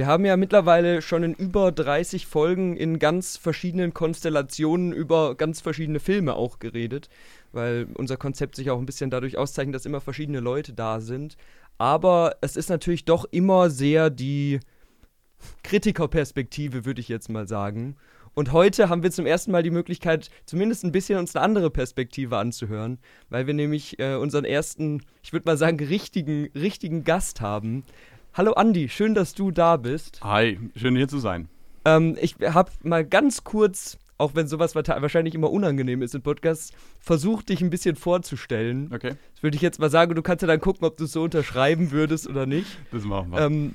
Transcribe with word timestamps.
Wir 0.00 0.06
haben 0.06 0.24
ja 0.24 0.38
mittlerweile 0.38 1.02
schon 1.02 1.22
in 1.24 1.34
über 1.34 1.72
30 1.72 2.26
Folgen 2.26 2.74
in 2.74 2.98
ganz 2.98 3.36
verschiedenen 3.36 3.92
Konstellationen 3.92 4.94
über 4.94 5.34
ganz 5.34 5.60
verschiedene 5.60 6.00
Filme 6.00 6.36
auch 6.36 6.58
geredet, 6.58 7.10
weil 7.52 7.86
unser 7.92 8.16
Konzept 8.16 8.56
sich 8.56 8.70
auch 8.70 8.78
ein 8.78 8.86
bisschen 8.86 9.10
dadurch 9.10 9.36
auszeichnet, 9.36 9.74
dass 9.74 9.84
immer 9.84 10.00
verschiedene 10.00 10.40
Leute 10.40 10.72
da 10.72 11.00
sind. 11.00 11.36
Aber 11.76 12.36
es 12.40 12.56
ist 12.56 12.70
natürlich 12.70 13.04
doch 13.04 13.26
immer 13.30 13.68
sehr 13.68 14.08
die 14.08 14.60
Kritikerperspektive, 15.64 16.86
würde 16.86 17.02
ich 17.02 17.10
jetzt 17.10 17.28
mal 17.28 17.46
sagen. 17.46 17.96
Und 18.32 18.52
heute 18.52 18.88
haben 18.88 19.02
wir 19.02 19.10
zum 19.10 19.26
ersten 19.26 19.50
Mal 19.50 19.62
die 19.62 19.70
Möglichkeit, 19.70 20.30
zumindest 20.46 20.84
ein 20.84 20.92
bisschen 20.92 21.18
uns 21.18 21.34
eine 21.34 21.44
andere 21.44 21.70
Perspektive 21.70 22.38
anzuhören, 22.38 22.98
weil 23.28 23.46
wir 23.46 23.54
nämlich 23.54 23.98
äh, 23.98 24.14
unseren 24.14 24.44
ersten, 24.44 25.02
ich 25.22 25.32
würde 25.32 25.46
mal 25.46 25.56
sagen, 25.56 25.78
richtigen, 25.78 26.48
richtigen 26.54 27.02
Gast 27.04 27.40
haben. 27.40 27.84
Hallo 28.32 28.52
Andi, 28.52 28.88
schön, 28.88 29.14
dass 29.14 29.34
du 29.34 29.50
da 29.50 29.76
bist. 29.76 30.20
Hi, 30.22 30.58
schön 30.76 30.94
hier 30.94 31.08
zu 31.08 31.18
sein. 31.18 31.48
Ähm, 31.84 32.16
ich 32.20 32.36
habe 32.40 32.70
mal 32.82 33.04
ganz 33.04 33.42
kurz, 33.42 33.98
auch 34.18 34.34
wenn 34.34 34.46
sowas 34.46 34.74
wahrscheinlich 34.74 35.34
immer 35.34 35.50
unangenehm 35.50 36.00
ist 36.00 36.14
in 36.14 36.22
Podcasts, 36.22 36.72
versucht, 37.00 37.48
dich 37.48 37.60
ein 37.60 37.70
bisschen 37.70 37.96
vorzustellen. 37.96 38.90
Okay. 38.94 39.14
Das 39.34 39.42
würde 39.42 39.56
ich 39.56 39.62
jetzt 39.62 39.80
mal 39.80 39.90
sagen, 39.90 40.14
du 40.14 40.22
kannst 40.22 40.42
ja 40.42 40.48
dann 40.48 40.60
gucken, 40.60 40.86
ob 40.86 40.96
du 40.96 41.04
es 41.04 41.12
so 41.12 41.22
unterschreiben 41.22 41.90
würdest 41.90 42.28
oder 42.28 42.46
nicht. 42.46 42.78
Das 42.92 43.04
machen 43.04 43.32
wir. 43.32 43.40
Ähm, 43.40 43.74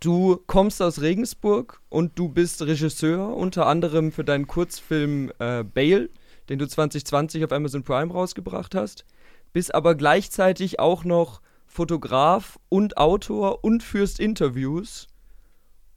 Du 0.00 0.42
kommst 0.46 0.80
aus 0.80 1.02
Regensburg 1.02 1.82
und 1.90 2.18
du 2.18 2.30
bist 2.30 2.62
Regisseur, 2.62 3.36
unter 3.36 3.66
anderem 3.66 4.12
für 4.12 4.24
deinen 4.24 4.46
Kurzfilm 4.46 5.30
äh, 5.38 5.62
Bale, 5.62 6.08
den 6.48 6.58
du 6.58 6.66
2020 6.66 7.44
auf 7.44 7.52
Amazon 7.52 7.82
Prime 7.82 8.10
rausgebracht 8.10 8.74
hast. 8.74 9.04
Bist 9.52 9.74
aber 9.74 9.94
gleichzeitig 9.94 10.78
auch 10.78 11.04
noch 11.04 11.42
Fotograf 11.70 12.58
und 12.68 12.96
Autor 12.96 13.62
und 13.62 13.84
führst 13.84 14.18
Interviews. 14.18 15.06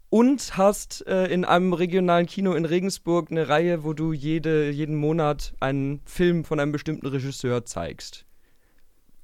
Und 0.10 0.56
hast 0.56 1.08
äh, 1.08 1.26
in 1.26 1.44
einem 1.44 1.74
regionalen 1.74 2.28
Kino 2.28 2.54
in 2.54 2.66
Regensburg 2.66 3.32
eine 3.32 3.50
Reihe, 3.50 3.84
wo 3.84 3.94
du 3.94 4.14
jede, 4.14 4.70
jeden 4.70 4.96
Monat 4.96 5.56
einen 5.60 6.02
Film 6.06 6.46
von 6.46 6.60
einem 6.60 6.72
bestimmten 6.72 7.08
Regisseur 7.08 7.66
zeigst. 7.66 8.28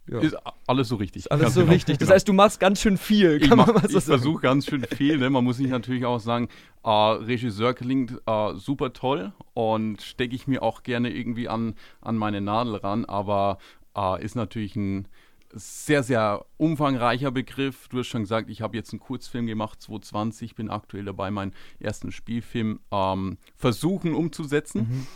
Ja. 0.10 0.22
Ist 0.22 0.36
alles 0.66 0.88
so 0.88 0.96
richtig. 0.96 1.32
alles 1.32 1.54
so 1.54 1.60
genau. 1.60 1.74
richtig. 1.74 2.00
Das 2.00 2.08
genau. 2.08 2.16
heißt, 2.16 2.28
du 2.28 2.34
machst 2.34 2.60
ganz 2.60 2.82
schön 2.82 2.98
viel. 2.98 3.40
Kann 3.42 3.60
ich 3.60 3.66
mach, 3.68 3.84
ich 3.84 4.04
versuche 4.04 4.42
ganz 4.42 4.66
schön 4.66 4.84
viel. 4.84 5.20
Ne? 5.20 5.30
Man 5.30 5.44
muss 5.44 5.58
sich 5.58 5.68
natürlich 5.68 6.06
auch 6.06 6.20
sagen, 6.20 6.50
äh, 6.84 6.90
Regisseur 6.90 7.76
klingt 7.76 8.20
äh, 8.26 8.56
super 8.56 8.92
toll 8.92 9.34
und 9.54 10.02
stecke 10.02 10.36
ich 10.36 10.48
mir 10.48 10.64
auch 10.64 10.82
gerne 10.82 11.12
irgendwie 11.12 11.48
an, 11.48 11.76
an 12.02 12.18
meine 12.18 12.42
Nadel 12.42 12.78
ran, 12.78 13.06
aber 13.06 13.60
äh, 13.96 14.26
ist 14.26 14.36
natürlich 14.36 14.76
ein 14.76 15.08
sehr, 15.54 16.04
sehr 16.04 16.46
umfangreicher 16.58 17.32
Begriff. 17.32 17.88
Du 17.90 18.00
hast 18.00 18.08
schon 18.08 18.22
gesagt, 18.22 18.50
ich 18.50 18.62
habe 18.62 18.78
jetzt 18.78 18.94
einen 18.94 19.00
Kurzfilm 19.00 19.48
gemacht, 19.48 19.82
2020, 19.82 20.56
bin 20.56 20.70
aktuell 20.70 21.06
dabei, 21.06 21.32
meinen 21.32 21.54
ersten 21.80 22.12
Spielfilm 22.12 22.80
ähm, 22.92 23.38
versuchen 23.56 24.14
umzusetzen. 24.14 24.82
Mhm. 24.82 25.08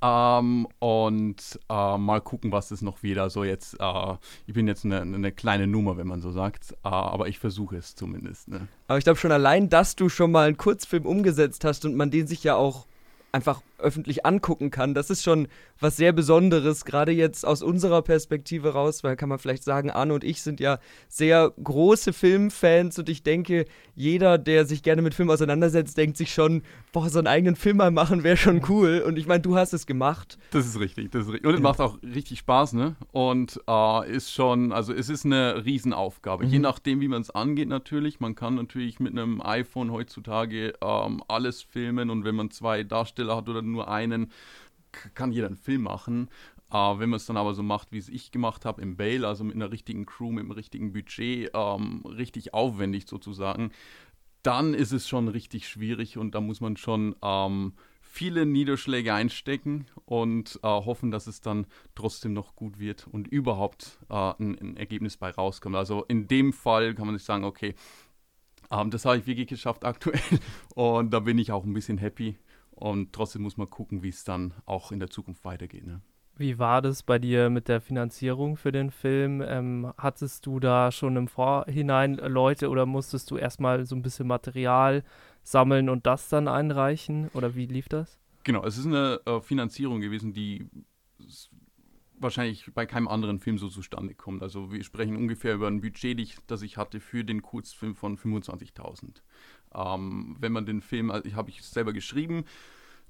Ähm, 0.00 0.68
und 0.78 1.58
äh, 1.68 1.98
mal 1.98 2.20
gucken, 2.20 2.52
was 2.52 2.70
es 2.70 2.82
noch 2.82 3.02
wieder 3.02 3.30
so 3.30 3.42
jetzt. 3.42 3.76
Äh, 3.80 4.14
ich 4.46 4.54
bin 4.54 4.68
jetzt 4.68 4.84
eine, 4.84 5.00
eine, 5.00 5.32
kleine 5.32 5.66
Nummer, 5.66 5.96
wenn 5.96 6.06
man 6.06 6.20
so 6.20 6.30
sagt, 6.30 6.72
äh, 6.72 6.88
aber 6.88 7.28
ich 7.28 7.38
versuche 7.38 7.76
es 7.76 7.96
zumindest. 7.96 8.48
Ne? 8.48 8.68
Aber 8.86 8.98
ich 8.98 9.04
glaube 9.04 9.18
schon 9.18 9.32
allein, 9.32 9.68
dass 9.68 9.96
du 9.96 10.08
schon 10.08 10.30
mal 10.30 10.46
einen 10.46 10.56
Kurzfilm 10.56 11.04
umgesetzt 11.04 11.64
hast 11.64 11.84
und 11.84 11.96
man 11.96 12.10
den 12.10 12.26
sich 12.28 12.44
ja 12.44 12.54
auch 12.54 12.86
einfach 13.32 13.62
öffentlich 13.78 14.26
angucken 14.26 14.70
kann. 14.70 14.94
Das 14.94 15.08
ist 15.08 15.22
schon 15.22 15.48
was 15.80 15.96
sehr 15.96 16.12
Besonderes, 16.12 16.84
gerade 16.84 17.12
jetzt 17.12 17.46
aus 17.46 17.62
unserer 17.62 18.02
Perspektive 18.02 18.74
raus, 18.74 19.02
weil 19.02 19.16
kann 19.16 19.30
man 19.30 19.38
vielleicht 19.38 19.64
sagen, 19.64 19.90
Arne 19.90 20.14
und 20.14 20.22
ich 20.22 20.42
sind 20.42 20.60
ja 20.60 20.78
sehr 21.08 21.52
große 21.62 22.12
Filmfans 22.12 22.98
und 22.98 23.08
ich 23.08 23.22
denke, 23.22 23.64
jeder, 23.94 24.36
der 24.36 24.66
sich 24.66 24.82
gerne 24.82 25.00
mit 25.00 25.14
Film 25.14 25.30
auseinandersetzt, 25.30 25.96
denkt 25.96 26.18
sich 26.18 26.32
schon, 26.32 26.62
boah, 26.92 27.08
so 27.08 27.18
einen 27.18 27.26
eigenen 27.26 27.56
Film 27.56 27.78
mal 27.78 27.90
machen 27.90 28.22
wäre 28.22 28.36
schon 28.36 28.62
cool. 28.68 29.02
Und 29.04 29.18
ich 29.18 29.26
meine, 29.26 29.40
du 29.40 29.56
hast 29.56 29.72
es 29.72 29.86
gemacht. 29.86 30.38
Das 30.50 30.66
ist 30.66 30.78
richtig, 30.78 31.10
das 31.10 31.26
ist 31.26 31.32
richtig. 31.32 31.46
Und 31.46 31.54
es 31.54 31.60
ja. 31.60 31.64
macht 31.64 31.80
auch 31.80 31.98
richtig 32.02 32.38
Spaß, 32.40 32.74
ne? 32.74 32.96
Und 33.10 33.60
äh, 33.66 34.12
ist 34.12 34.32
schon, 34.32 34.72
also 34.72 34.92
es 34.92 35.08
ist 35.08 35.24
eine 35.24 35.64
Riesenaufgabe. 35.64 36.44
Mhm. 36.44 36.50
Je 36.50 36.58
nachdem, 36.58 37.00
wie 37.00 37.08
man 37.08 37.22
es 37.22 37.30
angeht, 37.30 37.68
natürlich. 37.68 38.20
Man 38.20 38.34
kann 38.34 38.54
natürlich 38.54 39.00
mit 39.00 39.12
einem 39.12 39.40
iPhone 39.40 39.90
heutzutage 39.90 40.74
ähm, 40.82 41.22
alles 41.28 41.62
filmen 41.62 42.10
und 42.10 42.24
wenn 42.24 42.34
man 42.34 42.50
zwei 42.50 42.84
Darsteller 42.84 43.36
hat 43.36 43.48
oder 43.48 43.62
nur 43.62 43.88
einen, 43.88 44.30
kann 45.14 45.32
jeder 45.32 45.46
einen 45.46 45.56
Film 45.56 45.82
machen. 45.82 46.28
Uh, 46.74 46.98
wenn 46.98 47.10
man 47.10 47.18
es 47.18 47.26
dann 47.26 47.36
aber 47.36 47.52
so 47.52 47.62
macht, 47.62 47.92
wie 47.92 47.98
es 47.98 48.08
ich 48.08 48.30
gemacht 48.30 48.64
habe 48.64 48.80
im 48.80 48.96
Bale, 48.96 49.28
also 49.28 49.44
mit 49.44 49.54
einer 49.54 49.70
richtigen 49.70 50.06
Crew, 50.06 50.30
mit 50.30 50.40
einem 50.40 50.52
richtigen 50.52 50.94
Budget, 50.94 51.50
ähm, 51.52 52.02
richtig 52.06 52.54
aufwendig 52.54 53.06
sozusagen, 53.06 53.72
dann 54.42 54.74
ist 54.74 54.92
es 54.92 55.08
schon 55.08 55.28
richtig 55.28 55.68
schwierig 55.68 56.18
und 56.18 56.34
da 56.34 56.40
muss 56.40 56.60
man 56.60 56.76
schon 56.76 57.14
ähm, 57.22 57.74
viele 58.00 58.44
Niederschläge 58.44 59.14
einstecken 59.14 59.86
und 60.04 60.60
äh, 60.62 60.66
hoffen, 60.66 61.10
dass 61.10 61.26
es 61.26 61.40
dann 61.40 61.66
trotzdem 61.94 62.32
noch 62.32 62.54
gut 62.56 62.78
wird 62.78 63.06
und 63.06 63.28
überhaupt 63.28 63.98
äh, 64.10 64.14
ein, 64.14 64.58
ein, 64.58 64.76
Ergebnis 64.76 65.16
bei 65.16 65.30
rauskommt. 65.30 65.76
Also 65.76 66.04
in 66.04 66.28
dem 66.28 66.52
Fall 66.52 66.94
kann 66.94 67.06
man 67.06 67.16
sich 67.16 67.24
sagen, 67.24 67.44
okay, 67.44 67.74
ähm, 68.70 68.90
das 68.90 69.04
habe 69.04 69.18
ich 69.18 69.26
wirklich 69.26 69.46
geschafft 69.46 69.84
aktuell 69.84 70.20
und 70.74 71.10
da 71.12 71.20
bin 71.20 71.38
ich 71.38 71.52
auch 71.52 71.64
ein 71.64 71.72
bisschen 71.72 71.98
happy. 71.98 72.38
Und 72.70 73.12
trotzdem 73.12 73.42
muss 73.42 73.56
man 73.56 73.70
gucken, 73.70 74.02
wie 74.02 74.08
es 74.08 74.24
dann 74.24 74.54
auch 74.66 74.92
in 74.92 74.98
der 74.98 75.08
Zukunft 75.08 75.44
weitergeht. 75.44 75.86
Ne? 75.86 76.00
Wie 76.36 76.58
war 76.58 76.80
das 76.80 77.02
bei 77.02 77.18
dir 77.18 77.50
mit 77.50 77.68
der 77.68 77.80
Finanzierung 77.80 78.56
für 78.56 78.72
den 78.72 78.90
Film? 78.90 79.42
Ähm, 79.46 79.92
hattest 79.98 80.46
du 80.46 80.60
da 80.60 80.90
schon 80.90 81.16
im 81.16 81.28
Vorhinein 81.28 82.14
Leute 82.14 82.70
oder 82.70 82.86
musstest 82.86 83.30
du 83.30 83.36
erstmal 83.36 83.84
so 83.84 83.94
ein 83.94 84.02
bisschen 84.02 84.26
Material 84.26 85.04
sammeln 85.42 85.90
und 85.90 86.06
das 86.06 86.28
dann 86.30 86.48
einreichen? 86.48 87.28
Oder 87.34 87.54
wie 87.54 87.66
lief 87.66 87.88
das? 87.88 88.18
Genau, 88.44 88.64
es 88.64 88.78
ist 88.78 88.86
eine 88.86 89.20
äh, 89.26 89.40
Finanzierung 89.40 90.00
gewesen, 90.00 90.32
die 90.32 90.66
wahrscheinlich 92.18 92.72
bei 92.72 92.86
keinem 92.86 93.08
anderen 93.08 93.38
Film 93.38 93.58
so 93.58 93.68
zustande 93.68 94.14
kommt. 94.14 94.42
Also 94.42 94.72
wir 94.72 94.82
sprechen 94.84 95.16
ungefähr 95.16 95.54
über 95.54 95.66
ein 95.66 95.80
Budget, 95.80 96.36
das 96.46 96.62
ich 96.62 96.76
hatte 96.76 97.00
für 97.00 97.24
den 97.24 97.42
Kurzfilm 97.42 97.94
von 97.94 98.16
25.000. 98.16 99.22
Ähm, 99.74 100.36
wenn 100.40 100.52
man 100.52 100.64
den 100.64 100.80
Film, 100.80 101.10
also 101.10 101.26
ich 101.26 101.34
habe 101.34 101.50
ich 101.50 101.62
selber 101.62 101.92
geschrieben, 101.92 102.44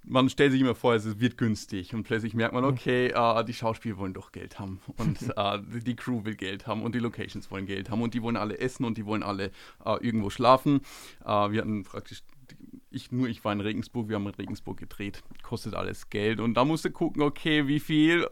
man 0.04 0.28
stellt 0.28 0.52
sich 0.52 0.60
immer 0.60 0.74
vor, 0.74 0.94
es 0.94 1.20
wird 1.20 1.36
günstig 1.36 1.94
und 1.94 2.02
plötzlich 2.02 2.34
merkt 2.34 2.54
man, 2.54 2.64
okay, 2.64 3.08
äh, 3.08 3.44
die 3.44 3.54
Schauspieler 3.54 3.98
wollen 3.98 4.14
doch 4.14 4.32
Geld 4.32 4.58
haben 4.58 4.80
und 4.96 5.18
äh, 5.36 5.58
die 5.80 5.96
Crew 5.96 6.24
will 6.24 6.34
Geld 6.34 6.66
haben 6.66 6.82
und 6.82 6.94
die 6.94 6.98
Locations 6.98 7.50
wollen 7.50 7.66
Geld 7.66 7.90
haben 7.90 8.02
und 8.02 8.14
die 8.14 8.22
wollen 8.22 8.36
alle 8.36 8.58
essen 8.58 8.84
und 8.84 8.98
die 8.98 9.06
wollen 9.06 9.22
alle 9.22 9.50
äh, 9.84 9.96
irgendwo 10.00 10.30
schlafen. 10.30 10.80
Wir 11.24 11.60
hatten 11.60 11.84
praktisch, 11.84 12.22
ich 12.90 13.12
nur, 13.12 13.28
ich 13.28 13.44
war 13.44 13.52
in 13.52 13.60
Regensburg, 13.60 14.08
wir 14.08 14.16
haben 14.16 14.26
in 14.26 14.34
Regensburg 14.34 14.78
gedreht, 14.78 15.22
kostet 15.42 15.74
alles 15.74 16.10
Geld 16.10 16.40
und 16.40 16.54
da 16.54 16.64
musste 16.64 16.90
gucken, 16.90 17.22
okay, 17.22 17.66
wie 17.68 17.80
viel 17.80 18.26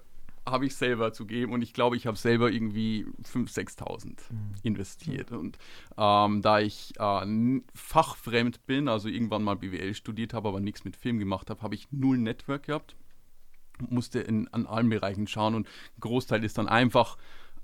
habe 0.51 0.67
ich 0.67 0.75
selber 0.75 1.13
zu 1.13 1.27
geben 1.27 1.53
und 1.53 1.63
ich 1.63 1.73
glaube, 1.73 1.97
ich 1.97 2.07
habe 2.07 2.17
selber 2.17 2.51
irgendwie 2.51 3.07
5.000, 3.23 3.79
6.000 3.79 4.07
mhm. 4.07 4.17
investiert. 4.63 5.33
Und 5.33 5.59
ähm, 5.97 6.43
da 6.43 6.61
ich 6.61 6.95
äh, 6.99 7.61
fachfremd 7.75 8.67
bin, 8.67 8.89
also 8.89 9.09
irgendwann 9.09 9.43
mal 9.43 9.57
BWL 9.57 9.95
studiert 9.95 10.35
habe, 10.35 10.49
aber 10.49 10.61
nichts 10.61 10.85
mit 10.85 10.97
Film 10.97 11.19
gemacht 11.19 11.51
habe, 11.51 11.63
habe 11.63 11.75
ich 11.75 11.89
null 11.91 12.19
Network 12.19 12.65
gehabt, 12.65 12.97
musste 13.89 14.21
in, 14.21 14.49
an 14.49 14.67
allen 14.67 14.89
Bereichen 14.89 15.27
schauen 15.27 15.55
und 15.55 15.67
ein 15.67 16.01
Großteil 16.01 16.45
ist 16.45 16.59
dann 16.59 16.69
einfach 16.69 17.17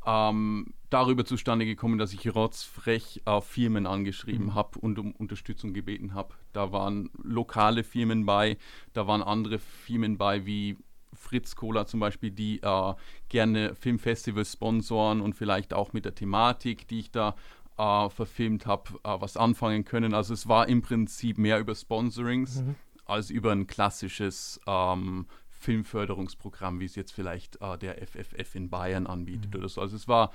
ähm, 0.07 0.73
darüber 0.89 1.25
zustande 1.25 1.67
gekommen, 1.67 1.99
dass 1.99 2.13
ich 2.13 2.35
rotzfrech 2.35 3.23
äh, 3.27 3.41
Firmen 3.41 3.87
angeschrieben 3.87 4.47
mhm. 4.47 4.55
habe 4.55 4.79
und 4.79 4.99
um 4.99 5.13
Unterstützung 5.13 5.75
gebeten 5.75 6.15
habe. 6.15 6.35
Da 6.53 6.73
waren 6.73 7.11
lokale 7.23 7.83
Firmen 7.83 8.25
bei, 8.25 8.57
da 8.93 9.07
waren 9.07 9.23
andere 9.23 9.59
Firmen 9.59 10.17
bei 10.17 10.47
wie 10.47 10.77
Fritz 11.13 11.57
Cola 11.57 11.87
zum 11.87 12.01
Beispiel, 12.01 12.31
die 12.31 12.61
äh, 12.63 12.95
gerne 13.29 13.75
Filmfestivals 13.75 14.53
sponsoren 14.53 15.21
und 15.21 15.35
vielleicht 15.35 15.75
auch 15.75 15.93
mit 15.93 16.05
der 16.05 16.15
Thematik, 16.15 16.89
die 16.89 17.01
ich 17.01 17.11
da 17.11 17.35
äh, 17.79 18.09
verfilmt 18.09 18.67
habe, 18.67 18.91
äh, 19.05 19.21
was 19.21 19.37
anfangen 19.37 19.85
können. 19.85 20.15
Also 20.15 20.35
es 20.35 20.49
war 20.49 20.69
im 20.69 20.83
Prinzip 20.83 21.39
mehr 21.39 21.59
über 21.59 21.75
Sponsorings 21.75 22.63
mhm. 22.63 22.75
als 23.05 23.31
über 23.31 23.53
ein 23.53 23.67
klassisches 23.67 24.61
ähm, 24.67 25.27
Filmförderungsprogramm, 25.51 26.81
wie 26.81 26.85
es 26.85 26.95
jetzt 26.97 27.13
vielleicht 27.13 27.61
äh, 27.61 27.79
der 27.79 27.97
FFF 28.07 28.55
in 28.55 28.71
Bayern 28.71 29.07
anbietet 29.07 29.55
mhm. 29.55 29.61
oder 29.61 29.69
so. 29.69 29.81
Also 29.81 29.97
es 29.97 30.07
war 30.09 30.33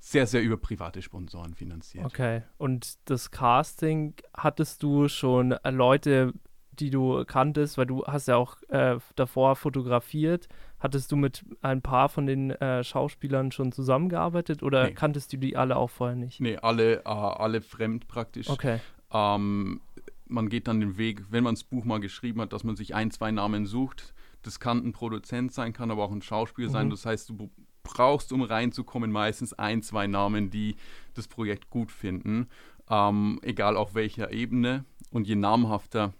sehr, 0.00 0.26
sehr 0.26 0.42
über 0.42 0.58
private 0.58 1.00
Sponsoren 1.00 1.54
finanziert. 1.54 2.04
Okay. 2.04 2.42
Und 2.58 2.98
das 3.06 3.30
Casting, 3.30 4.14
hattest 4.36 4.82
du 4.82 5.08
schon 5.08 5.56
Leute 5.64 6.34
die 6.80 6.90
du 6.90 7.24
kanntest, 7.24 7.78
weil 7.78 7.86
du 7.86 8.04
hast 8.04 8.28
ja 8.28 8.36
auch 8.36 8.56
äh, 8.68 8.98
davor 9.16 9.56
fotografiert. 9.56 10.48
Hattest 10.78 11.12
du 11.12 11.16
mit 11.16 11.44
ein 11.62 11.82
paar 11.82 12.08
von 12.08 12.26
den 12.26 12.50
äh, 12.50 12.84
Schauspielern 12.84 13.52
schon 13.52 13.72
zusammengearbeitet 13.72 14.62
oder 14.62 14.84
nee. 14.86 14.92
kanntest 14.92 15.32
du 15.32 15.38
die 15.38 15.56
alle 15.56 15.76
auch 15.76 15.90
vorher 15.90 16.16
nicht? 16.16 16.40
Nee, 16.40 16.56
alle, 16.58 17.00
äh, 17.00 17.08
alle 17.08 17.60
fremd 17.60 18.06
praktisch. 18.06 18.48
Okay. 18.48 18.80
Ähm, 19.12 19.80
man 20.26 20.48
geht 20.48 20.68
dann 20.68 20.80
den 20.80 20.98
Weg, 20.98 21.22
wenn 21.30 21.44
man 21.44 21.54
das 21.54 21.64
Buch 21.64 21.84
mal 21.84 22.00
geschrieben 22.00 22.40
hat, 22.40 22.52
dass 22.52 22.64
man 22.64 22.76
sich 22.76 22.94
ein, 22.94 23.10
zwei 23.10 23.30
Namen 23.30 23.66
sucht. 23.66 24.14
Das 24.42 24.60
kann 24.60 24.84
ein 24.84 24.92
Produzent 24.92 25.52
sein, 25.52 25.72
kann 25.72 25.90
aber 25.90 26.04
auch 26.04 26.12
ein 26.12 26.22
Schauspieler 26.22 26.68
mhm. 26.68 26.72
sein. 26.72 26.90
Das 26.90 27.06
heißt, 27.06 27.30
du 27.30 27.50
brauchst, 27.82 28.32
um 28.32 28.42
reinzukommen, 28.42 29.12
meistens 29.12 29.52
ein, 29.52 29.82
zwei 29.82 30.06
Namen, 30.06 30.50
die 30.50 30.76
das 31.14 31.28
Projekt 31.28 31.70
gut 31.70 31.92
finden. 31.92 32.48
ähm, 32.90 33.38
egal 33.42 33.76
auf 33.76 33.94
welcher 33.94 34.32
Ebene. 34.32 34.84
Und 35.10 35.26
je 35.26 35.36
namhafter, 35.36 36.12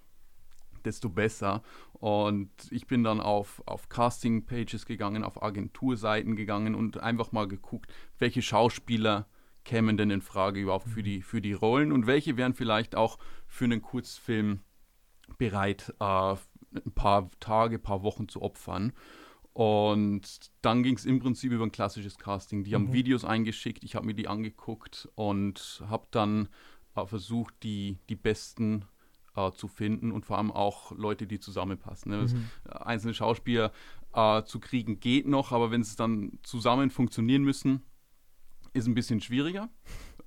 desto 0.85 1.09
besser. 1.09 1.63
Und 1.93 2.51
ich 2.71 2.87
bin 2.87 3.03
dann 3.05 3.21
auf, 3.21 3.63
auf 3.67 3.89
Casting-Pages 3.89 4.87
gegangen, 4.87 5.25
auf 5.25 5.43
Agenturseiten 5.43 6.37
gegangen 6.37 6.75
und 6.75 6.99
einfach 6.99 7.33
mal 7.33 7.49
geguckt, 7.49 7.93
welche 8.19 8.43
Schauspieler 8.43 9.27
kämen 9.65 9.97
denn 9.97 10.11
in 10.11 10.21
Frage 10.21 10.61
überhaupt 10.61 10.89
für 10.89 11.03
die, 11.03 11.23
für 11.23 11.41
die 11.41 11.55
Rollen 11.55 11.93
und 11.93 12.07
welche 12.07 12.37
wären 12.37 12.55
vielleicht 12.55 12.95
auch 12.95 13.19
für 13.47 13.65
einen 13.65 13.83
Kurzfilm 13.83 14.61
bereit, 15.39 15.95
äh, 16.01 16.35
ein 16.75 16.93
paar 16.95 17.31
Tage, 17.41 17.77
ein 17.77 17.83
paar 17.83 18.03
Wochen 18.03 18.29
zu 18.29 18.43
opfern. 18.43 18.93
Und 19.55 20.51
dann 20.63 20.83
ging 20.83 20.97
es 20.97 21.05
im 21.05 21.21
Prinzip 21.21 21.53
über 21.53 21.65
ein 21.65 21.73
klassisches 21.73 22.19
Casting. 22.19 22.65
Die 22.65 22.71
mhm. 22.71 22.75
haben 22.75 22.93
Videos 22.93 23.25
eingeschickt, 23.25 23.85
ich 23.85 23.95
habe 23.95 24.07
mir 24.07 24.15
die 24.15 24.29
angeguckt 24.29 25.09
und 25.15 25.83
habe 25.89 26.07
dann 26.11 26.49
äh, 26.97 27.07
versucht, 27.07 27.55
die, 27.63 27.99
die 28.09 28.17
besten 28.17 28.85
äh, 29.37 29.51
zu 29.53 29.69
finden 29.69 30.13
und 30.13 30.25
vor 30.25 30.39
allem 30.39 30.51
auch 30.51 30.93
Leute, 30.93 31.27
die 31.27 31.41
zusammenpassen. 31.41 32.11
Ne? 32.11 32.27
Mhm. 32.27 32.47
Einzelne 32.71 33.15
Schauspieler 33.15 33.73
äh, 34.15 34.45
zu 34.45 34.61
kriegen 34.61 35.01
geht 35.01 35.27
noch, 35.27 35.53
aber 35.53 35.71
wenn 35.71 35.83
sie 35.83 35.97
dann 35.97 36.39
zusammen 36.43 36.91
funktionieren 36.91 37.43
müssen, 37.43 37.83
ist 38.73 38.87
ein 38.87 38.95
bisschen 38.95 39.21
schwieriger. 39.21 39.69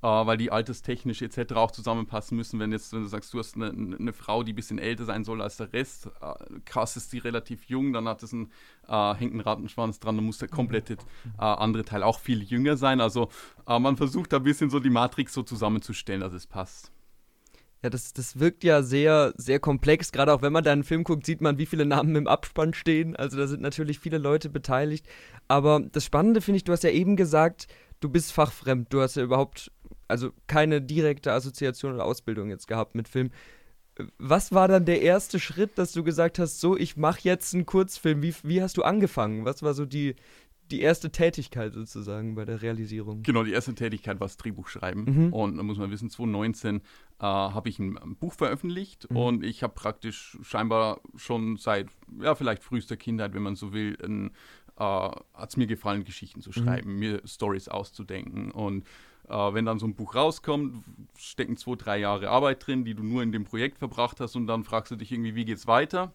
Uh, 0.04 0.08
weil 0.28 0.38
die 0.38 0.52
alterstechnisch 0.52 1.24
etc. 1.24 1.54
auch 1.54 1.72
zusammenpassen 1.72 2.38
müssen. 2.38 2.60
Wenn 2.60 2.72
jetzt, 2.72 2.94
wenn 2.94 3.02
du 3.02 3.08
sagst, 3.08 3.34
du 3.34 3.40
hast 3.40 3.56
eine, 3.56 3.70
eine 3.72 4.14
Frau, 4.14 4.44
die 4.44 4.54
ein 4.54 4.56
bisschen 4.56 4.78
älter 4.78 5.06
sein 5.06 5.24
soll 5.24 5.42
als 5.42 5.58
der 5.58 5.74
Rest, 5.74 6.08
uh, 6.22 6.34
krass 6.66 6.98
ist 6.98 7.14
die 7.14 7.18
relativ 7.18 7.64
jung, 7.66 7.94
dann 7.94 8.08
hat 8.08 8.22
es 8.22 8.32
einen, 8.32 8.52
uh, 8.88 9.16
hängt 9.16 9.34
ein 9.34 9.40
Rattenschwanz 9.40 10.00
dran, 10.00 10.16
dann 10.16 10.26
muss 10.26 10.38
der 10.38 10.50
komplette 10.50 10.98
andere 11.38 11.84
Teil 11.84 12.04
auch 12.04 12.20
viel 12.20 12.44
jünger 12.44 12.78
sein. 12.78 13.02
Also 13.02 13.30
man 13.66 13.98
versucht 13.98 14.34
da 14.34 14.38
ein 14.38 14.44
bisschen 14.44 14.70
so 14.70 14.80
die 14.80 14.92
Matrix 14.92 15.34
so 15.34 15.42
zusammenzustellen, 15.42 16.22
dass 16.22 16.34
es 16.34 16.46
passt. 16.46 16.92
Ja, 17.84 17.92
das, 17.92 18.12
das 18.12 18.40
wirkt 18.40 18.64
ja 18.64 18.82
sehr, 18.82 19.34
sehr 19.38 19.60
komplex. 19.60 20.12
Gerade 20.12 20.34
auch 20.34 20.42
wenn 20.42 20.54
man 20.54 20.64
da 20.64 20.72
einen 20.72 20.84
Film 20.84 21.04
guckt, 21.04 21.26
sieht 21.26 21.42
man, 21.42 21.58
wie 21.60 21.68
viele 21.68 21.86
Namen 21.86 22.16
im 22.16 22.28
Abspann 22.28 22.74
stehen. 22.74 23.16
Also 23.16 23.38
da 23.38 23.48
sind 23.48 23.62
natürlich 23.62 24.00
viele 24.00 24.18
Leute 24.18 24.50
beteiligt. 24.50 25.06
Aber 25.48 25.82
das 25.92 26.04
Spannende 26.04 26.42
finde 26.42 26.58
ich, 26.58 26.64
du 26.64 26.72
hast 26.72 26.84
ja 26.84 26.90
eben 26.90 27.16
gesagt, 27.16 27.68
du 28.00 28.10
bist 28.10 28.32
fachfremd. 28.32 28.92
Du 28.92 29.02
hast 29.02 29.16
ja 29.16 29.24
überhaupt, 29.24 29.72
also 30.08 30.32
keine 30.48 30.82
direkte 30.82 31.32
Assoziation 31.32 31.94
oder 31.94 32.06
Ausbildung 32.06 32.50
jetzt 32.50 32.68
gehabt 32.68 32.96
mit 32.96 33.08
Film. 33.08 33.30
Was 34.18 34.52
war 34.52 34.68
dann 34.68 34.86
der 34.86 35.02
erste 35.02 35.40
Schritt, 35.40 35.78
dass 35.78 35.92
du 35.92 36.04
gesagt 36.04 36.40
hast, 36.40 36.60
so, 36.60 36.78
ich 36.78 36.98
mache 36.98 37.20
jetzt 37.24 37.54
einen 37.54 37.66
Kurzfilm? 37.66 38.22
Wie, 38.22 38.34
wie 38.44 38.62
hast 38.62 38.78
du 38.78 38.84
angefangen? 38.84 39.46
Was 39.46 39.64
war 39.64 39.74
so 39.74 39.86
die, 39.86 40.16
die 40.72 40.82
erste 40.82 41.12
Tätigkeit 41.12 41.74
sozusagen 41.74 42.36
bei 42.36 42.46
der 42.46 42.62
Realisierung. 42.62 43.24
Genau, 43.24 43.44
die 43.44 43.54
erste 43.54 43.74
Tätigkeit 43.74 44.20
war 44.20 44.28
das 44.28 44.38
Drehbuch 44.38 44.68
schreiben. 44.68 45.06
Mhm. 45.06 45.34
Und 45.34 45.58
da 45.58 45.64
muss 45.64 45.78
man 45.78 45.92
wissen, 45.92 46.10
2019 46.10 46.78
äh, 46.78 46.82
habe 47.20 47.70
ich 47.70 47.80
ein, 47.80 47.98
ein, 47.98 48.16
Buch 48.16 48.34
veröffentlicht 48.34 49.10
mhm. 49.10 49.18
und 49.18 49.44
ich 49.44 49.64
habe 49.64 49.74
praktisch 49.74 50.38
scheinbar 50.42 51.02
schon 51.16 51.58
seit, 51.58 51.88
ja, 52.22 52.36
vielleicht 52.36 52.64
frühester 52.64 52.98
Kindheit, 52.98 53.34
wenn 53.34 53.44
man 53.44 53.56
so 53.56 53.74
will, 53.74 53.98
äh, 54.02 54.30
hat 54.78 55.50
es 55.50 55.58
mir 55.58 55.68
gefallen, 55.68 56.04
Geschichten 56.04 56.42
zu 56.42 56.50
mhm. 56.50 56.54
schreiben, 56.54 56.94
mhm. 56.94 57.00
mir 57.00 57.22
Stories 57.26 57.68
auszudenken. 57.68 58.52
Und 58.52 58.86
äh, 59.30 59.34
wenn 59.34 59.66
dann 59.66 59.80
so 59.80 59.88
ein 59.88 59.96
Buch 59.96 60.16
rauskommt, 60.16 60.84
stecken 61.18 61.58
zwei, 61.58 61.76
drei 61.76 62.00
Jahre 62.00 62.30
Arbeit 62.30 62.66
drin, 62.66 62.86
die 62.86 62.94
du 62.94 63.04
nur 63.04 63.24
in 63.24 63.32
dem 63.32 63.44
Projekt 63.44 63.80
verbracht 63.80 64.20
hast 64.20 64.36
und 64.36 64.48
dann 64.48 64.64
fragst 64.64 64.92
du 64.92 64.96
dich 64.96 65.12
irgendwie, 65.12 65.36
wie 65.36 65.46
geht's 65.46 65.68
weiter? 65.68 66.14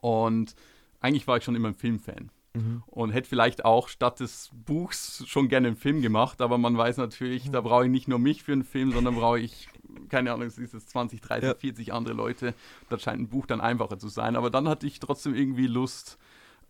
Und 0.00 0.54
eigentlich 1.00 1.26
war 1.26 1.36
ich 1.36 1.44
schon 1.44 1.54
immer 1.54 1.68
ein 1.68 1.74
Filmfan. 1.74 2.30
Mhm. 2.58 2.82
Und 2.86 3.10
hätte 3.10 3.28
vielleicht 3.28 3.64
auch 3.64 3.88
statt 3.88 4.20
des 4.20 4.50
Buchs 4.52 5.24
schon 5.26 5.48
gerne 5.48 5.68
einen 5.68 5.76
Film 5.76 6.02
gemacht, 6.02 6.40
aber 6.40 6.58
man 6.58 6.76
weiß 6.76 6.96
natürlich, 6.96 7.46
mhm. 7.46 7.52
da 7.52 7.60
brauche 7.60 7.84
ich 7.84 7.90
nicht 7.90 8.08
nur 8.08 8.18
mich 8.18 8.42
für 8.42 8.52
einen 8.52 8.64
Film, 8.64 8.92
sondern 8.92 9.14
brauche 9.14 9.38
ich, 9.38 9.68
keine 10.08 10.32
Ahnung, 10.32 10.46
es 10.46 10.58
ist 10.58 10.74
jetzt 10.74 10.90
20, 10.90 11.20
30, 11.20 11.44
ja. 11.44 11.54
40 11.54 11.92
andere 11.92 12.14
Leute. 12.14 12.54
Da 12.88 12.98
scheint 12.98 13.20
ein 13.20 13.28
Buch 13.28 13.46
dann 13.46 13.60
einfacher 13.60 13.98
zu 13.98 14.08
sein. 14.08 14.36
Aber 14.36 14.50
dann 14.50 14.68
hatte 14.68 14.86
ich 14.86 15.00
trotzdem 15.00 15.34
irgendwie 15.34 15.66
Lust, 15.66 16.18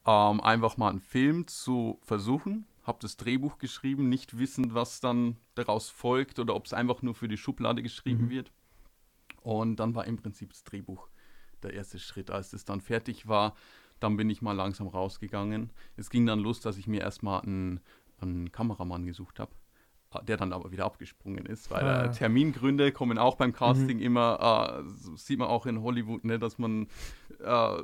ähm, 0.06 0.40
einfach 0.40 0.76
mal 0.76 0.90
einen 0.90 1.00
Film 1.00 1.46
zu 1.46 1.99
versuchen. 2.02 2.67
Habe 2.85 2.99
das 3.02 3.17
Drehbuch 3.17 3.58
geschrieben, 3.58 4.08
nicht 4.08 4.38
wissend, 4.38 4.75
was 4.75 5.00
dann 5.00 5.37
daraus 5.55 5.90
folgt 5.90 6.38
oder 6.38 6.55
ob 6.55 6.67
es 6.67 6.73
einfach 6.73 7.02
nur 7.02 7.14
für 7.14 7.29
die 7.29 7.37
Schublade 7.37 7.82
geschrieben 7.82 8.26
mhm. 8.26 8.31
wird. 8.31 8.52
Und 9.43 9.76
dann 9.76 9.94
war 9.94 10.06
im 10.06 10.17
Prinzip 10.17 10.50
das 10.50 10.64
Drehbuch 10.64 11.08
der 11.62 11.75
erste 11.75 11.99
Schritt. 11.99 12.31
Als 12.31 12.52
es 12.52 12.64
dann 12.64 12.81
fertig 12.81 13.29
war, 13.29 13.55
dann 14.00 14.17
bin 14.17 14.31
ich 14.31 14.43
mal 14.43 14.53
langsam 14.53 14.89
rausgegangen. 14.89 15.71
Es 15.97 16.11
ging 16.11 16.27
dann 16.27 16.41
los, 16.41 16.61
dass 16.61 16.79
ich 16.79 16.87
mir 16.87 17.00
erstmal 17.00 17.43
einen, 17.43 17.81
einen 18.21 18.53
Kameramann 18.53 19.06
gesucht 19.06 19.39
habe 19.41 19.53
der 20.27 20.39
dann 20.39 20.53
aber 20.53 20.73
wieder 20.73 20.87
abgesprungen 20.87 21.45
ist, 21.45 21.71
weil 21.71 21.85
ah. 21.85 22.05
äh, 22.06 22.11
Termingründe 22.11 22.93
kommen 22.93 23.19
auch 23.19 23.37
beim 23.37 23.53
Casting 23.53 23.99
mhm. 23.99 24.03
immer, 24.03 24.83
äh, 24.87 25.17
sieht 25.17 25.39
man 25.39 25.49
auch 25.49 25.67
in 25.67 25.83
Hollywood, 25.83 26.25
ne, 26.25 26.39
dass 26.39 26.59
man 26.59 26.89
äh, 27.45 27.83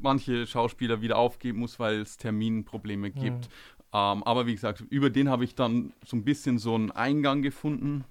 manche 0.00 0.46
Schauspieler 0.46 1.02
wieder 1.02 1.18
aufgeben 1.18 1.58
muss, 1.58 1.78
weil 1.78 2.00
es 2.00 2.16
Terminprobleme 2.16 3.10
gibt. 3.10 3.48
Ja. 3.92 4.12
Ähm, 4.12 4.22
aber 4.24 4.46
wie 4.46 4.54
gesagt, 4.54 4.84
über 4.88 5.10
den 5.10 5.28
habe 5.28 5.44
ich 5.44 5.54
dann 5.54 5.92
so 6.04 6.16
ein 6.16 6.24
bisschen 6.24 6.58
so 6.58 6.74
einen 6.74 6.90
Eingang 6.90 7.42
gefunden, 7.42 8.04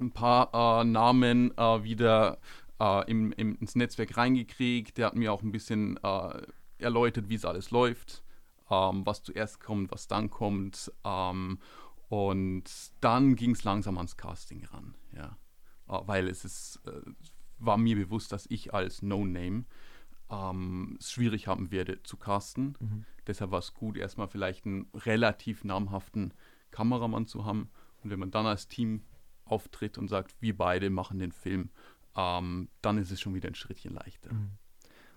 ein 0.00 0.12
paar 0.12 0.82
äh, 0.82 0.84
Namen 0.84 1.56
äh, 1.58 1.82
wieder 1.82 2.38
äh, 2.80 3.10
im, 3.10 3.32
im, 3.32 3.56
ins 3.56 3.74
Netzwerk 3.74 4.16
reingekriegt. 4.16 4.96
Der 4.96 5.06
hat 5.06 5.16
mir 5.16 5.32
auch 5.32 5.42
ein 5.42 5.52
bisschen 5.52 5.98
erläutert, 6.82 7.28
wie 7.28 7.34
es 7.34 7.44
alles 7.44 7.70
läuft, 7.70 8.22
ähm, 8.70 9.06
was 9.06 9.22
zuerst 9.22 9.60
kommt, 9.60 9.90
was 9.90 10.08
dann 10.08 10.30
kommt. 10.30 10.92
Ähm, 11.04 11.58
und 12.08 12.64
dann 13.00 13.36
ging 13.36 13.52
es 13.52 13.64
langsam 13.64 13.96
ans 13.96 14.16
Casting 14.16 14.64
ran, 14.66 14.94
ja. 15.16 15.38
Äh, 15.88 16.06
weil 16.06 16.28
es 16.28 16.44
ist, 16.44 16.80
äh, 16.86 17.00
war 17.58 17.78
mir 17.78 17.96
bewusst, 17.96 18.32
dass 18.32 18.46
ich 18.50 18.74
als 18.74 19.02
No-Name 19.02 19.64
ähm, 20.30 20.96
es 20.98 21.12
schwierig 21.12 21.46
haben 21.46 21.70
werde 21.70 22.02
zu 22.02 22.16
casten. 22.16 22.76
Mhm. 22.80 23.04
Deshalb 23.26 23.50
war 23.50 23.60
es 23.60 23.74
gut, 23.74 23.96
erstmal 23.96 24.28
vielleicht 24.28 24.66
einen 24.66 24.88
relativ 24.94 25.64
namhaften 25.64 26.34
Kameramann 26.70 27.26
zu 27.26 27.44
haben. 27.44 27.70
Und 28.02 28.10
wenn 28.10 28.18
man 28.18 28.30
dann 28.30 28.46
als 28.46 28.68
Team 28.68 29.04
auftritt 29.44 29.98
und 29.98 30.08
sagt, 30.08 30.34
wir 30.40 30.56
beide 30.56 30.90
machen 30.90 31.18
den 31.18 31.32
Film, 31.32 31.70
ähm, 32.16 32.68
dann 32.80 32.98
ist 32.98 33.10
es 33.10 33.20
schon 33.20 33.34
wieder 33.34 33.48
ein 33.48 33.54
Schrittchen 33.54 33.94
leichter. 33.94 34.32
Mhm. 34.32 34.52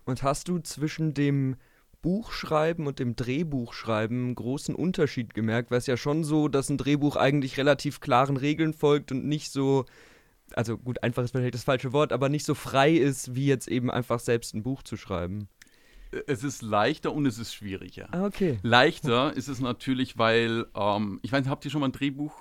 Und 0.06 0.24
hast 0.24 0.48
du 0.48 0.60
zwischen 0.60 1.14
dem 1.14 1.56
Buchschreiben 2.02 2.86
und 2.86 3.00
dem 3.00 3.16
Drehbuchschreiben 3.16 4.26
einen 4.26 4.36
großen 4.36 4.76
Unterschied 4.76 5.34
gemerkt, 5.34 5.72
weil 5.72 5.80
es 5.80 5.88
ja 5.88 5.98
schon 5.98 6.24
so, 6.24 6.48
dass 6.48 6.70
ein 6.70 6.78
Drehbuch 6.78 7.16
eigentlich 7.16 7.58
relativ 7.58 8.00
klaren 8.00 8.38
Regeln 8.38 8.74
folgt 8.74 9.12
und 9.12 9.26
nicht 9.26 9.52
so, 9.52 9.86
also 10.54 10.78
gut, 10.78 11.02
einfach 11.02 11.24
ist 11.24 11.32
vielleicht 11.32 11.56
das 11.56 11.64
falsche 11.64 11.94
Wort, 11.94 12.14
aber 12.14 12.30
nicht 12.30 12.46
so 12.46 12.54
frei 12.54 12.92
ist, 12.92 13.34
wie 13.34 13.48
jetzt 13.48 13.68
eben 13.68 13.90
einfach 13.90 14.20
selbst 14.20 14.54
ein 14.54 14.62
Buch 14.62 14.84
zu 14.84 14.98
schreiben. 14.98 15.50
Es 16.28 16.44
ist 16.44 16.62
leichter 16.62 17.12
und 17.12 17.26
es 17.26 17.40
ist 17.40 17.56
schwieriger. 17.56 18.08
Ah, 18.12 18.26
okay. 18.26 18.60
Leichter 18.62 19.36
ist 19.36 19.48
es 19.48 19.60
natürlich, 19.60 20.18
weil, 20.20 20.68
ähm, 20.76 21.20
ich 21.24 21.32
weiß 21.32 21.42
nicht, 21.42 21.50
habt 21.50 21.66
ihr 21.66 21.72
schon 21.72 21.82
mal 21.82 21.88
ein 21.88 21.92
Drehbuch 21.92 22.34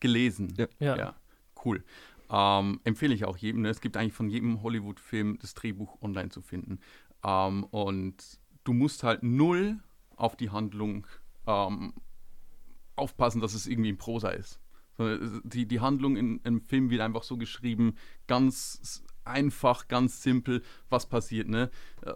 gelesen? 0.00 0.54
Ja. 0.56 0.66
ja. 0.78 0.96
ja 0.96 1.14
cool. 1.64 1.84
Ähm, 2.30 2.80
empfehle 2.84 3.14
ich 3.14 3.24
auch 3.24 3.36
jedem. 3.36 3.62
Ne? 3.62 3.68
Es 3.68 3.80
gibt 3.80 3.96
eigentlich 3.96 4.14
von 4.14 4.30
jedem 4.30 4.62
Hollywood-Film 4.62 5.38
das 5.40 5.54
Drehbuch 5.54 6.00
online 6.00 6.30
zu 6.30 6.40
finden. 6.40 6.78
Ähm, 7.24 7.64
und 7.64 8.40
du 8.64 8.72
musst 8.72 9.02
halt 9.02 9.22
null 9.22 9.80
auf 10.16 10.36
die 10.36 10.50
Handlung 10.50 11.06
ähm, 11.46 11.94
aufpassen, 12.96 13.40
dass 13.40 13.54
es 13.54 13.66
irgendwie 13.66 13.90
in 13.90 13.98
Prosa 13.98 14.30
ist. 14.30 14.60
Die, 15.44 15.66
die 15.66 15.80
Handlung 15.80 16.16
in, 16.16 16.40
im 16.44 16.60
Film 16.60 16.90
wird 16.90 17.00
einfach 17.00 17.22
so 17.22 17.38
geschrieben, 17.38 17.94
ganz 18.26 19.02
einfach, 19.24 19.88
ganz 19.88 20.22
simpel, 20.22 20.62
was 20.88 21.08
passiert. 21.08 21.48
Ne? 21.48 21.70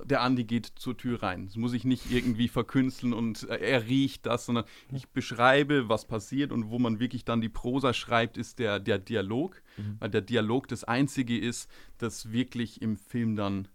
Der 0.04 0.20
Andi 0.20 0.44
geht 0.44 0.66
zur 0.76 0.96
Tür 0.96 1.23
rein. 1.23 1.46
Das 1.46 1.56
muss 1.56 1.73
ich 1.73 1.84
nicht 1.84 2.11
irgendwie 2.11 2.49
verkünsteln 2.49 3.12
und 3.12 3.44
er 3.44 3.87
riecht 3.87 4.26
das, 4.26 4.46
sondern 4.46 4.64
ich 4.92 5.08
beschreibe, 5.08 5.88
was 5.88 6.06
passiert 6.06 6.52
und 6.52 6.70
wo 6.70 6.78
man 6.78 7.00
wirklich 7.00 7.25
dann 7.25 7.40
die 7.40 7.49
Prosa 7.49 7.94
schreibt, 7.94 8.37
ist 8.37 8.58
der, 8.58 8.80
der 8.80 8.99
Dialog. 8.99 9.62
Mhm. 9.76 9.96
Weil 10.00 10.11
der 10.11 10.23
Dialog 10.23 10.68
das 10.68 10.84
Einzige 10.84 11.38
ist, 11.38 11.70
das 11.99 12.32
wirklich 12.32 12.82
im 12.82 12.96
Film 12.96 13.37
dann 13.37 13.68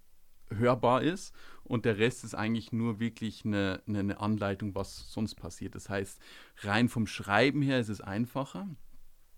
hörbar 0.55 1.01
ist 1.01 1.33
und 1.63 1.85
der 1.85 1.97
Rest 1.97 2.23
ist 2.23 2.35
eigentlich 2.35 2.71
nur 2.71 2.99
wirklich 2.99 3.45
eine, 3.45 3.81
eine, 3.87 3.99
eine, 3.99 4.19
Anleitung, 4.19 4.75
was 4.75 5.11
sonst 5.11 5.35
passiert. 5.35 5.75
Das 5.75 5.89
heißt, 5.89 6.19
rein 6.61 6.89
vom 6.89 7.07
Schreiben 7.07 7.61
her 7.61 7.79
ist 7.79 7.89
es 7.89 8.01
einfacher, 8.01 8.67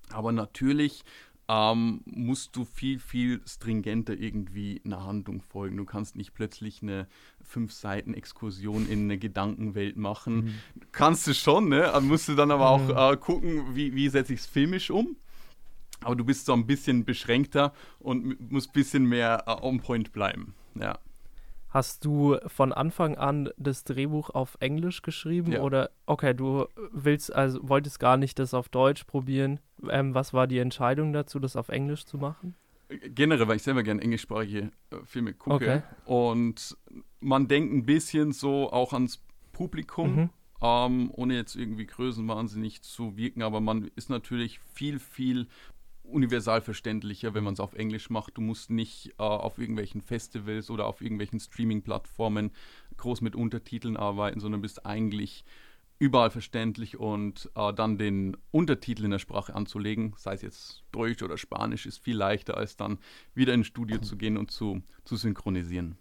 aber 0.09 0.31
natürlich 0.31 1.03
ähm, 1.51 2.01
musst 2.05 2.55
du 2.55 2.63
viel, 2.63 2.99
viel 2.99 3.41
stringenter 3.45 4.17
irgendwie 4.17 4.81
einer 4.85 5.03
Handlung 5.03 5.41
folgen. 5.41 5.75
Du 5.75 5.85
kannst 5.85 6.15
nicht 6.15 6.33
plötzlich 6.33 6.81
eine 6.81 7.07
fünf 7.41 7.73
Seiten 7.73 8.13
Exkursion 8.13 8.87
in 8.87 9.03
eine 9.03 9.17
Gedankenwelt 9.17 9.97
machen. 9.97 10.35
Mhm. 10.35 10.53
Kannst 10.93 11.27
du 11.27 11.33
schon, 11.33 11.67
ne? 11.67 11.91
Musst 12.01 12.29
du 12.29 12.35
dann 12.35 12.51
aber 12.51 12.69
auch 12.69 13.11
äh, 13.11 13.17
gucken, 13.17 13.75
wie, 13.75 13.93
wie 13.93 14.07
setze 14.07 14.33
ich 14.33 14.39
es 14.39 14.45
filmisch 14.45 14.89
um. 14.91 15.17
Aber 15.99 16.15
du 16.15 16.23
bist 16.23 16.45
so 16.45 16.53
ein 16.53 16.65
bisschen 16.65 17.03
beschränkter 17.03 17.73
und 17.99 18.49
musst 18.51 18.69
ein 18.69 18.73
bisschen 18.73 19.05
mehr 19.05 19.43
äh, 19.45 19.65
on 19.65 19.81
point 19.81 20.13
bleiben. 20.13 20.55
Ja. 20.75 20.97
Hast 21.69 22.03
du 22.03 22.37
von 22.47 22.73
Anfang 22.73 23.15
an 23.15 23.49
das 23.55 23.85
Drehbuch 23.85 24.29
auf 24.31 24.57
Englisch 24.59 25.01
geschrieben 25.03 25.53
Ja. 25.53 25.61
oder 25.61 25.89
okay, 26.05 26.33
du 26.33 26.67
willst 26.91 27.33
also 27.33 27.59
wolltest 27.67 27.97
gar 27.99 28.17
nicht 28.17 28.39
das 28.39 28.53
auf 28.53 28.67
Deutsch 28.67 29.05
probieren? 29.05 29.59
Ähm, 29.89 30.13
was 30.13 30.33
war 30.33 30.47
die 30.47 30.59
Entscheidung 30.59 31.13
dazu, 31.13 31.39
das 31.39 31.55
auf 31.55 31.69
Englisch 31.69 32.05
zu 32.05 32.17
machen? 32.17 32.55
Generell, 33.15 33.47
weil 33.47 33.55
ich 33.55 33.63
selber 33.63 33.83
gerne 33.83 34.01
englischsprachige 34.01 34.71
äh, 34.91 34.95
Filme 35.05 35.33
gucke. 35.33 35.55
Okay. 35.55 35.81
Und 36.03 36.75
man 37.21 37.47
denkt 37.47 37.73
ein 37.73 37.85
bisschen 37.85 38.33
so 38.33 38.69
auch 38.69 38.91
ans 38.91 39.23
Publikum, 39.53 40.15
Mhm. 40.15 40.29
ähm, 40.61 41.09
ohne 41.13 41.35
jetzt 41.35 41.55
irgendwie 41.55 41.85
größenwahnsinnig 41.85 42.81
zu 42.81 43.15
wirken, 43.15 43.43
aber 43.43 43.61
man 43.61 43.89
ist 43.95 44.09
natürlich 44.09 44.59
viel, 44.73 44.99
viel 44.99 45.47
universal 46.11 46.61
verständlicher, 46.61 47.33
wenn 47.33 47.43
man 47.43 47.53
es 47.53 47.59
auf 47.59 47.73
Englisch 47.73 48.09
macht. 48.09 48.37
Du 48.37 48.41
musst 48.41 48.69
nicht 48.69 49.13
äh, 49.17 49.23
auf 49.23 49.57
irgendwelchen 49.57 50.01
Festivals 50.01 50.69
oder 50.69 50.85
auf 50.85 51.01
irgendwelchen 51.01 51.39
Streaming-Plattformen 51.39 52.51
groß 52.97 53.21
mit 53.21 53.35
Untertiteln 53.35 53.97
arbeiten, 53.97 54.39
sondern 54.39 54.61
bist 54.61 54.85
eigentlich 54.85 55.45
überall 56.01 56.31
verständlich 56.31 56.99
und 56.99 57.51
äh, 57.55 57.71
dann 57.73 57.99
den 57.99 58.35
Untertitel 58.49 59.05
in 59.05 59.11
der 59.11 59.19
Sprache 59.19 59.53
anzulegen, 59.53 60.13
sei 60.17 60.33
es 60.33 60.41
jetzt 60.41 60.83
Deutsch 60.91 61.21
oder 61.21 61.37
Spanisch, 61.37 61.85
ist 61.85 61.99
viel 61.99 62.17
leichter, 62.17 62.57
als 62.57 62.75
dann 62.75 62.97
wieder 63.35 63.53
ins 63.53 63.67
Studio 63.67 63.99
zu 63.99 64.17
gehen 64.17 64.35
und 64.35 64.49
zu, 64.49 64.81
zu 65.05 65.15
synchronisieren. 65.15 65.97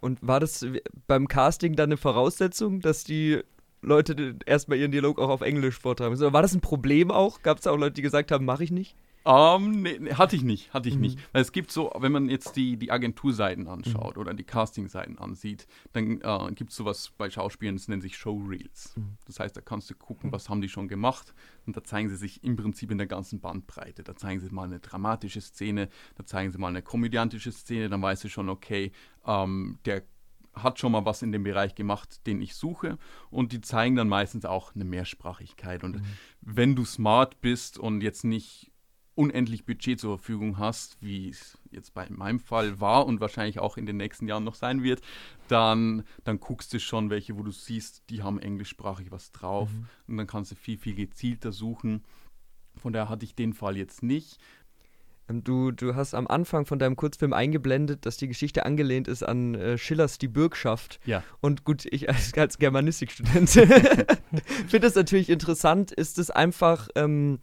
Und 0.00 0.24
war 0.24 0.38
das 0.38 0.64
beim 1.08 1.26
Casting 1.26 1.74
dann 1.74 1.88
eine 1.88 1.96
Voraussetzung, 1.96 2.80
dass 2.80 3.02
die 3.02 3.42
Leute 3.82 4.36
erstmal 4.46 4.78
ihren 4.78 4.92
Dialog 4.92 5.18
auch 5.18 5.30
auf 5.30 5.40
Englisch 5.40 5.78
vortragen 5.78 6.18
war 6.18 6.42
das 6.42 6.54
ein 6.54 6.60
Problem 6.60 7.10
auch? 7.10 7.42
Gab 7.42 7.58
es 7.58 7.66
auch 7.66 7.76
Leute, 7.76 7.94
die 7.94 8.02
gesagt 8.02 8.30
haben, 8.30 8.44
mache 8.44 8.62
ich 8.62 8.70
nicht? 8.70 8.96
Ähm, 9.30 9.82
nee, 9.82 9.98
nee, 10.00 10.14
hatte 10.14 10.36
ich 10.36 10.42
nicht, 10.42 10.72
hatte 10.72 10.88
ich 10.88 10.94
Mhm. 10.94 11.02
nicht. 11.02 11.18
Weil 11.32 11.42
es 11.42 11.52
gibt 11.52 11.70
so, 11.70 11.92
wenn 11.98 12.12
man 12.12 12.30
jetzt 12.30 12.56
die, 12.56 12.78
die 12.78 12.90
Agenturseiten 12.90 13.68
anschaut 13.68 14.16
oder 14.16 14.32
die 14.32 14.44
Castingseiten 14.44 15.18
ansieht, 15.18 15.66
dann 15.92 16.22
äh, 16.22 16.52
gibt 16.54 16.70
es 16.70 16.76
sowas 16.76 17.12
bei 17.18 17.28
Schauspielern, 17.28 17.76
das 17.76 17.88
nennt 17.88 18.02
sich 18.02 18.16
Showreels. 18.16 18.94
Mhm. 18.96 19.18
Das 19.26 19.38
heißt, 19.38 19.54
da 19.54 19.60
kannst 19.60 19.90
du 19.90 19.94
gucken, 19.94 20.32
was 20.32 20.48
haben 20.48 20.62
die 20.62 20.70
schon 20.70 20.88
gemacht 20.88 21.34
und 21.66 21.76
da 21.76 21.84
zeigen 21.84 22.08
sie 22.08 22.16
sich 22.16 22.42
im 22.42 22.56
Prinzip 22.56 22.90
in 22.90 22.96
der 22.96 23.06
ganzen 23.06 23.40
Bandbreite. 23.40 24.02
Da 24.02 24.16
zeigen 24.16 24.40
sie 24.40 24.48
mal 24.48 24.64
eine 24.64 24.80
dramatische 24.80 25.42
Szene, 25.42 25.90
da 26.16 26.24
zeigen 26.24 26.50
sie 26.50 26.56
mal 26.56 26.68
eine 26.68 26.80
komödiantische 26.80 27.52
Szene, 27.52 27.90
dann 27.90 28.00
weißt 28.00 28.24
du 28.24 28.30
schon, 28.30 28.48
okay, 28.48 28.92
ähm, 29.26 29.78
der 29.84 30.04
hat 30.54 30.78
schon 30.78 30.90
mal 30.92 31.04
was 31.04 31.20
in 31.20 31.32
dem 31.32 31.42
Bereich 31.44 31.74
gemacht, 31.74 32.26
den 32.26 32.40
ich 32.40 32.54
suche. 32.54 32.98
Und 33.30 33.52
die 33.52 33.60
zeigen 33.60 33.94
dann 33.94 34.08
meistens 34.08 34.44
auch 34.46 34.74
eine 34.74 34.84
Mehrsprachigkeit. 34.84 35.84
Und 35.84 36.02
wenn 36.40 36.74
du 36.74 36.84
smart 36.84 37.40
bist 37.42 37.78
und 37.78 38.00
jetzt 38.00 38.24
nicht 38.24 38.72
unendlich 39.18 39.66
Budget 39.66 39.98
zur 39.98 40.16
Verfügung 40.16 40.58
hast, 40.58 40.96
wie 41.02 41.28
es 41.28 41.58
jetzt 41.72 41.92
bei 41.92 42.06
meinem 42.08 42.38
Fall 42.38 42.80
war 42.80 43.04
und 43.04 43.20
wahrscheinlich 43.20 43.58
auch 43.58 43.76
in 43.76 43.84
den 43.84 43.96
nächsten 43.96 44.28
Jahren 44.28 44.44
noch 44.44 44.54
sein 44.54 44.84
wird, 44.84 45.02
dann, 45.48 46.04
dann 46.22 46.38
guckst 46.38 46.72
du 46.72 46.78
schon, 46.78 47.10
welche, 47.10 47.36
wo 47.36 47.42
du 47.42 47.50
siehst, 47.50 48.04
die 48.10 48.22
haben 48.22 48.38
englischsprachig 48.38 49.10
was 49.10 49.32
drauf. 49.32 49.70
Und 50.06 50.16
dann 50.16 50.28
kannst 50.28 50.52
du 50.52 50.54
viel, 50.54 50.78
viel 50.78 50.94
gezielter 50.94 51.50
suchen. 51.50 52.04
Von 52.76 52.92
daher 52.92 53.08
hatte 53.08 53.24
ich 53.24 53.34
den 53.34 53.54
Fall 53.54 53.76
jetzt 53.76 54.04
nicht. 54.04 54.38
Ähm, 55.28 55.42
Du, 55.42 55.72
du 55.72 55.96
hast 55.96 56.14
am 56.14 56.26
Anfang 56.28 56.64
von 56.64 56.78
deinem 56.78 56.94
Kurzfilm 56.94 57.32
eingeblendet, 57.32 58.06
dass 58.06 58.16
die 58.16 58.28
Geschichte 58.28 58.64
angelehnt 58.64 59.08
ist 59.08 59.24
an 59.24 59.54
äh, 59.56 59.76
Schillers 59.78 60.18
Die 60.18 60.28
Bürgschaft. 60.28 61.00
Ja. 61.04 61.24
Und 61.40 61.64
gut, 61.64 61.86
ich 61.86 62.08
als, 62.08 62.32
als 62.34 62.58
Germanistikstudent 62.58 63.50
finde 64.68 64.86
es 64.86 64.94
natürlich 64.94 65.28
interessant. 65.28 65.90
Ist 65.90 66.18
es 66.18 66.30
einfach 66.30 66.88
ähm, 66.94 67.40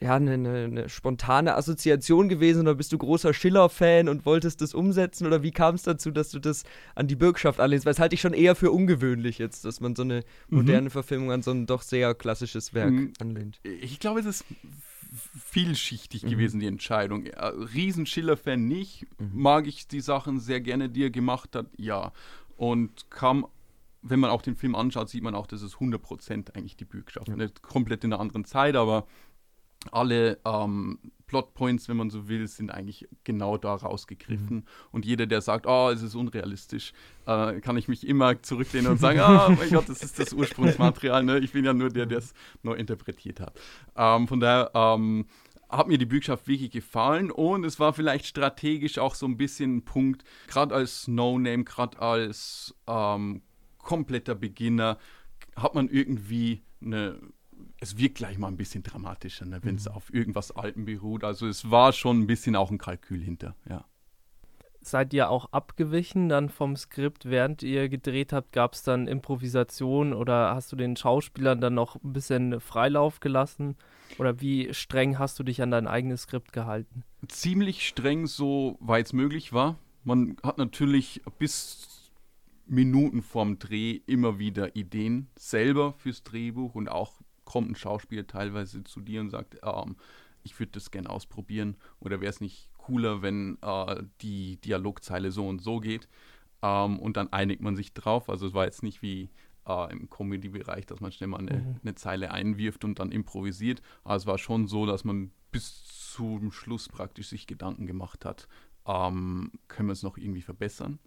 ja, 0.00 0.14
eine, 0.14 0.32
eine, 0.32 0.88
spontane 0.88 1.56
Assoziation 1.56 2.28
gewesen 2.28 2.62
oder 2.62 2.74
bist 2.76 2.92
du 2.92 2.98
großer 2.98 3.34
Schiller-Fan 3.34 4.08
und 4.08 4.24
wolltest 4.26 4.60
das 4.60 4.72
umsetzen? 4.74 5.26
Oder 5.26 5.42
wie 5.42 5.50
kam 5.50 5.74
es 5.74 5.82
dazu, 5.82 6.10
dass 6.12 6.30
du 6.30 6.38
das 6.38 6.62
an 6.94 7.08
die 7.08 7.16
Bürgschaft 7.16 7.58
anlehnst? 7.58 7.84
Weil 7.84 7.94
es 7.94 7.98
halte 7.98 8.14
ich 8.14 8.20
schon 8.20 8.32
eher 8.32 8.54
für 8.54 8.70
ungewöhnlich 8.70 9.38
jetzt, 9.38 9.64
dass 9.64 9.80
man 9.80 9.96
so 9.96 10.02
eine 10.02 10.22
moderne 10.48 10.90
Verfilmung 10.90 11.32
an 11.32 11.42
so 11.42 11.50
ein 11.50 11.66
doch 11.66 11.82
sehr 11.82 12.14
klassisches 12.14 12.74
Werk 12.74 12.92
Mhm. 12.92 13.12
anlehnt. 13.18 13.60
Ich 13.64 13.98
glaube, 13.98 14.20
es 14.20 14.26
ist 14.26 14.44
vielschichtig 15.50 16.22
Mhm. 16.24 16.28
gewesen, 16.30 16.60
die 16.60 16.66
Entscheidung. 16.66 17.26
Riesen 17.74 18.06
Schiller-Fan 18.06 18.66
nicht. 18.66 19.06
Mhm. 19.18 19.30
Mag 19.40 19.66
ich 19.66 19.88
die 19.88 20.00
Sachen 20.00 20.40
sehr 20.40 20.60
gerne, 20.60 20.88
die 20.88 21.04
er 21.04 21.10
gemacht 21.10 21.56
hat? 21.56 21.66
Ja. 21.76 22.12
Und 22.56 23.10
kam, 23.10 23.46
wenn 24.02 24.20
man 24.20 24.30
auch 24.30 24.42
den 24.42 24.54
Film 24.56 24.74
anschaut, 24.74 25.08
sieht 25.08 25.22
man 25.22 25.34
auch, 25.34 25.46
dass 25.46 25.62
es 25.62 25.80
100% 25.80 26.54
eigentlich 26.54 26.76
die 26.76 26.84
Bürgschaft. 26.84 27.28
Ja. 27.28 27.36
Nicht 27.36 27.62
komplett 27.62 28.04
in 28.04 28.12
einer 28.12 28.20
anderen 28.20 28.44
Zeit, 28.44 28.76
aber 28.76 29.06
alle 29.90 30.38
ähm, 30.44 30.98
Plotpoints, 31.26 31.88
wenn 31.88 31.96
man 31.96 32.10
so 32.10 32.28
will, 32.28 32.46
sind 32.48 32.70
eigentlich 32.70 33.06
genau 33.22 33.56
da 33.58 33.74
rausgegriffen. 33.74 34.66
Und 34.90 35.04
jeder, 35.04 35.26
der 35.26 35.40
sagt, 35.40 35.66
oh, 35.66 35.90
es 35.90 36.02
ist 36.02 36.14
unrealistisch, 36.14 36.92
äh, 37.26 37.60
kann 37.60 37.76
ich 37.76 37.86
mich 37.86 38.06
immer 38.06 38.42
zurücklehnen 38.42 38.90
und 38.90 38.98
sagen, 38.98 39.20
ah, 39.22 39.48
mein 39.50 39.70
Gott, 39.70 39.88
das 39.88 40.02
ist 40.02 40.18
das 40.18 40.32
Ursprungsmaterial. 40.32 41.22
Ne? 41.22 41.38
Ich 41.38 41.52
bin 41.52 41.64
ja 41.64 41.72
nur 41.72 41.90
der, 41.90 42.06
der 42.06 42.18
es 42.18 42.34
neu 42.62 42.74
interpretiert 42.74 43.40
hat. 43.40 43.60
Ähm, 43.94 44.26
von 44.26 44.40
daher 44.40 44.70
ähm, 44.74 45.26
hat 45.68 45.86
mir 45.86 45.98
die 45.98 46.06
Bürgschaft 46.06 46.48
wirklich 46.48 46.70
gefallen 46.70 47.30
und 47.30 47.64
es 47.64 47.78
war 47.78 47.92
vielleicht 47.92 48.26
strategisch 48.26 48.98
auch 48.98 49.14
so 49.14 49.26
ein 49.26 49.36
bisschen 49.36 49.76
ein 49.76 49.84
Punkt, 49.84 50.24
gerade 50.46 50.74
als 50.74 51.08
No-Name, 51.08 51.64
gerade 51.64 52.00
als 52.00 52.74
ähm, 52.86 53.42
kompletter 53.76 54.34
Beginner, 54.34 54.96
hat 55.56 55.74
man 55.74 55.88
irgendwie 55.88 56.62
eine 56.80 57.18
es 57.80 57.96
wirkt 57.96 58.16
gleich 58.16 58.38
mal 58.38 58.48
ein 58.48 58.56
bisschen 58.56 58.82
dramatischer, 58.82 59.46
ne, 59.46 59.60
wenn 59.62 59.76
es 59.76 59.86
auf 59.86 60.12
irgendwas 60.12 60.50
Alten 60.50 60.84
beruht. 60.84 61.24
Also 61.24 61.46
es 61.46 61.70
war 61.70 61.92
schon 61.92 62.20
ein 62.20 62.26
bisschen 62.26 62.56
auch 62.56 62.70
ein 62.70 62.78
Kalkül 62.78 63.22
hinter, 63.22 63.54
ja. 63.68 63.84
Seid 64.80 65.12
ihr 65.12 65.28
auch 65.28 65.52
abgewichen 65.52 66.28
dann 66.28 66.48
vom 66.48 66.76
Skript, 66.76 67.26
während 67.26 67.62
ihr 67.62 67.88
gedreht 67.88 68.32
habt? 68.32 68.52
Gab 68.52 68.74
es 68.74 68.84
dann 68.84 69.06
Improvisation 69.06 70.14
oder 70.14 70.54
hast 70.54 70.72
du 70.72 70.76
den 70.76 70.96
Schauspielern 70.96 71.60
dann 71.60 71.74
noch 71.74 71.96
ein 72.02 72.12
bisschen 72.12 72.60
Freilauf 72.60 73.20
gelassen? 73.20 73.76
Oder 74.18 74.40
wie 74.40 74.72
streng 74.72 75.18
hast 75.18 75.38
du 75.38 75.42
dich 75.42 75.60
an 75.60 75.72
dein 75.72 75.86
eigenes 75.88 76.22
Skript 76.22 76.52
gehalten? 76.52 77.02
Ziemlich 77.26 77.86
streng, 77.86 78.26
so 78.26 78.78
weit 78.80 79.06
es 79.06 79.12
möglich 79.12 79.52
war. 79.52 79.76
Man 80.04 80.36
hat 80.42 80.58
natürlich 80.58 81.22
bis 81.38 82.12
Minuten 82.66 83.22
vorm 83.22 83.58
Dreh 83.58 84.00
immer 84.06 84.38
wieder 84.38 84.76
Ideen 84.76 85.28
selber 85.36 85.92
fürs 85.94 86.22
Drehbuch 86.22 86.74
und 86.74 86.88
auch 86.88 87.20
kommt 87.48 87.70
ein 87.70 87.76
Schauspieler 87.76 88.26
teilweise 88.26 88.84
zu 88.84 89.00
dir 89.00 89.22
und 89.22 89.30
sagt, 89.30 89.58
ähm, 89.62 89.96
ich 90.42 90.58
würde 90.60 90.72
das 90.72 90.90
gerne 90.90 91.08
ausprobieren 91.08 91.78
oder 91.98 92.20
wäre 92.20 92.28
es 92.28 92.42
nicht 92.42 92.70
cooler, 92.76 93.22
wenn 93.22 93.56
äh, 93.62 94.02
die 94.20 94.60
Dialogzeile 94.60 95.30
so 95.32 95.48
und 95.48 95.62
so 95.62 95.80
geht 95.80 96.10
ähm, 96.60 96.98
und 96.98 97.16
dann 97.16 97.32
einigt 97.32 97.62
man 97.62 97.74
sich 97.74 97.94
drauf. 97.94 98.28
Also 98.28 98.48
es 98.48 98.52
war 98.52 98.66
jetzt 98.66 98.82
nicht 98.82 99.00
wie 99.00 99.30
äh, 99.66 99.90
im 99.90 100.10
Comedy-Bereich, 100.10 100.84
dass 100.84 101.00
man 101.00 101.10
schnell 101.10 101.28
mal 101.28 101.38
eine, 101.38 101.56
Mhm. 101.56 101.80
eine 101.82 101.94
Zeile 101.94 102.32
einwirft 102.32 102.84
und 102.84 102.98
dann 102.98 103.12
improvisiert. 103.12 103.80
Aber 104.04 104.16
es 104.16 104.26
war 104.26 104.36
schon 104.36 104.66
so, 104.66 104.84
dass 104.84 105.04
man 105.04 105.30
bis 105.50 105.84
zum 106.12 106.52
Schluss 106.52 106.86
praktisch 106.88 107.28
sich 107.28 107.46
Gedanken 107.46 107.86
gemacht 107.86 108.26
hat, 108.26 108.46
ähm, 108.86 109.52
können 109.68 109.88
wir 109.88 109.94
es 109.94 110.02
noch 110.02 110.18
irgendwie 110.18 110.42
verbessern. 110.42 110.98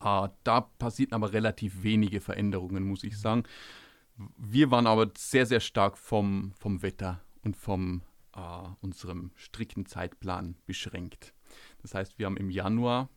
Äh, 0.00 0.28
da 0.42 0.60
passierten 0.78 1.14
aber 1.14 1.32
relativ 1.32 1.84
wenige 1.84 2.20
Veränderungen, 2.20 2.82
muss 2.82 3.04
ich 3.04 3.16
sagen. 3.16 3.44
Wir 4.16 4.70
waren 4.70 4.86
aber 4.86 5.10
sehr, 5.16 5.46
sehr 5.46 5.60
stark 5.60 5.98
vom, 5.98 6.52
vom 6.58 6.82
Wetter 6.82 7.20
und 7.42 7.56
vom 7.56 8.02
äh, 8.34 8.40
unserem 8.80 9.32
strikten 9.34 9.86
Zeitplan 9.86 10.56
beschränkt. 10.66 11.34
Das 11.82 11.94
heißt, 11.94 12.18
wir 12.18 12.26
haben 12.26 12.36
im 12.36 12.50
Januar 12.50 13.08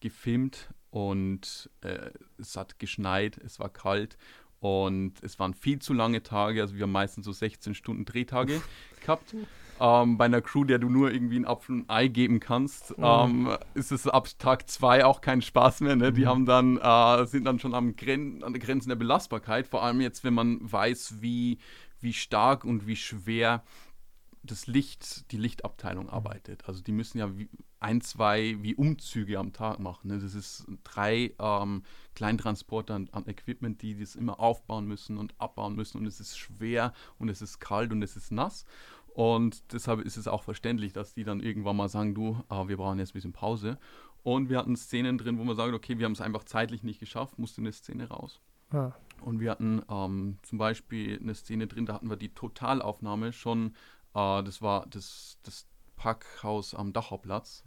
gefilmt 0.00 0.72
und 0.90 1.70
äh, 1.82 2.10
es 2.38 2.56
hat 2.56 2.78
geschneit, 2.78 3.36
es 3.38 3.58
war 3.58 3.68
kalt 3.68 4.16
und 4.60 5.22
es 5.22 5.38
waren 5.38 5.54
viel 5.54 5.80
zu 5.80 5.92
lange 5.92 6.22
Tage. 6.22 6.62
Also 6.62 6.74
wir 6.74 6.82
haben 6.82 6.92
meistens 6.92 7.26
so 7.26 7.32
16 7.32 7.74
Stunden 7.74 8.04
Drehtage 8.04 8.62
gehabt. 9.00 9.34
Ähm, 9.80 10.18
bei 10.18 10.24
einer 10.26 10.40
Crew, 10.40 10.64
der 10.64 10.78
du 10.78 10.88
nur 10.88 11.12
irgendwie 11.12 11.36
einen 11.36 11.44
Apfel 11.44 11.76
und 11.76 11.80
ein 11.82 11.90
Ei 11.90 12.08
geben 12.08 12.40
kannst, 12.40 12.96
Mhm. 12.98 13.04
ähm, 13.04 13.56
ist 13.74 13.92
es 13.92 14.06
ab 14.06 14.28
Tag 14.38 14.68
zwei 14.68 15.04
auch 15.04 15.20
kein 15.20 15.42
Spaß 15.42 15.80
mehr. 15.82 15.96
Ne? 15.96 16.12
Die 16.12 16.26
haben 16.26 16.46
dann, 16.46 16.76
äh, 16.78 17.26
sind 17.26 17.44
dann 17.44 17.58
schon 17.58 17.74
am 17.74 17.94
Gren 17.96 18.42
an 18.42 18.52
der 18.52 18.60
Grenzen 18.60 18.88
der 18.88 18.96
Belastbarkeit. 18.96 19.66
Vor 19.68 19.82
allem 19.82 20.00
jetzt, 20.00 20.24
wenn 20.24 20.34
man 20.34 20.58
weiß, 20.60 21.20
wie, 21.20 21.58
wie 22.00 22.12
stark 22.12 22.64
und 22.64 22.86
wie 22.86 22.96
schwer 22.96 23.62
das 24.44 24.66
Licht, 24.66 25.30
die 25.32 25.36
Lichtabteilung 25.36 26.08
arbeitet. 26.08 26.68
Also 26.68 26.80
die 26.82 26.92
müssen 26.92 27.18
ja 27.18 27.36
wie 27.36 27.48
ein, 27.80 28.00
zwei 28.00 28.56
wie 28.60 28.74
Umzüge 28.74 29.38
am 29.38 29.52
Tag 29.52 29.78
machen. 29.78 30.08
Ne? 30.08 30.18
Das 30.18 30.34
ist 30.34 30.66
drei 30.84 31.34
ähm, 31.38 31.82
Kleintransporter 32.14 32.94
an, 32.94 33.08
an 33.12 33.26
Equipment, 33.26 33.82
die 33.82 33.98
das 33.98 34.14
immer 34.16 34.40
aufbauen 34.40 34.86
müssen 34.86 35.18
und 35.18 35.34
abbauen 35.38 35.74
müssen. 35.74 35.98
Und 35.98 36.06
es 36.06 36.18
ist 36.20 36.38
schwer 36.38 36.92
und 37.18 37.28
es 37.28 37.42
ist 37.42 37.60
kalt 37.60 37.92
und 37.92 38.02
es 38.02 38.16
ist 38.16 38.32
nass. 38.32 38.64
Und 39.18 39.72
deshalb 39.72 40.02
ist 40.02 40.16
es 40.16 40.28
auch 40.28 40.44
verständlich, 40.44 40.92
dass 40.92 41.12
die 41.12 41.24
dann 41.24 41.40
irgendwann 41.40 41.74
mal 41.74 41.88
sagen, 41.88 42.14
du, 42.14 42.40
äh, 42.50 42.68
wir 42.68 42.76
brauchen 42.76 43.00
jetzt 43.00 43.10
ein 43.10 43.14
bisschen 43.14 43.32
Pause. 43.32 43.76
Und 44.22 44.48
wir 44.48 44.58
hatten 44.58 44.76
Szenen 44.76 45.18
drin, 45.18 45.38
wo 45.38 45.42
man 45.42 45.56
sagt, 45.56 45.74
okay, 45.74 45.98
wir 45.98 46.04
haben 46.04 46.12
es 46.12 46.20
einfach 46.20 46.44
zeitlich 46.44 46.84
nicht 46.84 47.00
geschafft, 47.00 47.36
musste 47.36 47.60
eine 47.60 47.72
Szene 47.72 48.08
raus. 48.10 48.40
Ah, 48.70 48.92
Und 49.20 49.40
wir 49.40 49.50
hatten 49.50 49.82
ähm, 49.90 50.38
zum 50.42 50.58
Beispiel 50.58 51.18
eine 51.20 51.34
Szene 51.34 51.66
drin, 51.66 51.84
da 51.84 51.94
hatten 51.94 52.08
wir 52.08 52.16
die 52.16 52.28
Totalaufnahme 52.28 53.32
schon, 53.32 53.74
äh, 54.14 54.44
das 54.44 54.62
war 54.62 54.86
das, 54.86 55.40
das 55.42 55.66
Parkhaus 55.96 56.76
am 56.76 56.92
Dachhauptplatz, 56.92 57.64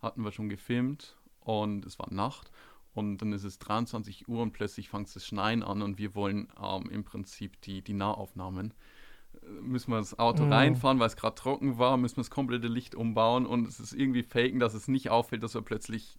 hatten 0.00 0.22
wir 0.22 0.30
schon 0.30 0.48
gefilmt 0.48 1.16
und 1.40 1.86
es 1.86 1.98
war 1.98 2.12
Nacht 2.12 2.52
und 2.92 3.18
dann 3.18 3.32
ist 3.32 3.42
es 3.42 3.58
23 3.58 4.28
Uhr 4.28 4.42
und 4.42 4.52
plötzlich 4.52 4.90
fängt 4.90 5.08
es 5.08 5.26
schneien 5.26 5.64
an 5.64 5.82
und 5.82 5.98
wir 5.98 6.14
wollen 6.14 6.52
ähm, 6.62 6.88
im 6.88 7.02
Prinzip 7.02 7.60
die, 7.62 7.82
die 7.82 7.94
Nahaufnahmen. 7.94 8.74
Müssen 9.62 9.90
wir 9.90 9.98
das 9.98 10.18
Auto 10.18 10.44
Mhm. 10.44 10.52
reinfahren, 10.52 10.98
weil 10.98 11.06
es 11.06 11.16
gerade 11.16 11.34
trocken 11.34 11.78
war, 11.78 11.96
müssen 11.96 12.16
wir 12.16 12.22
das 12.22 12.30
komplette 12.30 12.68
Licht 12.68 12.94
umbauen 12.94 13.46
und 13.46 13.66
es 13.68 13.80
ist 13.80 13.92
irgendwie 13.92 14.22
faken, 14.22 14.58
dass 14.60 14.74
es 14.74 14.88
nicht 14.88 15.10
auffällt, 15.10 15.42
dass 15.42 15.54
wir 15.54 15.62
plötzlich 15.62 16.18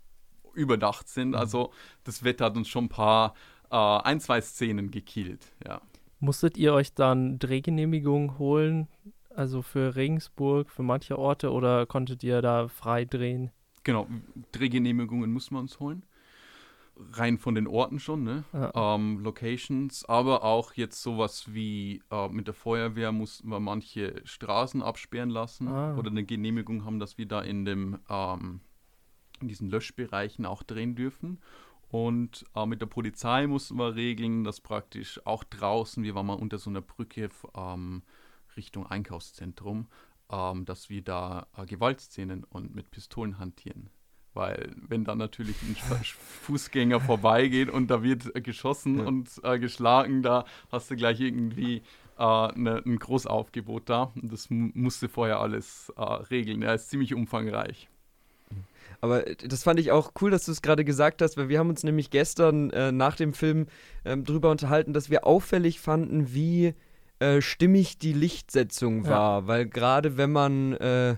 überdacht 0.53 1.07
sind. 1.09 1.29
Mhm. 1.29 1.35
Also 1.35 1.71
das 2.03 2.23
Wetter 2.23 2.45
hat 2.45 2.57
uns 2.57 2.67
schon 2.67 2.85
ein 2.85 2.89
paar, 2.89 3.33
äh, 3.71 3.75
ein, 3.75 4.19
zwei 4.19 4.41
Szenen 4.41 4.91
gekillt, 4.91 5.53
ja. 5.65 5.81
Musstet 6.19 6.57
ihr 6.57 6.73
euch 6.73 6.93
dann 6.93 7.39
Drehgenehmigungen 7.39 8.37
holen? 8.39 8.87
Also 9.35 9.61
für 9.61 9.95
Regensburg, 9.95 10.69
für 10.71 10.81
manche 10.81 11.19
Orte 11.19 11.51
oder 11.51 11.85
konntet 11.85 12.23
ihr 12.23 12.41
da 12.41 12.67
frei 12.69 13.03
drehen? 13.05 13.51
Genau, 13.83 14.07
Drehgenehmigungen 14.53 15.31
muss 15.31 15.51
man 15.51 15.63
uns 15.63 15.79
holen. 15.79 16.03
Rein 16.97 17.37
von 17.37 17.55
den 17.55 17.67
Orten 17.67 17.99
schon, 17.99 18.23
ne? 18.23 18.43
Ja. 18.53 18.95
Ähm, 18.95 19.19
Locations, 19.19 20.05
aber 20.05 20.43
auch 20.43 20.73
jetzt 20.73 21.01
sowas 21.01 21.53
wie 21.53 22.01
äh, 22.09 22.29
mit 22.29 22.47
der 22.47 22.53
Feuerwehr 22.53 23.11
mussten 23.11 23.49
wir 23.49 23.59
manche 23.59 24.21
Straßen 24.23 24.81
absperren 24.81 25.29
lassen 25.29 25.67
Ah. 25.67 25.95
oder 25.97 26.09
eine 26.09 26.23
Genehmigung 26.23 26.85
haben, 26.85 26.99
dass 26.99 27.17
wir 27.17 27.25
da 27.27 27.41
in 27.41 27.65
dem 27.65 27.99
ähm, 28.09 28.61
in 29.41 29.49
diesen 29.49 29.69
Löschbereichen 29.69 30.45
auch 30.45 30.63
drehen 30.63 30.95
dürfen. 30.95 31.39
Und 31.89 32.45
äh, 32.55 32.65
mit 32.65 32.81
der 32.81 32.87
Polizei 32.87 33.47
mussten 33.47 33.77
wir 33.77 33.95
regeln, 33.95 34.43
dass 34.43 34.61
praktisch 34.61 35.19
auch 35.25 35.43
draußen, 35.43 36.03
wir 36.03 36.15
waren 36.15 36.25
mal 36.25 36.33
unter 36.33 36.57
so 36.57 36.69
einer 36.69 36.81
Brücke 36.81 37.29
ähm, 37.55 38.03
Richtung 38.57 38.85
Einkaufszentrum, 38.87 39.87
ähm, 40.31 40.65
dass 40.65 40.89
wir 40.89 41.01
da 41.03 41.47
äh, 41.57 41.65
Gewaltszenen 41.65 42.43
und 42.45 42.73
mit 42.73 42.89
Pistolen 42.91 43.37
hantieren. 43.37 43.89
Weil 44.35 44.71
wenn 44.87 45.03
dann 45.05 45.17
natürlich 45.17 45.55
ein 45.63 45.75
Fußgänger 46.43 46.99
vorbeigeht 46.99 47.69
und 47.69 47.87
da 47.89 48.03
wird 48.03 48.31
geschossen 48.43 48.99
Ja. 48.99 49.05
und 49.05 49.29
äh, 49.43 49.57
geschlagen, 49.57 50.21
da 50.21 50.45
hast 50.71 50.91
du 50.91 50.95
gleich 50.95 51.19
irgendwie 51.21 51.81
äh, 52.19 52.47
ne, 52.59 52.81
ein 52.85 52.99
Großaufgebot 52.99 53.89
da. 53.89 54.11
Und 54.21 54.31
das 54.31 54.49
mu- 54.49 54.71
musste 54.73 55.09
vorher 55.09 55.39
alles 55.39 55.91
äh, 55.97 56.01
regeln. 56.03 56.61
Er 56.61 56.75
ist 56.75 56.89
ziemlich 56.89 57.13
umfangreich. 57.13 57.89
Aber 59.01 59.21
das 59.23 59.63
fand 59.63 59.79
ich 59.79 59.91
auch 59.91 60.11
cool, 60.21 60.31
dass 60.31 60.45
du 60.45 60.51
es 60.51 60.61
gerade 60.61 60.85
gesagt 60.85 61.21
hast, 61.21 61.37
weil 61.37 61.49
wir 61.49 61.59
haben 61.59 61.69
uns 61.69 61.83
nämlich 61.83 62.09
gestern 62.09 62.69
äh, 62.71 62.91
nach 62.91 63.15
dem 63.15 63.33
Film 63.33 63.67
ähm, 64.05 64.23
drüber 64.23 64.49
unterhalten, 64.51 64.93
dass 64.93 65.09
wir 65.09 65.25
auffällig 65.27 65.79
fanden, 65.79 66.33
wie 66.33 66.73
äh, 67.19 67.41
stimmig 67.41 67.97
die 67.99 68.13
Lichtsetzung 68.13 69.03
Ja. 69.03 69.09
war. 69.09 69.47
Weil 69.47 69.65
gerade 69.67 70.17
wenn 70.17 70.31
man, 70.31 70.73
äh, 70.73 71.15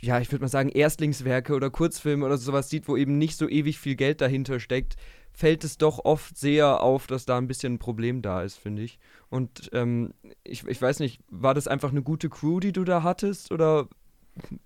ja, 0.00 0.20
ich 0.20 0.30
würde 0.32 0.42
mal 0.44 0.48
sagen, 0.48 0.68
Erstlingswerke 0.68 1.54
oder 1.54 1.70
Kurzfilme 1.70 2.24
oder 2.24 2.38
sowas 2.38 2.70
sieht, 2.70 2.88
wo 2.88 2.96
eben 2.96 3.18
nicht 3.18 3.36
so 3.36 3.48
ewig 3.48 3.78
viel 3.78 3.96
Geld 3.96 4.20
dahinter 4.20 4.60
steckt, 4.60 4.96
fällt 5.32 5.64
es 5.64 5.76
doch 5.78 6.04
oft 6.04 6.38
sehr 6.38 6.80
auf, 6.82 7.06
dass 7.06 7.26
da 7.26 7.36
ein 7.36 7.46
bisschen 7.46 7.74
ein 7.74 7.78
Problem 7.78 8.22
da 8.22 8.42
ist, 8.42 8.56
finde 8.56 8.82
ich. 8.82 8.98
Und 9.28 9.68
ähm, 9.72 10.14
ich, 10.44 10.66
ich 10.66 10.80
weiß 10.80 11.00
nicht, 11.00 11.20
war 11.28 11.52
das 11.54 11.68
einfach 11.68 11.90
eine 11.90 12.02
gute 12.02 12.30
Crew, 12.30 12.58
die 12.60 12.72
du 12.72 12.84
da 12.84 13.02
hattest? 13.02 13.52
Oder 13.52 13.88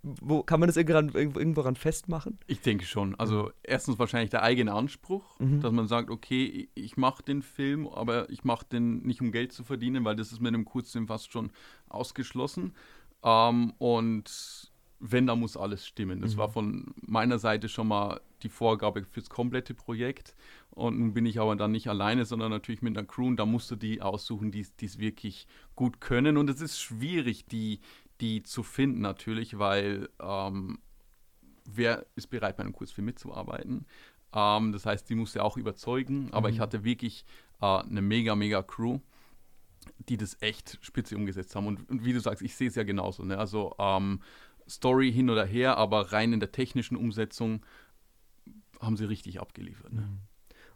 wo, 0.02 0.42
kann 0.42 0.58
man 0.60 0.68
das 0.68 0.76
irgendwo, 0.76 0.96
ran- 0.96 1.34
irgendwo, 1.36 1.60
ran 1.62 1.76
festmachen? 1.76 2.38
Ich 2.46 2.60
denke 2.60 2.84
schon. 2.84 3.14
Also 3.16 3.50
erstens 3.62 3.98
wahrscheinlich 3.98 4.30
der 4.30 4.42
eigene 4.42 4.72
Anspruch, 4.72 5.38
Mhm. 5.40 5.60
dass 5.60 5.72
man 5.72 5.88
sagt, 5.88 6.10
okay, 6.10 6.44
ich- 6.44 6.68
ich 6.74 6.96
mache 6.96 7.22
den 7.24 7.42
Film, 7.42 7.88
aber 7.88 8.28
ich 8.30 8.44
mache 8.44 8.64
den 8.66 9.02
nicht 9.02 9.20
um 9.20 9.32
Geld 9.32 9.52
zu 9.52 9.64
verdienen, 9.64 10.04
weil 10.04 10.14
das 10.16 10.30
ist 10.32 10.40
mit 10.40 10.54
einem 10.54 10.64
Kurzfilm 10.64 11.06
fast 11.08 11.32
schon 11.32 11.50
ausgeschlossen. 11.88 12.74
Ähm, 13.22 13.72
und 13.78 14.69
wenn, 15.00 15.26
da 15.26 15.34
muss 15.34 15.56
alles 15.56 15.86
stimmen. 15.86 16.20
Das 16.20 16.34
Mhm. 16.34 16.38
war 16.38 16.48
von 16.50 16.94
meiner 17.00 17.38
Seite 17.38 17.68
schon 17.68 17.88
mal 17.88 18.20
die 18.42 18.50
Vorgabe 18.50 19.04
fürs 19.04 19.30
komplette 19.30 19.72
Projekt. 19.74 20.36
Und 20.70 20.98
nun 20.98 21.14
bin 21.14 21.24
ich 21.26 21.40
aber 21.40 21.56
dann 21.56 21.72
nicht 21.72 21.88
alleine, 21.88 22.24
sondern 22.26 22.50
natürlich 22.50 22.82
mit 22.82 22.96
einer 22.96 23.06
Crew. 23.06 23.26
Und 23.26 23.36
da 23.38 23.46
musst 23.46 23.70
du 23.70 23.76
die 23.76 24.02
aussuchen, 24.02 24.50
die 24.52 24.66
es 24.82 24.98
wirklich 24.98 25.46
gut 25.74 26.00
können. 26.00 26.36
Und 26.36 26.50
es 26.50 26.60
ist 26.60 26.80
schwierig, 26.80 27.46
die, 27.46 27.80
die 28.20 28.42
zu 28.42 28.62
finden 28.62 29.00
natürlich, 29.00 29.58
weil 29.58 30.08
ähm, 30.20 30.78
wer 31.64 32.06
ist 32.14 32.28
bereit, 32.28 32.56
bei 32.56 32.62
einem 32.62 32.72
Kurzfilm 32.72 33.06
mitzuarbeiten? 33.06 33.86
Ähm, 34.34 34.72
das 34.72 34.86
heißt, 34.86 35.08
die 35.08 35.14
musst 35.14 35.34
du 35.34 35.42
auch 35.42 35.56
überzeugen. 35.56 36.28
Aber 36.32 36.48
Mhm. 36.48 36.54
ich 36.54 36.60
hatte 36.60 36.84
wirklich 36.84 37.24
äh, 37.60 37.66
eine 37.66 38.02
mega, 38.02 38.34
mega 38.36 38.62
Crew, 38.62 39.00
die 40.08 40.16
das 40.18 40.36
echt 40.40 40.78
spitze 40.82 41.16
umgesetzt 41.16 41.56
haben. 41.56 41.66
Und, 41.66 41.88
und 41.88 42.04
wie 42.04 42.12
du 42.12 42.20
sagst, 42.20 42.42
ich 42.42 42.54
sehe 42.54 42.68
es 42.68 42.74
ja 42.74 42.82
genauso. 42.82 43.24
Ne? 43.24 43.38
Also 43.38 43.74
ähm, 43.78 44.20
Story 44.70 45.12
hin 45.12 45.30
oder 45.30 45.44
her, 45.44 45.76
aber 45.76 46.12
rein 46.12 46.32
in 46.32 46.40
der 46.40 46.52
technischen 46.52 46.96
Umsetzung 46.96 47.64
haben 48.80 48.96
sie 48.96 49.04
richtig 49.04 49.40
abgeliefert. 49.40 49.92
Ne? 49.92 50.08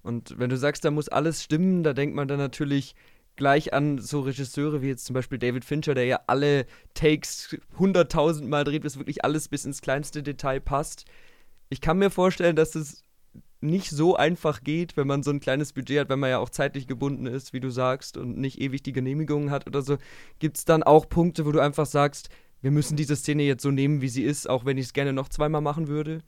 Und 0.02 0.38
wenn 0.38 0.50
du 0.50 0.56
sagst, 0.56 0.84
da 0.84 0.90
muss 0.90 1.08
alles 1.08 1.42
stimmen, 1.42 1.82
da 1.82 1.94
denkt 1.94 2.14
man 2.14 2.28
dann 2.28 2.38
natürlich 2.38 2.94
gleich 3.36 3.72
an 3.72 3.98
so 3.98 4.20
Regisseure 4.20 4.82
wie 4.82 4.88
jetzt 4.88 5.06
zum 5.06 5.14
Beispiel 5.14 5.38
David 5.38 5.64
Fincher, 5.64 5.94
der 5.94 6.04
ja 6.04 6.20
alle 6.26 6.66
Takes 6.94 7.56
hunderttausend 7.78 8.48
Mal 8.48 8.64
dreht, 8.64 8.82
bis 8.82 8.98
wirklich 8.98 9.24
alles 9.24 9.48
bis 9.48 9.64
ins 9.64 9.80
kleinste 9.80 10.22
Detail 10.22 10.60
passt. 10.60 11.06
Ich 11.70 11.80
kann 11.80 11.98
mir 11.98 12.10
vorstellen, 12.10 12.54
dass 12.54 12.74
es 12.74 13.02
nicht 13.60 13.90
so 13.90 14.14
einfach 14.14 14.62
geht, 14.62 14.96
wenn 14.96 15.06
man 15.06 15.22
so 15.22 15.30
ein 15.30 15.40
kleines 15.40 15.72
Budget 15.72 16.00
hat, 16.00 16.08
wenn 16.10 16.18
man 16.18 16.30
ja 16.30 16.38
auch 16.38 16.50
zeitlich 16.50 16.86
gebunden 16.86 17.26
ist, 17.26 17.52
wie 17.52 17.60
du 17.60 17.70
sagst, 17.70 18.16
und 18.16 18.36
nicht 18.36 18.60
ewig 18.60 18.82
die 18.82 18.92
Genehmigungen 18.92 19.50
hat 19.50 19.66
oder 19.66 19.80
so. 19.82 19.96
Gibt 20.38 20.58
es 20.58 20.64
dann 20.66 20.82
auch 20.82 21.08
Punkte, 21.08 21.46
wo 21.46 21.52
du 21.52 21.60
einfach 21.60 21.86
sagst, 21.86 22.28
wir 22.64 22.70
müssen 22.70 22.96
diese 22.96 23.14
Szene 23.14 23.42
jetzt 23.42 23.62
so 23.62 23.70
nehmen, 23.70 24.00
wie 24.00 24.08
sie 24.08 24.22
ist, 24.22 24.48
auch 24.48 24.64
wenn 24.64 24.78
ich 24.78 24.86
es 24.86 24.92
gerne 24.94 25.12
noch 25.12 25.28
zweimal 25.28 25.60
machen 25.60 25.86
würde? 25.86 26.22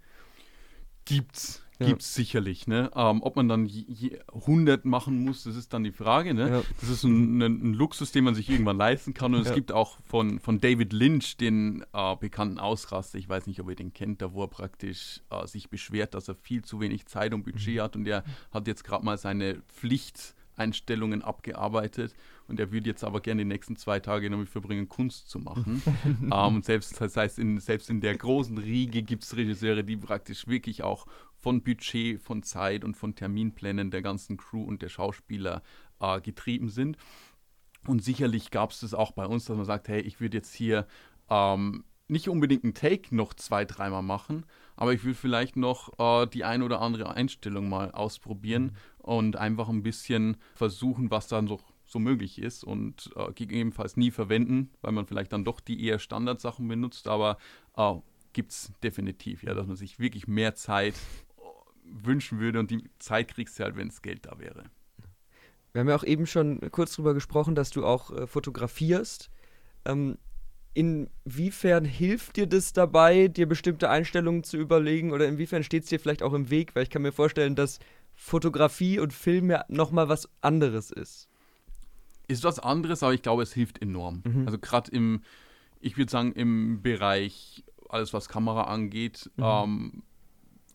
Gibt's. 1.06 1.62
Ja. 1.78 1.86
Gibt's 1.88 2.14
sicherlich, 2.14 2.66
ne? 2.66 2.90
Ähm, 2.94 3.22
ob 3.22 3.36
man 3.36 3.48
dann 3.48 3.66
je, 3.66 3.84
je 3.88 4.18
100 4.34 4.84
machen 4.84 5.24
muss, 5.24 5.44
das 5.44 5.56
ist 5.56 5.72
dann 5.72 5.82
die 5.84 5.92
Frage, 5.92 6.34
ne? 6.34 6.48
Ja. 6.50 6.62
Das 6.80 6.88
ist 6.90 7.04
ein, 7.04 7.38
ein, 7.40 7.70
ein 7.70 7.74
Luxus, 7.74 8.12
den 8.12 8.24
man 8.24 8.34
sich 8.34 8.48
irgendwann 8.50 8.76
leisten 8.78 9.14
kann. 9.14 9.34
Und 9.34 9.40
es 9.42 9.48
Ja. 9.48 9.54
gibt 9.54 9.72
auch 9.72 9.98
von, 10.04 10.38
von 10.40 10.58
David 10.60 10.92
Lynch 10.92 11.36
den 11.38 11.84
äh, 11.94 12.16
bekannten 12.16 12.58
Ausraster, 12.58 13.18
ich 13.18 13.28
weiß 13.28 13.46
nicht, 13.46 13.60
ob 13.60 13.68
ihr 13.70 13.76
den 13.76 13.92
kennt, 13.92 14.20
da 14.22 14.32
wo 14.32 14.42
er 14.44 14.48
praktisch 14.48 15.20
äh, 15.30 15.46
sich 15.46 15.68
beschwert, 15.70 16.14
dass 16.14 16.28
er 16.28 16.34
viel 16.34 16.62
zu 16.64 16.80
wenig 16.80 17.06
Zeit 17.06 17.32
und 17.34 17.44
Budget 17.44 17.80
hat 17.80 17.94
und 17.96 18.06
er 18.06 18.24
hat 18.52 18.66
jetzt 18.66 18.84
gerade 18.84 19.04
mal 19.04 19.18
seine 19.18 19.62
Pflichteinstellungen 19.68 21.22
abgearbeitet 21.22 22.14
und 22.48 22.60
er 22.60 22.72
würde 22.72 22.88
jetzt 22.88 23.04
aber 23.04 23.20
gerne 23.20 23.42
die 23.42 23.48
nächsten 23.48 23.76
zwei 23.76 24.00
Tage 24.00 24.30
damit 24.30 24.48
verbringen, 24.48 24.88
Kunst 24.88 25.28
zu 25.28 25.38
machen. 25.38 25.82
ähm, 26.22 26.30
und 26.30 26.64
selbst, 26.64 27.00
das 27.00 27.16
heißt, 27.16 27.38
in, 27.38 27.58
selbst 27.58 27.90
in 27.90 28.00
der 28.00 28.16
großen 28.16 28.58
Riege 28.58 29.02
gibt 29.02 29.24
es 29.24 29.36
Regisseure, 29.36 29.84
die 29.84 29.96
praktisch 29.96 30.46
wirklich 30.46 30.82
auch 30.82 31.06
von 31.36 31.62
Budget, 31.62 32.20
von 32.20 32.42
Zeit 32.42 32.84
und 32.84 32.96
von 32.96 33.14
Terminplänen 33.14 33.90
der 33.90 34.02
ganzen 34.02 34.36
Crew 34.36 34.62
und 34.62 34.82
der 34.82 34.88
Schauspieler 34.88 35.62
äh, 36.00 36.20
getrieben 36.20 36.68
sind. 36.68 36.96
Und 37.86 38.02
sicherlich 38.02 38.50
gab 38.50 38.72
es 38.72 38.80
das 38.80 38.94
auch 38.94 39.12
bei 39.12 39.26
uns, 39.26 39.44
dass 39.44 39.56
man 39.56 39.66
sagt, 39.66 39.88
hey, 39.88 40.00
ich 40.00 40.20
würde 40.20 40.38
jetzt 40.38 40.54
hier 40.54 40.86
ähm, 41.30 41.84
nicht 42.08 42.28
unbedingt 42.28 42.64
einen 42.64 42.74
Take 42.74 43.14
noch 43.14 43.34
zwei, 43.34 43.64
dreimal 43.64 44.02
machen, 44.02 44.44
aber 44.76 44.92
ich 44.92 45.04
will 45.04 45.14
vielleicht 45.14 45.56
noch 45.56 45.98
äh, 45.98 46.26
die 46.26 46.44
ein 46.44 46.62
oder 46.62 46.80
andere 46.80 47.14
Einstellung 47.14 47.68
mal 47.68 47.90
ausprobieren 47.90 48.76
und 48.98 49.36
einfach 49.36 49.68
ein 49.68 49.82
bisschen 49.82 50.36
versuchen, 50.54 51.10
was 51.10 51.28
dann 51.28 51.48
so, 51.48 51.60
so 51.86 51.98
möglich 51.98 52.40
ist 52.40 52.64
und 52.64 53.10
äh, 53.16 53.32
gegebenenfalls 53.32 53.96
nie 53.96 54.10
verwenden, 54.10 54.70
weil 54.82 54.92
man 54.92 55.06
vielleicht 55.06 55.32
dann 55.32 55.44
doch 55.44 55.60
die 55.60 55.84
eher 55.84 55.98
Standardsachen 55.98 56.66
benutzt, 56.66 57.06
aber 57.08 57.38
äh, 57.76 57.94
gibt 58.32 58.52
es 58.52 58.72
definitiv, 58.82 59.42
ja, 59.42 59.54
dass 59.54 59.66
man 59.66 59.76
sich 59.76 59.98
wirklich 59.98 60.26
mehr 60.26 60.54
Zeit 60.54 60.94
äh, 60.94 61.42
wünschen 61.84 62.40
würde 62.40 62.58
und 62.58 62.70
die 62.70 62.84
Zeit 62.98 63.28
kriegst 63.28 63.58
du 63.58 63.64
halt, 63.64 63.76
wenn 63.76 63.88
es 63.88 64.02
Geld 64.02 64.26
da 64.26 64.38
wäre. 64.38 64.64
Wir 65.72 65.80
haben 65.80 65.88
ja 65.88 65.96
auch 65.96 66.04
eben 66.04 66.26
schon 66.26 66.60
kurz 66.70 66.94
drüber 66.94 67.14
gesprochen, 67.14 67.54
dass 67.54 67.70
du 67.70 67.84
auch 67.84 68.10
äh, 68.10 68.26
fotografierst. 68.26 69.30
Ähm, 69.84 70.18
inwiefern 70.74 71.84
hilft 71.84 72.36
dir 72.36 72.46
das 72.46 72.72
dabei, 72.72 73.28
dir 73.28 73.46
bestimmte 73.46 73.88
Einstellungen 73.88 74.42
zu 74.42 74.56
überlegen 74.56 75.12
oder 75.12 75.26
inwiefern 75.28 75.62
steht 75.62 75.84
es 75.84 75.88
dir 75.88 76.00
vielleicht 76.00 76.22
auch 76.22 76.32
im 76.32 76.50
Weg? 76.50 76.74
Weil 76.74 76.82
ich 76.82 76.90
kann 76.90 77.02
mir 77.02 77.12
vorstellen, 77.12 77.54
dass 77.54 77.78
Fotografie 78.14 78.98
und 78.98 79.12
Film 79.12 79.50
ja 79.50 79.64
nochmal 79.68 80.08
was 80.08 80.28
anderes 80.40 80.90
ist. 80.90 81.28
Ist 82.28 82.44
was 82.44 82.58
anderes, 82.58 83.02
aber 83.02 83.14
ich 83.14 83.22
glaube, 83.22 83.42
es 83.42 83.52
hilft 83.52 83.80
enorm. 83.82 84.22
Mhm. 84.26 84.46
Also 84.46 84.58
gerade 84.58 84.90
im, 84.90 85.22
ich 85.80 85.96
würde 85.96 86.10
sagen, 86.10 86.32
im 86.32 86.82
Bereich 86.82 87.64
alles, 87.88 88.12
was 88.12 88.28
Kamera 88.28 88.62
angeht, 88.64 89.30
Mhm. 89.36 89.44
ähm, 89.44 90.02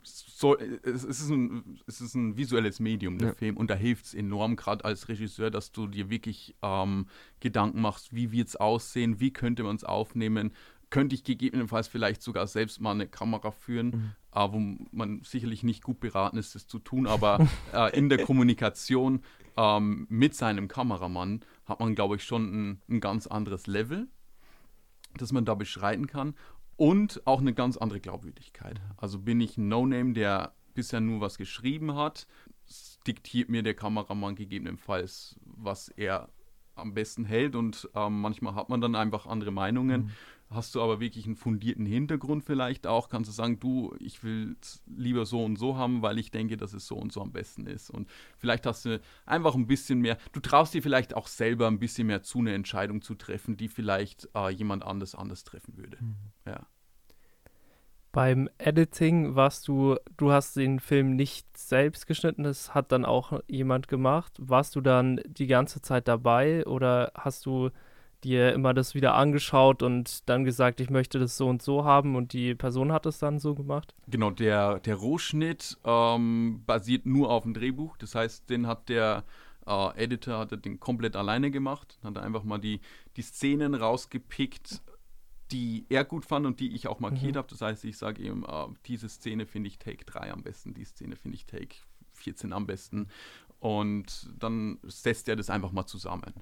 so, 0.04 0.58
es, 0.58 1.04
ist 1.04 1.30
ein, 1.30 1.80
es 1.86 2.02
ist 2.02 2.16
ein 2.16 2.36
visuelles 2.36 2.80
Medium, 2.80 3.20
der 3.20 3.30
Ja. 3.30 3.34
Film, 3.36 3.58
und 3.58 3.70
da 3.70 3.76
hilft 3.76 4.06
es 4.06 4.14
enorm, 4.16 4.56
gerade 4.56 4.84
als 4.86 5.08
Regisseur, 5.10 5.52
dass 5.52 5.72
du 5.72 5.86
dir 5.86 6.10
wirklich 6.10 6.56
ähm, 6.64 7.06
Gedanken 7.40 7.82
machst, 7.82 8.16
wie 8.16 8.32
wird 8.32 8.48
es 8.48 8.56
aussehen, 8.56 9.20
wie 9.20 9.32
könnte 9.32 9.62
man 9.62 9.76
es 9.76 9.84
aufnehmen, 9.84 10.54
könnte 10.92 11.16
ich 11.16 11.24
gegebenenfalls 11.24 11.88
vielleicht 11.88 12.22
sogar 12.22 12.46
selbst 12.46 12.80
mal 12.80 12.92
eine 12.92 13.08
Kamera 13.08 13.50
führen, 13.52 13.88
Mhm. 13.88 14.12
äh, 14.34 14.52
wo 14.52 14.60
man 14.92 15.22
sicherlich 15.24 15.64
nicht 15.64 15.82
gut 15.84 16.00
beraten 16.00 16.38
ist, 16.38 16.54
das 16.54 16.68
zu 16.68 16.78
tun, 16.78 17.08
aber 17.08 17.48
äh, 17.74 17.98
in 17.98 18.10
der 18.10 18.24
Kommunikation 18.24 19.22
ähm, 19.58 20.06
mit 20.10 20.36
seinem 20.36 20.68
Kameramann 20.68 21.42
hat 21.66 21.80
man, 21.80 21.96
glaube 21.96 22.18
ich, 22.18 22.24
schon 22.24 22.44
ein, 22.72 22.82
ein 22.90 23.00
ganz 23.00 23.26
anderes 23.26 23.66
Level, 23.68 24.08
das 25.18 25.32
man 25.32 25.46
da 25.46 25.56
beschreiten 25.56 26.06
kann. 26.08 26.36
und 26.78 27.22
auch 27.28 27.42
eine 27.42 27.54
ganz 27.54 27.78
andere 27.78 28.00
Glaubwürdigkeit. 28.00 28.82
Also 28.98 29.20
bin 29.20 29.40
ich 29.42 29.58
ein 29.58 29.68
No-Name, 29.68 30.14
der 30.14 30.54
bisher 30.74 31.00
nur 31.00 31.22
was 31.22 31.38
geschrieben 31.38 31.96
hat, 31.96 32.26
diktiert 33.06 33.50
mir 33.50 33.62
der 33.62 33.74
Kameramann 33.76 34.36
gegebenenfalls, 34.36 35.36
was 35.46 35.90
er 35.90 36.30
am 36.76 36.94
besten 36.94 37.26
hält 37.26 37.56
und 37.56 37.90
ähm, 37.94 38.22
manchmal 38.22 38.56
hat 38.56 38.70
man 38.70 38.82
dann 38.82 38.96
einfach 38.96 39.28
andere 39.28 39.52
Meinungen. 39.52 40.04
Mhm. 40.06 40.12
Hast 40.52 40.76
du 40.76 40.82
aber 40.82 41.00
wirklich 41.00 41.26
einen 41.26 41.38
fundierten 41.38 41.86
Hintergrund 41.86 42.44
vielleicht 42.44 42.86
auch, 42.86 43.08
kannst 43.08 43.30
du 43.30 43.34
sagen, 43.34 43.60
du, 43.62 43.96
ich 44.00 44.22
will 44.22 44.58
es 44.62 44.84
lieber 44.86 45.26
so 45.26 45.44
und 45.44 45.56
so 45.56 45.78
haben, 45.78 46.02
weil 46.02 46.20
ich 46.20 46.30
denke, 46.30 46.58
dass 46.58 46.74
es 46.74 46.88
so 46.88 46.98
und 46.98 47.14
so 47.14 47.22
am 47.22 47.32
besten 47.32 47.66
ist. 47.68 47.90
Und 47.90 48.10
vielleicht 48.38 48.66
hast 48.66 48.84
du 48.84 49.00
einfach 49.26 49.56
ein 49.56 49.66
bisschen 49.66 50.00
mehr, 50.00 50.18
du 50.34 50.42
traust 50.42 50.74
dir 50.74 50.84
vielleicht 50.84 51.16
auch 51.16 51.28
selber 51.28 51.68
ein 51.68 51.80
bisschen 51.80 52.08
mehr 52.08 52.22
zu, 52.22 52.40
eine 52.40 52.54
Entscheidung 52.54 53.02
zu 53.02 53.16
treffen, 53.16 53.56
die 53.56 53.70
vielleicht 53.70 54.28
äh, 54.36 54.50
jemand 54.50 54.84
anders 54.84 55.16
anders 55.16 55.46
treffen 55.46 55.78
würde. 55.78 55.98
Mhm. 56.02 56.16
Ja. 56.46 56.68
Beim 58.12 58.50
Editing 58.58 59.36
warst 59.36 59.70
du, 59.70 59.96
du 60.18 60.34
hast 60.34 60.58
den 60.58 60.82
Film 60.82 61.16
nicht 61.16 61.58
selbst 61.58 62.08
geschnitten, 62.08 62.44
das 62.44 62.76
hat 62.76 62.92
dann 62.92 63.06
auch 63.06 63.40
jemand 63.48 63.88
gemacht. 63.88 64.34
Warst 64.38 64.76
du 64.76 64.82
dann 64.82 65.22
die 65.26 65.48
ganze 65.48 65.82
Zeit 65.82 66.10
dabei 66.10 66.66
oder 66.66 67.14
hast 67.16 67.46
du 67.46 67.70
dir 68.24 68.54
immer 68.54 68.74
das 68.74 68.96
wieder 68.96 69.16
angeschaut 69.16 69.84
und 69.84 70.28
dann 70.30 70.44
gesagt, 70.44 70.80
ich 70.80 70.90
möchte 70.90 71.20
das 71.20 71.38
so 71.38 71.48
und 71.48 71.62
so 71.62 71.84
haben 71.84 72.16
und 72.16 72.34
die 72.34 72.56
Person 72.56 72.92
hat 72.92 73.06
es 73.06 73.20
dann 73.20 73.40
so 73.40 73.56
gemacht? 73.56 73.94
Genau, 74.08 74.32
der, 74.32 74.80
der 74.80 74.96
Rohschnitt 74.96 75.78
ähm, 75.84 76.64
basiert 76.66 77.06
nur 77.06 77.30
auf 77.30 77.44
dem 77.44 77.54
Drehbuch. 77.54 77.98
Das 77.98 78.16
heißt, 78.16 78.50
den 78.50 78.68
hat 78.68 78.90
der 78.90 79.24
äh, 79.66 80.04
Editor 80.04 80.40
hat 80.40 80.66
den 80.66 80.80
komplett 80.80 81.16
alleine 81.16 81.52
gemacht, 81.52 82.00
hat 82.04 82.18
einfach 82.18 82.44
mal 82.44 82.60
die, 82.60 82.82
die 83.16 83.22
Szenen 83.22 83.76
rausgepickt, 83.76 84.82
die 85.52 85.86
er 85.90 86.06
gut 86.06 86.26
fand 86.26 86.46
und 86.46 86.60
die 86.60 86.74
ich 86.74 86.88
auch 86.88 87.00
markiert 87.00 87.34
mhm. 87.34 87.40
habe. 87.40 87.48
Das 87.50 87.62
heißt, 87.62 87.84
ich 87.86 87.98
sage 87.98 88.22
ihm, 88.22 88.46
äh, 88.48 88.68
diese 88.86 89.10
Szene 89.10 89.46
finde 89.46 89.68
ich 89.68 89.80
Take 89.80 90.06
3 90.06 90.32
am 90.32 90.44
besten, 90.44 90.74
die 90.74 90.86
Szene 90.86 91.16
finde 91.16 91.36
ich 91.36 91.46
Take 91.46 91.76
14 92.14 92.54
am 92.54 92.66
besten. 92.66 93.08
Und 93.60 94.30
dann 94.40 94.80
setzt 94.84 95.28
er 95.30 95.36
das 95.36 95.50
einfach 95.50 95.72
mal 95.72 95.86
zusammen. 95.86 96.34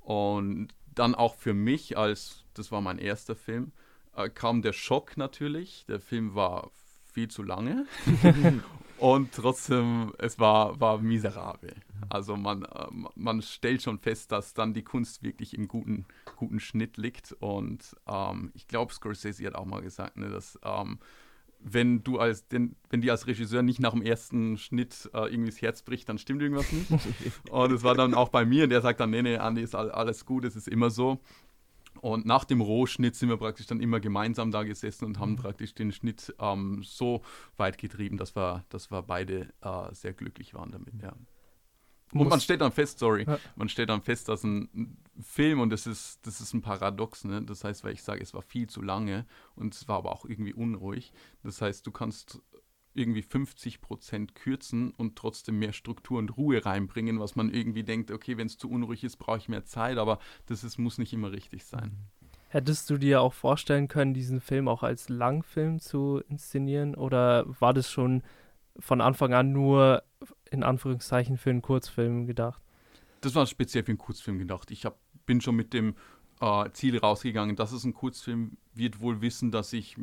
Und 0.00 0.68
dann 1.00 1.14
auch 1.14 1.34
für 1.34 1.54
mich, 1.54 1.96
als 1.96 2.44
das 2.54 2.70
war 2.70 2.82
mein 2.82 2.98
erster 2.98 3.34
Film, 3.34 3.72
äh, 4.14 4.28
kam 4.28 4.62
der 4.62 4.74
Schock 4.74 5.16
natürlich. 5.16 5.86
Der 5.88 5.98
Film 5.98 6.34
war 6.34 6.70
viel 7.12 7.28
zu 7.28 7.42
lange. 7.42 7.86
Und 8.98 9.32
trotzdem, 9.32 10.12
es 10.18 10.38
war, 10.38 10.78
war 10.78 10.98
miserabel. 10.98 11.74
Also 12.10 12.36
man, 12.36 12.64
äh, 12.64 12.86
man 13.14 13.40
stellt 13.40 13.82
schon 13.82 13.98
fest, 13.98 14.30
dass 14.30 14.52
dann 14.52 14.74
die 14.74 14.84
Kunst 14.84 15.22
wirklich 15.22 15.54
im 15.54 15.68
guten, 15.68 16.04
guten 16.36 16.60
Schnitt 16.60 16.98
liegt. 16.98 17.32
Und 17.40 17.96
ähm, 18.06 18.50
ich 18.52 18.68
glaube, 18.68 18.92
Scorsese 18.92 19.46
hat 19.46 19.54
auch 19.54 19.64
mal 19.64 19.80
gesagt, 19.80 20.18
ne, 20.18 20.28
dass 20.28 20.58
ähm, 20.62 20.98
wenn 21.62 22.02
du 22.02 22.18
als 22.18 22.48
den, 22.48 22.76
wenn 22.88 23.00
die 23.00 23.10
als 23.10 23.26
Regisseur 23.26 23.62
nicht 23.62 23.80
nach 23.80 23.92
dem 23.92 24.02
ersten 24.02 24.56
Schnitt 24.56 25.10
äh, 25.12 25.30
irgendwie 25.32 25.50
das 25.50 25.62
Herz 25.62 25.82
bricht, 25.82 26.08
dann 26.08 26.18
stimmt 26.18 26.42
irgendwas 26.42 26.70
nicht. 26.72 26.90
und 27.50 27.72
es 27.72 27.82
war 27.82 27.94
dann 27.94 28.14
auch 28.14 28.30
bei 28.30 28.44
mir 28.44 28.64
und 28.64 28.70
der 28.70 28.80
sagt 28.80 29.00
dann, 29.00 29.10
nee, 29.10 29.22
nee, 29.22 29.36
Andi, 29.36 29.62
ist 29.62 29.74
alles 29.74 30.24
gut, 30.24 30.44
es 30.44 30.56
ist 30.56 30.68
immer 30.68 30.90
so. 30.90 31.20
Und 32.00 32.24
nach 32.24 32.44
dem 32.44 32.60
Rohschnitt 32.60 33.14
sind 33.14 33.28
wir 33.28 33.36
praktisch 33.36 33.66
dann 33.66 33.80
immer 33.80 34.00
gemeinsam 34.00 34.50
da 34.50 34.62
gesessen 34.62 35.04
und 35.04 35.18
haben 35.18 35.32
mhm. 35.32 35.36
praktisch 35.36 35.74
den 35.74 35.92
Schnitt 35.92 36.34
ähm, 36.38 36.82
so 36.82 37.22
weit 37.56 37.78
getrieben, 37.78 38.16
dass 38.16 38.34
wir, 38.34 38.64
dass 38.70 38.90
wir 38.90 39.02
beide 39.02 39.48
äh, 39.60 39.92
sehr 39.94 40.14
glücklich 40.14 40.54
waren 40.54 40.70
damit, 40.70 40.94
ja. 41.02 41.12
Und 42.12 42.28
man 42.28 42.40
stellt 42.40 42.60
dann 42.60 42.72
fest, 42.72 42.98
sorry, 42.98 43.24
ja. 43.24 43.38
man 43.56 43.68
stellt 43.68 43.88
dann 43.88 44.02
fest, 44.02 44.28
dass 44.28 44.42
ein 44.42 44.98
Film, 45.20 45.60
und 45.60 45.70
das 45.70 45.86
ist, 45.86 46.26
das 46.26 46.40
ist 46.40 46.54
ein 46.54 46.62
Paradox, 46.62 47.24
ne? 47.24 47.42
das 47.42 47.62
heißt, 47.64 47.84
weil 47.84 47.92
ich 47.92 48.02
sage, 48.02 48.22
es 48.22 48.34
war 48.34 48.42
viel 48.42 48.68
zu 48.68 48.82
lange 48.82 49.26
und 49.54 49.74
es 49.74 49.86
war 49.88 49.98
aber 49.98 50.12
auch 50.12 50.24
irgendwie 50.24 50.54
unruhig. 50.54 51.12
Das 51.42 51.62
heißt, 51.62 51.86
du 51.86 51.92
kannst 51.92 52.40
irgendwie 52.94 53.22
50 53.22 53.80
Prozent 53.80 54.34
kürzen 54.34 54.90
und 54.90 55.16
trotzdem 55.16 55.58
mehr 55.58 55.72
Struktur 55.72 56.18
und 56.18 56.36
Ruhe 56.36 56.64
reinbringen, 56.64 57.20
was 57.20 57.36
man 57.36 57.52
irgendwie 57.52 57.84
denkt, 57.84 58.10
okay, 58.10 58.36
wenn 58.36 58.46
es 58.46 58.58
zu 58.58 58.68
unruhig 58.68 59.04
ist, 59.04 59.16
brauche 59.16 59.38
ich 59.38 59.48
mehr 59.48 59.64
Zeit, 59.64 59.96
aber 59.96 60.18
das 60.46 60.64
ist, 60.64 60.78
muss 60.78 60.98
nicht 60.98 61.12
immer 61.12 61.30
richtig 61.30 61.64
sein. 61.64 61.96
Hättest 62.48 62.90
du 62.90 62.98
dir 62.98 63.20
auch 63.20 63.32
vorstellen 63.32 63.86
können, 63.86 64.12
diesen 64.12 64.40
Film 64.40 64.66
auch 64.66 64.82
als 64.82 65.08
Langfilm 65.08 65.78
zu 65.78 66.20
inszenieren 66.28 66.96
oder 66.96 67.44
war 67.60 67.72
das 67.72 67.88
schon 67.88 68.24
von 68.76 69.00
Anfang 69.00 69.34
an 69.34 69.52
nur 69.52 70.02
in 70.50 70.62
Anführungszeichen 70.62 71.36
für 71.36 71.50
einen 71.50 71.62
Kurzfilm 71.62 72.26
gedacht? 72.26 72.62
Das 73.20 73.34
war 73.34 73.46
speziell 73.46 73.84
für 73.84 73.90
einen 73.92 73.98
Kurzfilm 73.98 74.38
gedacht. 74.38 74.70
Ich 74.70 74.84
hab, 74.84 74.98
bin 75.26 75.40
schon 75.40 75.56
mit 75.56 75.72
dem 75.72 75.94
äh, 76.40 76.70
Ziel 76.72 76.98
rausgegangen, 76.98 77.56
dass 77.56 77.72
es 77.72 77.84
ein 77.84 77.94
Kurzfilm 77.94 78.56
wird 78.74 79.00
wohl 79.00 79.20
wissen, 79.20 79.50
dass 79.50 79.72
ich 79.72 79.96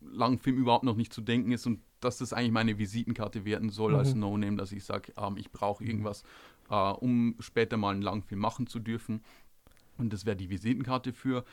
Langfilm 0.00 0.56
überhaupt 0.56 0.84
noch 0.84 0.96
nicht 0.96 1.12
zu 1.12 1.20
denken 1.20 1.52
ist 1.52 1.66
und 1.66 1.80
dass 2.00 2.18
das 2.18 2.32
eigentlich 2.32 2.52
meine 2.52 2.78
Visitenkarte 2.78 3.44
werden 3.44 3.70
soll 3.70 3.92
mhm. 3.92 3.98
als 3.98 4.14
No-Name, 4.14 4.56
dass 4.56 4.72
ich 4.72 4.84
sage, 4.84 5.12
ähm, 5.16 5.36
ich 5.36 5.50
brauche 5.50 5.82
mhm. 5.82 5.90
irgendwas, 5.90 6.22
äh, 6.70 6.74
um 6.74 7.36
später 7.40 7.76
mal 7.76 7.92
einen 7.92 8.02
Langfilm 8.02 8.40
machen 8.40 8.66
zu 8.66 8.78
dürfen. 8.78 9.22
Und 9.96 10.12
das 10.12 10.24
wäre 10.24 10.36
die 10.36 10.48
Visitenkarte 10.48 11.12
für. 11.12 11.44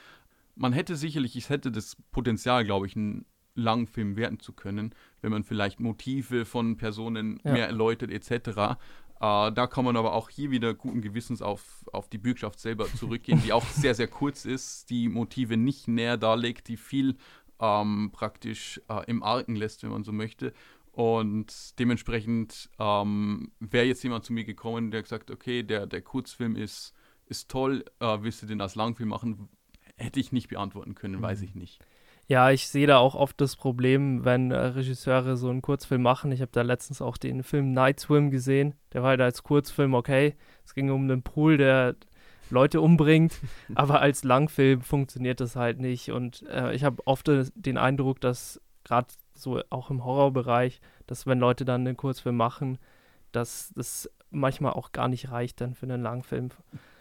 Man 0.55 0.71
hätte 0.71 0.95
sicherlich, 0.95 1.35
ich 1.35 1.49
hätte 1.49 1.71
das 1.71 1.97
Potenzial, 2.11 2.63
glaube 2.63 2.85
ich, 2.85 2.95
einen 2.95 3.25
Langfilm 3.55 4.15
werden 4.15 4.39
zu 4.39 4.53
können, 4.53 4.93
wenn 5.21 5.31
man 5.31 5.43
vielleicht 5.43 5.79
Motive 5.79 6.45
von 6.45 6.77
Personen 6.77 7.39
ja. 7.43 7.53
mehr 7.53 7.67
erläutert 7.67 8.11
etc. 8.11 8.77
Uh, 9.17 9.49
da 9.49 9.65
kann 9.65 9.85
man 9.85 9.95
aber 9.95 10.13
auch 10.13 10.29
hier 10.29 10.51
wieder 10.51 10.73
guten 10.73 11.01
Gewissens 11.01 11.41
auf, 11.41 11.85
auf 11.93 12.09
die 12.09 12.17
Bürgschaft 12.17 12.59
selber 12.59 12.85
zurückgehen, 12.95 13.41
die 13.43 13.53
auch 13.53 13.65
sehr, 13.65 13.95
sehr 13.95 14.07
kurz 14.07 14.43
ist, 14.43 14.89
die 14.89 15.07
Motive 15.07 15.55
nicht 15.55 15.87
näher 15.87 16.17
darlegt, 16.17 16.67
die 16.67 16.75
viel 16.75 17.15
ähm, 17.61 18.09
praktisch 18.11 18.81
äh, 18.89 19.05
im 19.07 19.23
Argen 19.23 19.55
lässt, 19.55 19.83
wenn 19.83 19.91
man 19.91 20.03
so 20.03 20.11
möchte. 20.11 20.53
Und 20.91 21.79
dementsprechend 21.79 22.69
ähm, 22.79 23.51
wäre 23.59 23.85
jetzt 23.85 24.03
jemand 24.03 24.25
zu 24.25 24.33
mir 24.33 24.43
gekommen, 24.43 24.91
der 24.91 25.01
gesagt, 25.01 25.31
okay, 25.31 25.63
der, 25.63 25.87
der 25.87 26.01
Kurzfilm 26.01 26.55
ist, 26.55 26.93
ist 27.25 27.49
toll, 27.49 27.85
äh, 27.99 28.17
willst 28.21 28.41
du 28.41 28.45
den 28.45 28.61
als 28.61 28.75
Langfilm 28.75 29.09
machen? 29.09 29.49
Hätte 29.97 30.19
ich 30.19 30.31
nicht 30.31 30.49
beantworten 30.49 30.95
können, 30.95 31.15
mhm. 31.15 31.21
weiß 31.21 31.41
ich 31.41 31.55
nicht. 31.55 31.79
Ja, 32.27 32.49
ich 32.49 32.67
sehe 32.67 32.87
da 32.87 32.97
auch 32.97 33.13
oft 33.13 33.39
das 33.39 33.55
Problem, 33.55 34.25
wenn 34.25 34.49
äh, 34.49 34.57
Regisseure 34.57 35.37
so 35.37 35.49
einen 35.49 35.61
Kurzfilm 35.61 36.01
machen. 36.01 36.31
Ich 36.31 36.41
habe 36.41 36.51
da 36.51 36.63
letztens 36.63 37.01
auch 37.01 37.17
den 37.17 37.43
Film 37.43 37.71
Night 37.71 37.99
Swim 37.99 38.31
gesehen. 38.31 38.73
Der 38.93 39.03
war 39.03 39.09
halt 39.09 39.21
als 39.21 39.43
Kurzfilm 39.43 39.93
okay. 39.93 40.35
Es 40.63 40.73
ging 40.73 40.89
um 40.89 41.03
einen 41.03 41.21
Pool, 41.21 41.57
der 41.57 41.95
Leute 42.49 42.81
umbringt, 42.81 43.39
aber 43.75 44.01
als 44.01 44.23
Langfilm 44.23 44.81
funktioniert 44.81 45.39
das 45.39 45.55
halt 45.55 45.79
nicht. 45.79 46.11
Und 46.11 46.43
äh, 46.49 46.73
ich 46.73 46.83
habe 46.83 47.05
oft 47.05 47.29
den 47.29 47.77
Eindruck, 47.77 48.21
dass 48.21 48.59
gerade 48.83 49.07
so 49.33 49.61
auch 49.69 49.91
im 49.91 50.03
Horrorbereich, 50.03 50.81
dass 51.05 51.27
wenn 51.27 51.39
Leute 51.39 51.63
dann 51.63 51.81
einen 51.81 51.97
Kurzfilm 51.97 52.37
machen, 52.37 52.79
dass 53.31 53.71
das 53.75 54.09
manchmal 54.31 54.73
auch 54.73 54.91
gar 54.91 55.09
nicht 55.09 55.31
reicht 55.31 55.61
dann 55.61 55.75
für 55.75 55.85
einen 55.85 56.01
Langfilm. 56.01 56.49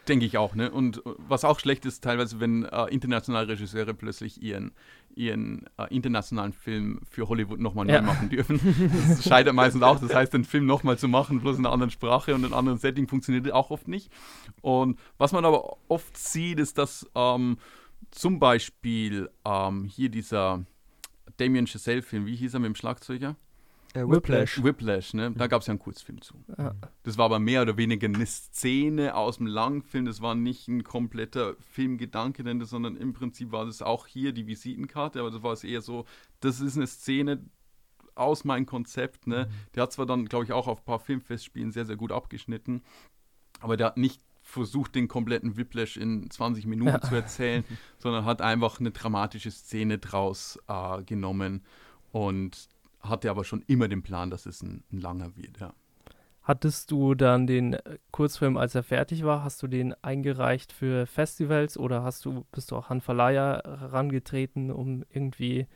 Denke 0.08 0.26
ich 0.26 0.36
auch, 0.36 0.54
ne? 0.54 0.70
Und 0.70 0.98
äh, 0.98 1.10
was 1.18 1.44
auch 1.44 1.58
schlecht 1.58 1.86
ist, 1.86 2.04
teilweise, 2.04 2.40
wenn 2.40 2.64
äh, 2.64 2.86
internationale 2.86 3.48
Regisseure 3.48 3.94
plötzlich 3.94 4.42
ihren, 4.42 4.72
ihren 5.14 5.64
äh, 5.78 5.94
internationalen 5.94 6.52
Film 6.52 7.00
für 7.08 7.28
Hollywood 7.28 7.60
nochmal 7.60 7.88
ja. 7.88 8.00
neu 8.00 8.06
machen 8.08 8.28
dürfen. 8.28 8.60
Das 9.08 9.24
scheitert 9.28 9.54
meistens 9.54 9.82
auch. 9.82 9.98
Das 10.00 10.14
heißt, 10.14 10.34
den 10.34 10.44
Film 10.44 10.66
nochmal 10.66 10.98
zu 10.98 11.08
machen, 11.08 11.40
bloß 11.40 11.58
in 11.58 11.64
einer 11.64 11.72
anderen 11.72 11.90
Sprache 11.90 12.34
und 12.34 12.40
in 12.40 12.46
einem 12.46 12.54
anderen 12.54 12.78
Setting, 12.78 13.08
funktioniert 13.08 13.50
auch 13.52 13.70
oft 13.70 13.88
nicht. 13.88 14.10
Und 14.60 14.98
was 15.16 15.32
man 15.32 15.44
aber 15.44 15.76
oft 15.88 16.16
sieht, 16.16 16.58
ist, 16.58 16.76
dass 16.78 17.10
ähm, 17.14 17.58
zum 18.10 18.38
Beispiel 18.38 19.30
ähm, 19.44 19.84
hier 19.84 20.10
dieser 20.10 20.64
Damien 21.38 21.66
Chazelle-Film, 21.66 22.26
wie 22.26 22.36
hieß 22.36 22.54
er 22.54 22.60
mit 22.60 22.68
dem 22.68 22.74
Schlagzeuger? 22.74 23.36
Äh, 23.94 24.06
Whiplash. 24.08 24.62
Whiplash, 24.62 25.14
ne? 25.14 25.32
Da 25.32 25.46
gab 25.46 25.62
es 25.62 25.68
ja 25.68 25.72
einen 25.72 25.78
Kurzfilm 25.78 26.20
zu. 26.20 26.34
Ja. 26.58 26.74
Das 27.04 27.16
war 27.16 27.26
aber 27.26 27.38
mehr 27.38 27.62
oder 27.62 27.76
weniger 27.76 28.08
eine 28.08 28.26
Szene 28.26 29.14
aus 29.14 29.38
dem 29.38 29.46
Langfilm. 29.46 30.04
Das 30.04 30.20
war 30.20 30.34
nicht 30.34 30.66
ein 30.66 30.82
kompletter 30.82 31.54
Filmgedanke, 31.70 32.42
denn, 32.42 32.62
sondern 32.64 32.96
im 32.96 33.12
Prinzip 33.12 33.52
war 33.52 33.64
das 33.66 33.82
auch 33.82 34.06
hier 34.08 34.32
die 34.32 34.48
Visitenkarte, 34.48 35.20
aber 35.20 35.30
das 35.30 35.42
war 35.42 35.52
es 35.52 35.62
eher 35.62 35.80
so, 35.80 36.06
das 36.40 36.60
ist 36.60 36.76
eine 36.76 36.88
Szene 36.88 37.44
aus 38.16 38.44
meinem 38.44 38.66
Konzept, 38.66 39.26
ne? 39.26 39.46
Mhm. 39.48 39.54
Der 39.74 39.82
hat 39.84 39.92
zwar 39.92 40.06
dann, 40.06 40.26
glaube 40.26 40.44
ich, 40.44 40.52
auch 40.52 40.66
auf 40.66 40.80
ein 40.80 40.84
paar 40.84 41.00
Filmfestspielen 41.00 41.72
sehr, 41.72 41.84
sehr 41.84 41.96
gut 41.96 42.12
abgeschnitten, 42.12 42.82
aber 43.60 43.76
der 43.76 43.88
hat 43.88 43.96
nicht 43.96 44.20
versucht, 44.42 44.94
den 44.94 45.08
kompletten 45.08 45.56
Whiplash 45.56 45.96
in 45.96 46.30
20 46.30 46.66
Minuten 46.66 46.90
ja. 46.90 47.00
zu 47.00 47.14
erzählen, 47.14 47.64
sondern 47.98 48.24
hat 48.24 48.42
einfach 48.42 48.78
eine 48.78 48.90
dramatische 48.90 49.50
Szene 49.50 49.98
draus 49.98 50.58
äh, 50.68 51.02
genommen. 51.02 51.62
Und 52.12 52.68
hatte 53.04 53.30
aber 53.30 53.44
schon 53.44 53.62
immer 53.66 53.88
den 53.88 54.02
Plan, 54.02 54.30
dass 54.30 54.46
es 54.46 54.62
ein, 54.62 54.82
ein 54.92 55.00
langer 55.00 55.36
wird, 55.36 55.60
ja. 55.60 55.74
Hattest 56.42 56.90
du 56.90 57.14
dann 57.14 57.46
den 57.46 57.78
Kurzfilm, 58.10 58.58
als 58.58 58.74
er 58.74 58.82
fertig 58.82 59.24
war, 59.24 59.42
hast 59.42 59.62
du 59.62 59.66
den 59.66 59.94
eingereicht 60.02 60.72
für 60.72 61.06
Festivals 61.06 61.78
oder 61.78 62.02
hast 62.02 62.22
du, 62.26 62.44
bist 62.52 62.70
du 62.70 62.76
auch 62.76 62.90
an 62.90 63.00
Verleiher 63.00 63.62
herangetreten, 63.64 64.70
um 64.70 65.04
irgendwie 65.08 65.66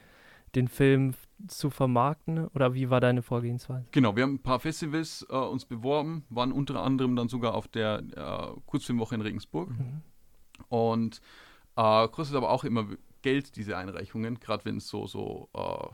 den 0.55 0.69
Film 0.69 1.15
zu 1.47 1.71
vermarkten? 1.71 2.49
Oder 2.49 2.75
wie 2.75 2.91
war 2.91 3.01
deine 3.01 3.23
Vorgehensweise? 3.23 3.87
Genau, 3.93 4.15
wir 4.15 4.25
haben 4.25 4.35
ein 4.35 4.43
paar 4.43 4.61
Festivals 4.61 5.27
äh, 5.31 5.37
uns 5.37 5.65
beworben, 5.65 6.25
waren 6.29 6.53
unter 6.53 6.83
anderem 6.83 7.17
dann 7.17 7.31
sogar 7.31 7.55
auf 7.55 7.67
der 7.69 8.03
äh, 8.15 8.61
Kurzfilmwoche 8.67 9.15
in 9.15 9.23
Regensburg. 9.23 9.71
Mhm. 9.71 10.03
Und 10.69 11.23
äh, 11.77 12.09
kostet 12.09 12.37
aber 12.37 12.51
auch 12.51 12.65
immer 12.65 12.87
Geld, 13.23 13.57
diese 13.57 13.77
Einreichungen, 13.79 14.39
gerade 14.39 14.67
wenn 14.67 14.77
es 14.77 14.89
so, 14.89 15.07
so 15.07 15.49
äh, 15.55 15.89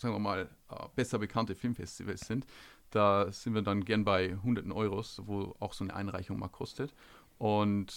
sagen 0.00 0.14
wir 0.14 0.18
mal, 0.18 0.48
äh, 0.70 0.74
besser 0.96 1.18
bekannte 1.18 1.54
Filmfestivals 1.54 2.20
sind. 2.20 2.46
Da 2.90 3.30
sind 3.30 3.54
wir 3.54 3.62
dann 3.62 3.84
gern 3.84 4.04
bei 4.04 4.36
hunderten 4.42 4.72
Euros, 4.72 5.20
wo 5.24 5.54
auch 5.60 5.72
so 5.72 5.84
eine 5.84 5.94
Einreichung 5.94 6.38
mal 6.38 6.48
kostet. 6.48 6.92
Und 7.38 7.94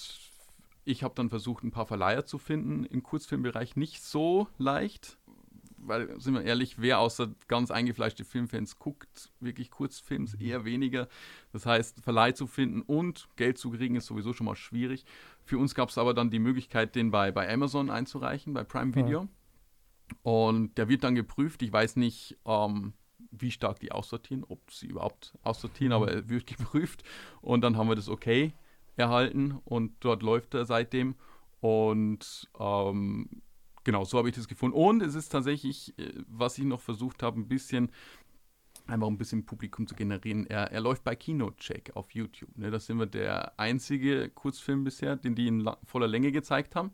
ich 0.86 1.04
habe 1.04 1.16
dann 1.16 1.30
versucht, 1.30 1.64
ein 1.64 1.72
paar 1.72 1.86
Verleiher 1.86 2.26
zu 2.26 2.38
finden. 2.38 2.84
Im 2.86 3.02
Kurzfilmbereich 3.04 3.76
nicht 3.76 4.04
so 4.04 4.48
leicht, 4.58 5.18
weil, 5.78 6.20
sind 6.20 6.34
wir 6.34 6.44
ehrlich, 6.44 6.80
wer 6.80 7.00
außer 7.00 7.32
ganz 7.48 7.72
eingefleischte 7.72 8.24
Filmfans 8.24 8.78
guckt, 8.80 9.32
wirklich 9.40 9.72
Kurzfilms, 9.72 10.36
eher 10.36 10.66
weniger. 10.66 11.08
Das 11.52 11.66
heißt, 11.66 12.02
Verleih 12.02 12.34
zu 12.34 12.48
finden 12.48 12.82
und 12.82 13.28
Geld 13.36 13.58
zu 13.58 13.72
kriegen, 13.72 13.96
ist 13.96 14.06
sowieso 14.06 14.34
schon 14.34 14.46
mal 14.46 14.56
schwierig. 14.56 15.06
Für 15.44 15.58
uns 15.58 15.74
gab 15.74 15.90
es 15.90 15.98
aber 15.98 16.14
dann 16.14 16.30
die 16.30 16.40
Möglichkeit, 16.40 16.96
den 16.96 17.12
bei, 17.12 17.32
bei 17.32 17.52
Amazon 17.52 17.90
einzureichen, 17.90 18.54
bei 18.54 18.64
Prime 18.64 18.94
Video. 18.96 19.22
Ja. 19.22 19.28
Und 20.22 20.78
der 20.78 20.90
wird 20.90 21.04
dann 21.04 21.16
geprüft. 21.16 21.62
Ich 21.62 21.72
weiß 21.72 21.96
nicht, 21.96 22.38
ähm, 22.46 22.94
wie 23.32 23.52
stark 23.52 23.80
die 23.80 23.92
aussortieren, 23.92 24.44
ob 24.48 24.72
sie 24.72 24.88
überhaupt 24.88 25.38
aussortieren, 25.44 25.94
aber 25.94 26.12
er 26.12 26.30
wird 26.30 26.48
geprüft. 26.58 27.04
Und 27.42 27.62
dann 27.62 27.78
haben 27.78 27.90
wir 27.90 27.96
das 27.96 28.10
okay 28.10 28.54
erhalten 28.96 29.60
und 29.66 29.94
dort 30.02 30.22
läuft 30.22 30.54
er 30.54 30.66
seitdem. 30.66 31.16
Und 31.62 32.50
ähm, 32.60 33.42
genau, 33.84 34.04
so 34.06 34.18
habe 34.18 34.30
ich 34.30 34.36
das 34.36 34.48
gefunden. 34.48 34.78
Und 34.78 35.02
es 35.02 35.16
ist 35.16 35.30
tatsächlich, 35.30 35.98
äh, 35.98 36.12
was 36.28 36.58
ich 36.58 36.66
noch 36.66 36.82
versucht 36.82 37.24
habe, 37.24 37.40
ein 37.40 37.48
bisschen 37.48 37.92
einfach 38.88 39.08
ein 39.08 39.18
bisschen 39.18 39.46
Publikum 39.46 39.88
zu 39.88 39.96
generieren. 39.96 40.46
Er, 40.48 40.72
er 40.72 40.82
läuft 40.82 41.04
bei 41.04 41.16
Kinocheck 41.16 41.96
auf 41.96 42.12
YouTube. 42.12 42.58
Ne? 42.58 42.70
Das 42.70 42.86
sind 42.86 43.00
wir 43.00 43.06
der 43.06 43.58
einzige 43.58 44.30
Kurzfilm 44.30 44.84
bisher, 44.84 45.16
den 45.16 45.36
die 45.36 45.48
in 45.48 45.70
voller 45.86 46.08
Länge 46.08 46.32
gezeigt 46.32 46.76
haben. 46.76 46.92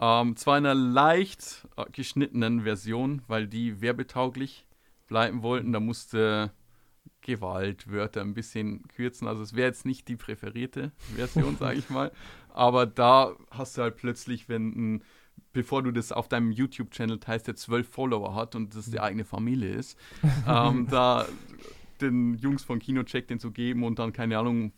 Ähm, 0.00 0.36
zwar 0.36 0.58
in 0.58 0.66
einer 0.66 0.74
leicht 0.74 1.66
äh, 1.76 1.84
geschnittenen 1.90 2.62
Version, 2.62 3.22
weil 3.26 3.48
die 3.48 3.80
werbetauglich 3.80 4.66
bleiben 5.06 5.42
wollten. 5.42 5.72
Da 5.72 5.80
musste 5.80 6.52
Gewalt, 7.20 7.90
Wörter 7.90 8.20
ein 8.20 8.34
bisschen 8.34 8.86
kürzen. 8.88 9.26
Also 9.26 9.42
es 9.42 9.54
wäre 9.54 9.68
jetzt 9.68 9.84
nicht 9.84 10.08
die 10.08 10.16
präferierte 10.16 10.92
Version, 11.16 11.56
sage 11.56 11.78
ich 11.78 11.90
mal. 11.90 12.12
Aber 12.54 12.86
da 12.86 13.34
hast 13.50 13.76
du 13.76 13.82
halt 13.82 13.96
plötzlich, 13.96 14.48
wenn 14.48 14.68
ein, 14.96 15.04
bevor 15.52 15.82
du 15.82 15.90
das 15.90 16.12
auf 16.12 16.28
deinem 16.28 16.52
YouTube-Channel 16.52 17.18
teilst, 17.18 17.48
der 17.48 17.56
zwölf 17.56 17.88
Follower 17.88 18.34
hat 18.34 18.54
und 18.54 18.74
das 18.74 18.90
die 18.90 19.00
eigene 19.00 19.24
Familie 19.24 19.74
ist, 19.74 19.98
ähm, 20.46 20.86
da 20.88 21.26
den 22.00 22.34
Jungs 22.34 22.62
von 22.62 22.78
Kinocheck 22.78 23.26
den 23.26 23.40
zu 23.40 23.50
geben 23.50 23.82
und 23.82 23.98
dann, 23.98 24.12
keine 24.12 24.38
Ahnung, 24.38 24.72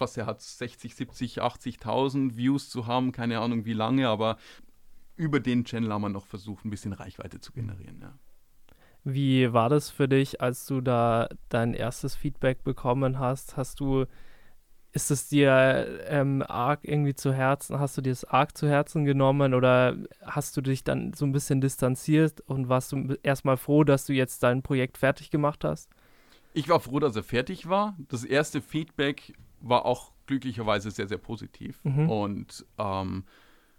was 0.00 0.16
er 0.16 0.26
hat, 0.26 0.40
60, 0.42 0.94
70, 0.94 1.42
80.000 1.42 2.36
Views 2.36 2.70
zu 2.70 2.86
haben, 2.86 3.12
keine 3.12 3.40
Ahnung 3.40 3.64
wie 3.64 3.72
lange, 3.72 4.08
aber 4.08 4.38
über 5.16 5.40
den 5.40 5.64
Channel 5.64 5.92
haben 5.92 6.02
wir 6.02 6.08
noch 6.08 6.26
versucht, 6.26 6.64
ein 6.64 6.70
bisschen 6.70 6.92
Reichweite 6.92 7.40
zu 7.40 7.52
generieren. 7.52 8.00
Ja. 8.00 8.18
Wie 9.08 9.52
war 9.52 9.68
das 9.68 9.88
für 9.88 10.08
dich, 10.08 10.40
als 10.40 10.66
du 10.66 10.80
da 10.80 11.28
dein 11.48 11.74
erstes 11.74 12.16
Feedback 12.16 12.64
bekommen 12.64 13.20
hast? 13.20 13.56
Hast 13.56 13.78
du, 13.78 14.06
ist 14.92 15.12
es 15.12 15.28
dir 15.28 15.86
ähm, 16.08 16.42
arg 16.46 16.80
irgendwie 16.82 17.14
zu 17.14 17.32
Herzen, 17.32 17.78
hast 17.78 17.96
du 17.96 18.02
dir 18.02 18.10
das 18.10 18.24
arg 18.24 18.56
zu 18.56 18.68
Herzen 18.68 19.04
genommen 19.04 19.54
oder 19.54 19.96
hast 20.22 20.56
du 20.56 20.60
dich 20.60 20.82
dann 20.82 21.12
so 21.12 21.24
ein 21.24 21.30
bisschen 21.30 21.60
distanziert 21.60 22.40
und 22.40 22.68
warst 22.68 22.90
du 22.90 23.16
erstmal 23.22 23.56
froh, 23.56 23.84
dass 23.84 24.06
du 24.06 24.12
jetzt 24.12 24.42
dein 24.42 24.62
Projekt 24.62 24.98
fertig 24.98 25.30
gemacht 25.30 25.62
hast? 25.62 25.88
Ich 26.52 26.68
war 26.68 26.80
froh, 26.80 26.98
dass 26.98 27.14
er 27.14 27.22
fertig 27.22 27.68
war. 27.68 27.96
Das 28.08 28.24
erste 28.24 28.60
Feedback 28.60 29.34
war 29.60 29.84
auch 29.84 30.12
glücklicherweise 30.26 30.90
sehr, 30.90 31.08
sehr 31.08 31.18
positiv. 31.18 31.80
Mhm. 31.84 32.10
Und 32.10 32.66
ähm, 32.78 33.24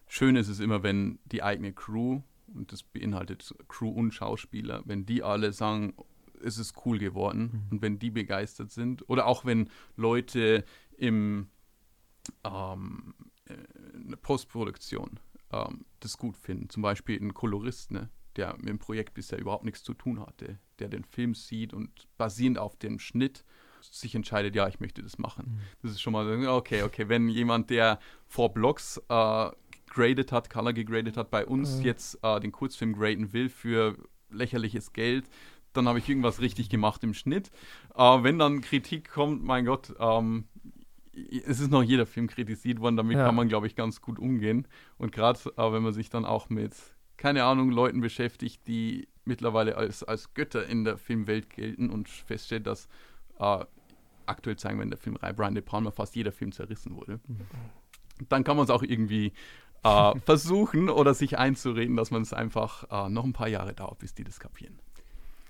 schön 0.07 0.35
ist 0.35 0.47
es 0.47 0.59
immer, 0.59 0.83
wenn 0.83 1.19
die 1.25 1.43
eigene 1.43 1.73
Crew, 1.73 2.21
und 2.53 2.71
das 2.71 2.83
beinhaltet 2.83 3.53
Crew 3.67 3.89
und 3.89 4.13
Schauspieler, 4.13 4.81
wenn 4.85 5.05
die 5.05 5.23
alle 5.23 5.51
sagen, 5.51 5.93
es 6.41 6.57
ist 6.57 6.75
cool 6.85 6.99
geworden 6.99 7.51
mhm. 7.51 7.71
und 7.71 7.81
wenn 7.81 7.99
die 7.99 8.11
begeistert 8.11 8.71
sind. 8.71 9.07
Oder 9.09 9.25
auch 9.25 9.45
wenn 9.45 9.69
Leute 9.95 10.63
im 10.97 11.47
ähm, 12.43 13.13
in 13.93 14.09
der 14.09 14.17
Postproduktion 14.17 15.19
ähm, 15.51 15.85
das 15.99 16.17
gut 16.17 16.37
finden. 16.37 16.69
Zum 16.69 16.83
Beispiel 16.83 17.21
ein 17.21 17.33
Kolorist, 17.33 17.91
ne, 17.91 18.09
der 18.35 18.55
mit 18.57 18.69
dem 18.69 18.79
Projekt 18.79 19.13
bisher 19.13 19.39
überhaupt 19.39 19.65
nichts 19.65 19.83
zu 19.83 19.93
tun 19.93 20.19
hatte, 20.19 20.59
der 20.79 20.89
den 20.89 21.03
Film 21.03 21.33
sieht 21.33 21.73
und 21.73 22.07
basierend 22.17 22.59
auf 22.59 22.75
dem 22.77 22.99
Schnitt 22.99 23.43
sich 23.93 24.15
entscheidet, 24.15 24.55
ja, 24.55 24.67
ich 24.67 24.79
möchte 24.79 25.01
das 25.01 25.17
machen. 25.17 25.45
Mhm. 25.47 25.61
Das 25.81 25.91
ist 25.91 26.01
schon 26.01 26.13
mal, 26.13 26.47
okay, 26.47 26.83
okay, 26.83 27.09
wenn 27.09 27.29
jemand, 27.29 27.69
der 27.69 27.99
vor 28.25 28.53
Blogs 28.53 29.01
äh, 29.09 29.49
graded 29.89 30.31
hat, 30.31 30.49
Color 30.49 30.73
gegradet 30.73 31.17
hat, 31.17 31.29
bei 31.31 31.45
uns 31.45 31.77
mhm. 31.77 31.83
jetzt 31.83 32.19
äh, 32.23 32.39
den 32.39 32.51
Kurzfilm 32.51 32.93
graden 32.93 33.33
will 33.33 33.49
für 33.49 33.95
lächerliches 34.29 34.93
Geld, 34.93 35.25
dann 35.73 35.87
habe 35.87 35.99
ich 35.99 36.09
irgendwas 36.09 36.41
richtig 36.41 36.69
gemacht 36.69 37.03
im 37.03 37.13
Schnitt. 37.13 37.51
Äh, 37.95 38.23
wenn 38.23 38.39
dann 38.39 38.61
Kritik 38.61 39.09
kommt, 39.09 39.43
mein 39.43 39.65
Gott, 39.65 39.93
ähm, 39.99 40.45
es 41.45 41.59
ist 41.59 41.71
noch 41.71 41.83
jeder 41.83 42.05
Film 42.05 42.27
kritisiert 42.27 42.79
worden, 42.79 42.97
damit 42.97 43.17
ja. 43.17 43.25
kann 43.25 43.35
man, 43.35 43.47
glaube 43.47 43.67
ich, 43.67 43.75
ganz 43.75 44.01
gut 44.01 44.19
umgehen. 44.19 44.67
Und 44.97 45.11
gerade 45.11 45.39
äh, 45.57 45.71
wenn 45.71 45.83
man 45.83 45.93
sich 45.93 46.09
dann 46.09 46.25
auch 46.25 46.49
mit, 46.49 46.73
keine 47.17 47.43
Ahnung, 47.43 47.71
Leuten 47.71 48.01
beschäftigt, 48.01 48.67
die 48.67 49.07
mittlerweile 49.25 49.77
als, 49.77 50.03
als 50.03 50.33
Götter 50.33 50.67
in 50.67 50.83
der 50.83 50.97
Filmwelt 50.97 51.49
gelten 51.49 51.89
und 51.89 52.07
feststellt, 52.07 52.67
dass 52.67 52.87
äh, 53.39 53.65
aktuell 54.27 54.57
zeigen 54.57 54.81
in 54.81 54.89
der 54.89 54.99
Filmreihe 54.99 55.33
Brian 55.33 55.55
De 55.55 55.63
Palma 55.63 55.91
fast 55.91 56.15
jeder 56.15 56.31
Film 56.31 56.51
zerrissen 56.51 56.95
wurde. 56.95 57.19
Dann 58.29 58.43
kann 58.43 58.57
man 58.57 58.65
es 58.65 58.69
auch 58.69 58.83
irgendwie 58.83 59.33
äh, 59.83 60.19
versuchen 60.25 60.89
oder 60.89 61.13
sich 61.13 61.37
einzureden, 61.37 61.95
dass 61.95 62.11
man 62.11 62.21
es 62.21 62.33
einfach 62.33 62.85
äh, 62.89 63.09
noch 63.09 63.23
ein 63.23 63.33
paar 63.33 63.47
Jahre 63.47 63.73
dauert, 63.73 63.99
bis 63.99 64.13
die 64.13 64.23
das 64.23 64.39
kapieren. 64.39 64.79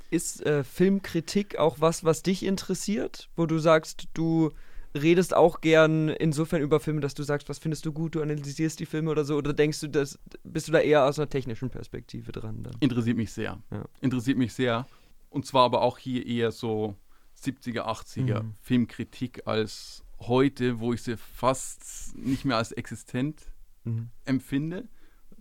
Ist 0.09 0.45
äh, 0.45 0.63
Filmkritik 0.63 1.57
auch 1.57 1.81
was, 1.81 2.03
was 2.03 2.23
dich 2.23 2.43
interessiert, 2.43 3.29
wo 3.35 3.45
du 3.45 3.59
sagst, 3.59 4.07
du 4.13 4.51
redest 4.95 5.35
auch 5.35 5.61
gern 5.61 6.09
insofern 6.09 6.61
über 6.61 6.79
Filme, 6.79 7.01
dass 7.01 7.13
du 7.13 7.23
sagst, 7.23 7.49
was 7.49 7.59
findest 7.59 7.85
du 7.85 7.91
gut, 7.91 8.15
du 8.15 8.21
analysierst 8.21 8.79
die 8.79 8.85
Filme 8.85 9.11
oder 9.11 9.25
so, 9.25 9.35
oder 9.35 9.53
denkst 9.53 9.81
du, 9.81 9.87
dass, 9.87 10.19
bist 10.43 10.67
du 10.67 10.71
da 10.71 10.79
eher 10.79 11.05
aus 11.05 11.19
einer 11.19 11.29
technischen 11.29 11.69
Perspektive 11.69 12.31
dran? 12.31 12.63
Dann? 12.63 12.73
Interessiert 12.79 13.17
mich 13.17 13.31
sehr. 13.31 13.59
Ja. 13.71 13.85
Interessiert 14.01 14.37
mich 14.37 14.53
sehr. 14.53 14.87
Und 15.29 15.45
zwar 15.45 15.65
aber 15.65 15.81
auch 15.81 15.97
hier 15.97 16.25
eher 16.25 16.51
so 16.51 16.95
70er, 17.41 17.87
80er 17.87 18.43
mhm. 18.43 18.55
Filmkritik 18.61 19.43
als 19.45 20.03
heute, 20.19 20.79
wo 20.79 20.93
ich 20.93 21.03
sie 21.03 21.17
fast 21.17 22.15
nicht 22.17 22.45
mehr 22.45 22.57
als 22.57 22.71
existent 22.71 23.41
mhm. 23.83 24.09
empfinde. 24.25 24.87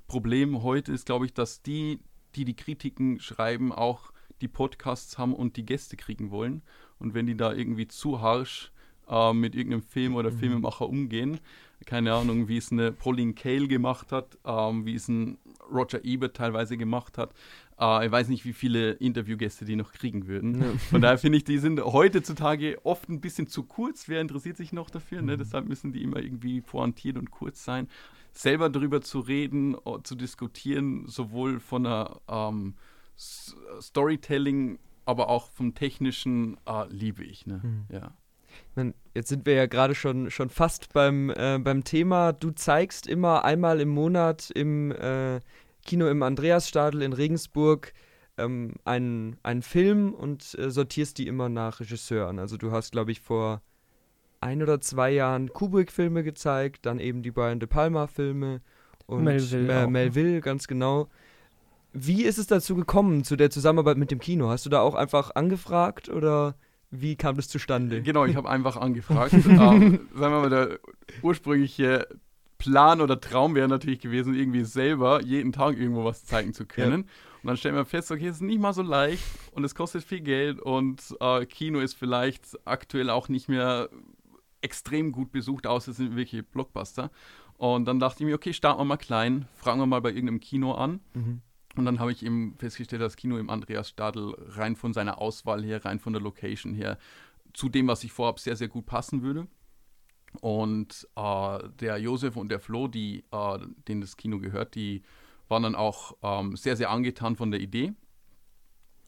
Problem 0.07 0.63
heute 0.63 0.93
ist, 0.93 1.07
glaube 1.07 1.27
ich, 1.27 1.35
dass 1.35 1.63
die, 1.63 2.01
die 2.35 2.45
die 2.45 2.55
Kritiken 2.55 3.19
schreiben, 3.21 3.73
auch 3.73 4.13
die 4.41 4.49
Podcasts 4.49 5.19
haben 5.19 5.35
und 5.35 5.57
die 5.57 5.65
Gäste 5.65 5.97
kriegen 5.97 6.31
wollen. 6.31 6.63
Und 6.99 7.15
wenn 7.15 7.27
die 7.27 7.37
da 7.37 7.53
irgendwie 7.53 7.89
zu 7.89 8.21
harsch 8.21 8.71
äh, 9.09 9.33
mit 9.33 9.55
irgendeinem 9.55 9.83
Film 9.83 10.15
oder 10.15 10.31
mhm. 10.31 10.39
Filmemacher 10.39 10.89
umgehen, 10.89 11.41
keine 11.85 12.15
Ahnung, 12.15 12.49
wie 12.49 12.57
es 12.57 12.73
eine 12.73 12.93
Pauline 12.93 13.35
Kael 13.35 13.69
gemacht 13.69 14.13
hat, 14.13 14.39
ähm, 14.45 14.87
wie 14.87 14.95
es 14.95 15.09
ein 15.09 15.39
Roger 15.73 16.05
Ebert 16.05 16.37
teilweise 16.37 16.77
gemacht 16.77 17.19
hat, 17.19 17.35
Uh, 17.79 18.01
ich 18.03 18.11
weiß 18.11 18.29
nicht, 18.29 18.47
wie 18.47 18.55
viele 18.55 18.93
Interviewgäste 18.93 19.67
die 19.67 19.77
noch 19.77 19.93
kriegen 19.93 20.27
würden. 20.27 20.63
Ja. 20.63 20.79
Von 20.89 21.03
daher 21.03 21.19
finde 21.19 21.37
ich, 21.37 21.45
die 21.45 21.59
sind 21.59 21.79
heutzutage 21.79 22.79
oft 22.85 23.11
ein 23.11 23.21
bisschen 23.21 23.49
zu 23.49 23.65
kurz. 23.65 24.09
Wer 24.09 24.23
interessiert 24.23 24.57
sich 24.57 24.73
noch 24.73 24.89
dafür? 24.89 25.21
Ne? 25.21 25.35
Mhm. 25.35 25.39
Deshalb 25.39 25.69
müssen 25.69 25.93
die 25.93 26.03
immer 26.03 26.21
irgendwie 26.21 26.63
pointiert 26.63 27.19
und 27.19 27.31
kurz 27.31 27.65
sein. 27.65 27.89
Selber 28.33 28.71
darüber 28.71 29.03
zu 29.03 29.21
reden, 29.21 29.77
zu 30.05 30.15
diskutieren, 30.15 31.07
sowohl 31.07 31.61
von 31.61 31.85
der 31.85 32.19
ähm, 32.29 32.77
Storytelling, 33.81 34.79
aber 35.05 35.29
auch 35.29 35.51
vom 35.51 35.75
Technischen, 35.75 36.57
äh, 36.67 36.87
liebe 36.89 37.25
ich. 37.25 37.47
Ne? 37.47 37.61
Mhm. 37.63 37.85
Ja. 37.91 38.17
Jetzt 39.17 39.31
sind 39.31 39.47
wir 39.47 39.55
ja 39.55 39.65
gerade 39.65 39.95
schon, 39.95 40.31
schon 40.31 40.51
fast 40.51 40.93
beim, 40.93 41.31
äh, 41.31 41.59
beim 41.59 41.85
Thema. 41.85 42.35
Du 42.35 42.51
zeigst 42.51 43.07
immer 43.07 43.47
einmal 43.47 43.81
im 43.81 43.89
Monat 43.89 44.51
im, 44.55 44.93
äh, 44.93 45.41
Kino 45.87 46.07
im 46.09 46.23
Andreasstadel 46.23 47.01
in 47.01 47.15
Regensburg 47.15 47.95
ähm, 48.37 48.75
einen, 48.85 49.39
einen 49.43 49.63
Film 49.63 50.13
und 50.13 50.55
äh, 50.59 50.71
sortierst 50.71 51.17
die 51.17 51.29
immer 51.29 51.49
nach 51.49 51.81
Regisseuren. 51.81 52.39
Also 52.39 52.59
du 52.59 52.73
hast, 52.73 52.93
glaube 52.93 53.11
ich, 53.11 53.23
vor 53.23 53.63
ein 54.41 54.63
oder 54.63 54.83
zwei 54.83 55.13
Jahren 55.13 55.49
Kubrick-Filme 55.51 56.23
gezeigt, 56.23 56.85
dann 56.85 57.01
eben 57.01 57.23
die 57.23 57.31
Brian 57.31 57.59
De 57.59 57.67
Palma-Filme 57.67 58.61
und 59.07 59.25
Melville, 59.25 59.73
äh, 59.73 59.87
Melville, 59.87 60.43
ganz 60.43 60.67
genau. 60.67 61.09
Wie 61.95 62.25
ist 62.25 62.37
es 62.37 62.49
dazu 62.49 62.75
gekommen, 62.75 63.25
zu 63.25 63.37
der 63.37 63.49
Zusammenarbeit 63.49 63.97
mit 63.97 64.11
dem 64.11 64.19
Kino? 64.19 64.51
Hast 64.51 64.67
du 64.67 64.71
da 64.71 64.81
auch 64.81 64.95
einfach 64.95 65.31
angefragt 65.35 66.11
oder 66.11 66.55
wie 67.01 67.17
kam 67.17 67.37
das 67.37 67.49
zustande? 67.49 68.03
Genau, 68.03 68.25
ich 68.25 68.37
habe 68.37 68.49
einfach 68.49 68.77
angefragt. 68.77 69.33
ähm, 69.49 70.09
sagen 70.15 70.35
wir 70.35 70.41
mal, 70.41 70.51
der 70.51 70.79
ursprüngliche 71.23 72.07
Plan 72.59 73.01
oder 73.01 73.21
Traum 73.21 73.55
wäre 73.55 73.69
natürlich 73.69 74.01
gewesen, 74.01 74.35
irgendwie 74.35 74.65
selber 74.65 75.23
jeden 75.23 75.53
Tag 75.53 75.79
irgendwo 75.79 76.05
was 76.05 76.25
zeigen 76.25 76.55
zu 76.55 76.67
können. 76.67 77.03
Ja. 77.03 77.11
Und 77.43 77.49
dann 77.49 77.57
stellen 77.57 77.75
wir 77.75 77.85
fest, 77.85 78.11
okay, 78.11 78.27
es 78.27 78.37
ist 78.37 78.43
nicht 78.43 78.61
mal 78.61 78.73
so 78.73 78.83
leicht 78.83 79.23
und 79.53 79.63
es 79.65 79.75
kostet 79.75 80.03
viel 80.03 80.21
Geld 80.21 80.61
und 80.61 81.01
äh, 81.21 81.47
Kino 81.47 81.79
ist 81.79 81.95
vielleicht 81.95 82.59
aktuell 82.65 83.11
auch 83.11 83.29
nicht 83.29 83.49
mehr 83.49 83.89
extrem 84.63 85.13
gut 85.13 85.31
besucht, 85.31 85.67
außer 85.67 85.93
es 85.93 85.99
sind 85.99 86.17
wirklich 86.17 86.45
Blockbuster. 86.47 87.11
Und 87.57 87.87
dann 87.87 88.01
dachte 88.01 88.23
ich 88.23 88.27
mir, 88.27 88.35
okay, 88.35 88.53
starten 88.53 88.81
wir 88.81 88.85
mal 88.85 88.97
klein, 88.97 89.47
fragen 89.55 89.81
wir 89.81 89.87
mal 89.87 90.01
bei 90.01 90.11
irgendeinem 90.11 90.41
Kino 90.41 90.73
an. 90.73 91.01
Mhm. 91.15 91.41
Und 91.77 91.85
dann 91.85 92.01
habe 92.01 92.11
ich 92.11 92.25
eben 92.25 92.57
festgestellt, 92.57 93.03
das 93.03 93.17
Kino 93.17 93.37
im 93.37 93.51
Andreas 93.51 93.91
Stadl 93.91 94.35
rein 94.49 94.77
von 94.77 94.93
seiner 94.93 95.21
Auswahl 95.21 95.63
her, 95.63 95.85
rein 95.85 96.01
von 96.01 96.13
der 96.13 96.23
Location 96.23 96.75
her, 96.75 96.99
zu 97.53 97.69
dem, 97.69 97.87
was 97.87 98.03
ich 98.05 98.13
vorhabe, 98.13 98.41
sehr, 98.41 98.57
sehr 98.57 98.69
gut 98.69 98.87
passen 98.87 99.23
würde. 99.23 99.47
Und 100.41 101.07
äh, 101.17 101.59
der 101.81 101.99
Josef 101.99 102.37
und 102.37 102.49
der 102.51 102.61
Flo, 102.61 102.89
die, 102.89 103.25
äh, 103.31 103.59
denen 103.89 104.01
das 104.01 104.17
Kino 104.17 104.39
gehört, 104.39 104.75
die 104.75 105.03
waren 105.49 105.63
dann 105.63 105.75
auch 105.75 106.17
ähm, 106.23 106.57
sehr, 106.57 106.77
sehr 106.77 106.91
angetan 106.91 107.37
von 107.37 107.51
der 107.51 107.61
Idee. 107.61 107.93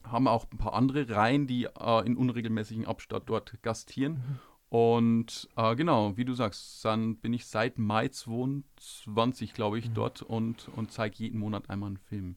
Haben 0.03 0.27
auch 0.27 0.45
ein 0.51 0.57
paar 0.57 0.73
andere 0.73 1.09
Reihen, 1.09 1.47
die 1.47 1.65
äh, 1.65 2.05
in 2.05 2.15
unregelmäßigen 2.15 2.85
Abstand 2.85 3.27
dort 3.27 3.61
gastieren. 3.61 4.13
Mhm. 4.13 4.39
Und 4.69 5.49
äh, 5.55 5.75
genau, 5.75 6.15
wie 6.15 6.25
du 6.25 6.33
sagst, 6.33 6.85
dann 6.85 7.17
bin 7.17 7.33
ich 7.33 7.47
seit 7.47 7.79
Mai 7.79 8.07
22, 8.07 9.53
glaube 9.53 9.79
ich, 9.79 9.89
mhm. 9.89 9.93
dort 9.95 10.21
und, 10.21 10.69
und 10.75 10.91
zeige 10.91 11.17
jeden 11.17 11.39
Monat 11.39 11.69
einmal 11.69 11.87
einen 11.87 11.97
Film. 11.97 12.35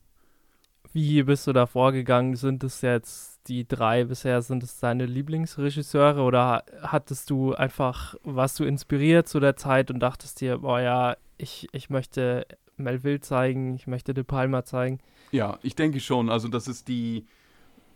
Wie 0.93 1.23
bist 1.23 1.47
du 1.47 1.53
da 1.53 1.67
vorgegangen? 1.67 2.37
Sind 2.37 2.63
es 2.65 2.83
jetzt 2.83 3.49
die 3.49 3.67
drei 3.67 4.05
bisher, 4.05 4.43
sind 4.43 4.63
es 4.63 4.79
deine 4.79 5.07
Lieblingsregisseure 5.07 6.23
oder 6.23 6.65
hattest 6.83 7.31
du 7.31 7.55
einfach, 7.55 8.15
warst 8.23 8.61
du 8.61 8.65
inspiriert 8.65 9.27
zu 9.27 9.41
der 9.41 9.57
Zeit 9.57 9.91
und 9.91 10.01
dachtest 10.01 10.41
dir, 10.41 10.59
boah 10.59 10.81
ja, 10.81 11.17
ich, 11.39 11.67
ich 11.73 11.91
möchte 11.91 12.47
Melville 12.77 13.21
zeigen, 13.21 13.75
ich 13.75 13.87
möchte 13.87 14.15
De 14.15 14.23
Palma 14.23 14.65
zeigen? 14.65 15.01
Ja, 15.31 15.59
ich 15.63 15.75
denke 15.75 16.01
schon. 16.01 16.29
Also, 16.29 16.49
dass 16.49 16.69
es 16.69 16.85
die 16.85 17.27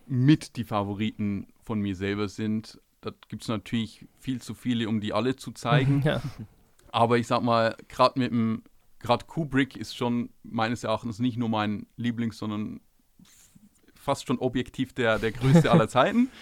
mit 0.06 0.56
die 0.56 0.64
Favoriten 0.64 1.48
von 1.62 1.80
mir 1.80 1.94
selber 1.94 2.28
sind. 2.28 2.80
Da 3.00 3.12
gibt 3.28 3.42
es 3.42 3.48
natürlich 3.48 4.06
viel 4.18 4.40
zu 4.40 4.54
viele, 4.54 4.88
um 4.88 5.00
die 5.00 5.12
alle 5.12 5.36
zu 5.36 5.52
zeigen. 5.52 6.02
ja. 6.04 6.22
Aber 6.92 7.18
ich 7.18 7.26
sag 7.26 7.42
mal, 7.42 7.76
gerade 7.88 8.18
mit 8.18 8.30
dem, 8.30 8.62
gerade 9.00 9.26
Kubrick 9.26 9.76
ist 9.76 9.96
schon 9.96 10.30
meines 10.42 10.84
Erachtens 10.84 11.18
nicht 11.18 11.36
nur 11.36 11.48
mein 11.48 11.86
Lieblings, 11.96 12.38
sondern 12.38 12.80
fast 14.06 14.26
schon 14.26 14.38
objektiv 14.38 14.94
der, 14.94 15.18
der 15.18 15.32
größte 15.32 15.70
aller 15.70 15.88
Zeiten. 15.88 16.30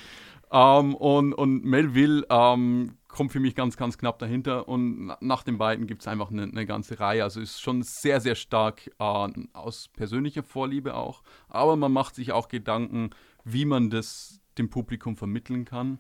Ähm, 0.53 0.95
und, 0.95 1.33
und 1.33 1.65
Melville 1.65 2.25
ähm, 2.31 2.99
kommt 3.09 3.33
für 3.33 3.41
mich 3.41 3.57
ganz, 3.57 3.77
ganz 3.77 3.99
knapp 3.99 4.21
dahinter. 4.21 4.69
Und 4.69 5.13
nach 5.21 5.43
den 5.43 5.59
beiden 5.59 5.89
gibt 5.89 6.03
es 6.03 6.07
einfach 6.07 6.31
eine, 6.31 6.45
eine, 6.45 6.65
ganze 6.65 7.01
Reihe. 7.01 7.25
Also 7.25 7.41
ist 7.41 7.61
schon 7.61 7.83
sehr, 7.83 8.21
sehr 8.21 8.37
stark 8.37 8.89
äh, 9.01 9.29
aus 9.53 9.89
persönlicher 9.89 10.45
Vorliebe 10.45 10.95
auch. 10.95 11.25
Aber 11.49 11.75
man 11.75 11.91
macht 11.91 12.15
sich 12.15 12.31
auch 12.31 12.47
Gedanken, 12.47 13.11
wie 13.43 13.65
man 13.65 13.91
das 13.91 14.41
dem 14.57 14.71
Publikum 14.71 15.17
vermitteln 15.17 15.65
kann 15.65 15.99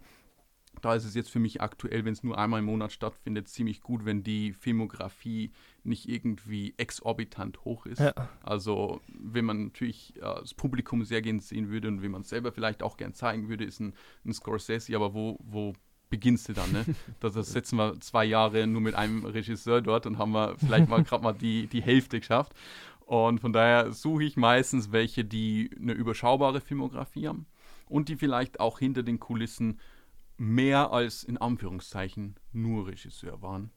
da 0.84 0.94
ist 0.94 1.04
es 1.04 1.14
jetzt 1.14 1.30
für 1.30 1.38
mich 1.38 1.62
aktuell, 1.62 2.04
wenn 2.04 2.12
es 2.12 2.22
nur 2.22 2.36
einmal 2.36 2.60
im 2.60 2.66
Monat 2.66 2.92
stattfindet, 2.92 3.48
ziemlich 3.48 3.80
gut, 3.80 4.04
wenn 4.04 4.22
die 4.22 4.52
Filmografie 4.52 5.50
nicht 5.82 6.08
irgendwie 6.08 6.74
exorbitant 6.76 7.64
hoch 7.64 7.86
ist. 7.86 8.00
Ja. 8.00 8.12
Also, 8.42 9.00
wenn 9.08 9.44
man 9.44 9.64
natürlich 9.64 10.14
äh, 10.16 10.20
das 10.20 10.54
Publikum 10.54 11.04
sehr 11.04 11.22
gern 11.22 11.40
sehen 11.40 11.70
würde 11.70 11.88
und 11.88 12.02
wenn 12.02 12.10
man 12.10 12.22
es 12.22 12.28
selber 12.28 12.52
vielleicht 12.52 12.82
auch 12.82 12.96
gern 12.96 13.14
zeigen 13.14 13.48
würde, 13.48 13.64
ist 13.64 13.80
ein, 13.80 13.94
ein 14.24 14.32
Scorsese, 14.32 14.94
aber 14.94 15.14
wo, 15.14 15.38
wo 15.40 15.72
beginnst 16.10 16.48
du 16.48 16.52
dann, 16.52 16.70
ne? 16.72 16.84
Das, 17.20 17.32
das 17.32 17.52
setzen 17.52 17.76
wir 17.76 17.98
zwei 18.00 18.24
Jahre 18.24 18.66
nur 18.66 18.80
mit 18.80 18.94
einem 18.94 19.24
Regisseur 19.24 19.80
dort 19.80 20.06
und 20.06 20.18
haben 20.18 20.32
wir 20.32 20.56
vielleicht 20.58 20.88
mal 20.88 21.02
gerade 21.04 21.22
mal 21.22 21.32
die, 21.32 21.66
die 21.66 21.82
Hälfte 21.82 22.20
geschafft. 22.20 22.52
Und 23.06 23.40
von 23.40 23.52
daher 23.52 23.92
suche 23.92 24.24
ich 24.24 24.36
meistens 24.36 24.92
welche, 24.92 25.24
die 25.24 25.70
eine 25.78 25.92
überschaubare 25.92 26.60
Filmografie 26.60 27.28
haben 27.28 27.46
und 27.88 28.08
die 28.08 28.16
vielleicht 28.16 28.60
auch 28.60 28.78
hinter 28.78 29.02
den 29.02 29.20
Kulissen 29.20 29.78
mehr 30.36 30.92
als 30.92 31.22
in 31.24 31.38
Anführungszeichen 31.38 32.36
nur 32.52 32.86
Regisseur 32.86 33.42
waren. 33.42 33.70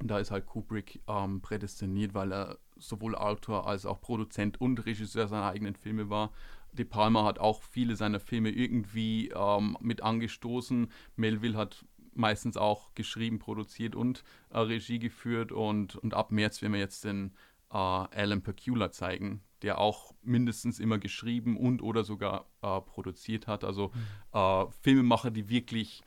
Da 0.00 0.18
ist 0.18 0.30
halt 0.30 0.46
Kubrick 0.46 1.00
ähm, 1.08 1.40
prädestiniert, 1.40 2.14
weil 2.14 2.32
er 2.32 2.58
sowohl 2.76 3.16
Autor 3.16 3.66
als 3.66 3.84
auch 3.84 4.00
Produzent 4.00 4.60
und 4.60 4.86
Regisseur 4.86 5.26
seiner 5.26 5.46
eigenen 5.46 5.74
Filme 5.74 6.08
war. 6.08 6.32
De 6.72 6.84
Palma 6.84 7.24
hat 7.24 7.38
auch 7.38 7.62
viele 7.62 7.96
seiner 7.96 8.20
Filme 8.20 8.50
irgendwie 8.50 9.30
ähm, 9.34 9.76
mit 9.80 10.02
angestoßen. 10.02 10.90
Melville 11.16 11.56
hat 11.56 11.84
meistens 12.14 12.56
auch 12.56 12.94
geschrieben, 12.94 13.38
produziert 13.38 13.96
und 13.96 14.22
äh, 14.50 14.58
Regie 14.58 14.98
geführt. 14.98 15.50
Und, 15.50 15.96
und 15.96 16.14
ab 16.14 16.30
März 16.30 16.62
werden 16.62 16.74
wir 16.74 16.80
jetzt 16.80 17.04
den 17.04 17.32
äh, 17.70 17.76
Alan 17.76 18.42
Pecula 18.42 18.92
zeigen, 18.92 19.42
der 19.62 19.78
auch 19.78 20.14
mindestens 20.22 20.78
immer 20.78 20.98
geschrieben 20.98 21.56
und 21.56 21.82
oder 21.82 22.04
sogar 22.04 22.46
äh, 22.62 22.80
produziert 22.80 23.46
hat. 23.46 23.64
Also 23.64 23.92
mhm. 23.94 24.38
äh, 24.38 24.66
Filmemacher, 24.82 25.30
die 25.30 25.48
wirklich 25.48 26.02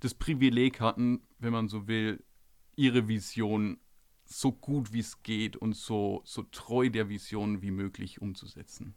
das 0.00 0.14
Privileg 0.14 0.80
hatten, 0.80 1.22
wenn 1.38 1.52
man 1.52 1.68
so 1.68 1.88
will, 1.88 2.22
ihre 2.76 3.08
Vision 3.08 3.78
so 4.24 4.52
gut 4.52 4.92
wie 4.92 5.00
es 5.00 5.22
geht 5.22 5.56
und 5.56 5.74
so, 5.74 6.20
so 6.24 6.42
treu 6.42 6.90
der 6.90 7.08
Vision 7.08 7.62
wie 7.62 7.70
möglich 7.70 8.20
umzusetzen. 8.20 8.94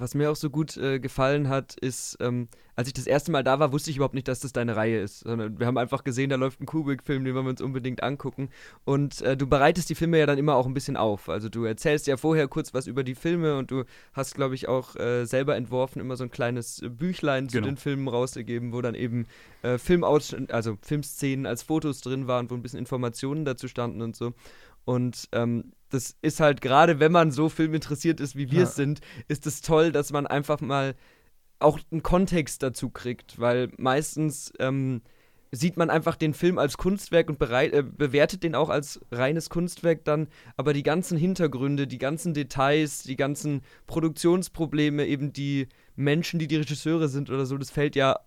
Was 0.00 0.14
mir 0.14 0.30
auch 0.30 0.36
so 0.36 0.50
gut 0.50 0.76
äh, 0.76 0.98
gefallen 0.98 1.48
hat, 1.48 1.74
ist, 1.74 2.16
ähm, 2.20 2.48
als 2.74 2.88
ich 2.88 2.94
das 2.94 3.06
erste 3.06 3.32
Mal 3.32 3.42
da 3.42 3.58
war, 3.58 3.72
wusste 3.72 3.90
ich 3.90 3.96
überhaupt 3.96 4.14
nicht, 4.14 4.28
dass 4.28 4.40
das 4.40 4.52
deine 4.52 4.76
Reihe 4.76 5.00
ist. 5.00 5.20
Sondern 5.20 5.58
wir 5.58 5.66
haben 5.66 5.78
einfach 5.78 6.04
gesehen, 6.04 6.28
da 6.30 6.36
läuft 6.36 6.60
ein 6.60 6.66
Kubrick-Film, 6.66 7.24
den 7.24 7.34
wollen 7.34 7.46
wir 7.46 7.50
uns 7.50 7.62
unbedingt 7.62 8.02
angucken. 8.02 8.50
Und 8.84 9.22
äh, 9.22 9.36
du 9.36 9.46
bereitest 9.46 9.88
die 9.88 9.94
Filme 9.94 10.18
ja 10.18 10.26
dann 10.26 10.38
immer 10.38 10.56
auch 10.56 10.66
ein 10.66 10.74
bisschen 10.74 10.96
auf. 10.96 11.28
Also 11.28 11.48
du 11.48 11.64
erzählst 11.64 12.06
ja 12.06 12.16
vorher 12.16 12.48
kurz 12.48 12.74
was 12.74 12.86
über 12.86 13.02
die 13.02 13.14
Filme 13.14 13.56
und 13.56 13.70
du 13.70 13.84
hast, 14.12 14.34
glaube 14.34 14.54
ich, 14.54 14.68
auch 14.68 14.94
äh, 14.96 15.24
selber 15.24 15.56
entworfen, 15.56 16.00
immer 16.00 16.16
so 16.16 16.24
ein 16.24 16.30
kleines 16.30 16.82
Büchlein 16.88 17.48
zu 17.48 17.56
genau. 17.56 17.68
den 17.68 17.76
Filmen 17.76 18.08
rausgegeben, 18.08 18.72
wo 18.72 18.82
dann 18.82 18.94
eben 18.94 19.26
äh, 19.62 19.78
Filmausschnitte, 19.78 20.52
also 20.52 20.76
Filmszenen 20.82 21.46
als 21.46 21.62
Fotos 21.62 22.00
drin 22.00 22.26
waren, 22.26 22.50
wo 22.50 22.54
ein 22.54 22.62
bisschen 22.62 22.78
Informationen 22.78 23.44
dazu 23.44 23.68
standen 23.68 24.02
und 24.02 24.16
so. 24.16 24.34
Und 24.84 25.28
ähm, 25.32 25.72
das 25.90 26.16
ist 26.22 26.40
halt 26.40 26.60
gerade, 26.60 27.00
wenn 27.00 27.12
man 27.12 27.30
so 27.30 27.48
filminteressiert 27.48 28.20
ist, 28.20 28.36
wie 28.36 28.50
wir 28.50 28.64
es 28.64 28.74
sind, 28.74 29.00
ist 29.28 29.46
es 29.46 29.60
toll, 29.60 29.92
dass 29.92 30.12
man 30.12 30.26
einfach 30.26 30.60
mal 30.60 30.94
auch 31.58 31.78
einen 31.90 32.02
Kontext 32.02 32.62
dazu 32.62 32.90
kriegt, 32.90 33.38
weil 33.38 33.70
meistens 33.78 34.52
ähm, 34.58 35.02
sieht 35.52 35.76
man 35.76 35.90
einfach 35.90 36.16
den 36.16 36.34
Film 36.34 36.58
als 36.58 36.76
Kunstwerk 36.76 37.28
und 37.28 37.38
bereit, 37.38 37.72
äh, 37.72 37.82
bewertet 37.82 38.42
den 38.42 38.54
auch 38.54 38.68
als 38.68 39.00
reines 39.10 39.48
Kunstwerk 39.48 40.04
dann, 40.04 40.28
aber 40.56 40.72
die 40.72 40.82
ganzen 40.82 41.16
Hintergründe, 41.16 41.86
die 41.86 41.98
ganzen 41.98 42.34
Details, 42.34 43.04
die 43.04 43.16
ganzen 43.16 43.62
Produktionsprobleme, 43.86 45.06
eben 45.06 45.32
die 45.32 45.68
Menschen, 45.94 46.38
die 46.38 46.46
die 46.46 46.56
Regisseure 46.56 47.08
sind 47.08 47.30
oder 47.30 47.46
so, 47.46 47.56
das 47.56 47.70
fällt 47.70 47.96
ja 47.96 48.18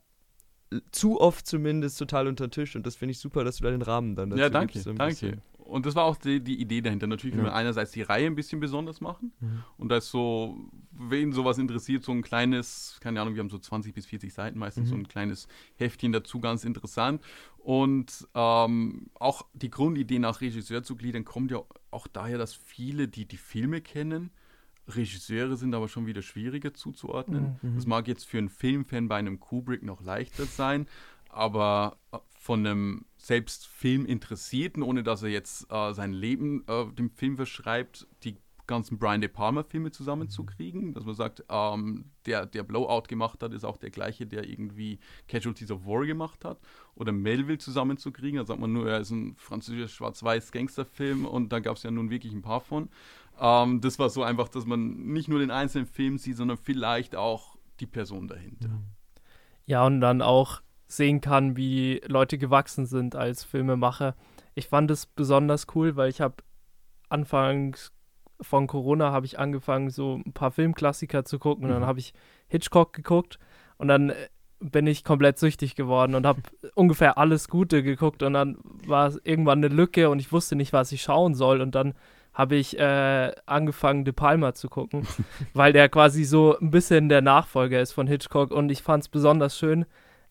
zu 0.91 1.19
oft 1.19 1.47
zumindest 1.47 1.97
total 1.97 2.27
unter 2.27 2.49
Tisch 2.49 2.75
und 2.75 2.85
das 2.85 2.95
finde 2.95 3.11
ich 3.11 3.19
super, 3.19 3.43
dass 3.43 3.57
du 3.57 3.63
da 3.63 3.71
den 3.71 3.81
Rahmen 3.81 4.15
dann 4.15 4.29
dazu 4.29 4.41
Ja, 4.41 4.49
danke, 4.49 4.79
danke. 4.95 5.37
Und 5.69 5.85
das 5.85 5.95
war 5.95 6.05
auch 6.05 6.17
die, 6.17 6.39
die 6.41 6.59
Idee 6.59 6.81
dahinter. 6.81 7.07
Natürlich 7.07 7.35
ja. 7.35 7.41
will 7.41 7.49
man 7.49 7.57
einerseits 7.57 7.91
die 7.91 8.01
Reihe 8.01 8.27
ein 8.27 8.35
bisschen 8.35 8.59
besonders 8.59 9.01
machen. 9.01 9.31
Mhm. 9.39 9.63
Und 9.77 9.89
da 9.89 9.97
ist 9.97 10.09
so, 10.09 10.57
wen 10.91 11.31
sowas 11.31 11.57
interessiert, 11.57 12.03
so 12.03 12.11
ein 12.11 12.21
kleines, 12.21 12.97
keine 13.01 13.21
Ahnung, 13.21 13.35
wir 13.35 13.41
haben 13.41 13.49
so 13.49 13.59
20 13.59 13.93
bis 13.93 14.05
40 14.05 14.33
Seiten 14.33 14.59
meistens, 14.59 14.87
mhm. 14.87 14.89
so 14.89 14.95
ein 14.97 15.07
kleines 15.07 15.47
Heftchen 15.75 16.11
dazu, 16.11 16.39
ganz 16.39 16.65
interessant. 16.65 17.21
Und 17.57 18.27
ähm, 18.33 19.07
auch 19.15 19.45
die 19.53 19.69
Grundidee 19.69 20.19
nach 20.19 20.41
Regisseur 20.41 20.83
zu 20.83 20.95
gliedern 20.95 21.25
kommt 21.25 21.51
ja 21.51 21.61
auch 21.91 22.07
daher, 22.07 22.37
dass 22.37 22.53
viele, 22.53 23.07
die 23.07 23.25
die 23.25 23.37
Filme 23.37 23.81
kennen, 23.81 24.31
Regisseure 24.95 25.55
sind 25.55 25.73
aber 25.73 25.87
schon 25.87 26.07
wieder 26.07 26.21
schwieriger 26.21 26.73
zuzuordnen. 26.73 27.59
Mhm. 27.61 27.75
Das 27.75 27.85
mag 27.85 28.07
jetzt 28.07 28.25
für 28.25 28.37
einen 28.37 28.49
Filmfan 28.49 29.07
bei 29.07 29.17
einem 29.17 29.39
Kubrick 29.39 29.83
noch 29.83 30.01
leichter 30.01 30.45
sein, 30.45 30.87
aber 31.29 31.97
äh, 32.11 32.17
von 32.39 32.65
einem 32.65 33.05
selbst 33.19 33.67
Filminteressierten, 33.67 34.81
ohne 34.81 35.03
dass 35.03 35.23
er 35.23 35.29
jetzt 35.29 35.71
äh, 35.71 35.93
sein 35.93 36.13
Leben 36.13 36.63
äh, 36.67 36.85
dem 36.93 37.11
Film 37.11 37.35
verschreibt, 37.35 38.07
die 38.23 38.37
ganzen 38.65 38.99
Brian 38.99 39.19
De 39.19 39.27
Palma-Filme 39.27 39.91
zusammenzukriegen. 39.91 40.93
Dass 40.93 41.03
man 41.03 41.15
sagt, 41.15 41.43
ähm, 41.49 42.05
der, 42.25 42.45
der 42.45 42.63
Blowout 42.63 43.03
gemacht 43.07 43.41
hat, 43.41 43.51
ist 43.51 43.65
auch 43.65 43.77
der 43.77 43.89
gleiche, 43.89 44.27
der 44.27 44.47
irgendwie 44.47 44.99
Casualties 45.27 45.71
of 45.71 45.85
War 45.85 46.05
gemacht 46.05 46.45
hat. 46.45 46.59
Oder 46.95 47.11
Melville 47.11 47.57
zusammenzukriegen. 47.57 48.37
Da 48.37 48.45
sagt 48.45 48.59
man 48.59 48.71
nur, 48.71 48.87
er 48.87 48.99
ist 48.99 49.09
ein 49.09 49.35
französischer 49.37 49.87
schwarz-weiß 49.87 50.51
Gangsterfilm 50.51 51.25
und 51.25 51.51
da 51.51 51.59
gab 51.59 51.77
es 51.77 51.83
ja 51.83 51.91
nun 51.91 52.09
wirklich 52.11 52.31
ein 52.31 52.43
paar 52.43 52.61
von. 52.61 52.89
Ähm, 53.39 53.81
das 53.81 53.97
war 53.99 54.09
so 54.09 54.23
einfach, 54.23 54.47
dass 54.49 54.65
man 54.65 55.07
nicht 55.07 55.27
nur 55.27 55.39
den 55.39 55.51
einzelnen 55.51 55.87
Film 55.87 56.17
sieht, 56.19 56.37
sondern 56.37 56.57
vielleicht 56.57 57.15
auch 57.15 57.57
die 57.79 57.87
Person 57.87 58.27
dahinter. 58.27 58.69
Ja, 59.65 59.85
und 59.85 59.99
dann 59.99 60.21
auch 60.21 60.61
sehen 60.89 61.21
kann, 61.21 61.55
wie 61.55 62.01
Leute 62.07 62.37
gewachsen 62.37 62.85
sind 62.85 63.15
als 63.15 63.43
Filmemacher. 63.43 64.15
Ich 64.55 64.67
fand 64.67 64.91
es 64.91 65.05
besonders 65.05 65.67
cool, 65.75 65.95
weil 65.95 66.09
ich 66.09 66.19
habe 66.19 66.35
anfangs 67.07 67.93
von 68.41 68.67
Corona 68.67 69.11
habe 69.11 69.25
ich 69.25 69.37
angefangen, 69.37 69.89
so 69.89 70.21
ein 70.25 70.33
paar 70.33 70.51
Filmklassiker 70.51 71.23
zu 71.25 71.39
gucken. 71.39 71.65
Und 71.65 71.71
dann 71.71 71.81
mhm. 71.81 71.87
habe 71.87 71.99
ich 71.99 72.13
Hitchcock 72.47 72.93
geguckt 72.93 73.37
und 73.77 73.87
dann 73.87 74.09
äh, 74.09 74.15
bin 74.59 74.87
ich 74.87 75.03
komplett 75.03 75.37
süchtig 75.37 75.75
geworden 75.75 76.15
und 76.15 76.25
habe 76.25 76.41
ungefähr 76.73 77.17
alles 77.17 77.47
Gute 77.47 77.83
geguckt 77.83 78.23
und 78.23 78.33
dann 78.33 78.57
war 78.85 79.07
es 79.07 79.21
irgendwann 79.23 79.59
eine 79.59 79.73
Lücke 79.73 80.09
und 80.09 80.19
ich 80.19 80.31
wusste 80.31 80.55
nicht, 80.55 80.73
was 80.73 80.91
ich 80.91 81.01
schauen 81.01 81.33
soll 81.33 81.61
und 81.61 81.75
dann 81.75 81.93
habe 82.33 82.55
ich 82.55 82.77
äh, 82.77 83.31
angefangen, 83.45 84.03
De 84.03 84.13
Palma 84.13 84.53
zu 84.53 84.67
gucken, 84.67 85.07
weil 85.53 85.71
der 85.71 85.87
quasi 85.87 86.25
so 86.25 86.57
ein 86.59 86.71
bisschen 86.71 87.07
der 87.07 87.21
Nachfolger 87.21 87.79
ist 87.79 87.93
von 87.93 88.07
Hitchcock 88.07 88.51
und 88.51 88.69
ich 88.69 88.83
fand 88.83 89.03
es 89.03 89.09
besonders 89.09 89.57
schön, 89.57 89.85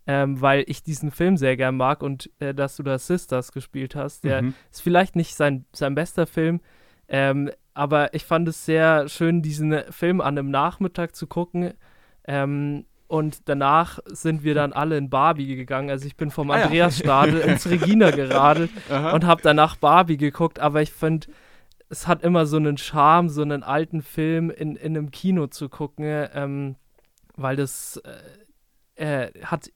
ähm, 0.08 0.40
weil 0.40 0.64
ich 0.66 0.82
diesen 0.82 1.10
Film 1.12 1.36
sehr 1.36 1.56
gern 1.56 1.76
mag 1.76 2.02
und 2.02 2.30
äh, 2.40 2.54
dass 2.54 2.76
du 2.76 2.82
da 2.82 2.98
Sisters 2.98 3.52
gespielt 3.52 3.94
hast. 3.94 4.24
Der 4.24 4.42
Mhm. 4.42 4.54
ist 4.72 4.82
vielleicht 4.82 5.14
nicht 5.14 5.34
sein, 5.36 5.66
sein 5.72 5.94
bester 5.94 6.26
Film, 6.26 6.60
ähm, 7.08 7.50
aber 7.74 8.12
ich 8.14 8.24
fand 8.24 8.48
es 8.48 8.64
sehr 8.64 9.08
schön, 9.08 9.42
diesen 9.42 9.82
Film 9.90 10.20
an 10.20 10.36
einem 10.38 10.50
Nachmittag 10.50 11.14
zu 11.14 11.26
gucken. 11.26 11.74
Ähm, 12.24 12.86
und 13.06 13.48
danach 13.48 14.00
sind 14.06 14.42
wir 14.44 14.54
dann 14.54 14.72
alle 14.74 14.98
in 14.98 15.08
Barbie 15.08 15.56
gegangen. 15.56 15.88
Also 15.88 16.06
ich 16.06 16.16
bin 16.16 16.30
vom 16.30 16.50
Ah 16.50 16.58
ja. 16.58 16.64
Andreasstadel 16.64 17.40
ins 17.48 17.68
Regina 17.70 18.10
geradelt 18.10 18.70
und 19.14 19.24
habe 19.26 19.40
danach 19.42 19.76
Barbie 19.76 20.18
geguckt. 20.18 20.58
Aber 20.58 20.82
ich 20.82 20.92
finde, 20.92 21.28
es 21.88 22.06
hat 22.06 22.22
immer 22.22 22.44
so 22.44 22.58
einen 22.58 22.76
Charme, 22.76 23.30
so 23.30 23.40
einen 23.40 23.62
alten 23.62 24.02
Film 24.02 24.50
in, 24.50 24.76
in 24.76 24.94
einem 24.96 25.10
Kino 25.10 25.46
zu 25.46 25.70
gucken, 25.70 26.04
ähm, 26.34 26.76
weil 27.36 27.56
das 27.56 27.98
äh, 28.96 29.24
äh, 29.26 29.32
hat, 29.44 29.70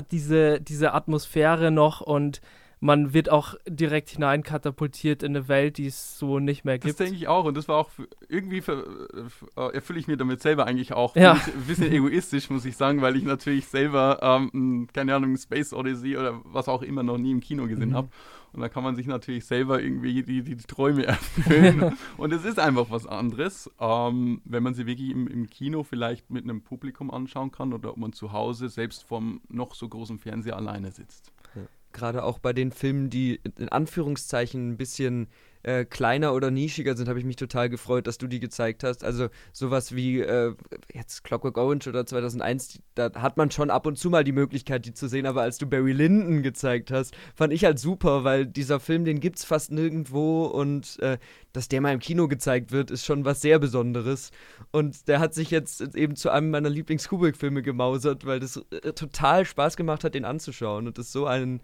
hat 0.00 0.12
diese, 0.12 0.60
diese 0.60 0.92
Atmosphäre 0.94 1.70
noch 1.70 2.00
und 2.00 2.40
man 2.82 3.12
wird 3.12 3.28
auch 3.30 3.56
direkt 3.68 4.08
hineinkatapultiert 4.08 5.22
in 5.22 5.36
eine 5.36 5.48
Welt, 5.48 5.76
die 5.76 5.86
es 5.86 6.18
so 6.18 6.38
nicht 6.38 6.64
mehr 6.64 6.78
Das 6.78 6.86
gibt. 6.86 7.00
denke 7.00 7.14
ich 7.14 7.28
auch 7.28 7.44
und 7.44 7.54
das 7.54 7.68
war 7.68 7.76
auch 7.76 7.90
irgendwie 8.28 8.58
äh, 8.58 9.72
erfülle 9.74 9.98
ich 9.98 10.08
mir 10.08 10.16
damit 10.16 10.40
selber 10.40 10.66
eigentlich 10.66 10.94
auch. 10.94 11.14
Ja. 11.14 11.32
Ein 11.34 11.64
bisschen 11.66 11.92
egoistisch, 11.92 12.48
muss 12.48 12.64
ich 12.64 12.78
sagen, 12.78 13.02
weil 13.02 13.16
ich 13.16 13.24
natürlich 13.24 13.66
selber, 13.66 14.18
ähm, 14.22 14.88
keine 14.94 15.14
Ahnung, 15.14 15.36
Space 15.36 15.74
Odyssey 15.74 16.16
oder 16.16 16.40
was 16.44 16.68
auch 16.68 16.80
immer 16.82 17.02
noch 17.02 17.18
nie 17.18 17.32
im 17.32 17.40
Kino 17.40 17.66
gesehen 17.66 17.90
Mhm. 17.90 17.94
habe. 17.96 18.08
Und 18.52 18.60
da 18.60 18.68
kann 18.68 18.82
man 18.82 18.96
sich 18.96 19.06
natürlich 19.06 19.44
selber 19.44 19.80
irgendwie 19.80 20.22
die, 20.22 20.42
die, 20.42 20.56
die 20.56 20.64
Träume 20.64 21.06
erfüllen. 21.06 21.96
und 22.16 22.32
es 22.32 22.44
ist 22.44 22.58
einfach 22.58 22.90
was 22.90 23.06
anderes, 23.06 23.70
ähm, 23.80 24.40
wenn 24.44 24.62
man 24.62 24.74
sie 24.74 24.86
wirklich 24.86 25.10
im, 25.10 25.26
im 25.26 25.46
Kino 25.48 25.82
vielleicht 25.82 26.30
mit 26.30 26.44
einem 26.44 26.62
Publikum 26.62 27.10
anschauen 27.10 27.50
kann 27.50 27.72
oder 27.72 27.90
ob 27.90 27.96
man 27.96 28.12
zu 28.12 28.32
Hause 28.32 28.68
selbst 28.68 29.04
vom 29.04 29.40
noch 29.48 29.74
so 29.74 29.88
großen 29.88 30.18
Fernseher 30.18 30.56
alleine 30.56 30.90
sitzt. 30.90 31.32
Gerade 31.92 32.22
auch 32.22 32.38
bei 32.38 32.52
den 32.52 32.70
Filmen, 32.70 33.10
die 33.10 33.40
in 33.58 33.68
Anführungszeichen 33.68 34.70
ein 34.70 34.76
bisschen 34.76 35.28
äh, 35.62 35.84
kleiner 35.84 36.34
oder 36.34 36.50
nischiger 36.50 36.96
sind, 36.96 37.08
habe 37.08 37.18
ich 37.18 37.24
mich 37.24 37.36
total 37.36 37.68
gefreut, 37.68 38.06
dass 38.06 38.18
du 38.18 38.26
die 38.26 38.40
gezeigt 38.40 38.84
hast. 38.84 39.04
Also 39.04 39.28
sowas 39.52 39.94
wie 39.94 40.20
äh, 40.20 40.54
jetzt 40.92 41.24
Clockwork 41.24 41.58
Orange 41.58 41.88
oder 41.88 42.06
2001, 42.06 42.68
die, 42.68 42.78
da 42.94 43.12
hat 43.14 43.36
man 43.36 43.50
schon 43.50 43.70
ab 43.70 43.86
und 43.86 43.96
zu 43.96 44.10
mal 44.10 44.24
die 44.24 44.32
Möglichkeit, 44.32 44.86
die 44.86 44.94
zu 44.94 45.08
sehen. 45.08 45.26
Aber 45.26 45.42
als 45.42 45.58
du 45.58 45.66
Barry 45.66 45.92
Lyndon 45.92 46.42
gezeigt 46.42 46.90
hast, 46.90 47.14
fand 47.34 47.52
ich 47.52 47.64
halt 47.64 47.78
super, 47.78 48.24
weil 48.24 48.46
dieser 48.46 48.80
Film, 48.80 49.04
den 49.04 49.20
gibt 49.20 49.38
es 49.38 49.44
fast 49.44 49.70
nirgendwo 49.70 50.46
und 50.46 50.98
äh, 51.00 51.18
dass 51.52 51.68
der 51.68 51.80
mal 51.80 51.92
im 51.92 52.00
Kino 52.00 52.28
gezeigt 52.28 52.72
wird, 52.72 52.90
ist 52.90 53.04
schon 53.04 53.24
was 53.24 53.40
sehr 53.40 53.58
Besonderes. 53.58 54.30
Und 54.70 55.08
der 55.08 55.20
hat 55.20 55.34
sich 55.34 55.50
jetzt 55.50 55.80
eben 55.94 56.16
zu 56.16 56.30
einem 56.30 56.50
meiner 56.50 56.70
Lieblings-Kubrick-Filme 56.70 57.62
gemausert, 57.62 58.24
weil 58.24 58.40
das 58.40 58.56
äh, 58.70 58.92
total 58.92 59.44
Spaß 59.44 59.76
gemacht 59.76 60.04
hat, 60.04 60.14
den 60.14 60.24
anzuschauen 60.24 60.86
und 60.86 60.98
das 60.98 61.12
so 61.12 61.26
ein, 61.26 61.60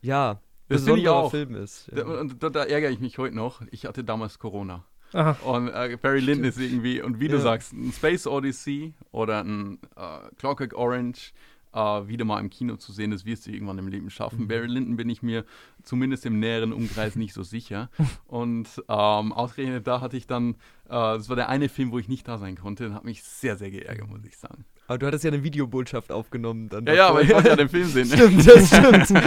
ja, 0.00 0.40
Das 0.68 0.82
besonderer. 0.84 1.30
Film 1.30 1.54
ist. 1.54 1.88
Da, 1.92 1.98
Ja. 1.98 2.04
und 2.20 2.42
da, 2.42 2.50
da 2.50 2.64
ärgere 2.64 2.90
ich 2.90 3.00
mich 3.00 3.18
heute 3.18 3.34
noch. 3.36 3.62
Ich 3.70 3.86
hatte 3.86 4.04
damals 4.04 4.38
Corona. 4.38 4.84
Aha. 5.14 5.30
Und 5.44 5.68
äh, 5.68 5.96
Barry 6.00 6.20
Lyndon 6.20 6.44
ist 6.44 6.58
irgendwie, 6.60 7.00
und 7.00 7.18
wie 7.20 7.28
du 7.28 7.36
Ja. 7.36 7.40
sagst, 7.42 7.72
ein 7.72 7.92
Space 7.92 8.26
Odyssey 8.26 8.92
oder 9.10 9.42
ein 9.42 9.78
äh, 9.96 10.28
Clockwork 10.36 10.74
Orange 10.76 11.32
äh, 11.72 11.78
wieder 12.08 12.24
mal 12.26 12.40
im 12.40 12.50
Kino 12.50 12.76
zu 12.76 12.92
sehen, 12.92 13.10
das 13.10 13.24
wirst 13.24 13.46
du 13.46 13.50
irgendwann 13.50 13.78
im 13.78 13.88
Leben 13.88 14.10
schaffen. 14.10 14.40
Mhm. 14.40 14.48
Barry 14.48 14.66
Lyndon 14.66 14.96
bin 14.96 15.08
ich 15.08 15.22
mir 15.22 15.44
zumindest 15.82 16.26
im 16.26 16.38
näheren 16.40 16.72
Umkreis 16.74 17.16
nicht 17.16 17.32
so 17.32 17.42
sicher. 17.42 17.88
Und 18.26 18.68
ähm, 18.88 19.32
ausgerechnet 19.32 19.86
da 19.86 20.02
hatte 20.02 20.16
ich 20.18 20.26
dann, 20.26 20.54
äh, 20.86 20.90
das 20.90 21.28
war 21.30 21.36
der 21.36 21.48
eine 21.48 21.70
Film, 21.70 21.90
wo 21.92 21.98
ich 21.98 22.08
nicht 22.08 22.28
da 22.28 22.36
sein 22.36 22.56
konnte, 22.56 22.86
und 22.86 22.94
hat 22.94 23.04
mich 23.04 23.22
sehr, 23.22 23.56
sehr 23.56 23.70
geärgert, 23.70 24.08
muss 24.08 24.24
ich 24.26 24.36
sagen. 24.36 24.64
Aber 24.88 24.98
du 24.98 25.06
hattest 25.06 25.24
ja 25.24 25.30
eine 25.30 25.42
Videobotschaft 25.42 26.10
aufgenommen 26.12 26.68
dann. 26.70 26.86
Ja, 26.86 26.94
ja, 26.94 27.08
aber 27.08 27.20
ich 27.22 27.28
davor. 27.28 27.44
wollte 27.44 27.48
ja 27.50 27.56
den 27.56 27.68
Film 27.70 27.86
sehen. 27.88 28.06
Stimmt, 28.12 28.46
das 28.46 28.68
stimmt. 28.68 29.22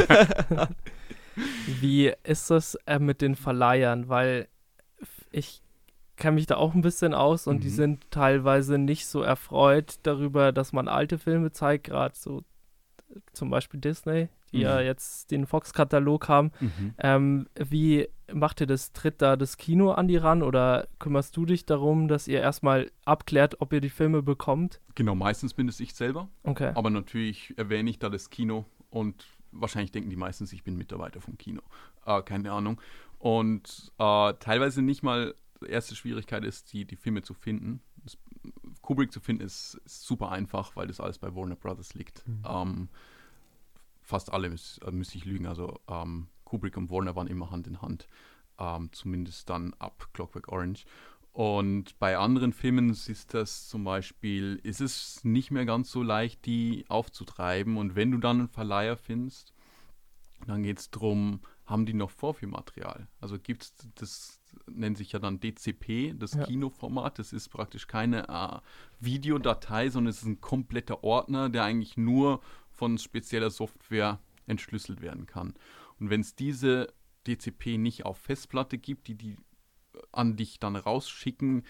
Wie 1.65 2.13
ist 2.23 2.49
das 2.49 2.75
äh, 2.85 2.99
mit 2.99 3.21
den 3.21 3.35
Verleihern? 3.35 4.09
Weil 4.09 4.47
ich 5.31 5.61
kenne 6.17 6.35
mich 6.35 6.45
da 6.45 6.57
auch 6.57 6.73
ein 6.75 6.81
bisschen 6.81 7.13
aus 7.13 7.47
und 7.47 7.63
die 7.63 7.69
Mhm. 7.69 7.73
sind 7.73 8.11
teilweise 8.11 8.77
nicht 8.77 9.07
so 9.07 9.21
erfreut 9.21 9.95
darüber, 10.03 10.51
dass 10.51 10.71
man 10.73 10.87
alte 10.87 11.17
Filme 11.17 11.51
zeigt, 11.51 11.85
gerade 11.85 12.15
so 12.15 12.43
zum 13.33 13.49
Beispiel 13.49 13.79
Disney, 13.79 14.29
die 14.51 14.59
ja 14.59 14.79
Mhm. 14.79 14.85
jetzt 14.85 15.31
den 15.31 15.45
Fox-Katalog 15.47 16.27
haben. 16.29 16.51
Mhm. 16.59 16.93
Ähm, 16.99 17.47
wie 17.55 18.07
macht 18.31 18.61
ihr 18.61 18.67
das? 18.67 18.93
Tritt 18.93 19.21
da 19.21 19.35
das 19.35 19.57
Kino 19.57 19.91
an 19.91 20.07
die 20.07 20.15
ran 20.17 20.43
oder 20.43 20.87
kümmerst 20.99 21.35
du 21.35 21.45
dich 21.45 21.65
darum, 21.65 22.07
dass 22.07 22.27
ihr 22.27 22.39
erstmal 22.39 22.89
abklärt, 23.03 23.59
ob 23.59 23.73
ihr 23.73 23.81
die 23.81 23.89
Filme 23.89 24.21
bekommt? 24.21 24.79
Genau, 24.95 25.15
meistens 25.15 25.53
bin 25.53 25.67
es 25.67 25.79
ich 25.79 25.93
selber. 25.93 26.29
Okay. 26.43 26.71
Aber 26.75 26.89
natürlich 26.89 27.53
erwähne 27.57 27.89
ich 27.89 27.99
da 27.99 28.09
das 28.09 28.29
Kino 28.29 28.65
und 28.89 29.25
wahrscheinlich 29.51 29.91
denken 29.91 30.09
die 30.09 30.15
meistens, 30.15 30.53
ich 30.53 30.63
bin 30.63 30.77
Mitarbeiter 30.77 31.21
vom 31.21 31.37
Kino. 31.37 31.61
Äh, 32.05 32.21
keine 32.23 32.51
Ahnung. 32.51 32.79
Und 33.19 33.91
äh, 33.97 34.33
teilweise 34.35 34.81
nicht 34.81 35.03
mal, 35.03 35.35
die 35.61 35.67
erste 35.67 35.95
Schwierigkeit 35.95 36.43
ist, 36.43 36.73
die, 36.73 36.85
die 36.85 36.95
Filme 36.95 37.21
zu 37.21 37.33
finden. 37.33 37.81
Das, 38.03 38.17
Kubrick 38.81 39.11
zu 39.11 39.19
finden 39.19 39.43
ist, 39.43 39.75
ist 39.85 40.03
super 40.03 40.31
einfach, 40.31 40.75
weil 40.75 40.87
das 40.87 40.99
alles 40.99 41.19
bei 41.19 41.35
Warner 41.35 41.55
Brothers 41.55 41.93
liegt. 41.93 42.27
Mhm. 42.27 42.43
Ähm, 42.47 42.89
fast 44.01 44.33
alle 44.33 44.49
müß, 44.49 44.79
äh, 44.85 44.91
müsste 44.91 45.17
ich 45.17 45.25
lügen. 45.25 45.45
Also 45.45 45.79
ähm, 45.87 46.27
Kubrick 46.45 46.77
und 46.77 46.89
Warner 46.89 47.15
waren 47.15 47.27
immer 47.27 47.51
Hand 47.51 47.67
in 47.67 47.81
Hand. 47.81 48.07
Ähm, 48.57 48.89
zumindest 48.91 49.49
dann 49.49 49.73
ab 49.79 50.09
Clockwork 50.13 50.47
Orange. 50.47 50.85
Und 51.33 51.97
bei 51.97 52.17
anderen 52.17 52.51
Filmen 52.51 52.89
ist 52.89 53.33
das 53.33 53.69
zum 53.69 53.85
Beispiel, 53.85 54.59
ist 54.63 54.81
es 54.81 55.23
nicht 55.23 55.49
mehr 55.49 55.65
ganz 55.65 55.89
so 55.89 56.03
leicht, 56.03 56.45
die 56.45 56.85
aufzutreiben. 56.89 57.77
Und 57.77 57.95
wenn 57.95 58.11
du 58.11 58.17
dann 58.17 58.39
einen 58.39 58.49
Verleiher 58.49 58.97
findest, 58.97 59.53
dann 60.45 60.63
geht 60.63 60.79
es 60.79 60.91
darum, 60.91 61.39
haben 61.65 61.85
die 61.85 61.93
noch 61.93 62.09
Vorführmaterial? 62.09 63.07
Also 63.21 63.39
gibt 63.39 63.63
es, 63.63 63.73
das 63.95 64.41
nennt 64.69 64.97
sich 64.97 65.13
ja 65.13 65.19
dann 65.19 65.39
DCP, 65.39 66.13
das 66.17 66.33
Ja. 66.33 66.43
Kinoformat. 66.43 67.17
Das 67.17 67.31
ist 67.31 67.47
praktisch 67.47 67.87
keine 67.87 68.27
äh, 68.27 68.59
Videodatei, 68.99 69.89
sondern 69.89 70.09
es 70.09 70.17
ist 70.17 70.27
ein 70.27 70.41
kompletter 70.41 71.01
Ordner, 71.03 71.49
der 71.49 71.63
eigentlich 71.63 71.95
nur 71.95 72.41
von 72.71 72.97
spezieller 72.97 73.51
Software 73.51 74.19
entschlüsselt 74.47 74.99
werden 75.01 75.27
kann. 75.27 75.53
Und 75.99 76.09
wenn 76.09 76.21
es 76.21 76.35
diese 76.35 76.93
DCP 77.25 77.77
nicht 77.77 78.05
auf 78.05 78.17
Festplatte 78.17 78.77
gibt, 78.77 79.07
die 79.07 79.15
die 79.15 79.37
an 80.11 80.35
dich 80.35 80.59
dann 80.59 80.75
rausschicken, 80.75 81.63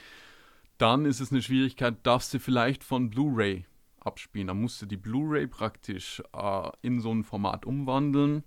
dann 0.77 1.05
ist 1.05 1.19
es 1.19 1.31
eine 1.31 1.41
Schwierigkeit, 1.41 1.97
darfst 2.03 2.33
du 2.33 2.39
vielleicht 2.39 2.83
von 2.83 3.09
Blu-ray 3.09 3.65
abspielen. 3.99 4.47
Dann 4.47 4.61
musst 4.61 4.81
du 4.81 4.85
die 4.85 4.97
Blu-ray 4.97 5.47
praktisch 5.47 6.21
äh, 6.33 6.69
in 6.81 6.99
so 6.99 7.13
ein 7.13 7.23
Format 7.23 7.65
umwandeln. 7.65 8.43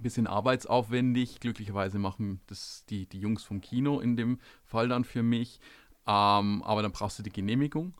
Bisschen 0.00 0.28
arbeitsaufwendig. 0.28 1.40
Glücklicherweise 1.40 1.98
machen 1.98 2.40
das 2.46 2.84
die, 2.88 3.06
die 3.06 3.18
Jungs 3.18 3.42
vom 3.42 3.60
Kino 3.60 3.98
in 3.98 4.16
dem 4.16 4.38
Fall 4.64 4.88
dann 4.88 5.04
für 5.04 5.24
mich. 5.24 5.60
Ähm, 6.06 6.62
aber 6.62 6.82
dann 6.82 6.92
brauchst 6.92 7.18
du 7.18 7.24
die 7.24 7.32
Genehmigung. 7.32 7.94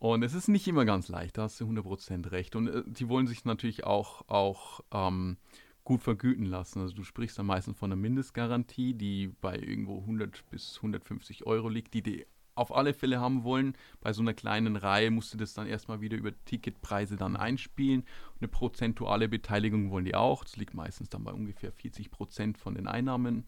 Und 0.00 0.22
es 0.22 0.34
ist 0.34 0.48
nicht 0.48 0.66
immer 0.66 0.84
ganz 0.84 1.08
leicht, 1.08 1.38
da 1.38 1.44
hast 1.44 1.60
du 1.60 1.64
100% 1.64 2.30
recht. 2.30 2.56
Und 2.56 2.68
äh, 2.68 2.82
die 2.86 3.08
wollen 3.08 3.26
sich 3.26 3.44
natürlich 3.44 3.84
auch, 3.84 4.28
auch 4.28 4.80
ähm, 4.92 5.38
gut 5.84 6.02
vergüten 6.02 6.46
lassen. 6.46 6.80
Also 6.80 6.94
du 6.94 7.04
sprichst 7.04 7.38
dann 7.38 7.46
meistens 7.46 7.78
von 7.78 7.92
einer 7.92 8.00
Mindestgarantie, 8.00 8.94
die 8.94 9.28
bei 9.40 9.56
irgendwo 9.56 10.00
100 10.00 10.44
bis 10.50 10.76
150 10.78 11.46
Euro 11.46 11.68
liegt, 11.68 11.94
die 11.94 12.02
die 12.02 12.26
auf 12.54 12.74
alle 12.74 12.94
Fälle 12.94 13.20
haben 13.20 13.44
wollen. 13.44 13.76
Bei 14.00 14.12
so 14.12 14.22
einer 14.22 14.34
kleinen 14.34 14.76
Reihe 14.76 15.10
musst 15.10 15.34
du 15.34 15.38
das 15.38 15.54
dann 15.54 15.66
erstmal 15.66 16.00
wieder 16.00 16.16
über 16.16 16.32
Ticketpreise 16.44 17.16
dann 17.16 17.36
einspielen. 17.36 18.04
Eine 18.40 18.48
prozentuale 18.48 19.28
Beteiligung 19.28 19.90
wollen 19.90 20.04
die 20.04 20.14
auch. 20.14 20.44
Das 20.44 20.56
liegt 20.56 20.74
meistens 20.74 21.08
dann 21.08 21.24
bei 21.24 21.32
ungefähr 21.32 21.72
40 21.72 22.10
Prozent 22.10 22.58
von 22.58 22.74
den 22.74 22.86
Einnahmen. 22.86 23.44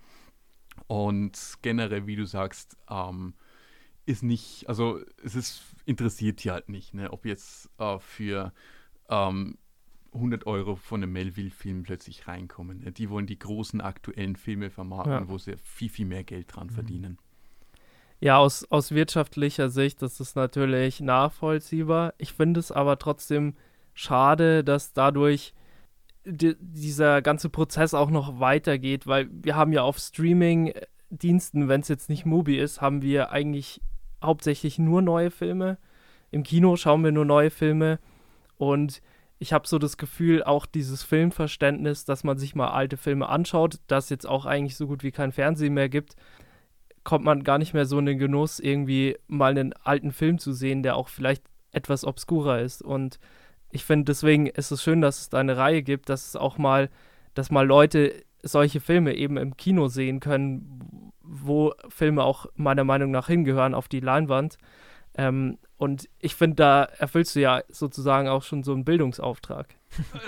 Und 0.89 1.59
generell, 1.62 2.07
wie 2.07 2.16
du 2.16 2.26
sagst, 2.26 2.76
ähm, 2.91 3.34
ist 4.05 4.22
nicht, 4.22 4.68
also 4.68 5.01
es 5.22 5.34
ist 5.34 5.62
interessiert 5.84 6.45
die 6.45 6.51
halt 6.51 6.68
nicht, 6.68 6.95
ne? 6.95 7.12
ob 7.12 7.24
jetzt 7.24 7.70
äh, 7.78 7.99
für 7.99 8.53
ähm, 9.09 9.57
100 10.16 10.46
Euro 10.46 10.76
von 10.76 11.02
einem 11.02 11.12
Melville-Film 11.12 11.82
plötzlich 11.84 12.26
reinkommen. 12.28 12.92
Die 12.94 13.08
wollen 13.10 13.26
die 13.26 13.38
großen 13.38 13.80
aktuellen 13.80 14.36
Filme 14.36 14.70
vermarkten, 14.70 15.12
Ja. 15.12 15.28
wo 15.28 15.38
sie 15.38 15.56
viel, 15.62 15.88
viel 15.88 16.06
mehr 16.06 16.24
Geld 16.24 16.54
dran 16.54 16.70
verdienen. 16.70 17.18
Ja, 18.20 18.38
aus, 18.38 18.64
aus 18.70 18.92
wirtschaftlicher 18.92 19.68
Sicht 19.68 20.02
ist 20.02 20.20
es 20.20 20.34
natürlich 20.34 21.00
nachvollziehbar. 21.00 22.14
Ich 22.18 22.32
finde 22.32 22.60
es 22.60 22.72
aber 22.72 22.98
trotzdem 22.98 23.54
schade, 23.94 24.64
dass 24.64 24.92
dadurch 24.92 25.54
di 26.24 26.56
dieser 26.58 27.22
ganze 27.22 27.48
Prozess 27.50 27.94
auch 27.94 28.10
noch 28.10 28.40
weitergeht, 28.40 29.06
weil 29.06 29.28
wir 29.30 29.54
haben 29.54 29.72
ja 29.72 29.82
auf 29.82 29.98
Streaming-Diensten, 29.98 31.68
wenn 31.68 31.80
es 31.82 31.88
jetzt 31.88 32.08
nicht 32.08 32.26
Mubi 32.26 32.56
ist, 32.58 32.80
haben 32.80 33.02
wir 33.02 33.30
eigentlich 33.30 33.80
hauptsächlich 34.22 34.78
nur 34.78 35.02
neue 35.02 35.30
Filme. 35.30 35.78
Im 36.30 36.42
Kino 36.42 36.76
schauen 36.76 37.04
wir 37.04 37.12
nur 37.12 37.24
neue 37.24 37.50
Filme 37.50 37.98
und 38.58 39.02
ich 39.39 39.53
habe 39.53 39.68
so 39.68 39.78
das 39.78 39.97
Gefühl, 39.97 40.43
auch 40.43 40.66
dieses 40.66 41.03
Filmverständnis, 41.03 42.05
dass 42.05 42.24
man 42.24 42.39
sich 42.39 42.55
mal 42.55 42.68
alte 42.68 42.97
Filme 42.97 43.28
anschaut, 43.28 43.80
das 43.87 44.09
jetzt 44.09 44.26
auch 44.26 44.47
eigentlich 44.47 44.76
so 44.76 44.87
gut 44.87 45.03
wie 45.03 45.12
kein 45.12 45.32
Fernsehen 45.32 45.74
mehr 45.74 45.89
gibt, 45.89 46.16
kommt 47.05 47.24
man 47.24 47.45
gar 47.45 47.59
nicht 47.59 47.74
mehr 47.74 47.87
so 47.87 47.99
in 47.99 48.07
den 48.07 48.18
Genuss, 48.18 48.59
irgendwie 48.59 49.16
mal 49.26 49.51
einen 49.51 49.72
alten 49.74 50.11
Film 50.11 50.39
zu 50.39 50.53
sehen, 50.53 50.82
der 50.82 50.97
auch 50.97 51.09
vielleicht 51.09 51.45
etwas 51.70 52.05
obskurer 52.05 52.61
ist. 52.61 52.82
Und 52.82 53.18
ich 53.70 53.84
finde, 53.84 54.07
deswegen 54.07 54.47
ist 54.47 54.70
es 54.70 54.82
schön, 54.82 55.01
dass 55.01 55.20
es 55.20 55.28
da 55.28 55.39
eine 55.39 55.57
Reihe 55.57 55.82
gibt, 55.82 56.09
dass 56.09 56.28
es 56.28 56.37
auch 56.37 56.57
mal, 56.59 56.89
dass 57.34 57.51
mal 57.51 57.66
Leute 57.66 58.24
solche 58.43 58.80
Filme 58.80 59.14
eben 59.14 59.37
im 59.37 59.57
Kino 59.57 59.89
sehen 59.89 60.20
können, 60.20 61.12
wo 61.22 61.74
Filme 61.89 62.24
auch 62.24 62.47
meiner 62.55 62.84
Meinung 62.84 63.11
nach 63.11 63.26
hingehören 63.26 63.74
auf 63.74 63.89
die 63.89 64.01
Leinwand. 64.01 64.57
Ähm, 65.16 65.58
und 65.78 66.08
ich 66.20 66.34
finde, 66.34 66.56
da 66.56 66.84
erfüllst 66.84 67.34
du 67.36 67.40
ja 67.40 67.62
sozusagen 67.68 68.28
auch 68.28 68.42
schon 68.42 68.62
so 68.62 68.72
einen 68.72 68.84
Bildungsauftrag. 68.84 69.74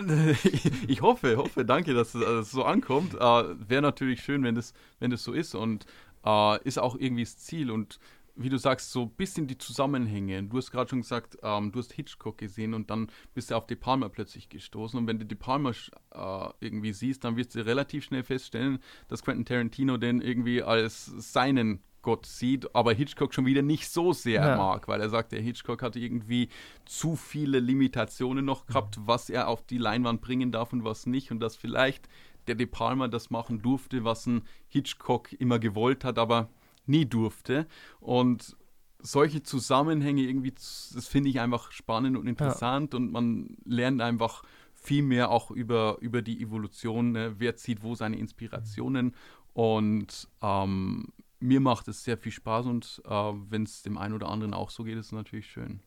ich 0.89 1.03
hoffe, 1.03 1.37
hoffe, 1.37 1.65
danke, 1.65 1.95
dass 1.95 2.15
es 2.15 2.51
so 2.51 2.65
ankommt. 2.65 3.15
Äh, 3.15 3.19
Wäre 3.19 3.83
natürlich 3.83 4.23
schön, 4.23 4.43
wenn 4.43 4.55
das, 4.55 4.73
wenn 4.99 5.11
das 5.11 5.23
so 5.23 5.33
ist 5.33 5.55
und 5.55 5.87
äh, 6.25 6.63
ist 6.65 6.79
auch 6.79 6.97
irgendwie 6.99 7.25
das 7.25 7.39
Ziel. 7.39 7.71
Und 7.71 7.99
wie 8.35 8.49
du 8.49 8.57
sagst, 8.57 8.93
so 8.93 9.03
ein 9.03 9.11
bisschen 9.11 9.47
die 9.47 9.59
Zusammenhänge. 9.59 10.43
Du 10.45 10.57
hast 10.57 10.71
gerade 10.71 10.89
schon 10.89 11.03
gesagt, 11.03 11.39
ähm, 11.43 11.73
du 11.73 11.81
hast 11.81 11.93
Hitchcock 11.93 12.39
gesehen 12.39 12.73
und 12.73 12.89
dann 12.89 13.09
bist 13.35 13.51
du 13.51 13.57
auf 13.57 13.67
De 13.67 13.77
Palma 13.77 14.09
plötzlich 14.09 14.49
gestoßen. 14.49 14.99
Und 14.99 15.07
wenn 15.07 15.19
du 15.19 15.27
De 15.27 15.37
Palma 15.37 15.71
äh, 15.71 16.49
irgendwie 16.61 16.93
siehst, 16.93 17.25
dann 17.25 17.37
wirst 17.37 17.55
du 17.55 17.65
relativ 17.65 18.05
schnell 18.05 18.23
feststellen, 18.23 18.79
dass 19.09 19.23
Quentin 19.23 19.45
Tarantino 19.45 19.97
den 19.97 20.21
irgendwie 20.21 20.63
als 20.63 21.07
seinen 21.07 21.83
Gott 22.03 22.27
sieht, 22.27 22.75
aber 22.75 22.93
Hitchcock 22.93 23.35
schon 23.35 23.47
wieder 23.47 23.63
nicht 23.63 23.89
so 23.89 24.13
sehr 24.13 24.45
ja. 24.45 24.57
mag, 24.57 24.89
weil 24.89 25.01
er 25.01 25.09
sagt, 25.09 25.33
der 25.33 25.41
Hitchcock 25.41 25.83
hatte 25.83 25.99
irgendwie 25.99 26.49
zu 26.85 27.17
viele 27.17 27.61
Limitationen 27.61 28.45
noch 28.45 28.67
gehabt, 28.67 28.99
was 29.05 29.31
er 29.31 29.49
auf 29.49 29.63
die 29.63 29.79
Leinwand 29.79 30.21
bringen 30.21 30.53
darf 30.53 30.73
und 30.73 30.85
was 30.85 31.07
nicht. 31.07 31.31
Und 31.31 31.41
dass 31.41 31.57
vielleicht 31.57 32.09
der 32.47 32.55
De 32.55 32.67
Palma 32.67 33.09
das 33.09 33.31
machen 33.31 33.61
durfte, 33.61 34.05
was 34.05 34.27
ein 34.27 34.43
Hitchcock 34.69 35.33
immer 35.33 35.59
gewollt 35.59 36.05
hat, 36.05 36.19
aber 36.19 36.49
nie 36.87 37.05
durfte. 37.05 37.67
Und 38.01 38.57
solche 39.01 39.43
Zusammenhänge 39.43 40.23
irgendwie, 40.23 40.53
das 40.53 41.07
finde 41.09 41.31
ich 41.31 41.41
einfach 41.41 41.71
spannend 41.73 42.17
und 42.17 42.27
interessant 42.27 42.93
ja. 42.93 42.99
und 42.99 43.13
man 43.13 43.57
lernt 43.65 44.01
einfach 44.01 44.43
viel 44.73 45.03
mehr 45.03 45.31
auch 45.31 45.51
über, 45.51 45.99
über 46.01 46.23
die 46.23 46.41
Evolution, 46.41 47.13
ne? 47.13 47.35
wer 47.39 47.57
zieht 47.57 47.83
wo 47.83 47.95
seine 47.95 48.17
Inspirationen 48.17 49.15
und 49.53 50.29
ähm, 50.43 51.09
mir 51.41 51.61
macht 51.61 51.89
es 51.89 52.05
sehr 52.05 52.19
viel 52.19 52.33
Spaß 52.33 52.67
und 52.67 53.03
äh, 53.05 53.11
wenn 53.11 53.63
es 53.63 53.83
dem 53.83 53.99
einen 53.99 54.15
oder 54.15 54.29
anderen 54.29 54.55
auch 54.55 54.71
so 54.71 54.85
geht, 54.85 54.97
ist 54.97 55.07
es 55.07 55.13
natürlich 55.13 55.47
schön. 55.47 55.81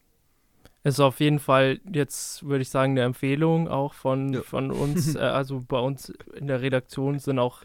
Ist 0.84 0.99
auf 0.99 1.20
jeden 1.20 1.39
Fall 1.39 1.80
jetzt, 1.91 2.43
würde 2.43 2.64
ich 2.64 2.70
sagen, 2.70 2.93
eine 2.93 3.02
Empfehlung 3.02 3.68
auch 3.68 3.93
von, 3.93 4.34
ja. 4.34 4.41
von 4.41 4.72
uns. 4.72 5.16
äh, 5.16 5.20
also 5.20 5.62
bei 5.68 5.80
uns 5.80 6.10
in 6.36 6.47
der 6.47 6.62
Redaktion 6.62 7.20
sind 7.20 7.38
auch 7.38 7.64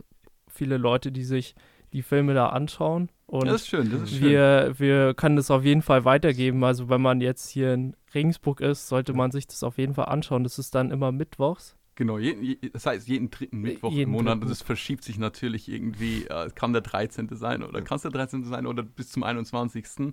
viele 0.48 0.76
Leute, 0.76 1.12
die 1.12 1.24
sich 1.24 1.54
die 1.92 2.02
Filme 2.02 2.34
da 2.34 2.50
anschauen. 2.50 3.08
Und 3.26 3.46
das 3.46 3.62
ist 3.62 3.68
schön, 3.68 3.90
das 3.90 4.02
ist 4.02 4.10
schön. 4.18 4.28
Wir, 4.28 4.74
wir 4.76 5.14
können 5.14 5.36
das 5.36 5.50
auf 5.50 5.64
jeden 5.64 5.82
Fall 5.82 6.04
weitergeben. 6.04 6.62
Also 6.62 6.88
wenn 6.88 7.00
man 7.00 7.20
jetzt 7.20 7.48
hier 7.48 7.72
in 7.72 7.96
Regensburg 8.14 8.60
ist, 8.60 8.88
sollte 8.88 9.14
man 9.14 9.30
sich 9.30 9.46
das 9.46 9.62
auf 9.62 9.78
jeden 9.78 9.94
Fall 9.94 10.06
anschauen. 10.06 10.44
Das 10.44 10.58
ist 10.58 10.74
dann 10.74 10.90
immer 10.90 11.10
mittwochs. 11.10 11.76
Genau, 11.96 12.18
je, 12.18 12.58
das 12.72 12.84
heißt 12.84 13.08
jeden 13.08 13.30
dritten 13.30 13.62
Mittwoch 13.62 13.90
jeden 13.90 14.02
im 14.02 14.10
Monat. 14.10 14.42
Das 14.44 14.60
verschiebt 14.60 15.02
sich 15.02 15.18
natürlich 15.18 15.68
irgendwie. 15.68 16.26
Äh, 16.26 16.50
kann 16.54 16.74
der 16.74 16.82
13. 16.82 17.28
sein 17.32 17.62
oder 17.62 17.80
kann 17.80 17.96
es 17.96 18.02
der 18.02 18.10
13. 18.10 18.44
sein 18.44 18.66
oder 18.66 18.82
bis 18.82 19.08
zum 19.08 19.22
21. 19.22 20.12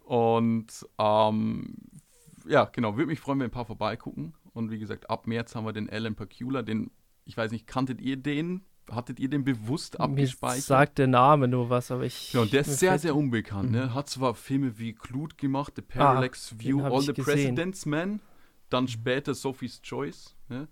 Und 0.00 0.86
ähm, 0.98 1.74
ja, 2.46 2.64
genau, 2.64 2.96
würde 2.96 3.08
mich 3.08 3.20
freuen, 3.20 3.40
wenn 3.40 3.48
ein 3.48 3.50
paar 3.50 3.66
vorbeigucken. 3.66 4.32
Und 4.54 4.70
wie 4.70 4.78
gesagt, 4.78 5.10
ab 5.10 5.26
März 5.26 5.54
haben 5.54 5.66
wir 5.66 5.74
den 5.74 5.90
Alan 5.90 6.14
Pacula, 6.14 6.62
den, 6.62 6.90
ich 7.26 7.36
weiß 7.36 7.52
nicht, 7.52 7.66
kanntet 7.66 8.00
ihr 8.00 8.16
den? 8.16 8.64
Hattet 8.90 9.20
ihr 9.20 9.28
den 9.28 9.44
bewusst 9.44 10.00
abgespeichert? 10.00 10.56
Mir 10.56 10.62
sagt 10.62 10.96
der 10.96 11.08
Name 11.08 11.46
nur 11.46 11.68
was, 11.68 11.90
aber 11.90 12.04
ich. 12.04 12.32
Genau, 12.32 12.46
der 12.46 12.62
ist 12.62 12.78
sehr, 12.78 12.98
sehr 12.98 13.14
unbekannt. 13.14 13.70
Ne? 13.70 13.86
Mhm. 13.86 13.94
Hat 13.94 14.08
zwar 14.08 14.34
Filme 14.34 14.78
wie 14.78 14.94
Clute 14.94 15.36
gemacht, 15.36 15.74
The 15.76 15.82
Parallax 15.82 16.54
ah, 16.54 16.60
View, 16.62 16.82
All 16.82 17.02
the 17.02 17.12
gesehen. 17.12 17.24
President's 17.24 17.84
Men, 17.84 18.20
dann 18.70 18.88
später 18.88 19.34
Sophie's 19.34 19.82
Choice. 19.82 20.34
Ne? 20.48 20.68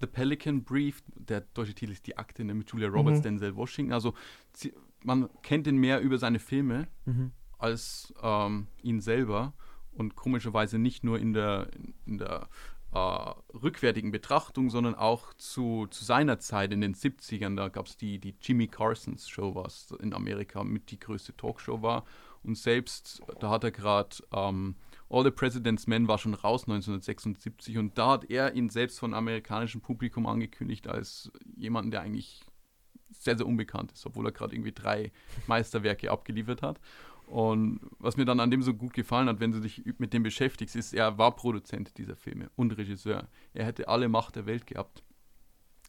The 0.00 0.06
Pelican 0.06 0.64
Brief, 0.64 1.02
der 1.14 1.42
deutsche 1.42 1.74
Titel 1.74 1.92
ist 1.92 2.06
Die 2.06 2.16
Akte 2.16 2.44
ne, 2.44 2.54
mit 2.54 2.70
Julia 2.70 2.88
Roberts, 2.88 3.18
mhm. 3.18 3.24
Denzel 3.24 3.56
Washington. 3.56 3.92
Also 3.92 4.14
sie, 4.52 4.72
man 5.02 5.28
kennt 5.42 5.66
ihn 5.66 5.76
mehr 5.76 6.00
über 6.00 6.18
seine 6.18 6.38
Filme 6.38 6.88
mhm. 7.04 7.32
als 7.58 8.12
ähm, 8.22 8.66
ihn 8.82 9.00
selber 9.00 9.52
und 9.92 10.16
komischerweise 10.16 10.78
nicht 10.78 11.04
nur 11.04 11.18
in 11.18 11.32
der, 11.32 11.68
in 12.06 12.18
der 12.18 12.48
äh, 12.92 12.98
rückwärtigen 13.54 14.10
Betrachtung, 14.10 14.70
sondern 14.70 14.94
auch 14.94 15.34
zu, 15.34 15.86
zu 15.90 16.04
seiner 16.04 16.38
Zeit 16.38 16.72
in 16.72 16.80
den 16.80 16.94
70ern. 16.94 17.56
Da 17.56 17.68
gab 17.68 17.86
es 17.86 17.96
die, 17.96 18.18
die 18.18 18.34
Jimmy 18.40 18.66
Carsons 18.66 19.28
Show, 19.28 19.54
was 19.54 19.94
in 20.00 20.12
Amerika 20.12 20.64
mit 20.64 20.90
die 20.90 20.98
größte 20.98 21.36
Talkshow 21.36 21.82
war. 21.82 22.04
Und 22.42 22.56
selbst, 22.56 23.22
da 23.38 23.50
hat 23.50 23.64
er 23.64 23.70
gerade 23.70 24.16
ähm, 24.32 24.76
All 25.10 25.24
the 25.24 25.32
President's 25.32 25.88
Men 25.88 26.06
war 26.06 26.18
schon 26.18 26.34
raus 26.34 26.62
1976 26.62 27.76
und 27.78 27.98
da 27.98 28.12
hat 28.12 28.30
er 28.30 28.54
ihn 28.54 28.70
selbst 28.70 29.00
von 29.00 29.12
amerikanischem 29.12 29.80
Publikum 29.80 30.26
angekündigt 30.26 30.86
als 30.86 31.32
jemanden, 31.56 31.90
der 31.90 32.02
eigentlich 32.02 32.40
sehr, 33.10 33.36
sehr 33.36 33.46
unbekannt 33.46 33.90
ist, 33.90 34.06
obwohl 34.06 34.26
er 34.26 34.32
gerade 34.32 34.54
irgendwie 34.54 34.72
drei 34.72 35.10
Meisterwerke 35.48 36.12
abgeliefert 36.12 36.62
hat. 36.62 36.80
Und 37.26 37.80
was 37.98 38.16
mir 38.16 38.24
dann 38.24 38.40
an 38.40 38.50
dem 38.50 38.62
so 38.62 38.72
gut 38.72 38.92
gefallen 38.92 39.28
hat, 39.28 39.40
wenn 39.40 39.52
du 39.52 39.60
dich 39.60 39.84
mit 39.98 40.12
dem 40.12 40.22
beschäftigst, 40.22 40.76
ist, 40.76 40.92
er 40.92 41.18
war 41.18 41.34
Produzent 41.34 41.98
dieser 41.98 42.16
Filme 42.16 42.50
und 42.54 42.76
Regisseur. 42.76 43.28
Er 43.52 43.66
hätte 43.66 43.88
alle 43.88 44.08
Macht 44.08 44.36
der 44.36 44.46
Welt 44.46 44.66
gehabt, 44.66 45.02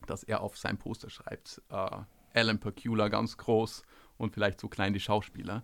dass 0.08 0.24
er 0.24 0.42
auf 0.42 0.58
sein 0.58 0.78
Poster 0.78 1.10
schreibt. 1.10 1.62
Uh, 1.72 2.04
Alan 2.34 2.60
Pacula 2.60 3.08
ganz 3.08 3.38
groß 3.38 3.84
und 4.18 4.34
vielleicht 4.34 4.60
so 4.60 4.68
klein 4.68 4.94
die 4.94 5.00
Schauspieler. 5.00 5.64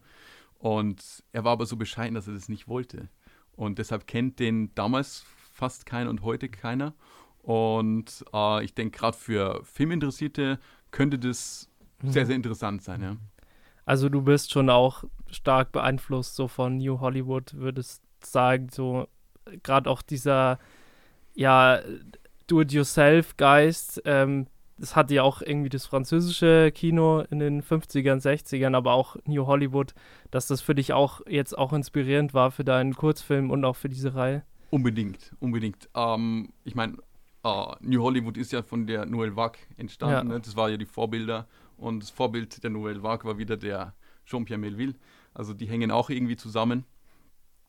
Und 0.58 1.24
er 1.32 1.43
war 1.43 1.53
aber 1.53 1.66
so 1.66 1.76
bescheiden, 1.76 2.16
dass 2.16 2.28
er 2.28 2.34
das 2.34 2.49
nicht 2.49 2.68
wollte. 2.68 3.10
Und 3.58 3.80
deshalb 3.80 4.08
kennt 4.08 4.39
den 4.39 4.74
damals 4.76 5.26
fast 5.51 5.86
keiner 5.86 6.10
und 6.10 6.22
heute 6.22 6.47
keiner. 6.47 6.93
Und 7.41 8.24
äh, 8.34 8.64
ich 8.64 8.74
denke, 8.74 8.99
gerade 8.99 9.18
für 9.18 9.62
Filminteressierte 9.66 10.60
könnte 10.91 11.20
das 11.20 11.70
mhm. 12.01 12.12
sehr, 12.12 12.26
sehr 12.26 12.36
interessant 12.36 12.84
sein. 12.84 13.01
Ja. 13.01 13.18
Also 13.86 14.10
du 14.10 14.22
bist 14.22 14.51
schon 14.51 14.70
auch 14.70 15.03
stark 15.32 15.72
beeinflusst 15.72 16.36
so 16.36 16.47
von 16.47 16.78
New 16.78 16.99
Hollywood, 16.99 17.53
würdest 17.55 18.03
sagen, 18.24 18.70
so 18.70 19.08
gerade 19.64 19.89
auch 19.89 20.01
dieser 20.01 20.60
ja 21.34 21.80
Do-it-yourself-Geist, 22.47 24.01
ähm, 24.05 24.47
das 24.78 24.95
hatte 24.95 25.15
ja 25.15 25.23
auch 25.23 25.41
irgendwie 25.41 25.69
das 25.69 25.86
französische 25.86 26.71
Kino 26.71 27.21
in 27.30 27.39
den 27.39 27.63
50ern, 27.63 28.21
60ern, 28.21 28.75
aber 28.75 28.93
auch 28.93 29.15
New 29.25 29.45
Hollywood, 29.45 29.93
dass 30.32 30.47
das 30.47 30.61
für 30.61 30.75
dich 30.75 30.93
auch 30.93 31.21
jetzt 31.28 31.57
auch 31.57 31.73
inspirierend 31.73 32.34
war 32.34 32.51
für 32.51 32.63
deinen 32.63 32.95
Kurzfilm 32.95 33.49
und 33.49 33.65
auch 33.65 33.75
für 33.75 33.89
diese 33.89 34.15
Reihe? 34.15 34.43
Unbedingt, 34.69 35.34
unbedingt. 35.39 35.89
Ähm, 35.95 36.53
ich 36.63 36.75
meine, 36.75 36.97
äh, 37.43 37.75
New 37.82 38.03
Hollywood 38.03 38.38
ist 38.38 38.51
ja 38.51 38.61
von 38.61 38.86
der 38.86 39.05
Nouvelle 39.05 39.36
Vague 39.36 39.59
entstanden. 39.78 40.30
Ja. 40.30 40.36
Ne? 40.36 40.39
Das 40.41 40.55
war 40.55 40.69
ja 40.69 40.78
die 40.78 40.86
Vorbilder. 40.86 41.47
Und 41.78 42.01
das 42.01 42.09
Vorbild 42.09 42.63
der 42.63 42.69
Nouvelle 42.69 43.01
Vague 43.01 43.25
war 43.25 43.38
wieder 43.38 43.55
der 43.55 43.93
Jean-Pierre 44.25 44.59
Melville. 44.59 44.95
Also 45.34 45.53
die 45.53 45.67
hängen 45.67 45.91
auch 45.91 46.09
irgendwie 46.09 46.36
zusammen. 46.36 46.86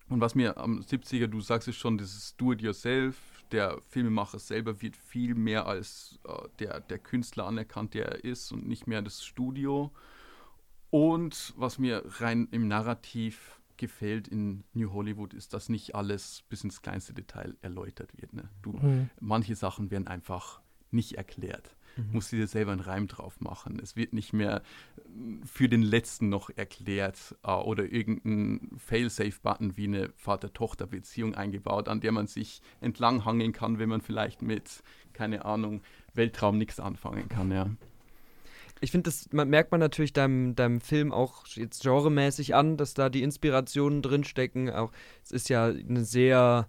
Und 0.09 0.21
was 0.21 0.35
mir 0.35 0.57
am 0.57 0.81
70er, 0.81 1.27
du 1.27 1.41
sagst 1.41 1.69
es 1.69 1.77
schon, 1.77 1.99
dieses 1.99 2.35
Do-it-yourself, 2.37 3.17
der 3.53 3.81
Filmemacher 3.89 4.39
selber 4.39 4.81
wird 4.83 4.97
viel 4.97 5.35
mehr 5.35 5.67
als 5.67 6.19
äh, 6.25 6.49
der, 6.59 6.81
der 6.81 6.99
Künstler 6.99 7.47
anerkannt, 7.47 7.95
der 7.95 8.07
er 8.07 8.25
ist 8.25 8.53
und 8.53 8.67
nicht 8.67 8.87
mehr 8.87 9.03
das 9.03 9.25
Studio. 9.25 9.93
Und 10.91 11.55
was 11.57 11.79
mir 11.79 12.03
rein 12.05 12.49
im 12.51 12.69
Narrativ 12.69 13.61
gefällt 13.77 14.27
in 14.29 14.65
New 14.73 14.93
Hollywood, 14.93 15.35
ist, 15.35 15.55
dass 15.55 15.69
nicht 15.69 15.95
alles 15.95 16.43
bis 16.49 16.65
ins 16.65 16.83
kleinste 16.83 17.15
Detail 17.15 17.57
erläutert 17.63 18.11
wird. 18.21 18.33
Ne? 18.33 18.49
Du, 18.63 18.73
mhm. 18.73 19.11
Manche 19.21 19.55
Sachen 19.55 19.91
werden 19.91 20.09
einfach 20.09 20.61
nicht 20.91 21.13
erklärt 21.13 21.77
mhm. 21.99 22.13
musst 22.13 22.33
du 22.33 22.37
dir 22.37 22.47
selber 22.47 22.73
einen 22.73 22.81
Reim 22.81 23.07
drauf 23.07 23.41
machen. 23.41 23.79
Es 23.83 23.97
wird 23.97 24.13
nicht 24.13 24.33
mehr 24.33 24.63
für 25.45 25.69
den 25.69 25.83
letzten 25.83 26.29
noch 26.29 26.51
erklärt 26.51 27.37
äh, 27.43 27.51
oder 27.51 27.85
irgendein 27.85 28.79
Fail-Safe-Button 28.79 29.77
wie 29.77 29.85
eine 29.85 30.11
Vater-Tochter-Beziehung 30.17 31.35
eingebaut, 31.35 31.89
an 31.89 32.01
der 32.01 32.13
man 32.13 32.27
sich 32.27 32.63
entlanghangeln 32.81 33.53
kann, 33.53 33.79
wenn 33.79 33.89
man 33.89 34.01
vielleicht 34.01 34.43
mit, 34.43 34.83
keine 35.13 35.45
Ahnung, 35.45 35.83
Weltraum 36.15 36.59
nichts 36.59 36.81
anfangen 36.81 37.29
kann, 37.29 37.51
ja. 37.51 37.69
Ich 38.81 38.93
finde, 38.93 39.11
das 39.11 39.29
merkt 39.33 39.73
man 39.73 39.81
natürlich 39.81 40.13
deinem, 40.13 40.55
deinem 40.55 40.81
Film 40.81 41.13
auch 41.13 41.47
jetzt 41.49 41.83
genremäßig 41.83 42.55
an, 42.55 42.77
dass 42.77 42.95
da 42.95 43.09
die 43.09 43.23
Inspirationen 43.23 44.03
drinstecken. 44.03 44.71
Auch 44.71 44.93
es 45.25 45.33
ist 45.33 45.49
ja 45.49 45.67
eine 45.67 46.05
sehr 46.05 46.69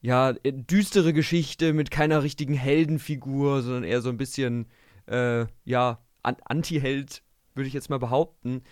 ja, 0.00 0.30
äh, 0.42 0.52
düstere 0.52 1.12
Geschichte 1.12 1.72
mit 1.72 1.90
keiner 1.90 2.22
richtigen 2.22 2.54
Heldenfigur, 2.54 3.62
sondern 3.62 3.84
eher 3.84 4.00
so 4.00 4.08
ein 4.08 4.16
bisschen, 4.16 4.66
äh, 5.06 5.46
ja, 5.64 6.00
An 6.22 6.36
Anti-Held, 6.44 7.22
würde 7.54 7.68
ich 7.68 7.74
jetzt 7.74 7.90
mal 7.90 7.98
behaupten. 7.98 8.62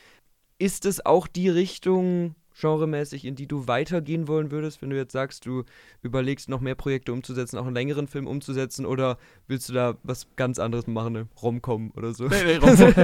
Ist 0.58 0.86
es 0.86 1.04
auch 1.04 1.26
die 1.26 1.48
Richtung 1.48 2.34
genremäßig, 2.58 3.24
in 3.24 3.34
die 3.34 3.46
du 3.46 3.66
weitergehen 3.66 4.28
wollen 4.28 4.50
würdest, 4.50 4.80
wenn 4.80 4.90
du 4.90 4.96
jetzt 4.96 5.12
sagst, 5.12 5.44
du 5.44 5.64
überlegst 6.02 6.48
noch 6.48 6.60
mehr 6.60 6.74
Projekte 6.74 7.12
umzusetzen, 7.12 7.58
auch 7.58 7.66
einen 7.66 7.74
längeren 7.74 8.08
Film 8.08 8.26
umzusetzen, 8.26 8.86
oder 8.86 9.18
willst 9.46 9.68
du 9.68 9.74
da 9.74 9.98
was 10.02 10.28
ganz 10.36 10.58
anderes 10.58 10.86
machen, 10.86 11.12
ne? 11.12 11.28
Romcom 11.42 11.92
oder 11.96 12.14
so? 12.14 12.28
Nee, 12.28 12.44
nee, 12.44 12.56
Romcom. 12.56 12.94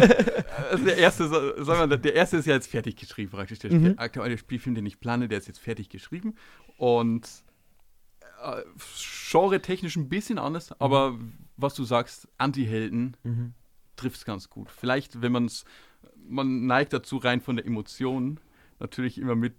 also 0.70 0.84
der 0.86 0.96
erste, 0.96 1.28
sagen 1.28 1.90
wir, 1.90 1.98
der 1.98 2.14
erste 2.14 2.38
ist 2.38 2.46
ja 2.46 2.54
jetzt 2.54 2.70
fertig 2.70 2.96
geschrieben, 2.96 3.30
praktisch. 3.30 3.58
Der 3.58 3.72
mhm. 3.72 3.94
aktuelle 3.98 4.38
Spielfilm, 4.38 4.74
den 4.74 4.86
ich 4.86 5.00
plane, 5.00 5.28
der 5.28 5.38
ist 5.38 5.48
jetzt 5.48 5.60
fertig 5.60 5.90
geschrieben. 5.90 6.34
Und 6.78 7.28
äh, 8.42 8.62
genre-technisch 9.30 9.96
ein 9.96 10.08
bisschen 10.08 10.38
anders, 10.38 10.72
aber 10.80 11.18
was 11.56 11.74
du 11.74 11.84
sagst, 11.84 12.28
Anti-Helden 12.38 13.16
Mhm. 13.22 13.54
trifft 13.96 14.16
es 14.16 14.24
ganz 14.24 14.50
gut. 14.50 14.70
Vielleicht, 14.70 15.20
wenn 15.22 15.32
man 15.32 15.44
es, 15.46 15.64
man 16.28 16.66
neigt 16.66 16.92
dazu 16.92 17.16
rein 17.18 17.40
von 17.40 17.56
der 17.56 17.66
Emotion, 17.66 18.40
natürlich 18.80 19.18
immer 19.18 19.34
mit 19.36 19.54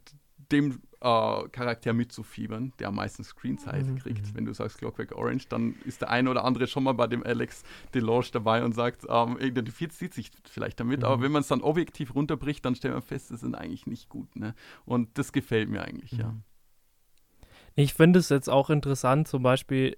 dem 0.51 0.81
äh, 1.01 1.49
Charakter 1.49 1.91
mitzufiebern, 1.93 2.71
der 2.79 2.87
am 2.89 2.95
meisten 2.95 3.23
Screenzeit 3.23 3.85
Mhm. 3.85 3.97
kriegt. 3.99 4.33
Wenn 4.35 4.45
du 4.45 4.53
sagst 4.53 4.77
Clockwork 4.77 5.13
Orange, 5.13 5.47
dann 5.49 5.75
ist 5.85 5.99
der 6.01 6.09
eine 6.09 6.29
oder 6.29 6.45
andere 6.45 6.65
schon 6.67 6.83
mal 6.83 6.93
bei 6.93 7.07
dem 7.07 7.23
Alex 7.23 7.63
Deloge 7.93 8.29
dabei 8.31 8.63
und 8.63 8.73
sagt, 8.73 9.05
ähm, 9.09 9.37
identifiziert 9.39 10.13
sich 10.13 10.31
vielleicht 10.49 10.79
damit. 10.79 10.99
Mhm. 10.99 11.05
Aber 11.05 11.21
wenn 11.21 11.31
man 11.33 11.41
es 11.41 11.47
dann 11.49 11.61
objektiv 11.61 12.15
runterbricht, 12.15 12.63
dann 12.63 12.75
stellt 12.75 12.93
man 12.93 13.03
fest, 13.03 13.31
das 13.31 13.41
sind 13.41 13.55
eigentlich 13.55 13.85
nicht 13.87 14.07
gut. 14.09 14.33
Ne? 14.35 14.55
Und 14.85 15.17
das 15.17 15.31
gefällt 15.33 15.69
mir 15.69 15.83
eigentlich, 15.83 16.11
ja. 16.13 16.33
Ich 17.75 17.93
finde 17.93 18.19
es 18.19 18.29
jetzt 18.29 18.49
auch 18.49 18.69
interessant, 18.69 19.27
zum 19.27 19.43
Beispiel, 19.43 19.97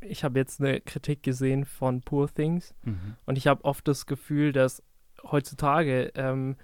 ich 0.00 0.24
habe 0.24 0.38
jetzt 0.38 0.60
eine 0.60 0.80
Kritik 0.80 1.22
gesehen 1.22 1.64
von 1.64 2.00
Poor 2.00 2.32
Things 2.32 2.74
Mhm. 2.84 3.16
und 3.26 3.36
ich 3.36 3.46
habe 3.46 3.64
oft 3.64 3.86
das 3.88 4.06
Gefühl, 4.06 4.52
dass 4.52 4.82
heutzutage 5.22 6.12
ähm, 6.14 6.56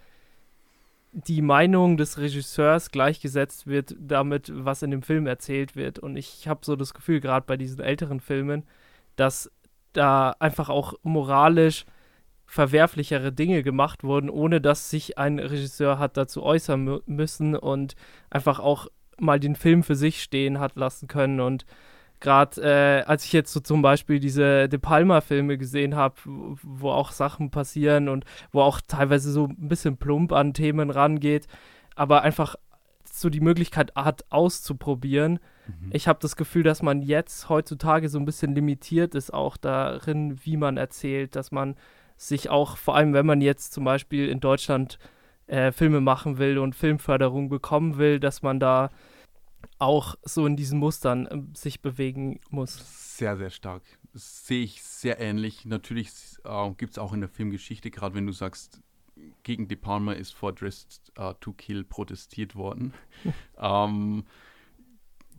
die 1.12 1.42
Meinung 1.42 1.96
des 1.98 2.18
Regisseurs 2.18 2.90
gleichgesetzt 2.90 3.66
wird 3.66 3.94
damit, 3.98 4.50
was 4.54 4.82
in 4.82 4.90
dem 4.90 5.02
Film 5.02 5.26
erzählt 5.26 5.76
wird. 5.76 5.98
Und 5.98 6.16
ich 6.16 6.48
habe 6.48 6.60
so 6.64 6.74
das 6.74 6.94
Gefühl, 6.94 7.20
gerade 7.20 7.44
bei 7.46 7.58
diesen 7.58 7.80
älteren 7.80 8.20
Filmen, 8.20 8.64
dass 9.16 9.50
da 9.92 10.34
einfach 10.38 10.70
auch 10.70 10.94
moralisch 11.02 11.84
verwerflichere 12.46 13.30
Dinge 13.32 13.62
gemacht 13.62 14.04
wurden, 14.04 14.30
ohne 14.30 14.60
dass 14.62 14.88
sich 14.90 15.18
ein 15.18 15.38
Regisseur 15.38 15.98
hat 15.98 16.16
dazu 16.16 16.42
äußern 16.42 16.82
mü 16.84 17.00
müssen 17.06 17.56
und 17.56 17.94
einfach 18.30 18.58
auch 18.58 18.88
mal 19.18 19.40
den 19.40 19.56
Film 19.56 19.82
für 19.82 19.94
sich 19.94 20.22
stehen 20.22 20.58
hat 20.60 20.76
lassen 20.76 21.08
können. 21.08 21.40
Und 21.40 21.64
gerade 22.20 22.60
äh, 22.62 23.02
als 23.02 23.24
ich 23.24 23.32
jetzt 23.32 23.52
so 23.52 23.60
zum 23.60 23.82
Beispiel 23.82 24.20
diese 24.20 24.68
De 24.68 24.78
Palma-Filme 24.78 25.58
gesehen 25.58 25.94
habe, 25.96 26.14
wo, 26.24 26.90
auch 26.90 27.12
Sachen 27.12 27.50
passieren 27.50 28.08
und 28.08 28.24
wo 28.52 28.62
auch 28.62 28.80
teilweise 28.80 29.30
so 29.30 29.46
ein 29.46 29.68
bisschen 29.68 29.96
plump 29.96 30.32
an 30.32 30.54
Themen 30.54 30.90
rangeht, 30.90 31.46
aber 31.94 32.22
einfach 32.22 32.56
so 33.04 33.28
die 33.28 33.40
Möglichkeit 33.40 33.92
hat, 33.94 34.24
auszuprobieren. 34.30 35.38
Mhm. 35.66 35.90
Ich 35.92 36.08
habe 36.08 36.18
das 36.22 36.36
Gefühl, 36.36 36.62
dass 36.62 36.82
man 36.82 37.02
jetzt 37.02 37.48
heutzutage 37.48 38.08
so 38.08 38.18
ein 38.18 38.24
bisschen 38.24 38.54
limitiert 38.54 39.14
ist, 39.14 39.32
auch 39.34 39.56
darin, 39.56 40.38
wie 40.44 40.56
man 40.56 40.76
erzählt, 40.78 41.36
dass 41.36 41.52
man 41.52 41.76
sich 42.16 42.48
auch, 42.48 42.76
vor 42.76 42.96
allem 42.96 43.12
wenn 43.12 43.26
man 43.26 43.40
jetzt 43.40 43.72
zum 43.72 43.84
Beispiel 43.84 44.28
in 44.28 44.40
Deutschland 44.40 44.98
äh, 45.46 45.72
Filme 45.72 46.00
machen 46.00 46.38
will 46.38 46.58
und 46.58 46.74
Filmförderung 46.74 47.48
bekommen 47.48 47.98
will, 47.98 48.20
dass 48.20 48.42
man 48.42 48.60
da 48.60 48.90
auch 49.78 50.16
so 50.22 50.46
in 50.46 50.56
diesen 50.56 50.78
Mustern 50.78 51.26
äh, 51.26 51.56
sich 51.56 51.82
bewegen 51.82 52.40
muss. 52.50 53.16
Sehr, 53.16 53.36
sehr 53.36 53.50
stark. 53.50 53.82
Das 54.12 54.46
sehe 54.46 54.62
ich 54.62 54.82
sehr 54.82 55.20
ähnlich. 55.20 55.64
Natürlich 55.64 56.10
äh, 56.44 56.70
gibt 56.72 56.92
es 56.92 56.98
auch 56.98 57.12
in 57.12 57.20
der 57.20 57.28
Filmgeschichte, 57.28 57.90
gerade 57.90 58.14
wenn 58.14 58.26
du 58.26 58.32
sagst, 58.32 58.80
gegen 59.42 59.68
De 59.68 59.76
Palma 59.76 60.12
ist 60.12 60.32
vor 60.32 60.52
Dressed 60.52 61.12
uh, 61.18 61.32
to 61.34 61.52
Kill 61.52 61.84
protestiert 61.84 62.54
worden. 62.54 62.92
ähm, 63.58 64.24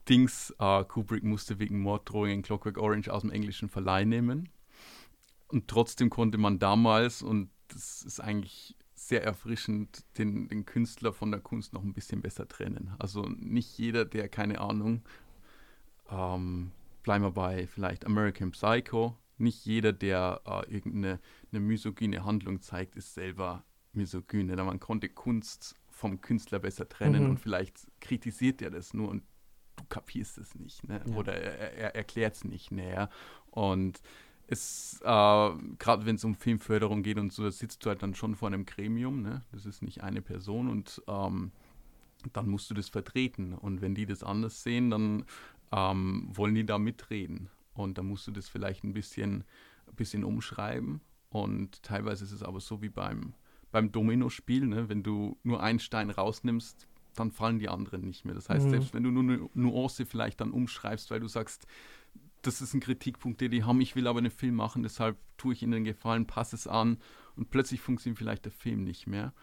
Dings, 0.09 0.53
äh, 0.59 0.83
Kubrick 0.83 1.23
musste 1.23 1.59
wegen 1.59 1.79
Morddrohungen 1.79 2.41
Clockwork 2.41 2.77
Orange 2.77 3.09
aus 3.09 3.21
dem 3.21 3.31
englischen 3.31 3.69
Verleih 3.69 4.05
nehmen. 4.05 4.49
Und 5.47 5.67
trotzdem 5.67 6.09
konnte 6.09 6.37
man 6.37 6.59
damals, 6.59 7.21
und 7.21 7.49
das 7.69 8.03
ist 8.03 8.19
eigentlich 8.19 8.75
sehr 9.07 9.23
erfrischend, 9.23 10.03
den, 10.17 10.47
den 10.47 10.65
Künstler 10.65 11.13
von 11.13 11.31
der 11.31 11.39
Kunst 11.41 11.73
noch 11.73 11.83
ein 11.83 11.93
bisschen 11.93 12.21
besser 12.21 12.47
trennen. 12.47 12.93
Also 12.99 13.23
nicht 13.37 13.77
jeder, 13.77 14.05
der, 14.05 14.29
keine 14.29 14.59
Ahnung, 14.59 15.01
ähm, 16.09 16.71
bleiben 17.03 17.23
wir 17.23 17.31
bei 17.31 17.67
vielleicht 17.67 18.05
American 18.05 18.51
Psycho, 18.51 19.17
nicht 19.37 19.65
jeder, 19.65 19.93
der 19.93 20.41
äh, 20.45 20.73
irgendeine 20.73 21.19
eine 21.51 21.59
misogyne 21.59 22.23
Handlung 22.23 22.61
zeigt, 22.61 22.95
ist 22.95 23.13
selber 23.13 23.63
misogyne. 23.93 24.55
Da 24.55 24.63
man 24.63 24.79
konnte 24.79 25.09
Kunst 25.09 25.75
vom 25.89 26.21
Künstler 26.21 26.59
besser 26.59 26.87
trennen 26.87 27.23
Mhm. 27.23 27.29
und 27.31 27.39
vielleicht 27.39 27.87
kritisiert 27.99 28.61
er 28.61 28.71
das 28.71 28.93
nur 28.93 29.09
und 29.09 29.23
du 29.75 29.83
kapierst 29.89 30.37
es 30.37 30.55
nicht, 30.55 30.87
ne? 30.87 31.01
Ja. 31.07 31.15
Oder 31.15 31.33
er, 31.35 31.73
er 31.77 31.95
erklärt 31.95 32.35
es 32.35 32.43
nicht 32.43 32.71
näher. 32.71 33.09
Und 33.51 34.01
es, 34.47 34.99
äh, 35.03 35.05
gerade 35.79 36.05
wenn 36.05 36.15
es 36.15 36.23
um 36.23 36.35
Filmförderung 36.35 37.03
geht 37.03 37.17
und 37.17 37.31
so, 37.33 37.43
da 37.43 37.51
sitzt 37.51 37.85
du 37.85 37.89
halt 37.89 38.03
dann 38.03 38.15
schon 38.15 38.35
vor 38.35 38.47
einem 38.47 38.65
Gremium, 38.65 39.21
ne? 39.21 39.43
Das 39.51 39.65
ist 39.65 39.81
nicht 39.81 40.03
eine 40.03 40.21
Person 40.21 40.69
und 40.69 41.01
ähm, 41.07 41.51
dann 42.33 42.49
musst 42.49 42.69
du 42.69 42.73
das 42.73 42.89
vertreten. 42.89 43.53
Und 43.53 43.81
wenn 43.81 43.95
die 43.95 44.05
das 44.05 44.23
anders 44.23 44.63
sehen, 44.63 44.89
dann 44.89 45.25
ähm, 45.71 46.27
wollen 46.31 46.55
die 46.55 46.65
da 46.65 46.77
mitreden. 46.77 47.49
Und 47.73 47.97
dann 47.97 48.05
musst 48.07 48.27
du 48.27 48.31
das 48.31 48.47
vielleicht 48.47 48.83
ein 48.83 48.93
bisschen, 48.93 49.43
ein 49.87 49.95
bisschen 49.95 50.23
umschreiben. 50.23 51.01
Und 51.29 51.81
teilweise 51.83 52.23
ist 52.23 52.31
es 52.31 52.43
aber 52.43 52.59
so 52.59 52.81
wie 52.81 52.89
beim, 52.89 53.33
beim 53.71 53.91
Domino-Spiel, 53.91 54.67
ne? 54.67 54.87
wenn 54.87 55.03
du 55.03 55.37
nur 55.43 55.63
einen 55.63 55.79
Stein 55.79 56.11
rausnimmst, 56.11 56.87
dann 57.15 57.31
fallen 57.31 57.59
die 57.59 57.69
anderen 57.69 58.01
nicht 58.01 58.25
mehr. 58.25 58.35
Das 58.35 58.49
heißt, 58.49 58.67
Mhm. 58.67 58.69
selbst 58.71 58.93
wenn 58.93 59.03
du 59.03 59.11
nur 59.11 59.23
eine 59.23 59.49
Nuance 59.53 60.05
vielleicht 60.05 60.41
dann 60.41 60.51
umschreibst, 60.51 61.11
weil 61.11 61.19
du 61.19 61.27
sagst, 61.27 61.67
das 62.43 62.61
ist 62.61 62.73
ein 62.73 62.79
Kritikpunkt, 62.79 63.41
den 63.41 63.51
die 63.51 63.63
haben, 63.63 63.81
ich 63.81 63.95
will 63.95 64.07
aber 64.07 64.19
einen 64.19 64.31
Film 64.31 64.55
machen, 64.55 64.83
deshalb 64.83 65.17
tue 65.37 65.53
ich 65.53 65.63
ihnen 65.63 65.71
den 65.71 65.83
Gefallen, 65.85 66.27
passe 66.27 66.55
es 66.55 66.67
an 66.67 66.97
und 67.35 67.49
plötzlich 67.49 67.81
funktioniert 67.81 68.19
vielleicht 68.19 68.45
der 68.45 68.51
Film 68.51 68.83
nicht 68.83 69.07
mehr. 69.07 69.33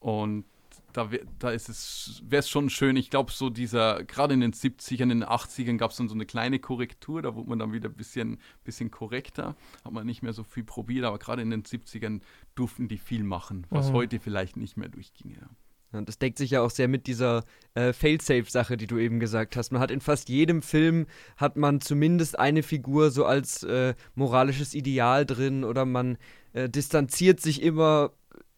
Und 0.00 0.44
da, 0.92 1.10
wär, 1.10 1.20
da 1.38 1.50
ist 1.50 1.68
es, 1.68 2.22
wäre 2.26 2.40
es 2.40 2.48
schon 2.48 2.70
schön, 2.70 2.96
ich 2.96 3.10
glaube, 3.10 3.32
so 3.32 3.50
dieser, 3.50 4.04
gerade 4.04 4.34
in 4.34 4.40
den 4.40 4.52
70ern, 4.52 5.02
in 5.04 5.08
den 5.20 5.24
80ern 5.24 5.76
gab 5.76 5.90
es 5.90 5.96
dann 5.96 6.08
so 6.08 6.14
eine 6.14 6.26
kleine 6.26 6.58
Korrektur, 6.58 7.22
da 7.22 7.34
wurde 7.34 7.48
man 7.48 7.58
dann 7.58 7.72
wieder 7.72 7.88
ein 7.88 7.94
bisschen, 7.94 8.38
bisschen 8.64 8.90
korrekter, 8.90 9.56
hat 9.84 9.92
man 9.92 10.06
nicht 10.06 10.22
mehr 10.22 10.32
so 10.32 10.44
viel 10.44 10.64
probiert, 10.64 11.04
aber 11.04 11.18
gerade 11.18 11.42
in 11.42 11.50
den 11.50 11.62
70ern 11.62 12.20
durften 12.54 12.86
die 12.88 12.98
viel 12.98 13.24
machen, 13.24 13.66
was 13.70 13.88
Mhm. 13.88 13.94
heute 13.94 14.20
vielleicht 14.20 14.56
nicht 14.56 14.76
mehr 14.76 14.88
durchginge. 14.88 15.36
Ja, 15.36 15.48
das 15.92 16.18
deckt 16.18 16.38
sich 16.38 16.50
ja 16.50 16.60
auch 16.60 16.70
sehr 16.70 16.88
mit 16.88 17.06
dieser 17.06 17.44
äh, 17.74 17.92
Failsafe-Sache, 17.92 18.76
die 18.76 18.86
du 18.86 18.98
eben 18.98 19.20
gesagt 19.20 19.56
hast. 19.56 19.72
Man 19.72 19.80
hat 19.80 19.90
in 19.90 20.00
fast 20.00 20.28
jedem 20.28 20.62
Film 20.62 21.06
hat 21.36 21.56
man 21.56 21.80
zumindest 21.80 22.38
eine 22.38 22.62
Figur 22.62 23.10
so 23.10 23.24
als 23.24 23.62
äh, 23.62 23.94
moralisches 24.14 24.74
Ideal 24.74 25.24
drin 25.24 25.64
oder 25.64 25.84
man 25.84 26.18
äh, 26.52 26.68
distanziert 26.68 27.40
sich 27.40 27.62
immer 27.62 28.12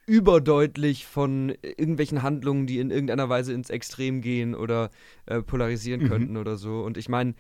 überdeutlich 0.07 1.07
von 1.07 1.55
irgendwelchen 1.63 2.25
Handlungen, 2.25 2.67
die 2.67 2.81
in 2.81 2.91
irgendeiner 2.91 3.29
Weise 3.29 3.53
ins 3.53 3.71
Extrem 3.71 4.23
gehen 4.23 4.57
oder 4.57 4.91
äh, 5.27 5.41
polarisieren 5.41 6.03
Mhm. 6.03 6.09
könnten 6.09 6.37
oder 6.37 6.57
so. 6.57 6.81
Und 6.83 6.97
ich 6.97 7.09
meine, 7.09 7.35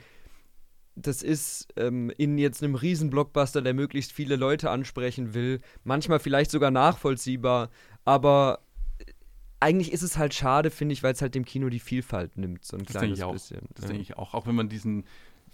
das 0.95 1.22
ist 1.22 1.66
ähm, 1.76 2.12
in 2.16 2.38
jetzt 2.38 2.62
einem 2.62 2.76
Riesen-Blockbuster, 2.76 3.62
der 3.62 3.74
möglichst 3.74 4.12
viele 4.12 4.36
Leute 4.36 4.70
ansprechen 4.70 5.34
will, 5.34 5.61
manchmal 5.82 6.20
vielleicht 6.20 6.51
sogar 6.53 6.70
nachvollziehbar, 6.70 7.70
aber 8.05 8.61
eigentlich 9.61 9.92
ist 9.92 10.02
es 10.02 10.16
halt 10.18 10.34
schade, 10.34 10.70
finde 10.70 10.92
ich, 10.94 11.02
weil 11.02 11.12
es 11.12 11.22
halt 11.22 11.34
dem 11.34 11.44
Kino 11.44 11.68
die 11.68 11.80
Vielfalt 11.80 12.36
nimmt, 12.38 12.64
so 12.64 12.76
ein 12.76 12.84
Das 12.84 12.94
denke 12.94 12.98
kleines 12.98 13.18
ich 13.18 13.24
auch. 13.24 13.32
bisschen. 13.32 13.61
Das 13.74 13.84
ja. 13.84 13.88
denke 13.88 14.02
ich 14.02 14.16
auch. 14.16 14.34
Auch 14.34 14.46
wenn 14.46 14.54
man 14.54 14.68
diesen 14.68 15.04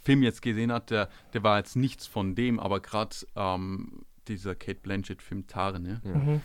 Film 0.02 0.22
jetzt 0.22 0.42
gesehen 0.42 0.70
hat, 0.72 0.90
der, 0.90 1.08
der 1.32 1.42
war 1.42 1.58
jetzt 1.58 1.74
nichts 1.76 2.06
von 2.06 2.34
dem, 2.34 2.60
aber 2.60 2.80
gerade 2.80 3.16
ähm, 3.34 4.04
dieser 4.28 4.54
Kate 4.54 4.78
Blanchett-Film 4.80 5.46
Tare, 5.48 5.80
ne? 5.80 6.00
Ja. 6.04 6.14
Mhm. 6.14 6.40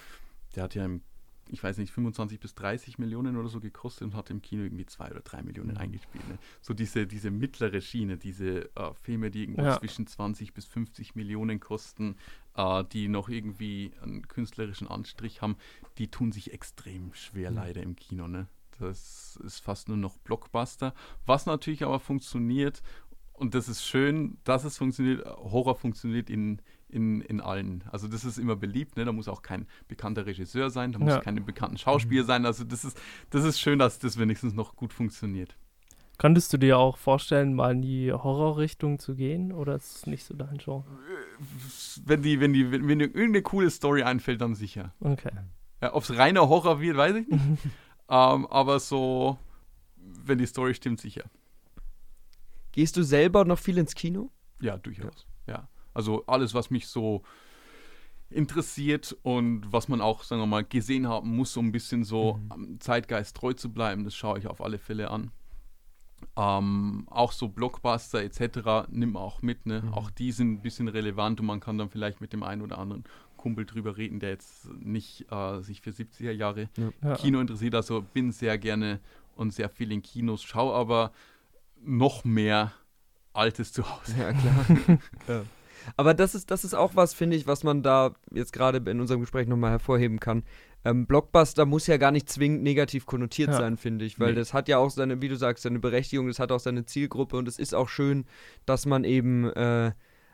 der 0.55 0.63
hat 0.63 0.75
ja, 0.75 0.83
im, 0.85 1.01
ich 1.49 1.61
weiß 1.63 1.77
nicht, 1.77 1.91
25 1.91 2.39
bis 2.39 2.55
30 2.55 2.97
Millionen 2.97 3.35
oder 3.37 3.49
so 3.49 3.59
gekostet 3.59 4.03
und 4.07 4.15
hat 4.15 4.29
im 4.29 4.41
Kino 4.41 4.63
irgendwie 4.63 4.85
zwei 4.85 5.11
oder 5.11 5.19
drei 5.19 5.41
Millionen 5.43 5.71
Mhm. 5.71 5.77
eingespielt. 5.77 6.27
Ne? 6.29 6.37
So 6.61 6.73
diese, 6.73 7.05
diese 7.05 7.29
mittlere 7.29 7.81
Schiene, 7.81 8.17
diese 8.17 8.69
äh, 8.75 8.93
Filme, 9.03 9.29
die 9.31 9.41
irgendwo 9.43 9.61
Ja. 9.63 9.77
zwischen 9.79 10.07
20 10.07 10.53
bis 10.53 10.65
50 10.65 11.15
Millionen 11.15 11.59
kosten, 11.59 12.15
äh, 12.55 12.83
die 12.91 13.07
noch 13.07 13.29
irgendwie 13.29 13.91
einen 14.01 14.27
künstlerischen 14.27 14.87
Anstrich 14.87 15.41
haben, 15.41 15.55
die 15.97 16.09
tun 16.09 16.31
sich 16.31 16.53
extrem 16.53 17.13
schwer 17.13 17.51
Mhm. 17.51 17.57
leider 17.57 17.81
im 17.83 17.95
Kino. 17.95 18.27
Ne? 18.27 18.47
Das 18.79 19.39
ist 19.43 19.59
fast 19.59 19.87
nur 19.87 19.97
noch 19.97 20.17
Blockbuster. 20.19 20.93
Was 21.25 21.45
natürlich 21.45 21.83
aber 21.83 21.99
funktioniert, 21.99 22.81
und 23.33 23.55
das 23.55 23.67
ist 23.69 23.83
schön, 23.85 24.37
dass 24.43 24.63
es 24.63 24.77
funktioniert, 24.77 25.25
Horror 25.25 25.75
funktioniert 25.75 26.29
in, 26.29 26.61
in, 26.89 27.21
in 27.21 27.41
allen. 27.41 27.83
Also 27.91 28.07
das 28.07 28.23
ist 28.25 28.37
immer 28.37 28.55
beliebt, 28.55 28.97
ne? 28.97 29.05
da 29.05 29.11
muss 29.11 29.27
auch 29.27 29.41
kein 29.41 29.67
bekannter 29.87 30.25
Regisseur 30.25 30.69
sein, 30.69 30.91
da 30.91 30.99
muss 30.99 31.09
Ja. 31.13 31.19
keine 31.21 31.41
bekannten 31.41 31.77
Schauspieler 31.77 32.23
sein. 32.23 32.45
Also 32.45 32.63
das 32.63 32.85
ist, 32.85 32.99
das 33.31 33.43
ist 33.43 33.59
schön, 33.59 33.79
dass 33.79 33.97
das 33.99 34.17
wenigstens 34.19 34.53
noch 34.53 34.75
gut 34.75 34.93
funktioniert. 34.93 35.57
Könntest 36.21 36.53
du 36.53 36.57
dir 36.57 36.77
auch 36.77 36.97
vorstellen, 36.97 37.55
mal 37.55 37.71
in 37.71 37.81
die 37.81 38.13
Horrorrichtung 38.13 38.99
zu 38.99 39.15
gehen 39.15 39.51
oder 39.51 39.73
ist 39.73 39.95
es 39.95 40.05
nicht 40.05 40.23
so 40.23 40.35
dein 40.35 40.59
Genre? 40.59 40.85
Wenn 42.05 42.21
die, 42.21 42.39
wenn 42.39 42.53
die, 42.53 42.71
wenn 42.71 42.85
mir 42.85 43.05
irgendeine 43.05 43.41
coole 43.41 43.71
Story 43.71 44.03
einfällt, 44.03 44.39
dann 44.39 44.53
sicher. 44.53 44.93
Okay. 44.99 45.31
Ja, 45.81 45.95
Ob 45.95 46.03
es 46.03 46.15
reiner 46.15 46.47
Horror 46.47 46.79
wird, 46.79 46.95
weiß 46.95 47.15
ich 47.15 47.27
nicht. 47.27 47.41
ähm, 48.07 48.45
aber 48.45 48.79
so, 48.79 49.39
wenn 49.95 50.37
die 50.37 50.45
Story 50.45 50.75
stimmt, 50.75 51.01
sicher. 51.01 51.23
Gehst 52.71 52.97
du 52.97 53.01
selber 53.01 53.43
noch 53.43 53.57
viel 53.57 53.79
ins 53.79 53.95
Kino? 53.95 54.29
Ja, 54.61 54.77
durchaus. 54.77 55.25
Ja. 55.47 55.69
Also 55.95 56.23
alles, 56.27 56.53
was 56.53 56.69
mich 56.69 56.85
so 56.85 57.23
interessiert 58.29 59.17
und 59.23 59.73
was 59.73 59.87
man 59.87 60.01
auch, 60.01 60.21
sagen 60.21 60.39
wir 60.39 60.45
mal, 60.45 60.63
gesehen 60.63 61.07
haben 61.07 61.35
muss, 61.35 61.51
so 61.53 61.61
ein 61.61 61.71
bisschen 61.71 62.03
so 62.03 62.35
Mhm. 62.35 62.51
am 62.51 62.79
Zeitgeist 62.79 63.35
treu 63.35 63.53
zu 63.53 63.73
bleiben, 63.73 64.03
das 64.03 64.13
schaue 64.13 64.37
ich 64.37 64.45
auf 64.45 64.61
alle 64.61 64.77
Fälle 64.77 65.09
an. 65.09 65.31
Ähm, 66.35 67.07
auch 67.09 67.31
so 67.31 67.49
Blockbuster 67.49 68.23
etc. 68.23 68.89
nimm 68.89 69.15
auch 69.17 69.41
mit. 69.41 69.65
Ne? 69.65 69.81
Mhm. 69.81 69.93
Auch 69.93 70.09
die 70.09 70.31
sind 70.31 70.51
ein 70.51 70.61
bisschen 70.61 70.87
relevant 70.87 71.39
und 71.39 71.45
man 71.45 71.59
kann 71.59 71.77
dann 71.77 71.89
vielleicht 71.89 72.21
mit 72.21 72.33
dem 72.33 72.43
einen 72.43 72.61
oder 72.61 72.77
anderen 72.77 73.03
Kumpel 73.37 73.65
drüber 73.65 73.97
reden, 73.97 74.19
der 74.19 74.29
jetzt 74.29 74.71
nicht 74.73 75.31
äh, 75.31 75.61
sich 75.61 75.81
für 75.81 75.89
70er 75.89 76.31
Jahre 76.31 76.69
Ja. 77.01 77.15
Kino 77.15 77.39
interessiert. 77.39 77.75
Also 77.75 78.01
bin 78.13 78.31
sehr 78.31 78.57
gerne 78.57 78.99
und 79.35 79.53
sehr 79.53 79.69
viel 79.69 79.91
in 79.91 80.01
Kinos, 80.01 80.43
schau 80.43 80.73
aber 80.73 81.11
noch 81.83 82.23
mehr 82.23 82.71
Altes 83.33 83.73
zu 83.73 83.83
Hause. 83.89 84.15
Ja, 84.19 84.33
klar. 84.33 84.99
ja. 85.27 85.43
Aber 85.95 86.13
das 86.13 86.35
ist, 86.35 86.51
das 86.51 86.63
ist 86.63 86.73
auch 86.73 86.95
was, 86.95 87.13
finde 87.13 87.35
ich, 87.35 87.47
was 87.47 87.63
man 87.63 87.81
da 87.81 88.13
jetzt 88.31 88.53
gerade 88.53 88.77
in 88.89 88.99
unserem 88.99 89.21
Gespräch 89.21 89.47
nochmal 89.47 89.71
hervorheben 89.71 90.19
kann. 90.19 90.43
Ähm, 90.83 91.05
Blockbuster 91.05 91.65
muss 91.65 91.85
ja 91.87 91.97
gar 91.97 92.11
nicht 92.11 92.27
zwingend 92.29 92.63
negativ 92.63 93.05
konnotiert 93.05 93.49
Ja. 93.49 93.57
sein, 93.57 93.77
finde 93.77 94.05
ich, 94.05 94.19
weil 94.19 94.29
Nee. 94.31 94.39
das 94.39 94.53
hat 94.53 94.67
ja 94.67 94.77
auch 94.79 94.89
seine, 94.89 95.21
wie 95.21 95.27
du 95.29 95.35
sagst, 95.35 95.63
seine 95.63 95.79
Berechtigung, 95.79 96.27
das 96.27 96.39
hat 96.39 96.51
auch 96.51 96.59
seine 96.59 96.85
Zielgruppe 96.85 97.37
und 97.37 97.47
es 97.47 97.59
ist 97.59 97.75
auch 97.75 97.87
schön, 97.89 98.25
dass 98.65 98.85
man 98.87 99.03
eben 99.03 99.49
äh, 99.51 99.91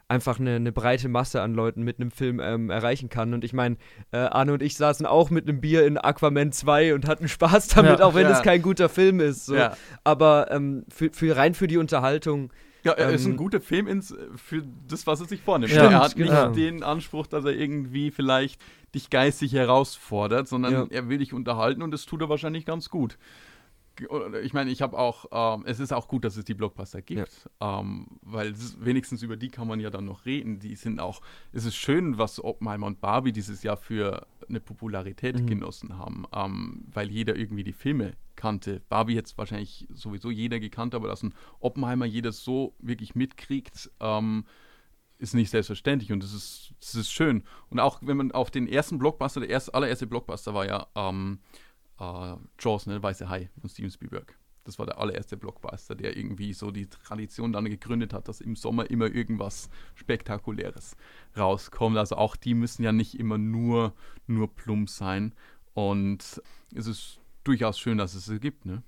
einfach 0.10 0.40
eine, 0.40 0.56
eine 0.56 0.72
breite 0.72 1.10
Masse 1.10 1.42
an 1.42 1.54
Leuten 1.54 1.84
mit 1.84 2.00
einem 2.00 2.12
Film 2.12 2.40
ähm, 2.40 2.70
erreichen 2.70 3.10
kann. 3.10 3.34
Und 3.34 3.44
ich 3.44 3.52
meine, 3.52 3.76
äh, 4.14 4.18
Arne 4.20 4.54
und 4.54 4.62
ich 4.64 4.78
saßen 4.78 5.06
auch 5.06 5.30
mit 5.32 5.50
einem 5.50 5.60
Bier 5.60 5.86
in 5.86 5.98
Aquaman 5.98 6.54
2 6.54 6.94
und 6.94 7.06
hatten 7.08 7.28
Spaß 7.28 7.68
damit, 7.68 8.00
Ja. 8.00 8.06
auch 8.06 8.16
wenn 8.16 8.24
Ja. 8.24 8.32
es 8.32 8.42
kein 8.42 8.62
guter 8.62 8.88
Film 8.88 9.20
ist. 9.20 9.48
So. 9.48 9.56
Ja. 9.56 9.76
Aber 10.06 10.48
ähm, 10.50 10.86
für, 10.88 11.10
für, 11.12 11.36
rein 11.36 11.54
für 11.56 11.68
die 11.68 11.76
Unterhaltung 11.78 12.54
Ja, 12.86 12.94
er 12.94 13.10
ist 13.10 13.26
ein 13.26 13.32
Ähm, 13.32 13.38
guter 13.38 13.60
Film 13.60 13.86
ins, 13.88 14.16
für 14.38 14.64
das, 14.88 15.06
was 15.08 15.20
er 15.20 15.28
sich 15.28 15.42
vornimmt. 15.42 15.72
Stimmt, 15.74 15.92
er 15.92 16.00
hat 16.00 16.16
nicht 16.16 16.30
genau. 16.30 16.52
den 16.54 16.84
Anspruch, 16.84 17.28
dass 17.28 17.44
er 17.44 17.52
irgendwie 17.52 18.12
vielleicht 18.12 18.62
dich 18.96 19.10
geistig 19.10 19.54
herausfordert, 19.54 20.48
sondern 20.48 20.74
Ja. 20.74 20.86
er 20.90 21.10
will 21.10 21.18
dich 21.20 21.34
unterhalten 21.34 21.82
und 21.82 21.92
das 21.92 22.06
tut 22.06 22.22
er 22.22 22.30
wahrscheinlich 22.30 22.66
ganz 22.66 22.90
gut. 22.90 23.18
Ich 24.44 24.54
meine, 24.54 24.70
ich 24.70 24.84
habe 24.84 24.96
auch, 24.96 25.26
ähm, 25.32 25.64
es 25.66 25.80
ist 25.80 25.92
auch 25.92 26.08
gut, 26.08 26.24
dass 26.24 26.38
es 26.38 26.46
die 26.46 26.54
Blockbuster 26.54 27.02
gibt, 27.02 27.50
ähm, 27.60 28.06
weil 28.22 28.52
ist- 28.52 28.84
wenigstens 28.86 29.24
über 29.24 29.38
die 29.38 29.50
kann 29.50 29.68
man 29.68 29.80
ja 29.80 29.90
dann 29.90 30.06
noch 30.06 30.26
reden. 30.28 30.60
Die 30.60 30.76
sind 30.76 31.00
auch, 31.00 31.20
es 31.52 31.66
ist 31.66 31.76
schön, 31.76 32.20
was 32.20 32.44
Oppenheimer 32.44 32.86
und 32.86 33.02
Barbie 33.02 33.32
dieses 33.32 33.64
Jahr 33.64 33.76
für 33.76 34.28
eine 34.48 34.60
Popularität 34.60 35.40
Mhm. 35.42 35.48
genossen 35.48 35.98
haben, 35.98 36.26
ähm, 36.32 36.86
weil 36.94 37.10
jeder 37.10 37.36
irgendwie 37.36 37.64
die 37.64 37.74
Filme 37.74 38.14
kannte. 38.36 38.84
Barbie 38.88 39.16
jetzt 39.16 39.36
wahrscheinlich 39.40 39.88
sowieso 39.92 40.30
jeder 40.30 40.60
gekannt, 40.60 40.94
aber 40.94 41.08
dass 41.08 41.24
ein 41.24 41.34
Oppenheimer 41.60 42.06
jeder 42.06 42.32
so 42.34 42.76
wirklich 42.78 43.16
mitkriegt, 43.16 43.90
ähm, 44.00 44.46
ist 45.20 45.34
nicht 45.34 45.50
selbstverständlich 45.50 46.12
und 46.12 46.24
das 46.24 46.34
ist, 46.34 46.74
ist 46.82 47.12
schön. 47.12 47.44
Und 47.70 47.80
auch 47.80 48.00
wenn 48.02 48.18
man 48.18 48.32
auf 48.32 48.52
den 48.52 48.68
ersten 48.68 48.98
Blockbuster, 48.98 49.40
der 49.40 49.50
erste, 49.50 49.74
allererste 49.74 50.08
Blockbuster 50.08 50.54
war 50.54 50.66
ja 50.66 50.88
ähm, 50.96 51.40
äh, 52.00 52.36
Jaws, 52.60 52.86
ne, 52.86 53.02
Weiße 53.02 53.30
Hai 53.30 53.50
von 53.60 53.70
Steven 53.70 53.92
Spielberg. 53.92 54.38
Das 54.64 54.78
war 54.80 54.86
der 54.86 55.00
allererste 55.00 55.38
Blockbuster, 55.38 55.96
der 55.96 56.18
irgendwie 56.18 56.52
so 56.52 56.72
die 56.72 56.88
Tradition 56.88 57.54
dann 57.54 57.66
gegründet 57.66 58.14
hat, 58.14 58.28
dass 58.28 58.42
im 58.42 58.58
Sommer 58.58 58.90
immer 58.90 59.06
irgendwas 59.06 59.70
Spektakuläres 59.96 60.98
rauskommt. 61.38 61.98
Also 61.98 62.18
auch 62.18 62.36
die 62.36 62.54
müssen 62.54 62.84
ja 62.84 62.92
nicht 62.92 63.18
immer 63.18 63.38
nur, 63.38 63.94
nur 64.28 64.54
plump 64.54 64.90
sein. 64.90 65.34
Und 65.74 66.42
es 66.76 66.88
ist 66.88 67.22
durchaus 67.46 67.80
schön, 67.80 67.98
dass 67.98 68.14
es 68.14 68.26
sie 68.26 68.40
gibt, 68.40 68.66
ne? 68.66 68.84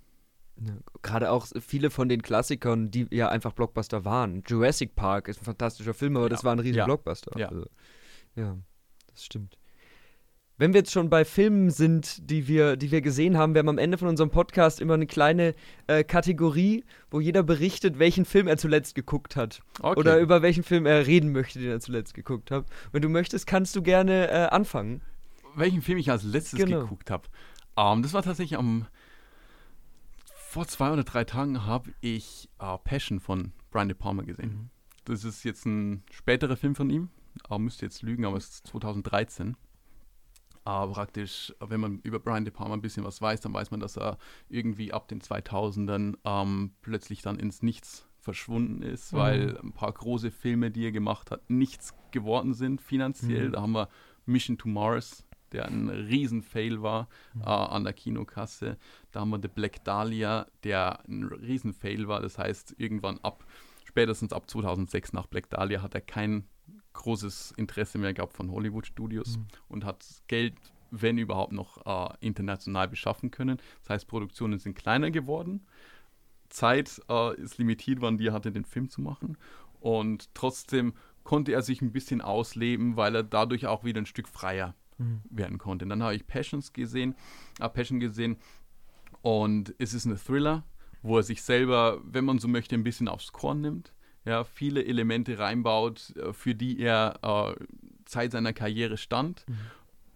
Ja, 0.62 0.74
Gerade 1.02 1.32
auch 1.32 1.48
viele 1.66 1.90
von 1.90 2.10
den 2.10 2.22
Klassikern, 2.22 2.92
die 2.92 3.08
ja 3.12 3.30
einfach 3.30 3.54
Blockbuster 3.54 4.04
waren. 4.04 4.44
Jurassic 4.48 4.96
Park 4.96 5.28
ist 5.30 5.42
ein 5.42 5.46
fantastischer 5.46 5.94
Film, 5.94 6.18
aber 6.18 6.26
Ja, 6.26 6.30
das 6.30 6.44
war 6.44 6.52
ein 6.54 6.60
riesen 6.60 6.80
ja, 6.80 6.86
Blockbuster. 6.86 7.32
ja. 7.40 7.48
Also, 7.50 7.66
ja, 8.36 8.58
das 9.12 9.24
stimmt. 9.26 9.56
Wenn 10.58 10.74
wir 10.74 10.80
jetzt 10.82 10.92
schon 10.92 11.10
bei 11.10 11.24
Filmen 11.24 11.70
sind, 11.70 12.30
die 12.30 12.50
wir, 12.50 12.76
die 12.76 12.92
wir 12.92 13.00
gesehen 13.00 13.38
haben, 13.38 13.54
wir 13.54 13.60
haben 13.60 13.70
am 13.70 13.78
Ende 13.78 13.98
von 13.98 14.10
unserem 14.10 14.30
Podcast 14.30 14.82
immer 14.82 14.96
eine 14.96 15.08
kleine 15.08 15.56
äh, 15.88 16.04
Kategorie, 16.04 16.84
wo 17.10 17.22
jeder 17.22 17.44
berichtet, 17.44 17.98
welchen 17.98 18.26
Film 18.26 18.48
er 18.48 18.58
zuletzt 18.58 18.94
geguckt 18.94 19.38
hat. 19.38 19.62
Okay. 19.82 19.98
Oder 19.98 20.20
über 20.20 20.42
welchen 20.42 20.64
Film 20.64 20.86
er 20.86 21.08
reden 21.08 21.32
möchte, 21.32 21.60
den 21.60 21.70
er 21.72 21.80
zuletzt 21.80 22.14
geguckt 22.14 22.52
hat. 22.52 22.66
Wenn 22.92 23.02
du 23.02 23.08
möchtest, 23.08 23.48
kannst 23.48 23.74
du 23.78 23.82
gerne 23.82 24.28
äh, 24.30 24.48
anfangen. 24.50 25.02
welchen 25.56 25.82
Film 25.82 25.98
ich 25.98 26.12
als 26.12 26.24
letztes 26.24 26.60
Genau. 26.60 26.82
geguckt 26.82 27.10
habe. 27.10 27.30
Ähm, 27.78 28.02
das 28.04 28.12
war 28.12 28.22
tatsächlich 28.24 28.60
am 28.60 28.86
vor 30.50 30.68
zwei 30.68 30.92
oder 30.92 31.04
drei 31.04 31.24
Tagen 31.26 31.66
habe 31.66 31.92
ich 32.02 32.50
äh, 32.60 32.78
Passion 32.84 33.20
von 33.20 33.52
Brian 33.70 33.88
De 33.88 33.96
Palma 33.96 34.24
gesehen. 34.24 34.50
Mhm. 34.50 34.70
Das 35.06 35.24
ist 35.24 35.44
jetzt 35.44 35.66
ein 35.68 36.04
späterer 36.12 36.56
Film 36.58 36.74
von 36.74 36.90
ihm. 36.90 37.10
Äh, 37.50 37.60
müsste 37.60 37.86
jetzt 37.86 38.02
lügen, 38.02 38.26
aber 38.26 38.38
es 38.38 38.50
ist 38.50 38.68
2013. 38.68 39.50
Äh, 39.50 39.54
praktisch, 40.66 41.54
wenn 41.60 41.80
man 41.80 42.00
über 42.00 42.20
Brian 42.20 42.46
De 42.46 42.52
Palma 42.54 42.74
ein 42.74 42.82
bisschen 42.82 43.04
was 43.04 43.22
weiß, 43.22 43.42
dann 43.42 43.54
weiß 43.54 43.70
man, 43.70 43.80
dass 43.80 43.96
er 43.96 44.18
irgendwie 44.50 44.92
ab 44.92 45.08
den 45.08 45.22
2000ern 45.22 46.16
ähm, 46.24 46.72
plötzlich 46.82 47.22
dann 47.22 47.38
ins 47.38 47.62
Nichts 47.62 48.08
verschwunden 48.18 48.82
ist, 48.82 49.14
Mhm. 49.14 49.18
weil 49.18 49.58
ein 49.60 49.74
paar 49.74 49.92
große 49.94 50.32
Filme, 50.32 50.72
die 50.72 50.84
er 50.86 50.92
gemacht 50.92 51.30
hat, 51.32 51.48
nichts 51.50 51.94
geworden 52.12 52.54
sind 52.56 52.82
finanziell. 52.82 53.50
Mhm. 53.50 53.52
Da 53.54 53.62
haben 53.62 53.72
wir 53.74 53.88
Mission 54.26 54.58
to 54.58 54.68
Mars, 54.68 55.24
der 55.52 55.66
ein 55.68 55.90
Riesen-Fail 55.90 56.82
war 56.82 57.08
Mhm. 57.34 57.42
äh, 57.42 57.46
an 57.46 57.84
der 57.84 57.94
Kinokasse. 57.94 58.78
Da 59.12 59.22
haben 59.22 59.30
wir 59.32 59.40
The 59.42 59.48
Black 59.48 59.84
Dahlia, 59.84 60.48
der 60.64 61.00
ein 61.08 61.24
Riesen-Fail 61.24 62.08
war. 62.08 62.22
Das 62.22 62.38
heißt, 62.38 62.76
irgendwann 62.78 63.18
ab, 63.20 63.46
spätestens 63.86 64.34
ab 64.34 64.50
2006 64.50 65.14
nach 65.14 65.28
Black 65.28 65.50
Dahlia 65.50 65.82
hat 65.82 65.96
er 65.96 66.02
kein 66.02 66.46
großes 66.94 67.54
Interesse 67.58 67.98
mehr 67.98 68.14
gehabt 68.14 68.34
von 68.34 68.52
Hollywood-Studios 68.52 69.38
Mhm. 69.38 69.48
und 69.70 69.86
hat 69.86 70.06
Geld, 70.28 70.56
wenn 70.92 71.18
überhaupt 71.18 71.54
noch, 71.54 71.86
äh, 71.86 72.14
international 72.20 72.88
beschaffen 72.88 73.32
können. 73.32 73.58
Das 73.82 73.90
heißt, 73.92 74.08
Produktionen 74.08 74.60
sind 74.60 74.76
kleiner 74.76 75.12
geworden. 75.12 75.66
Zeit 76.50 77.02
äh, 77.10 77.36
ist 77.40 77.58
limitiert, 77.58 78.02
wann 78.02 78.18
die 78.18 78.28
er 78.28 78.34
hatte, 78.34 78.52
den 78.52 78.66
Film 78.66 78.90
zu 78.90 79.02
machen. 79.02 79.38
Und 79.80 80.34
trotzdem 80.34 80.94
konnte 81.24 81.52
er 81.54 81.62
sich 81.62 81.82
ein 81.82 81.92
bisschen 81.92 82.22
ausleben, 82.22 82.98
weil 82.98 83.16
er 83.16 83.24
dadurch 83.24 83.68
auch 83.68 83.84
wieder 83.84 84.02
ein 84.02 84.08
Stück 84.08 84.28
freier 84.28 84.74
werden 85.30 85.58
konnte. 85.58 85.86
Und 85.86 85.90
dann 85.90 86.04
habe 86.04 86.16
ich 86.16 86.28
Passions 86.28 86.74
gesehen, 86.74 87.16
äh, 87.60 87.70
Passion 87.70 88.00
gesehen 88.00 88.38
und 89.22 89.74
es 89.78 89.94
ist 89.94 90.06
ein 90.06 90.18
Thriller, 90.18 90.64
wo 91.02 91.18
er 91.18 91.24
sich 91.24 91.42
selber, 91.42 92.02
wenn 92.04 92.26
man 92.26 92.40
so 92.40 92.48
möchte, 92.48 92.76
ein 92.76 92.84
bisschen 92.84 93.08
aufs 93.08 93.32
Korn 93.32 93.62
nimmt. 93.62 93.94
Ja, 94.26 94.44
viele 94.44 94.86
Elemente 94.86 95.40
reinbaut, 95.40 96.14
äh, 96.18 96.34
für 96.34 96.56
die 96.56 96.80
er 96.80 97.20
äh, 97.22 97.66
Zeit 98.06 98.32
seiner 98.32 98.54
Karriere 98.54 98.98
stand. 98.98 99.46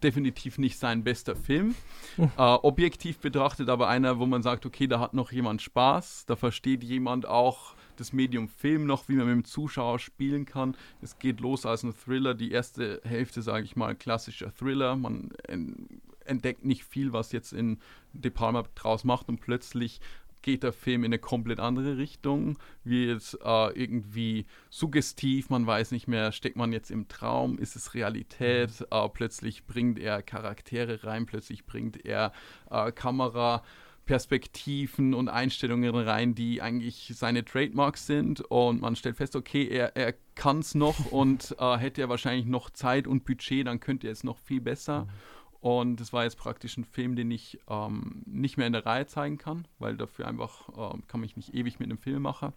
Definitiv 0.02 0.58
nicht 0.58 0.78
sein 0.78 1.04
bester 1.04 1.36
Film. 1.36 1.76
äh, 2.18 2.28
objektiv 2.38 3.20
betrachtet 3.20 3.70
aber 3.70 3.88
einer, 3.88 4.20
wo 4.20 4.26
man 4.26 4.44
sagt, 4.44 4.66
okay, 4.66 4.88
da 4.88 5.00
hat 5.00 5.14
noch 5.14 5.32
jemand 5.32 5.62
Spaß, 5.62 6.26
da 6.26 6.36
versteht 6.36 6.84
jemand 6.84 7.26
auch 7.26 7.76
das 7.96 8.14
Medium 8.14 8.48
Film 8.48 8.86
noch, 8.86 9.08
wie 9.10 9.14
man 9.14 9.28
mit 9.28 9.36
dem 9.36 9.46
Zuschauer 9.46 10.00
spielen 10.00 10.46
kann. 10.46 10.76
Es 11.02 11.20
geht 11.20 11.40
los 11.40 11.66
als 11.66 11.84
ein 11.84 11.94
Thriller, 11.94 12.34
die 12.34 12.52
erste 12.52 13.02
Hälfte, 13.04 13.42
sage 13.42 13.66
ich 13.66 13.76
mal, 13.76 13.96
klassischer 13.96 14.54
Thriller. 14.54 14.96
Man 14.96 15.32
en- 15.48 16.02
entdeckt 16.26 16.66
nicht 16.66 16.84
viel, 16.84 17.14
was 17.14 17.32
jetzt 17.32 17.54
in 17.54 17.80
De 18.14 18.32
Palma 18.32 18.64
draus 18.76 19.04
macht 19.04 19.30
und 19.30 19.42
plötzlich 19.42 20.00
geht 20.44 20.64
der 20.64 20.74
Film 20.74 21.04
in 21.04 21.10
eine 21.10 21.20
komplett 21.20 21.60
andere 21.60 21.98
Richtung, 21.98 22.58
wird 22.84 23.40
äh, 23.44 23.82
irgendwie 23.82 24.46
suggestiv, 24.70 25.50
man 25.50 25.66
weiß 25.66 25.92
nicht 25.92 26.08
mehr, 26.08 26.32
steckt 26.34 26.58
man 26.58 26.74
jetzt 26.74 26.92
im 26.92 27.08
Traum, 27.08 27.58
ist 27.58 27.76
es 27.78 27.94
Realität, 27.94 28.86
äh, 28.92 29.10
plötzlich 29.10 29.66
bringt 29.66 29.98
er 29.98 30.22
Charaktere 30.22 31.06
rein, 31.06 31.26
plötzlich 31.26 31.66
bringt 31.66 32.06
er 32.06 32.34
äh, 32.70 32.92
Kameraperspektiven 34.06 35.14
und 35.14 35.30
Einstellungen 35.30 35.96
rein, 35.96 36.36
die 36.36 36.62
eigentlich 36.62 37.14
seine 37.16 37.46
Trademarks 37.46 38.06
sind 38.06 38.42
und 38.42 38.82
man 38.82 38.96
stellt 38.96 39.18
fest, 39.18 39.36
okay, 39.36 39.68
er, 39.68 39.96
er 39.96 40.14
kann 40.36 40.60
es 40.60 40.76
noch 40.76 41.06
und 41.12 41.56
äh, 41.60 41.78
hätte 41.78 42.02
er 42.02 42.10
wahrscheinlich 42.10 42.46
noch 42.46 42.70
Zeit 42.70 43.08
und 43.08 43.26
Budget, 43.26 43.68
dann 43.68 43.80
könnte 43.80 44.08
er 44.08 44.14
es 44.14 44.24
noch 44.24 44.38
viel 44.38 44.62
besser. 44.62 45.08
Und 45.62 46.02
das 46.02 46.12
war 46.12 46.26
jetzt 46.26 46.38
praktisch 46.38 46.76
ein 46.76 46.84
Film, 46.84 47.16
den 47.16 47.32
ich 47.32 47.58
ähm, 47.70 48.22
nicht 48.26 48.58
mehr 48.58 48.68
in 48.68 48.74
der 48.74 48.86
Reihe 48.86 49.08
zeigen 49.08 49.38
kann, 49.38 49.66
weil 49.80 49.96
dafür 49.96 50.28
einfach 50.28 50.68
ähm, 50.94 51.04
kann 51.08 51.22
mich 51.22 51.38
nicht 51.38 51.54
ewig 51.54 51.80
mit 51.80 51.90
einem 51.90 51.98
Filmemacher 51.98 52.52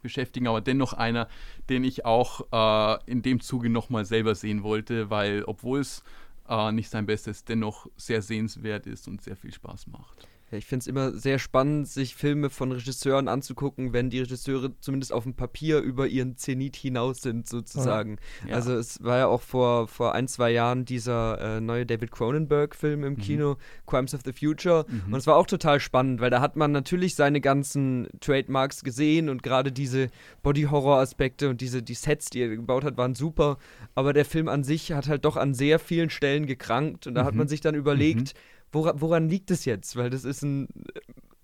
beschäftigen, 0.00 0.48
aber 0.48 0.62
dennoch 0.62 0.94
einer, 0.94 1.28
den 1.68 1.84
ich 1.84 2.06
auch 2.06 2.46
äh, 2.50 3.10
in 3.10 3.20
dem 3.20 3.40
Zuge 3.40 3.68
nochmal 3.68 4.06
selber 4.06 4.34
sehen 4.34 4.62
wollte, 4.62 5.10
weil 5.10 5.44
obwohl 5.44 5.80
es 5.80 6.02
äh, 6.48 6.72
nicht 6.72 6.88
sein 6.88 7.04
Bestes, 7.04 7.44
dennoch 7.44 7.86
sehr 7.96 8.22
sehenswert 8.22 8.86
ist 8.86 9.06
und 9.08 9.20
sehr 9.20 9.36
viel 9.36 9.52
Spaß 9.52 9.88
macht. 9.88 10.26
Ich 10.52 10.66
finde 10.66 10.82
es 10.82 10.86
immer 10.86 11.12
sehr 11.12 11.38
spannend, 11.38 11.88
sich 11.88 12.14
Filme 12.14 12.50
von 12.50 12.72
Regisseuren 12.72 13.28
anzugucken, 13.28 13.92
wenn 13.92 14.10
die 14.10 14.20
Regisseure 14.20 14.72
zumindest 14.80 15.12
auf 15.12 15.24
dem 15.24 15.34
Papier 15.34 15.80
über 15.80 16.06
ihren 16.06 16.36
Zenit 16.36 16.76
hinaus 16.76 17.22
sind, 17.22 17.48
sozusagen. 17.48 18.18
Ja. 18.48 18.56
Also 18.56 18.74
es 18.74 19.02
war 19.02 19.18
ja 19.18 19.26
auch 19.26 19.40
vor, 19.42 19.88
vor 19.88 20.14
ein, 20.14 20.28
zwei 20.28 20.50
Jahren 20.50 20.84
dieser 20.84 21.56
äh, 21.56 21.60
neue 21.60 21.86
David 21.86 22.10
Cronenberg-Film 22.12 23.04
im 23.04 23.16
Kino, 23.16 23.56
Crimes 23.86 24.14
of 24.14 24.20
the 24.24 24.32
Future. 24.32 24.84
Mhm. 24.88 25.12
Und 25.14 25.18
es 25.18 25.26
war 25.26 25.36
auch 25.36 25.46
total 25.46 25.80
spannend, 25.80 26.20
weil 26.20 26.30
da 26.30 26.40
hat 26.40 26.56
man 26.56 26.72
natürlich 26.72 27.14
seine 27.14 27.40
ganzen 27.40 28.08
Trademarks 28.20 28.84
gesehen 28.84 29.28
und 29.28 29.42
gerade 29.42 29.72
diese 29.72 30.08
Body-Horror-Aspekte 30.42 31.48
und 31.48 31.60
diese 31.60 31.82
die 31.82 31.94
Sets, 31.94 32.30
die 32.30 32.40
er 32.42 32.48
gebaut 32.48 32.84
hat, 32.84 32.96
waren 32.96 33.14
super. 33.14 33.58
Aber 33.94 34.12
der 34.12 34.24
Film 34.24 34.48
an 34.48 34.64
sich 34.64 34.92
hat 34.92 35.08
halt 35.08 35.24
doch 35.24 35.36
an 35.36 35.54
sehr 35.54 35.78
vielen 35.78 36.10
Stellen 36.10 36.46
gekrankt 36.46 37.06
und 37.06 37.14
da 37.14 37.24
hat 37.24 37.32
Mhm. 37.32 37.38
man 37.38 37.48
sich 37.48 37.60
dann 37.60 37.74
überlegt, 37.74 38.34
wora, 38.72 38.94
woran 39.00 39.28
liegt 39.28 39.50
es 39.50 39.64
jetzt? 39.64 39.96
Weil 39.96 40.10
das 40.10 40.24
ist 40.24 40.42
ein 40.42 40.68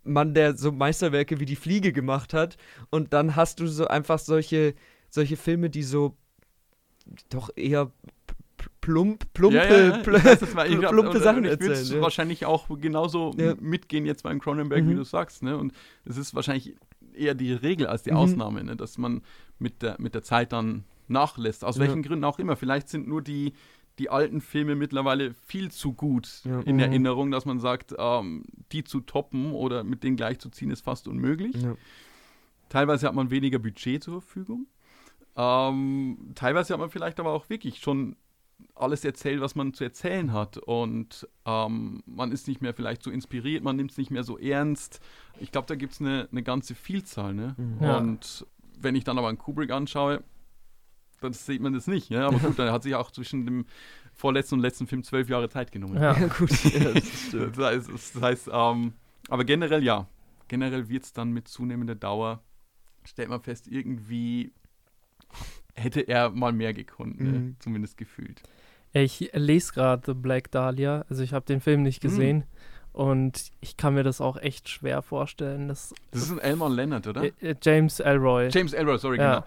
Mann, 0.05 0.35
der 0.35 0.57
so 0.57 0.73
Meisterwerke 0.73 1.39
wie 1.41 1.45
die 1.45 1.57
Fliege 1.57 1.93
gemacht 1.93 2.33
hat. 2.35 2.57
Und 2.91 3.13
dann 3.13 3.37
hast 3.37 3.61
du 3.61 3.67
so 3.67 3.87
einfach 3.87 4.19
solche, 4.19 4.75
solche 5.11 5.37
Filme, 5.37 5.71
die 5.71 5.83
so 5.83 6.17
doch 7.31 7.51
eher 7.57 7.91
plump, 8.81 9.33
plumpe, 9.35 9.57
Ja, 9.57 9.65
ja, 9.65 9.89
ja. 9.89 9.99
pl 9.99 10.17
Ich 10.17 10.25
weiß, 10.25 10.69
ich 10.71 10.79
glaub, 10.79 10.93
plumpe 10.93 11.21
Sachen 11.21 11.45
ich 11.45 11.51
erzählen. 11.51 11.87
Ja. 11.87 12.01
wahrscheinlich 12.01 12.47
auch 12.47 12.67
genauso 12.81 13.35
mitgehen 13.61 14.07
jetzt 14.07 14.23
beim 14.23 14.41
Cronenberg, 14.41 14.85
wie 14.87 14.93
Mhm. 14.93 14.97
du 14.97 15.05
sagst. 15.05 15.43
Ne? 15.43 15.57
Und 15.57 15.73
es 16.05 16.17
ist 16.17 16.35
wahrscheinlich 16.35 16.75
eher 17.15 17.35
die 17.35 17.53
Regel 17.53 17.87
als 17.87 18.03
die 18.03 18.11
Mhm. 18.11 18.17
Ausnahme, 18.17 18.65
ne? 18.65 18.77
dass 18.77 18.99
man 18.99 19.23
mit 19.59 19.83
der, 19.83 19.97
mit 19.99 20.15
der 20.15 20.23
Zeit 20.23 20.53
dann 20.53 20.85
nachlässt. 21.09 21.65
Aus 21.65 21.79
welchen 21.79 22.03
Gründen 22.03 22.25
auch 22.25 22.39
immer. 22.39 22.57
Vielleicht 22.57 22.89
sind 22.89 23.09
nur 23.09 23.23
die, 23.23 23.53
die 23.99 24.11
alten 24.11 24.41
Filme 24.41 24.75
mittlerweile 24.77 25.35
viel 25.47 25.71
zu 25.71 25.93
gut 25.93 26.43
Ja. 26.45 26.61
in 26.61 26.77
Mhm. 26.77 26.81
Erinnerung, 26.83 27.31
dass 27.31 27.45
man 27.45 27.59
sagt, 27.61 27.95
ähm, 27.99 28.45
die 28.73 28.85
zu 28.85 29.01
toppen 29.01 29.53
oder 29.53 29.85
mit 29.85 30.03
denen 30.05 30.17
gleichzuziehen 30.17 30.71
ist 30.71 30.83
fast 30.85 31.09
unmöglich. 31.09 31.55
Ja. 31.57 31.75
Teilweise 32.69 33.07
hat 33.07 33.15
man 33.15 33.31
weniger 33.31 33.59
Budget 33.59 34.03
zur 34.05 34.21
Verfügung. 34.21 34.67
Ähm, 35.37 36.33
teilweise 36.35 36.73
hat 36.75 36.81
man 36.81 36.91
vielleicht 36.91 37.21
aber 37.21 37.33
auch 37.33 37.49
wirklich 37.49 37.79
schon 37.79 38.17
alles 38.75 39.05
erzählt, 39.05 39.41
was 39.41 39.55
man 39.55 39.73
zu 39.73 39.85
erzählen 39.85 40.33
hat. 40.33 40.59
Und 40.59 41.29
ähm, 41.47 42.03
man 42.07 42.33
ist 42.33 42.49
nicht 42.49 42.61
mehr 42.61 42.75
vielleicht 42.75 43.03
so 43.03 43.11
inspiriert, 43.11 43.63
man 43.63 43.77
nimmt 43.77 43.93
es 43.93 43.99
nicht 43.99 44.11
mehr 44.11 44.25
so 44.25 44.37
ernst. 44.39 45.01
Ich 45.41 45.53
glaube, 45.53 45.67
da 45.69 45.77
gibt 45.77 45.93
es 45.93 46.01
eine, 46.01 46.29
eine 46.31 46.43
ganze 46.43 46.75
Vielzahl. 46.75 47.35
Ne? 47.35 47.55
Mhm. 47.57 47.77
Ja. 47.81 47.99
Und 47.99 48.47
wenn 48.81 48.95
ich 48.97 49.05
dann 49.05 49.19
aber 49.19 49.29
einen 49.29 49.39
Kubrick 49.39 49.71
anschaue, 49.71 50.23
dann 51.21 51.33
sieht 51.33 51.61
man 51.61 51.73
das 51.73 51.87
nicht. 51.87 52.11
Ja? 52.11 52.27
Aber 52.29 52.39
gut, 52.39 52.59
er 52.59 52.73
hat 52.73 52.83
sich 52.83 52.95
auch 52.95 53.11
zwischen 53.11 53.45
dem 53.45 53.67
vorletzten 54.15 54.57
und 54.57 54.61
letzten 54.63 54.87
Film 54.87 55.03
zwölf 55.05 55.29
Jahre 55.29 55.49
Zeit 55.49 55.71
genommen. 55.73 56.01
Ja. 56.01 56.13
Gut. 56.39 56.51
Ja, 56.75 56.93
das 56.93 57.27
stimmt. 57.29 57.57
Das 57.57 57.65
heißt, 57.65 57.91
das 58.15 58.23
heißt 58.23 58.51
ähm, 58.53 58.93
aber 59.29 59.45
generell 59.45 59.83
ja. 59.85 60.07
Generell 60.49 60.89
wird 60.89 61.05
es 61.05 61.13
dann 61.13 61.31
mit 61.33 61.47
zunehmender 61.47 61.95
Dauer, 61.95 62.43
stellt 63.05 63.29
man 63.29 63.43
fest, 63.43 63.69
irgendwie 63.69 64.53
hätte 65.75 66.01
er 66.01 66.31
mal 66.31 66.53
mehr 66.53 66.73
gekonnt, 66.73 67.21
ne? 67.21 67.29
Mhm. 67.31 67.57
zumindest 67.61 67.97
gefühlt. 67.97 68.43
Ich 68.93 69.31
lese 69.35 69.73
gerade 69.75 70.03
The 70.07 70.15
Black 70.15 70.51
Dahlia, 70.51 71.05
also 71.09 71.23
ich 71.23 71.33
habe 71.35 71.45
den 71.45 71.61
Film 71.61 71.83
nicht 71.83 72.03
Hm. 72.03 72.11
gesehen 72.11 72.45
und 72.93 73.51
ich 73.61 73.77
kann 73.77 73.95
mir 73.95 74.03
das 74.03 74.21
auch 74.21 74.39
echt 74.39 74.69
schwer 74.69 75.03
vorstellen. 75.03 75.69
Dass, 75.69 75.95
Das 76.11 76.23
ist 76.23 76.33
ein 76.33 76.39
Elmer 76.39 76.71
Leonard, 76.71 77.07
oder? 77.07 77.23
äh, 77.25 77.33
äh, 77.43 77.55
James 77.63 78.01
Elroy. 78.01 78.49
James 78.51 78.73
Elroy, 78.73 78.99
sorry, 78.99 79.19
Ja. 79.19 79.35
genau. 79.41 79.47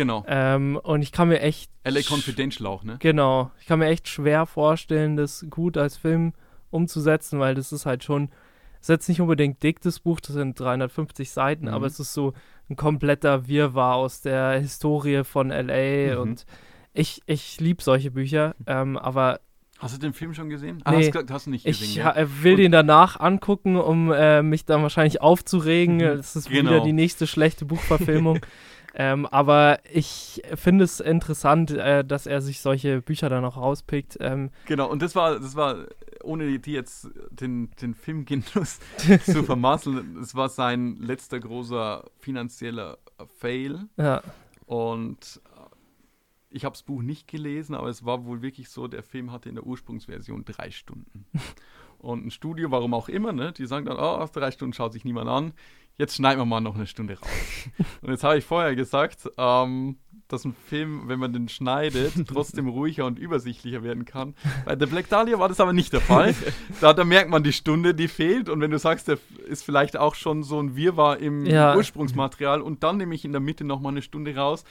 Genau. 0.00 0.24
Ähm, 0.26 0.80
und 0.82 1.02
ich 1.02 1.12
kann 1.12 1.28
mir 1.28 1.40
echt. 1.40 1.70
LA 1.84 2.00
Confidential 2.08 2.66
auch, 2.66 2.84
ne? 2.84 2.96
Genau. 3.00 3.50
Ich 3.60 3.66
kann 3.66 3.80
mir 3.80 3.86
echt 3.88 4.08
schwer 4.08 4.46
vorstellen, 4.46 5.16
das 5.18 5.44
gut 5.50 5.76
als 5.76 5.98
Film 5.98 6.32
umzusetzen, 6.70 7.38
weil 7.38 7.54
das 7.54 7.70
ist 7.70 7.84
halt 7.84 8.02
schon. 8.02 8.30
Es 8.80 8.84
ist 8.84 8.88
jetzt 8.88 9.08
nicht 9.10 9.20
unbedingt 9.20 9.62
dick, 9.62 9.82
das 9.82 10.00
Buch, 10.00 10.20
das 10.20 10.32
sind 10.36 10.58
350 10.58 11.30
Seiten, 11.30 11.66
Mhm. 11.66 11.74
aber 11.74 11.84
es 11.86 12.00
ist 12.00 12.14
so 12.14 12.32
ein 12.70 12.76
kompletter 12.76 13.46
Wirrwarr 13.46 13.96
aus 13.96 14.22
der 14.22 14.58
Historie 14.58 15.22
von 15.22 15.50
LA 15.50 16.14
Mhm. 16.14 16.20
und 16.22 16.46
ich, 16.94 17.20
ich 17.26 17.60
liebe 17.60 17.82
solche 17.82 18.10
Bücher, 18.10 18.54
ähm, 18.66 18.96
aber 18.96 19.40
Hast 19.80 19.94
du 19.94 19.98
den 19.98 20.12
Film 20.14 20.32
schon 20.34 20.48
gesehen? 20.50 20.80
Ah, 20.84 20.90
Nee. 20.92 20.98
hast, 20.98 21.12
gesagt, 21.12 21.30
hast 21.30 21.46
du 21.46 21.50
nicht 21.50 21.64
gesehen, 21.64 21.84
ich 21.90 22.04
ha- 22.04 22.14
äh, 22.14 22.26
will 22.42 22.52
Und- 22.54 22.58
den 22.60 22.72
danach 22.72 23.18
angucken, 23.20 23.76
um 23.76 24.12
äh, 24.12 24.42
mich 24.42 24.64
dann 24.66 24.82
wahrscheinlich 24.82 25.20
aufzuregen. 25.22 25.96
Mhm. 25.96 26.16
Das 26.18 26.36
ist 26.36 26.48
wieder 26.50 26.70
Genau. 26.70 26.84
die 26.84 26.92
nächste 26.94 27.26
schlechte 27.26 27.64
Buchverfilmung. 27.66 28.40
ähm, 28.94 29.26
aber 29.26 29.78
ich 29.92 30.42
finde 30.54 30.84
es 30.84 31.00
interessant, 31.00 31.70
äh, 31.70 32.04
dass 32.04 32.26
er 32.26 32.40
sich 32.40 32.60
solche 32.60 33.02
Bücher 33.02 33.28
dann 33.28 33.44
auch 33.44 33.56
rauspickt. 33.56 34.18
Ähm, 34.20 34.50
Genau, 34.66 34.90
und 34.90 35.02
das 35.02 35.14
war, 35.14 35.38
das 35.38 35.56
war, 35.56 35.86
ohne 36.22 36.58
die 36.58 36.72
jetzt 36.72 37.08
den, 37.30 37.70
den 37.80 37.94
Filmgenuss 37.94 38.80
zu 39.24 39.42
vermasseln, 39.44 40.16
es 40.20 40.34
war 40.34 40.48
sein 40.48 40.96
letzter 40.96 41.40
großer 41.40 42.04
finanzieller 42.18 42.98
Fail. 43.38 43.86
ja, 43.96 44.22
Und 44.66 45.40
äh, 45.56 45.60
ich 46.50 46.64
habe 46.64 46.72
das 46.72 46.82
Buch 46.82 47.02
nicht 47.02 47.28
gelesen, 47.28 47.74
aber 47.74 47.88
es 47.88 48.04
war 48.04 48.24
wohl 48.24 48.42
wirklich 48.42 48.68
so, 48.68 48.88
der 48.88 49.02
Film 49.02 49.30
hatte 49.30 49.48
in 49.48 49.54
der 49.54 49.66
Ursprungsversion 49.66 50.44
drei 50.44 50.70
Stunden. 50.70 51.26
Und 52.00 52.26
ein 52.26 52.30
Studio, 52.30 52.70
warum 52.70 52.94
auch 52.94 53.08
immer, 53.08 53.32
ne, 53.32 53.52
die 53.52 53.66
sagen 53.66 53.86
dann, 53.86 53.96
oh, 53.96 54.00
aus 54.00 54.32
drei 54.32 54.50
Stunden 54.50 54.72
schaut 54.72 54.92
sich 54.92 55.04
niemand 55.04 55.28
an, 55.28 55.52
jetzt 55.98 56.16
schneiden 56.16 56.40
wir 56.40 56.46
mal 56.46 56.60
noch 56.60 56.74
eine 56.74 56.86
Stunde 56.86 57.18
raus. 57.18 57.28
Und 58.00 58.10
jetzt 58.10 58.24
habe 58.24 58.38
ich 58.38 58.44
vorher 58.44 58.74
gesagt, 58.74 59.30
ähm, 59.36 59.98
dass 60.28 60.44
ein 60.44 60.54
Film, 60.54 61.08
wenn 61.08 61.18
man 61.18 61.32
den 61.32 61.48
schneidet, 61.48 62.12
trotzdem 62.26 62.68
ruhiger 62.68 63.04
und 63.04 63.18
übersichtlicher 63.18 63.82
werden 63.82 64.04
kann. 64.04 64.34
Bei 64.64 64.78
The 64.78 64.86
Black 64.86 65.08
Dahlia 65.08 65.38
war 65.38 65.48
das 65.48 65.60
aber 65.60 65.72
nicht 65.72 65.92
der 65.92 66.00
Fall. 66.00 66.34
Da, 66.80 66.94
da 66.94 67.04
merkt 67.04 67.28
man 67.28 67.42
die 67.42 67.52
Stunde, 67.52 67.94
die 67.94 68.08
fehlt. 68.08 68.48
Und 68.48 68.60
wenn 68.60 68.70
du 68.70 68.78
sagst, 68.78 69.08
der 69.08 69.18
ist 69.46 69.64
vielleicht 69.64 69.98
auch 69.98 70.14
schon 70.14 70.42
so 70.42 70.58
ein 70.60 70.76
Wirrwarr 70.76 71.18
im 71.18 71.44
Ja. 71.44 71.76
Ursprungsmaterial 71.76 72.62
und 72.62 72.82
dann 72.82 72.96
nehme 72.96 73.14
ich 73.14 73.24
in 73.24 73.32
der 73.32 73.40
Mitte 73.40 73.64
nochmal 73.64 73.92
eine 73.92 74.02
Stunde 74.02 74.34
raus, 74.34 74.64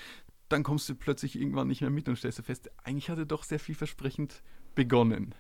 dann 0.48 0.64
kommst 0.64 0.90
du 0.90 0.96
plötzlich 0.96 1.40
irgendwann 1.40 1.68
nicht 1.68 1.82
mehr 1.82 1.92
mit 1.92 2.10
und 2.10 2.16
stellst 2.16 2.40
du 2.40 2.44
fest, 2.44 2.72
eigentlich 2.84 3.10
hat 3.10 3.20
er 3.20 3.26
doch 3.26 3.44
sehr 3.44 3.60
vielversprechend 3.60 4.42
begonnen. 4.74 5.36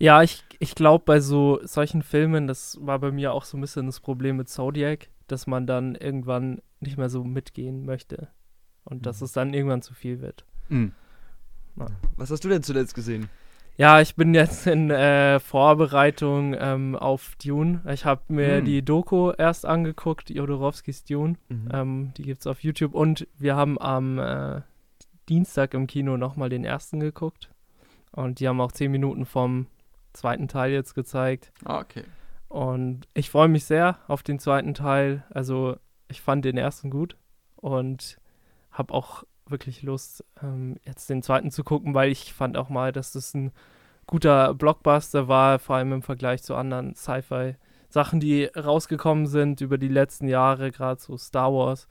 Ja 0.00 0.22
ich, 0.22 0.42
ich 0.58 0.74
glaube, 0.74 1.04
bei 1.04 1.20
so 1.20 1.60
solchen 1.62 2.02
Filmen, 2.02 2.48
das 2.48 2.76
war 2.80 2.98
bei 2.98 3.12
mir 3.12 3.32
auch 3.32 3.44
so 3.44 3.56
ein 3.56 3.60
bisschen 3.60 3.86
das 3.86 4.00
Problem 4.00 4.36
mit 4.38 4.48
Zodiac, 4.48 5.08
dass 5.28 5.46
man 5.46 5.66
dann 5.68 5.94
irgendwann 5.94 6.60
nicht 6.80 6.96
mehr 6.98 7.08
so 7.08 7.22
mitgehen 7.22 7.84
möchte. 7.86 8.28
Und 8.82 9.06
dass 9.06 9.20
Mhm. 9.20 9.24
es 9.26 9.32
dann 9.32 9.54
irgendwann 9.54 9.82
zu 9.82 9.94
viel 9.94 10.20
wird. 10.20 10.44
Was 12.16 12.30
hast 12.30 12.44
du 12.44 12.48
denn 12.48 12.62
zuletzt 12.62 12.94
gesehen? 12.94 13.28
Ja, 13.76 14.00
ich 14.00 14.14
bin 14.14 14.34
jetzt 14.34 14.66
in 14.66 14.90
äh, 14.90 15.40
Vorbereitung 15.40 16.54
ähm, 16.58 16.96
auf 16.96 17.34
Dune. 17.42 17.80
Ich 17.88 18.04
habe 18.04 18.22
mir 18.28 18.58
Hm. 18.58 18.64
die 18.66 18.82
Doku 18.84 19.30
erst 19.36 19.64
angeguckt, 19.64 20.28
Jodorowskis 20.28 21.04
Dune. 21.04 21.36
Ähm, 21.72 22.12
die 22.16 22.22
gibt 22.22 22.40
es 22.40 22.46
auf 22.46 22.62
YouTube. 22.62 22.94
Und 22.94 23.26
wir 23.38 23.56
haben 23.56 23.80
am 23.80 24.18
äh, 24.18 24.60
Dienstag 25.30 25.72
im 25.74 25.86
Kino 25.86 26.16
nochmal 26.18 26.50
den 26.50 26.64
ersten 26.64 27.00
geguckt. 27.00 27.50
Und 28.12 28.40
die 28.40 28.48
haben 28.48 28.60
auch 28.60 28.72
zehn 28.72 28.90
Minuten 28.90 29.24
vom 29.24 29.66
zweiten 30.12 30.48
Teil 30.48 30.72
jetzt 30.72 30.94
gezeigt. 30.94 31.52
Ah, 31.64 31.80
okay. 31.80 32.04
Und 32.48 33.06
ich 33.14 33.30
freue 33.30 33.48
mich 33.48 33.64
sehr 33.64 33.98
auf 34.08 34.22
den 34.22 34.38
zweiten 34.38 34.74
Teil. 34.74 35.24
Also 35.30 35.76
ich 36.08 36.20
fand 36.20 36.44
den 36.44 36.56
ersten 36.56 36.90
gut 36.90 37.16
und 37.56 38.18
habe 38.72 38.92
auch 38.92 39.24
wirklich 39.46 39.82
Lust, 39.82 40.24
ähm, 40.42 40.76
jetzt 40.84 41.10
den 41.10 41.22
zweiten 41.22 41.50
zu 41.50 41.64
gucken, 41.64 41.94
weil 41.94 42.10
ich 42.10 42.32
fand 42.32 42.56
auch 42.56 42.68
mal, 42.68 42.92
dass 42.92 43.12
das 43.12 43.34
ein 43.34 43.52
guter 44.06 44.54
Blockbuster 44.54 45.28
war, 45.28 45.58
vor 45.58 45.76
allem 45.76 45.92
im 45.92 46.02
Vergleich 46.02 46.42
zu 46.42 46.54
anderen 46.54 46.94
Sci-Fi-Sachen, 46.94 48.20
die 48.20 48.44
rausgekommen 48.44 49.26
sind 49.26 49.60
über 49.60 49.78
die 49.78 49.88
letzten 49.88 50.28
Jahre, 50.28 50.70
gerade 50.70 51.00
so 51.00 51.16
Star 51.16 51.52
Wars, 51.52 51.86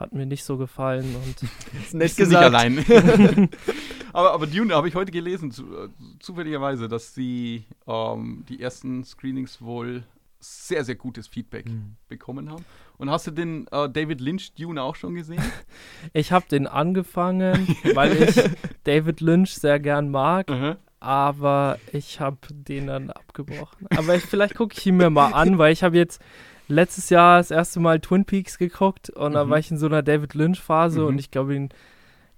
hat 0.00 0.12
mir 0.12 0.26
nicht 0.26 0.44
so 0.44 0.56
gefallen 0.56 1.14
und 1.16 1.92
nett 1.94 2.16
gesagt. 2.16 2.30
Nicht 2.30 2.84
allein. 2.86 3.48
aber, 4.12 4.32
aber 4.32 4.46
Dune 4.46 4.74
habe 4.74 4.88
ich 4.88 4.94
heute 4.94 5.10
gelesen, 5.12 5.50
zu, 5.50 5.64
äh, 5.64 5.88
zufälligerweise, 6.20 6.88
dass 6.88 7.14
sie 7.14 7.64
ähm, 7.86 8.44
die 8.48 8.60
ersten 8.60 9.04
Screenings 9.04 9.60
wohl 9.62 10.04
sehr, 10.40 10.84
sehr 10.84 10.94
gutes 10.94 11.26
Feedback 11.26 11.66
Mhm. 11.66 11.96
bekommen 12.08 12.48
haben. 12.50 12.64
Und 12.96 13.10
hast 13.10 13.26
du 13.26 13.32
den 13.32 13.66
äh, 13.72 13.88
David 13.88 14.20
Lynch 14.20 14.54
Dune 14.54 14.80
auch 14.80 14.94
schon 14.94 15.14
gesehen? 15.14 15.42
ich 16.12 16.30
habe 16.30 16.46
den 16.48 16.66
angefangen, 16.68 17.76
weil 17.94 18.22
ich 18.22 18.40
David 18.84 19.20
Lynch 19.20 19.54
sehr 19.54 19.80
gern 19.80 20.10
mag, 20.10 20.48
Aha. 20.50 20.76
aber 21.00 21.78
ich 21.92 22.20
habe 22.20 22.38
den 22.52 22.86
dann 22.86 23.10
abgebrochen. 23.10 23.88
Aber 23.96 24.14
ich, 24.14 24.22
vielleicht 24.22 24.54
gucke 24.54 24.76
ich 24.78 24.86
ihn 24.86 24.96
mir 24.96 25.10
mal 25.10 25.32
an, 25.32 25.58
weil 25.58 25.72
ich 25.72 25.82
habe 25.82 25.96
jetzt 25.96 26.20
letztes 26.68 27.10
Jahr 27.10 27.38
das 27.38 27.50
erste 27.50 27.80
Mal 27.80 28.00
Twin 28.00 28.24
Peaks 28.24 28.58
geguckt 28.58 29.10
und 29.10 29.32
da 29.32 29.44
Mhm. 29.44 29.50
war 29.50 29.58
ich 29.58 29.70
in 29.70 29.78
so 29.78 29.86
einer 29.86 30.02
David 30.02 30.34
Lynch 30.34 30.60
Phase 30.60 31.00
Mhm. 31.00 31.06
und 31.06 31.18
ich 31.18 31.30
glaube, 31.30 31.52
den 31.54 31.68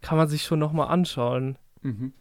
kann 0.00 0.16
man 0.16 0.28
sich 0.28 0.42
schon 0.44 0.58
noch 0.58 0.72
mal 0.72 0.86
anschauen. 0.86 1.58
Mhm. 1.82 2.12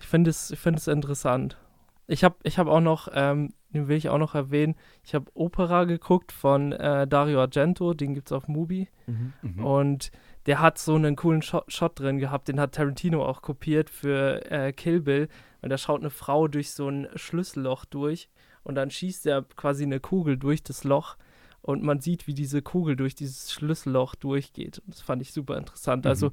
Ich 0.00 0.06
finde 0.06 0.30
es, 0.30 0.50
ich 0.50 0.58
finde 0.58 0.78
es 0.78 0.88
interessant. 0.88 1.58
Ich 2.06 2.24
habe, 2.24 2.36
ich 2.42 2.58
habe 2.58 2.70
auch 2.70 2.80
noch, 2.80 3.08
ähm, 3.14 3.52
den 3.72 3.86
will 3.86 3.96
ich 3.96 4.08
auch 4.08 4.18
noch 4.18 4.34
erwähnen. 4.34 4.74
Ich 5.04 5.14
habe 5.14 5.30
Opera 5.34 5.84
geguckt 5.84 6.32
von 6.32 6.72
äh, 6.72 7.06
Dario 7.06 7.40
Argento, 7.40 7.94
den 7.94 8.14
gibt's 8.14 8.32
auf 8.32 8.48
Mubi. 8.48 8.88
Mhm. 9.06 9.32
Mhm. 9.42 9.64
Und 9.64 10.10
der 10.46 10.60
hat 10.60 10.78
so 10.78 10.94
einen 10.94 11.14
coolen 11.14 11.42
Shot, 11.42 11.70
Shot 11.72 12.00
drin 12.00 12.18
gehabt, 12.18 12.48
den 12.48 12.58
hat 12.58 12.72
Tarantino 12.74 13.24
auch 13.24 13.42
kopiert 13.42 13.90
für 13.90 14.50
äh, 14.50 14.72
Kill 14.72 15.00
Bill. 15.02 15.28
Und 15.62 15.68
da 15.70 15.78
schaut 15.78 16.00
eine 16.00 16.10
Frau 16.10 16.48
durch 16.48 16.70
so 16.72 16.88
ein 16.88 17.06
Schlüsselloch 17.14 17.84
durch 17.84 18.28
und 18.64 18.74
dann 18.74 18.90
schießt 18.90 19.26
er 19.26 19.42
quasi 19.42 19.84
eine 19.84 20.00
Kugel 20.00 20.36
durch 20.38 20.62
das 20.64 20.82
Loch 20.84 21.16
und 21.62 21.82
man 21.82 22.00
sieht, 22.00 22.26
wie 22.26 22.34
diese 22.34 22.62
Kugel 22.62 22.96
durch 22.96 23.14
dieses 23.14 23.52
Schlüsselloch 23.52 24.14
durchgeht. 24.14 24.78
Und 24.78 24.94
das 24.94 25.02
fand 25.02 25.22
ich 25.22 25.32
super 25.32 25.56
interessant. 25.56 26.04
Mhm. 26.04 26.08
Also 26.08 26.30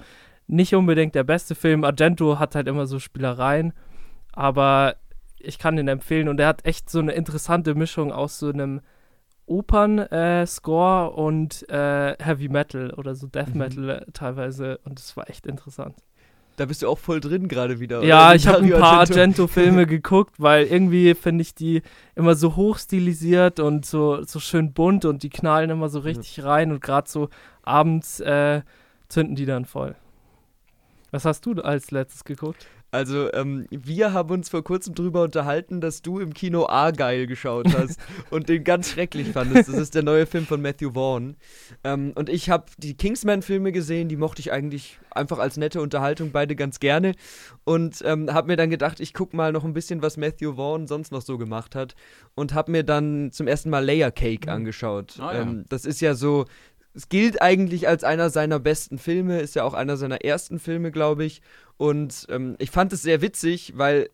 nicht 0.47 0.73
unbedingt 0.75 1.15
der 1.15 1.23
beste 1.23 1.55
Film. 1.55 1.83
Argento 1.83 2.39
hat 2.39 2.55
halt 2.55 2.67
immer 2.67 2.87
so 2.87 2.99
Spielereien, 2.99 3.73
aber 4.31 4.95
ich 5.39 5.59
kann 5.59 5.75
den 5.75 5.87
empfehlen 5.87 6.29
und 6.29 6.39
er 6.39 6.47
hat 6.47 6.65
echt 6.65 6.89
so 6.89 6.99
eine 6.99 7.11
interessante 7.11 7.75
Mischung 7.75 8.11
aus 8.11 8.39
so 8.39 8.49
einem 8.49 8.81
Opern-Score 9.45 11.11
und 11.11 11.67
äh, 11.69 12.15
Heavy 12.19 12.49
Metal 12.49 12.91
oder 12.93 13.15
so 13.15 13.27
Death 13.27 13.53
Mhm. 13.53 13.57
Metal 13.57 13.89
äh, 13.89 14.05
teilweise 14.13 14.79
und 14.83 14.99
das 14.99 15.15
war 15.15 15.29
echt 15.29 15.45
interessant. 15.45 15.95
Da 16.57 16.65
bist 16.65 16.81
du 16.81 16.87
auch 16.89 16.97
voll 16.97 17.19
drin 17.19 17.47
gerade 17.47 17.79
wieder. 17.79 18.03
Ja, 18.03 18.27
oder? 18.27 18.35
ich 18.35 18.47
habe 18.47 18.63
ein 18.63 18.69
paar 18.71 18.99
Argento. 18.99 19.13
Argento-Filme 19.43 19.85
geguckt, 19.87 20.33
weil 20.39 20.65
irgendwie 20.65 21.13
finde 21.13 21.43
ich 21.43 21.53
die 21.53 21.83
immer 22.15 22.33
so 22.33 22.55
hochstilisiert 22.55 23.59
und 23.59 23.85
so, 23.85 24.23
so 24.23 24.39
schön 24.39 24.73
bunt 24.73 25.05
und 25.05 25.21
die 25.21 25.29
knallen 25.29 25.69
immer 25.69 25.87
so 25.87 25.99
richtig 25.99 26.43
rein 26.43 26.71
und 26.71 26.81
gerade 26.81 27.07
so 27.07 27.29
abends 27.61 28.19
äh, 28.21 28.63
zünden 29.07 29.35
die 29.35 29.45
dann 29.45 29.65
voll. 29.65 29.95
Was 31.11 31.25
hast 31.25 31.45
du 31.45 31.53
als 31.61 31.91
letztes 31.91 32.23
geguckt? 32.23 32.65
Also, 32.89 33.31
ähm, 33.33 33.67
wir 33.69 34.13
haben 34.13 34.31
uns 34.31 34.47
vor 34.49 34.63
kurzem 34.63 34.95
drüber 34.95 35.23
unterhalten, 35.23 35.81
dass 35.81 36.01
du 36.01 36.19
im 36.19 36.33
Kino 36.33 36.67
Argyle 36.67 37.27
geschaut 37.27 37.67
hast 37.77 37.99
und 38.29 38.47
den 38.47 38.63
ganz 38.63 38.91
schrecklich 38.91 39.27
fandest. 39.29 39.67
Das 39.67 39.75
ist 39.75 39.93
der 39.93 40.03
neue 40.03 40.25
Film 40.25 40.45
von 40.45 40.61
Matthew 40.61 40.93
Vaughn. 40.93 41.35
Ähm, 41.83 42.13
und 42.15 42.29
ich 42.29 42.49
habe 42.49 42.65
die 42.77 42.95
Kingsman-Filme 42.95 43.73
gesehen, 43.73 44.07
die 44.07 44.15
mochte 44.15 44.39
ich 44.39 44.53
eigentlich 44.53 44.99
einfach 45.11 45.39
als 45.39 45.57
nette 45.57 45.81
Unterhaltung 45.81 46.31
beide 46.31 46.55
ganz 46.55 46.79
gerne. 46.79 47.13
Und 47.65 48.01
ähm, 48.05 48.33
habe 48.33 48.47
mir 48.47 48.55
dann 48.55 48.69
gedacht, 48.69 49.01
ich 49.01 49.13
gucke 49.13 49.35
mal 49.35 49.51
noch 49.51 49.65
ein 49.65 49.73
bisschen, 49.73 50.01
was 50.01 50.15
Matthew 50.15 50.55
Vaughn 50.55 50.87
sonst 50.87 51.11
noch 51.11 51.21
so 51.21 51.37
gemacht 51.37 51.75
hat. 51.75 51.95
Und 52.35 52.53
habe 52.53 52.71
mir 52.71 52.83
dann 52.83 53.31
zum 53.33 53.47
ersten 53.47 53.69
Mal 53.69 53.83
Layer 53.83 54.11
Cake 54.11 54.49
angeschaut. 54.49 55.19
Ah, 55.19 55.33
ja. 55.33 55.41
ähm, 55.41 55.65
das 55.67 55.85
ist 55.85 55.99
ja 55.99 56.13
so. 56.13 56.45
Es 56.97 57.09
gilt 57.09 57.43
eigentlich 57.43 57.87
als 57.87 58.03
einer 58.03 58.31
seiner 58.31 58.59
besten 58.59 58.97
Filme, 58.97 59.39
ist 59.39 59.53
ja 59.53 59.63
auch 59.63 59.75
einer 59.75 59.97
seiner 59.97 60.25
ersten 60.25 60.57
Filme, 60.57 60.91
glaube 60.91 61.25
ich. 61.25 61.43
Und 61.77 62.25
ähm, 62.29 62.55
ich 62.57 62.71
fand 62.71 62.91
es 62.91 63.03
sehr 63.03 63.21
witzig, 63.21 63.73
weil 63.75 64.09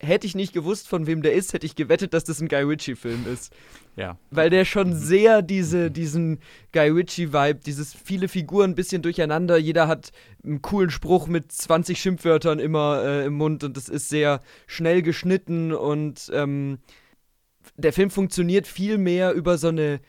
hätte 0.00 0.26
ich 0.26 0.34
nicht 0.34 0.52
gewusst, 0.52 0.88
von 0.88 1.06
wem 1.06 1.22
der 1.22 1.34
ist, 1.34 1.52
hätte 1.52 1.66
ich 1.66 1.76
gewettet, 1.76 2.14
dass 2.14 2.24
das 2.24 2.40
ein 2.40 2.48
Guy 2.48 2.62
Ritchie-Film 2.62 3.26
ist. 3.32 3.54
Ja. 3.94 4.18
Weil 4.32 4.50
der 4.50 4.64
schon 4.64 4.92
sehr 4.92 5.40
diese, 5.40 5.92
diesen 5.92 6.40
Guy 6.72 6.88
Ritchie-Vibe, 6.88 7.60
dieses 7.64 7.94
viele 7.94 8.26
Figuren 8.26 8.72
ein 8.72 8.74
bisschen 8.74 9.02
durcheinander, 9.02 9.56
jeder 9.56 9.86
hat 9.86 10.10
einen 10.42 10.62
coolen 10.62 10.90
Spruch 10.90 11.28
mit 11.28 11.52
20 11.52 12.00
Schimpfwörtern 12.00 12.58
immer 12.58 13.04
äh, 13.04 13.26
im 13.26 13.34
Mund 13.34 13.62
und 13.62 13.76
das 13.76 13.88
ist 13.88 14.08
sehr 14.08 14.42
schnell 14.66 15.02
geschnitten 15.02 15.72
und 15.72 16.28
ähm, 16.34 16.78
der 17.76 17.92
Film 17.92 18.10
funktioniert 18.10 18.66
viel 18.66 18.98
mehr 18.98 19.32
über 19.32 19.58
so 19.58 19.68
eine 19.68 20.00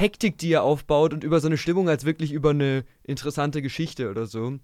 Hektik, 0.00 0.38
die 0.38 0.52
er 0.52 0.62
aufbaut 0.62 1.12
und 1.12 1.24
über 1.24 1.40
so 1.40 1.46
eine 1.46 1.58
Stimmung 1.58 1.88
als 1.88 2.04
wirklich 2.04 2.32
über 2.32 2.50
eine 2.50 2.84
interessante 3.04 3.62
Geschichte 3.62 4.10
oder 4.10 4.26
so. 4.26 4.58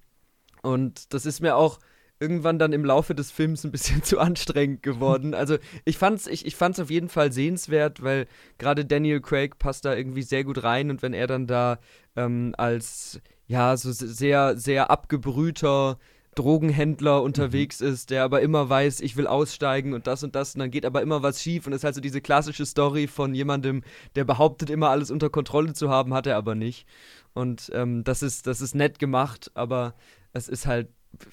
Und 0.63 1.13
das 1.13 1.27
ist 1.27 1.41
mir 1.41 1.57
auch 1.57 1.79
irgendwann 2.19 2.59
dann 2.59 2.73
im 2.73 2.85
Laufe 2.85 3.15
des 3.15 3.31
Films 3.31 3.65
ein 3.65 3.71
bisschen 3.71 4.03
zu 4.03 4.19
anstrengend 4.19 4.83
geworden. 4.83 5.35
Also 5.35 5.59
ich 5.85 5.99
fand's, 5.99 6.27
ich, 6.27 6.47
ich 6.47 6.57
fand's 6.57 6.81
auf 6.81 6.91
jeden 6.91 7.09
Fall 7.09 7.33
sehenswert, 7.33 8.03
weil 8.03 8.27
gerade 8.59 8.85
Daniel 8.85 9.21
Craig 9.21 9.59
passt 9.59 9.85
da 9.85 9.95
irgendwie 9.95 10.23
sehr 10.23 10.45
gut 10.45 10.63
rein 10.63 10.91
und 10.91 11.03
wenn 11.03 11.13
er 11.13 11.27
dann 11.27 11.47
da 11.47 11.79
ähm, 12.17 12.55
als 12.57 13.21
ja 13.47 13.77
so 13.77 13.93
sehr, 13.93 14.57
sehr 14.57 14.91
abgebrühter 14.91 15.99
Drogenhändler 16.37 17.23
unterwegs 17.23 17.81
ist, 17.81 18.11
der 18.11 18.23
aber 18.23 18.41
immer 18.43 18.69
weiß, 18.69 19.01
ich 19.01 19.17
will 19.17 19.27
aussteigen 19.27 19.93
und 19.95 20.07
das 20.07 20.23
und 20.23 20.37
das 20.37 20.55
und 20.55 20.61
dann 20.61 20.71
geht 20.71 20.87
aber 20.87 21.03
immer 21.03 21.23
was 21.23 21.43
schief 21.43 21.67
und 21.67 21.73
es 21.73 21.79
ist 21.81 21.85
halt 21.85 21.95
so 21.97 22.01
diese 22.01 22.21
klassische 22.21 22.65
Story 22.65 23.09
von 23.09 23.35
jemandem, 23.35 23.83
der 24.15 24.25
behauptet 24.25 24.71
immer 24.71 24.91
alles 24.91 25.11
unter 25.11 25.29
Kontrolle 25.31 25.73
zu 25.73 25.91
haben, 25.91 26.15
hat 26.15 26.27
er 26.29 26.37
aber 26.37 26.55
nicht. 26.55 26.87
Und 27.35 27.71
ähm, 27.75 28.05
das 28.05 28.23
ist, 28.23 28.47
das 28.47 28.61
ist 28.61 28.75
nett 28.75 28.99
gemacht, 28.99 29.51
aber 29.55 29.95
es 30.33 30.49
ist 30.49 30.67
halt 30.67 30.89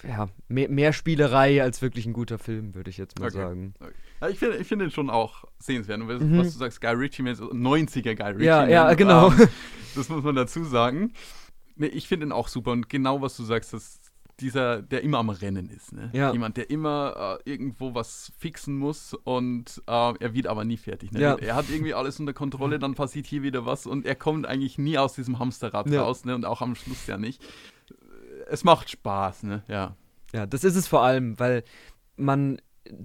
ja, 0.08 0.30
mehr, 0.48 0.70
mehr 0.70 0.94
Spielerei 0.94 1.62
als 1.62 1.82
wirklich 1.82 2.06
ein 2.06 2.14
guter 2.14 2.40
Film, 2.40 2.74
würde 2.74 2.90
ich 2.90 2.98
jetzt 2.98 3.20
mal 3.20 3.28
Okay. 3.28 3.38
sagen. 3.38 3.74
Ja, 4.22 4.30
ich 4.30 4.40
finde 4.40 4.58
ich 4.58 4.68
find 4.68 4.82
den 4.82 4.92
schon 4.92 5.10
auch 5.10 5.44
sehenswert. 5.60 6.00
Und 6.02 6.08
was, 6.08 6.22
Mhm. 6.22 6.38
was 6.38 6.54
du 6.54 6.60
sagst, 6.60 6.80
Guy 6.80 6.94
Ritchie, 6.94 7.36
so 7.36 7.52
90er 7.52 8.16
Guy 8.16 8.32
Ritchie. 8.32 8.46
Ja, 8.46 8.66
ne? 8.66 8.72
ja, 8.72 8.94
genau. 8.94 9.32
Ähm, 9.32 9.48
das 9.96 10.08
muss 10.08 10.24
man 10.24 10.36
dazu 10.36 10.64
sagen. 10.64 11.12
Nee, 11.76 11.88
ich 11.88 12.08
finde 12.08 12.28
ihn 12.28 12.32
auch 12.32 12.48
super. 12.48 12.72
Und 12.72 12.88
genau 12.88 13.22
was 13.22 13.36
du 13.36 13.44
sagst, 13.44 13.74
dass 13.74 14.00
dieser, 14.40 14.82
der 14.82 15.04
immer 15.04 15.20
am 15.20 15.30
Rennen 15.30 15.70
ist. 15.70 15.94
Ne? 15.94 16.10
Ja. 16.14 16.32
Jemand, 16.32 16.58
der 16.58 16.70
immer 16.70 17.40
äh, 17.46 17.50
irgendwo 17.50 17.94
was 17.94 18.32
fixen 18.38 18.78
muss 18.78 19.14
und 19.14 19.82
äh, 19.88 20.14
er 20.20 20.34
wird 20.34 20.48
aber 20.48 20.66
nie 20.66 20.78
fertig. 20.78 21.12
Ne? 21.12 21.22
Ja. 21.22 21.36
Er 21.36 21.56
hat 21.56 21.70
irgendwie 21.70 21.94
alles 21.94 22.20
unter 22.20 22.34
Kontrolle, 22.34 22.80
dann 22.80 22.96
passiert 22.96 23.28
hier 23.28 23.44
wieder 23.44 23.66
was 23.66 23.86
und 23.86 24.06
er 24.06 24.16
kommt 24.16 24.46
eigentlich 24.46 24.78
nie 24.78 24.98
aus 24.98 25.14
diesem 25.14 25.40
Hamsterrad 25.40 25.88
Ja. 25.90 26.04
raus 26.04 26.26
ne? 26.26 26.36
und 26.36 26.46
auch 26.46 26.62
am 26.62 26.76
Schluss 26.76 27.06
ja 27.08 27.18
nicht. 27.18 27.44
Es 28.50 28.64
macht 28.64 28.90
Spaß, 28.90 29.44
ne? 29.44 29.64
Ja. 29.68 29.96
Ja, 30.34 30.46
das 30.48 30.64
ist 30.64 30.76
es 30.76 30.88
vor 30.88 31.04
allem, 31.04 31.40
weil 31.40 31.64
man 32.18 32.60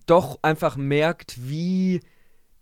doch 0.07 0.39
einfach 0.43 0.77
merkt, 0.77 1.37
wie 1.49 2.01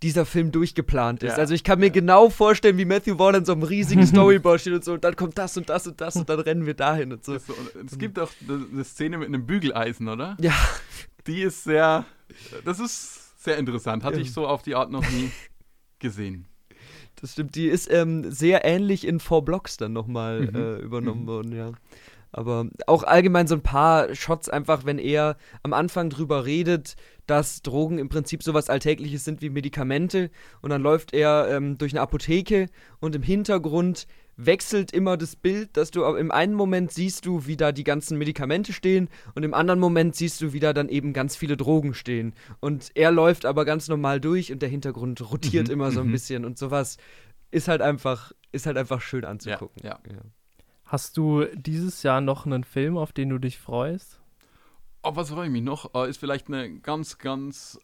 dieser 0.02 0.26
Film 0.26 0.52
durchgeplant 0.52 1.22
ist. 1.22 1.32
Ja. 1.32 1.38
Also 1.38 1.54
ich 1.54 1.64
kann 1.64 1.78
mir 1.80 1.90
genau 1.90 2.28
vorstellen, 2.30 2.76
wie 2.78 2.84
Matthew 2.84 3.16
Vaughn 3.16 3.34
in 3.36 3.44
so 3.44 3.52
einem 3.52 3.62
riesigen 3.62 4.06
Storyboard 4.06 4.60
steht 4.60 4.74
und 4.74 4.84
so, 4.84 4.92
und 4.94 5.04
dann 5.04 5.16
kommt 5.16 5.38
das 5.38 5.56
und 5.56 5.68
das 5.70 5.86
und 5.86 6.00
das 6.00 6.16
und 6.16 6.28
dann 6.28 6.40
rennen 6.40 6.66
wir 6.66 6.74
dahin 6.74 7.12
und 7.12 7.24
so. 7.24 7.32
Und 7.32 7.90
es 7.92 7.98
gibt 7.98 8.18
auch 8.18 8.30
eine 8.48 8.66
eine 8.72 8.84
Szene 8.84 9.18
mit 9.18 9.28
einem 9.28 9.46
Bügeleisen, 9.46 10.08
oder? 10.08 10.36
Ja, 10.40 10.52
Die 11.26 11.42
ist 11.42 11.64
sehr, 11.64 12.04
das 12.64 12.78
ist 12.78 13.42
sehr 13.42 13.56
interessant. 13.58 14.04
Hatte 14.04 14.16
Ja. 14.16 14.22
ich 14.22 14.32
so 14.32 14.46
auf 14.46 14.62
die 14.62 14.74
Art 14.74 14.90
noch 14.90 15.08
nie 15.10 15.30
gesehen. 15.98 16.46
das 17.20 17.32
stimmt. 17.32 17.54
Die 17.54 17.66
ist 17.68 17.90
ähm, 17.90 18.30
sehr 18.30 18.64
ähnlich 18.66 19.06
in 19.06 19.18
Four 19.20 19.44
Blocks 19.44 19.76
dann 19.78 19.92
nochmal 19.94 20.42
Mhm. 20.42 20.54
äh, 20.54 20.76
übernommen 20.80 21.22
Mhm. 21.22 21.26
worden, 21.26 21.52
ja. 21.56 21.72
Aber 22.36 22.66
auch 22.86 23.02
allgemein 23.02 23.46
so 23.46 23.54
ein 23.54 23.62
paar 23.62 24.14
Shots 24.14 24.50
einfach, 24.50 24.84
wenn 24.84 24.98
er 24.98 25.38
am 25.62 25.72
Anfang 25.72 26.10
drüber 26.10 26.44
redet, 26.44 26.96
dass 27.26 27.62
Drogen 27.62 27.98
im 27.98 28.10
Prinzip 28.10 28.42
sowas 28.42 28.68
Alltägliches 28.68 29.24
sind 29.24 29.40
wie 29.40 29.48
Medikamente 29.48 30.30
und 30.60 30.68
dann 30.68 30.82
läuft 30.82 31.14
er 31.14 31.48
ähm, 31.50 31.78
durch 31.78 31.92
eine 31.92 32.02
Apotheke 32.02 32.66
und 33.00 33.14
im 33.14 33.22
Hintergrund 33.22 34.06
wechselt 34.36 34.92
immer 34.92 35.16
das 35.16 35.34
Bild, 35.34 35.78
dass 35.78 35.90
du 35.90 36.04
im 36.04 36.30
einen 36.30 36.52
Moment 36.52 36.92
siehst 36.92 37.24
du, 37.24 37.46
wie 37.46 37.56
da 37.56 37.72
die 37.72 37.84
ganzen 37.84 38.18
Medikamente 38.18 38.74
stehen 38.74 39.08
und 39.34 39.42
im 39.42 39.54
anderen 39.54 39.80
Moment 39.80 40.14
siehst 40.14 40.42
du, 40.42 40.52
wie 40.52 40.60
da 40.60 40.74
dann 40.74 40.90
eben 40.90 41.14
ganz 41.14 41.36
viele 41.36 41.56
Drogen 41.56 41.94
stehen. 41.94 42.34
Und 42.60 42.90
er 42.94 43.12
läuft 43.12 43.46
aber 43.46 43.64
ganz 43.64 43.88
normal 43.88 44.20
durch 44.20 44.52
und 44.52 44.60
der 44.60 44.68
Hintergrund 44.68 45.22
rotiert 45.30 45.68
Mhm, 45.68 45.72
immer 45.72 45.90
so 45.90 46.00
ein 46.00 46.08
mhm. 46.08 46.12
bisschen 46.12 46.44
und 46.44 46.58
sowas 46.58 46.98
ist 47.50 47.68
halt 47.68 47.80
einfach, 47.80 48.32
ist 48.52 48.66
halt 48.66 48.76
einfach 48.76 49.00
schön 49.00 49.24
anzugucken. 49.24 49.82
ja. 50.06 50.20
Hast 50.86 51.16
du 51.16 51.44
dieses 51.54 52.04
Jahr 52.04 52.20
noch 52.20 52.46
einen 52.46 52.62
Film, 52.62 52.96
auf 52.96 53.12
den 53.12 53.28
du 53.28 53.38
dich 53.38 53.58
freust? 53.58 54.20
Auf 55.02 55.16
was 55.16 55.30
freue 55.30 55.46
ich 55.46 55.52
mich 55.52 55.62
noch? 55.62 55.94
Äh, 55.94 56.08
ist 56.08 56.18
vielleicht 56.18 56.46
eine 56.46 56.78
ganz, 56.78 57.18
ganz 57.18 57.78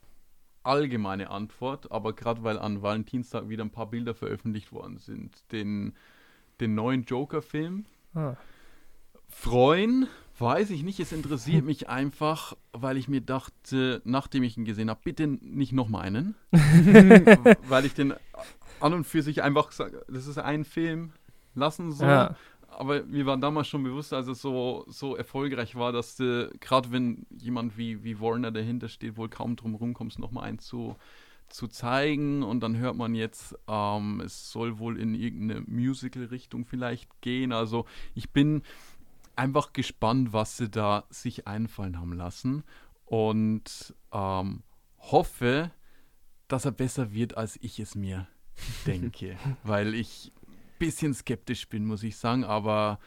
allgemeine 0.63 1.31
Antwort, 1.31 1.91
aber 1.91 2.13
gerade 2.13 2.45
weil 2.45 2.59
an 2.61 2.81
Valentinstag 2.81 3.49
wieder 3.49 3.65
ein 3.65 3.71
paar 3.71 3.91
Bilder 3.91 4.15
veröffentlicht 4.15 4.71
worden 4.71 4.99
sind. 4.99 5.51
Den, 5.51 5.95
den 6.61 6.77
neuen 6.77 7.03
Joker-Film. 7.03 7.87
Ah. 8.15 8.37
Freuen, 9.29 10.07
weiß 10.39 10.71
ich 10.71 10.85
nicht. 10.85 11.01
Es 11.01 11.11
interessiert 11.11 11.65
mich 11.65 11.89
einfach, 11.89 12.57
weil 12.73 12.97
ich 12.97 13.09
mir 13.09 13.21
dachte, 13.21 14.01
nachdem 14.05 14.45
ich 14.45 14.57
ihn 14.57 14.65
gesehen 14.65 14.91
habe, 14.91 15.01
bitte 15.03 15.27
nicht 15.27 15.73
nochmal 15.73 16.03
einen. 16.03 16.37
weil 17.69 17.85
ich 17.85 17.95
den 17.95 18.15
an 18.79 18.95
und 18.95 19.05
für 19.05 19.23
sich 19.23 19.43
einfach 19.43 19.73
sage, 19.73 20.05
das 20.09 20.29
ist 20.29 20.39
ein 20.39 20.65
Film, 20.65 21.13
lassen 21.55 21.91
so. 21.91 22.05
Ja. 22.05 22.37
Aber 22.79 23.05
mir 23.05 23.27
war 23.27 23.37
damals 23.37 23.69
schon 23.69 23.83
bewusst, 23.83 24.13
als 24.13 24.27
es 24.27 24.41
so, 24.41 24.85
so 24.89 25.17
erfolgreich 25.17 25.75
war, 25.75 25.93
dass 25.93 26.17
du, 26.17 26.51
gerade 26.61 26.91
wenn 26.91 27.27
jemand 27.31 27.77
wie, 27.77 28.03
wie 28.03 28.21
Warner 28.21 28.51
dahinter 28.51 28.89
steht, 28.89 29.17
wohl 29.17 29.29
kaum 29.29 29.57
drum 29.57 29.75
rumkommst, 29.75 30.19
nochmal 30.19 30.45
einen 30.45 30.59
zu, 30.59 30.97
zu 31.49 31.69
zeigen. 31.69 32.43
Und 32.43 32.61
dann 32.61 32.77
hört 32.77 32.97
man 32.97 33.15
jetzt, 33.15 33.57
ähm, 33.69 34.21
es 34.25 34.51
soll 34.51 34.79
wohl 34.79 34.99
in 34.99 35.15
irgendeine 35.15 35.61
Musical-Richtung 35.63 36.65
vielleicht 36.65 37.09
gehen. 37.21 37.53
Also 37.53 37.85
ich 38.15 38.31
bin 38.31 38.63
einfach 39.37 39.73
gespannt, 39.73 40.33
was 40.33 40.57
sie 40.57 40.69
da 40.69 41.05
sich 41.11 41.47
einfallen 41.47 41.99
haben 41.99 42.13
lassen. 42.13 42.65
Und 43.05 43.95
ähm, 44.13 44.63
hoffe, 44.99 45.71
dass 46.49 46.65
er 46.65 46.73
besser 46.73 47.13
wird, 47.13 47.37
als 47.37 47.59
ich 47.63 47.79
es 47.81 47.95
mir 47.95 48.27
denke. 48.87 49.37
Weil 49.63 49.95
ich 49.95 50.32
bisschen 50.83 51.15
skeptisch 51.15 51.69
bin, 51.69 51.85
muss 51.85 52.03
ich 52.03 52.17
sagen. 52.17 52.43
Aber 52.43 52.99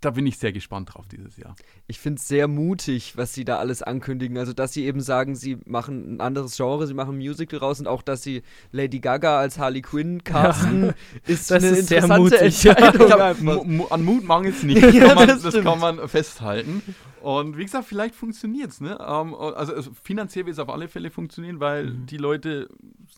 da 0.00 0.10
bin 0.10 0.26
ich 0.26 0.38
sehr 0.38 0.52
gespannt 0.52 0.92
drauf 0.94 1.06
dieses 1.08 1.36
Jahr. 1.38 1.56
Ich 1.86 1.98
finde 1.98 2.18
es 2.20 2.28
sehr 2.28 2.48
mutig, 2.48 3.16
was 3.16 3.32
sie 3.32 3.44
da 3.44 3.58
alles 3.58 3.82
ankündigen. 3.82 4.36
Also, 4.36 4.52
dass 4.52 4.72
sie 4.72 4.84
eben 4.84 5.00
sagen, 5.00 5.34
sie 5.34 5.56
machen 5.64 6.16
ein 6.16 6.20
anderes 6.20 6.56
Genre, 6.56 6.86
sie 6.86 6.94
machen 6.94 7.14
ein 7.14 7.18
Musical 7.18 7.58
raus 7.60 7.80
und 7.80 7.86
auch, 7.88 8.02
dass 8.02 8.22
sie 8.22 8.42
Lady 8.72 9.00
Gaga 9.00 9.38
als 9.38 9.58
Harley 9.58 9.82
Quinn 9.82 10.22
casten, 10.22 10.92
ist 11.26 11.50
Das 11.50 11.64
eine 11.64 11.76
ist 11.78 11.88
sehr 11.88 12.02
interessante 12.04 12.22
mutig. 12.22 12.66
Entscheidung. 12.66 13.00
Ich 13.00 13.42
glaub, 13.44 13.92
an 13.92 14.04
Mut 14.04 14.24
mangelt 14.24 14.54
es 14.56 14.62
nicht. 14.62 14.82
Ja, 14.94 15.14
Das, 15.14 15.16
kann 15.16 15.26
man, 15.26 15.42
das 15.42 15.54
kann 15.64 15.78
man 15.80 16.08
festhalten. 16.08 16.82
Und 17.22 17.56
wie 17.56 17.64
gesagt, 17.64 17.86
vielleicht 17.86 18.14
funktioniert 18.14 18.70
es. 18.70 18.80
Ne? 18.80 18.98
Ähm, 19.00 19.34
also, 19.34 19.74
also 19.74 19.90
finanziell 20.02 20.46
wird 20.46 20.52
es 20.54 20.58
auf 20.60 20.68
alle 20.68 20.88
Fälle 20.88 21.10
funktionieren, 21.10 21.58
weil 21.58 21.86
Mhm. 21.86 22.06
die 22.06 22.18
Leute 22.18 22.68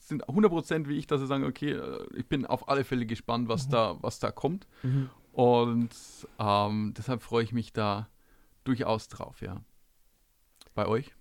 sind 0.06 0.24
100% 0.28 0.88
wie 0.88 0.96
ich, 0.96 1.06
dass 1.06 1.20
sie 1.20 1.26
sagen, 1.26 1.44
okay, 1.44 1.72
äh, 1.72 1.98
ich 2.16 2.26
bin 2.26 2.46
auf 2.46 2.68
alle 2.68 2.84
Fälle 2.84 3.04
gespannt, 3.04 3.48
was, 3.48 3.68
da, 3.68 3.96
was 4.00 4.18
da 4.20 4.30
kommt. 4.30 4.66
Mhm. 4.82 5.10
Und 5.38 5.90
ähm, 6.40 6.94
deshalb 6.98 7.22
freue 7.22 7.44
ich 7.44 7.52
mich 7.52 7.72
da 7.72 8.08
durchaus 8.64 9.06
drauf, 9.06 9.40
ja. 9.40 9.62
Bei 10.74 10.88
euch? 10.88 11.12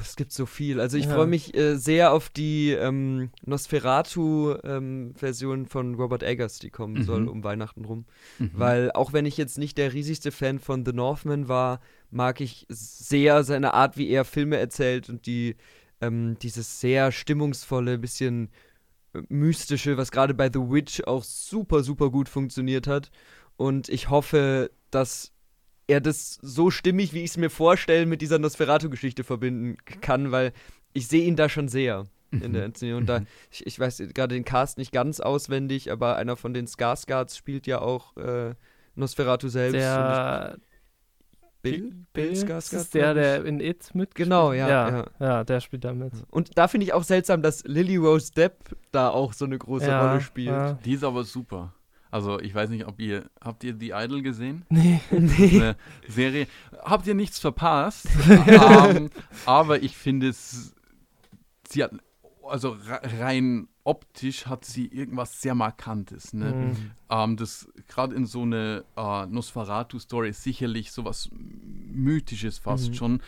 es 0.00 0.16
gibt 0.16 0.32
so 0.32 0.46
viel. 0.46 0.80
Also 0.80 0.96
ich 0.96 1.04
Ja. 1.04 1.12
freue 1.14 1.26
mich 1.26 1.54
äh, 1.54 1.76
sehr 1.76 2.14
auf 2.14 2.30
die 2.30 2.70
ähm, 2.70 3.28
Nosferatu-Version 3.44 5.66
von 5.66 5.94
Robert 5.96 6.22
Eggers, 6.22 6.58
die 6.58 6.70
kommen 6.70 6.94
Mhm. 6.94 7.02
soll 7.02 7.28
um 7.28 7.44
Weihnachten 7.44 7.84
rum. 7.84 8.06
Mhm. 8.38 8.50
Weil 8.54 8.90
auch 8.92 9.12
wenn 9.12 9.26
ich 9.26 9.36
jetzt 9.36 9.58
nicht 9.58 9.76
der 9.76 9.92
riesigste 9.92 10.32
Fan 10.32 10.58
von 10.58 10.86
The 10.86 10.94
Northman 10.94 11.48
war, 11.48 11.80
mag 12.10 12.40
ich 12.40 12.64
sehr 12.70 13.44
seine 13.44 13.74
Art, 13.74 13.98
wie 13.98 14.08
er 14.08 14.24
Filme 14.24 14.56
erzählt 14.56 15.10
und 15.10 15.26
die 15.26 15.56
ähm, 16.00 16.38
dieses 16.40 16.80
sehr 16.80 17.12
stimmungsvolle, 17.12 17.98
bisschen 17.98 18.48
mystische, 19.28 19.96
was 19.96 20.10
gerade 20.10 20.34
bei 20.34 20.50
The 20.52 20.60
Witch 20.60 21.02
auch 21.04 21.24
super, 21.24 21.82
super 21.82 22.10
gut 22.10 22.28
funktioniert 22.28 22.86
hat. 22.86 23.10
Und 23.56 23.88
ich 23.88 24.10
hoffe, 24.10 24.70
dass 24.90 25.32
er 25.86 26.00
das 26.00 26.38
so 26.42 26.70
stimmig, 26.70 27.12
wie 27.12 27.20
ich 27.22 27.30
es 27.30 27.36
mir 27.36 27.50
vorstelle, 27.50 28.06
mit 28.06 28.20
dieser 28.20 28.38
Nosferatu-Geschichte 28.38 29.24
verbinden 29.24 29.76
kann, 30.00 30.32
weil 30.32 30.52
ich 30.92 31.06
sehe 31.08 31.24
ihn 31.24 31.36
da 31.36 31.48
schon 31.48 31.68
sehr 31.68 32.06
in 32.32 32.52
der 32.52 32.64
Inszenierung. 32.66 33.02
Und 33.02 33.06
da, 33.06 33.20
Mhm. 33.20 33.26
ich, 33.50 33.66
ich 33.66 33.78
weiß 33.78 34.02
gerade 34.12 34.34
den 34.34 34.44
Cast 34.44 34.78
nicht 34.78 34.92
ganz 34.92 35.20
auswendig, 35.20 35.90
aber 35.92 36.16
einer 36.16 36.36
von 36.36 36.52
den 36.52 36.66
Skarsgards 36.66 37.36
spielt 37.36 37.66
ja 37.66 37.80
auch 37.80 38.16
äh, 38.16 38.54
Nosferatu 38.96 39.48
selbst. 39.48 39.74
Der 39.74 40.58
Bill? 41.72 41.92
Bill 42.12 42.32
ist 42.32 42.46
Skarsgård? 42.46 42.92
der, 42.94 43.14
der 43.14 43.44
in 43.44 43.60
It 43.60 43.94
mit. 43.94 44.14
Genau, 44.14 44.52
ja, 44.52 44.68
ja. 44.68 44.88
ja. 44.88 45.06
Ja, 45.20 45.44
der 45.44 45.60
spielt 45.60 45.84
da 45.84 45.92
mit. 45.92 46.12
Und 46.30 46.56
da 46.56 46.68
finde 46.68 46.86
ich 46.86 46.92
auch 46.92 47.04
seltsam, 47.04 47.42
dass 47.42 47.64
Lily 47.64 47.96
Rose 47.96 48.32
Depp 48.32 48.76
da 48.92 49.10
auch 49.10 49.32
so 49.32 49.44
eine 49.44 49.58
große 49.58 49.86
ja, 49.86 50.06
Rolle 50.06 50.20
spielt. 50.20 50.48
Ja. 50.48 50.72
Die 50.84 50.92
ist 50.92 51.04
aber 51.04 51.24
super. 51.24 51.72
Also 52.10 52.40
ich 52.40 52.54
weiß 52.54 52.70
nicht, 52.70 52.86
ob 52.86 53.00
ihr, 53.00 53.24
habt 53.42 53.64
ihr 53.64 53.76
The 53.78 53.90
Idol 53.94 54.22
gesehen? 54.22 54.64
Nee. 54.70 55.00
Nee. 55.10 55.56
Eine 55.56 55.76
Serie. 56.08 56.46
Habt 56.82 57.06
ihr 57.06 57.14
nichts 57.14 57.38
verpasst? 57.38 58.06
ähm, 58.28 59.10
aber 59.44 59.82
ich 59.82 59.96
finde 59.96 60.28
es, 60.28 60.74
sie 61.68 61.82
hat, 61.82 61.92
also 62.48 62.70
re- 62.70 63.00
rein 63.20 63.68
optisch 63.84 64.46
hat 64.46 64.64
sie 64.64 64.86
irgendwas 64.86 65.40
sehr 65.40 65.54
Markantes. 65.54 66.32
Ne? 66.32 66.52
Mhm. 66.52 66.90
Ähm, 67.10 67.36
das 67.36 67.68
gerade 67.88 68.14
in 68.14 68.26
so 68.26 68.42
eine 68.42 68.84
äh, 68.96 69.26
Nosferatu-Story 69.26 70.30
ist 70.30 70.42
sicherlich 70.42 70.90
sowas 70.92 71.28
Mythisches 71.32 72.58
fast 72.58 72.90
Mhm. 72.90 72.94
schon, 72.94 73.22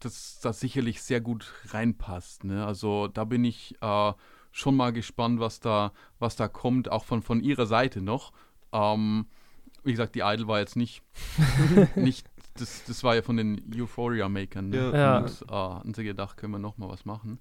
das 0.00 0.38
da 0.42 0.52
sicherlich 0.52 1.02
sehr 1.02 1.20
gut 1.20 1.52
reinpasst. 1.68 2.44
Ne? 2.44 2.64
Also 2.66 3.08
da 3.08 3.24
bin 3.24 3.44
ich 3.44 3.74
äh, 3.80 4.12
schon 4.52 4.76
mal 4.76 4.92
gespannt, 4.92 5.40
was 5.40 5.60
da, 5.60 5.92
was 6.18 6.36
da 6.36 6.48
kommt, 6.48 6.90
auch 6.90 7.04
von, 7.04 7.22
von 7.22 7.40
ihrer 7.40 7.66
Seite 7.66 8.00
noch. 8.00 8.32
Ähm, 8.72 9.26
wie 9.84 9.92
gesagt, 9.92 10.14
die 10.14 10.20
Idol 10.20 10.48
war 10.48 10.58
jetzt 10.60 10.76
nicht, 10.76 11.02
nicht 11.96 12.26
das, 12.58 12.84
das 12.84 13.04
war 13.04 13.14
ja 13.14 13.22
von 13.22 13.36
den 13.36 13.62
Euphoria-Makern. 13.74 14.70
Ne? 14.70 14.76
Ja. 14.76 14.96
Ja. 14.96 15.18
Und 15.18 15.42
äh, 15.42 15.52
haben 15.52 15.94
sie 15.94 16.04
gedacht, 16.04 16.36
können 16.36 16.52
wir 16.52 16.58
noch 16.58 16.78
mal 16.78 16.88
was 16.88 17.04
machen. 17.04 17.38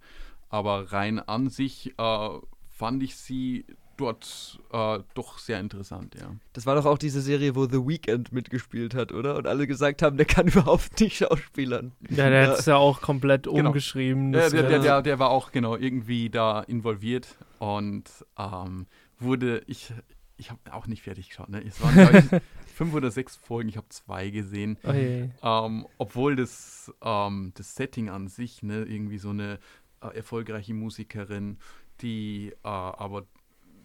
Aber 0.49 0.91
rein 0.91 1.19
an 1.19 1.49
sich 1.49 1.93
äh, 1.97 2.29
fand 2.69 3.03
ich 3.03 3.15
sie 3.15 3.65
dort 3.97 4.59
äh, 4.73 4.99
doch 5.13 5.37
sehr 5.37 5.59
interessant, 5.61 6.15
ja. 6.19 6.35
Das 6.51 6.65
war 6.65 6.75
doch 6.75 6.85
auch 6.85 6.97
diese 6.97 7.21
Serie, 7.21 7.55
wo 7.55 7.65
The 7.65 7.77
Weeknd 7.87 8.33
mitgespielt 8.33 8.93
hat, 8.93 9.13
oder? 9.13 9.37
Und 9.37 9.47
alle 9.47 9.67
gesagt 9.67 10.01
haben, 10.01 10.17
der 10.17 10.25
kann 10.25 10.47
überhaupt 10.49 10.99
nicht 10.99 11.17
schauspielern. 11.17 11.93
Ja, 12.09 12.29
der 12.29 12.43
Ja. 12.43 12.51
hat 12.51 12.59
es 12.59 12.65
ja 12.65 12.75
auch 12.75 13.01
komplett 13.01 13.43
Genau. 13.43 13.67
umgeschrieben. 13.69 14.33
Der, 14.33 14.43
das 14.43 14.51
der, 14.51 14.63
der, 14.63 14.79
der, 14.79 15.01
der 15.01 15.19
war 15.19 15.29
auch 15.29 15.51
genau 15.53 15.77
irgendwie 15.77 16.29
da 16.29 16.59
involviert 16.61 17.27
und 17.59 18.03
ähm, 18.37 18.85
wurde, 19.17 19.63
ich, 19.67 19.93
ich 20.35 20.51
habe 20.51 20.59
auch 20.73 20.87
nicht 20.87 21.01
fertig 21.03 21.29
geschaut, 21.29 21.47
ne? 21.47 21.63
Es 21.65 21.81
waren, 21.81 21.93
glaube 21.95 22.17
ich, 22.19 22.41
fünf 22.75 22.93
oder 22.93 23.09
sechs 23.11 23.37
Folgen, 23.37 23.69
ich 23.69 23.77
habe 23.77 23.87
zwei 23.87 24.29
gesehen. 24.29 24.77
Oh 24.83 24.91
je. 24.91 25.29
Ähm, 25.41 25.87
obwohl 25.97 26.35
das, 26.35 26.91
ähm, 27.01 27.53
das 27.55 27.75
Setting 27.75 28.09
an 28.09 28.27
sich, 28.27 28.61
ne, 28.61 28.83
irgendwie 28.83 29.19
so 29.19 29.29
eine 29.29 29.57
äh, 30.01 30.07
erfolgreiche 30.15 30.73
Musikerin, 30.73 31.57
die 32.01 32.49
äh, 32.63 32.67
aber 32.67 33.25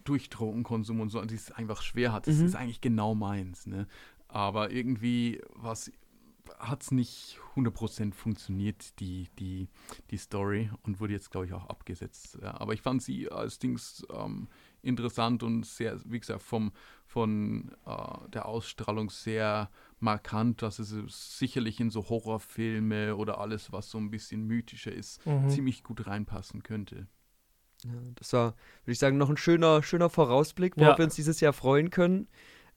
durch 0.03 0.29
Drogenkonsum 0.29 0.99
und 0.99 1.09
so, 1.09 1.23
die 1.25 1.35
es 1.35 1.51
einfach 1.51 1.81
schwer 1.81 2.11
hat. 2.11 2.27
Das 2.27 2.37
Mhm. 2.37 2.45
ist 2.45 2.55
eigentlich 2.55 2.81
genau 2.81 3.13
meins, 3.15 3.67
ne? 3.67 3.87
Aber 4.27 4.71
irgendwie 4.71 5.41
was 5.53 5.91
hat 6.59 6.83
es 6.83 6.91
nicht 6.91 7.37
100% 7.55 8.13
funktioniert, 8.13 8.99
die, 8.99 9.29
die, 9.39 9.67
die 10.09 10.17
Story, 10.17 10.69
und 10.83 10.99
wurde 10.99 11.13
jetzt, 11.13 11.31
glaube 11.31 11.45
ich, 11.47 11.53
auch 11.53 11.65
abgesetzt. 11.67 12.37
Ja, 12.41 12.59
aber 12.59 12.73
ich 12.73 12.81
fand 12.81 13.01
sie 13.01 13.31
als 13.31 13.57
Dings 13.57 14.05
ähm, 14.13 14.47
interessant 14.81 15.43
und 15.43 15.65
sehr, 15.65 15.99
wie 16.05 16.19
gesagt, 16.19 16.41
vom, 16.43 16.71
von 17.05 17.71
äh, 17.85 18.29
der 18.29 18.45
Ausstrahlung 18.45 19.09
sehr 19.09 19.69
markant, 20.01 20.61
dass 20.61 20.79
es 20.79 20.93
sicherlich 21.37 21.79
in 21.79 21.89
so 21.91 22.09
Horrorfilme 22.09 23.15
oder 23.15 23.39
alles, 23.39 23.71
was 23.71 23.89
so 23.89 23.97
ein 23.97 24.09
bisschen 24.11 24.45
mythischer 24.45 24.91
ist, 24.91 25.25
Mhm. 25.25 25.49
ziemlich 25.49 25.83
gut 25.83 26.07
reinpassen 26.07 26.63
könnte. 26.63 27.07
Ja, 27.83 27.91
das 28.15 28.31
war, 28.33 28.55
würde 28.83 28.91
ich 28.93 28.99
sagen, 28.99 29.17
noch 29.17 29.29
ein 29.29 29.37
schöner, 29.37 29.81
schöner 29.83 30.09
Vorausblick, 30.09 30.77
worauf 30.77 30.93
Ja. 30.93 30.97
wir 30.99 31.05
uns 31.05 31.15
dieses 31.15 31.39
Jahr 31.39 31.53
freuen 31.53 31.89
können. 31.89 32.27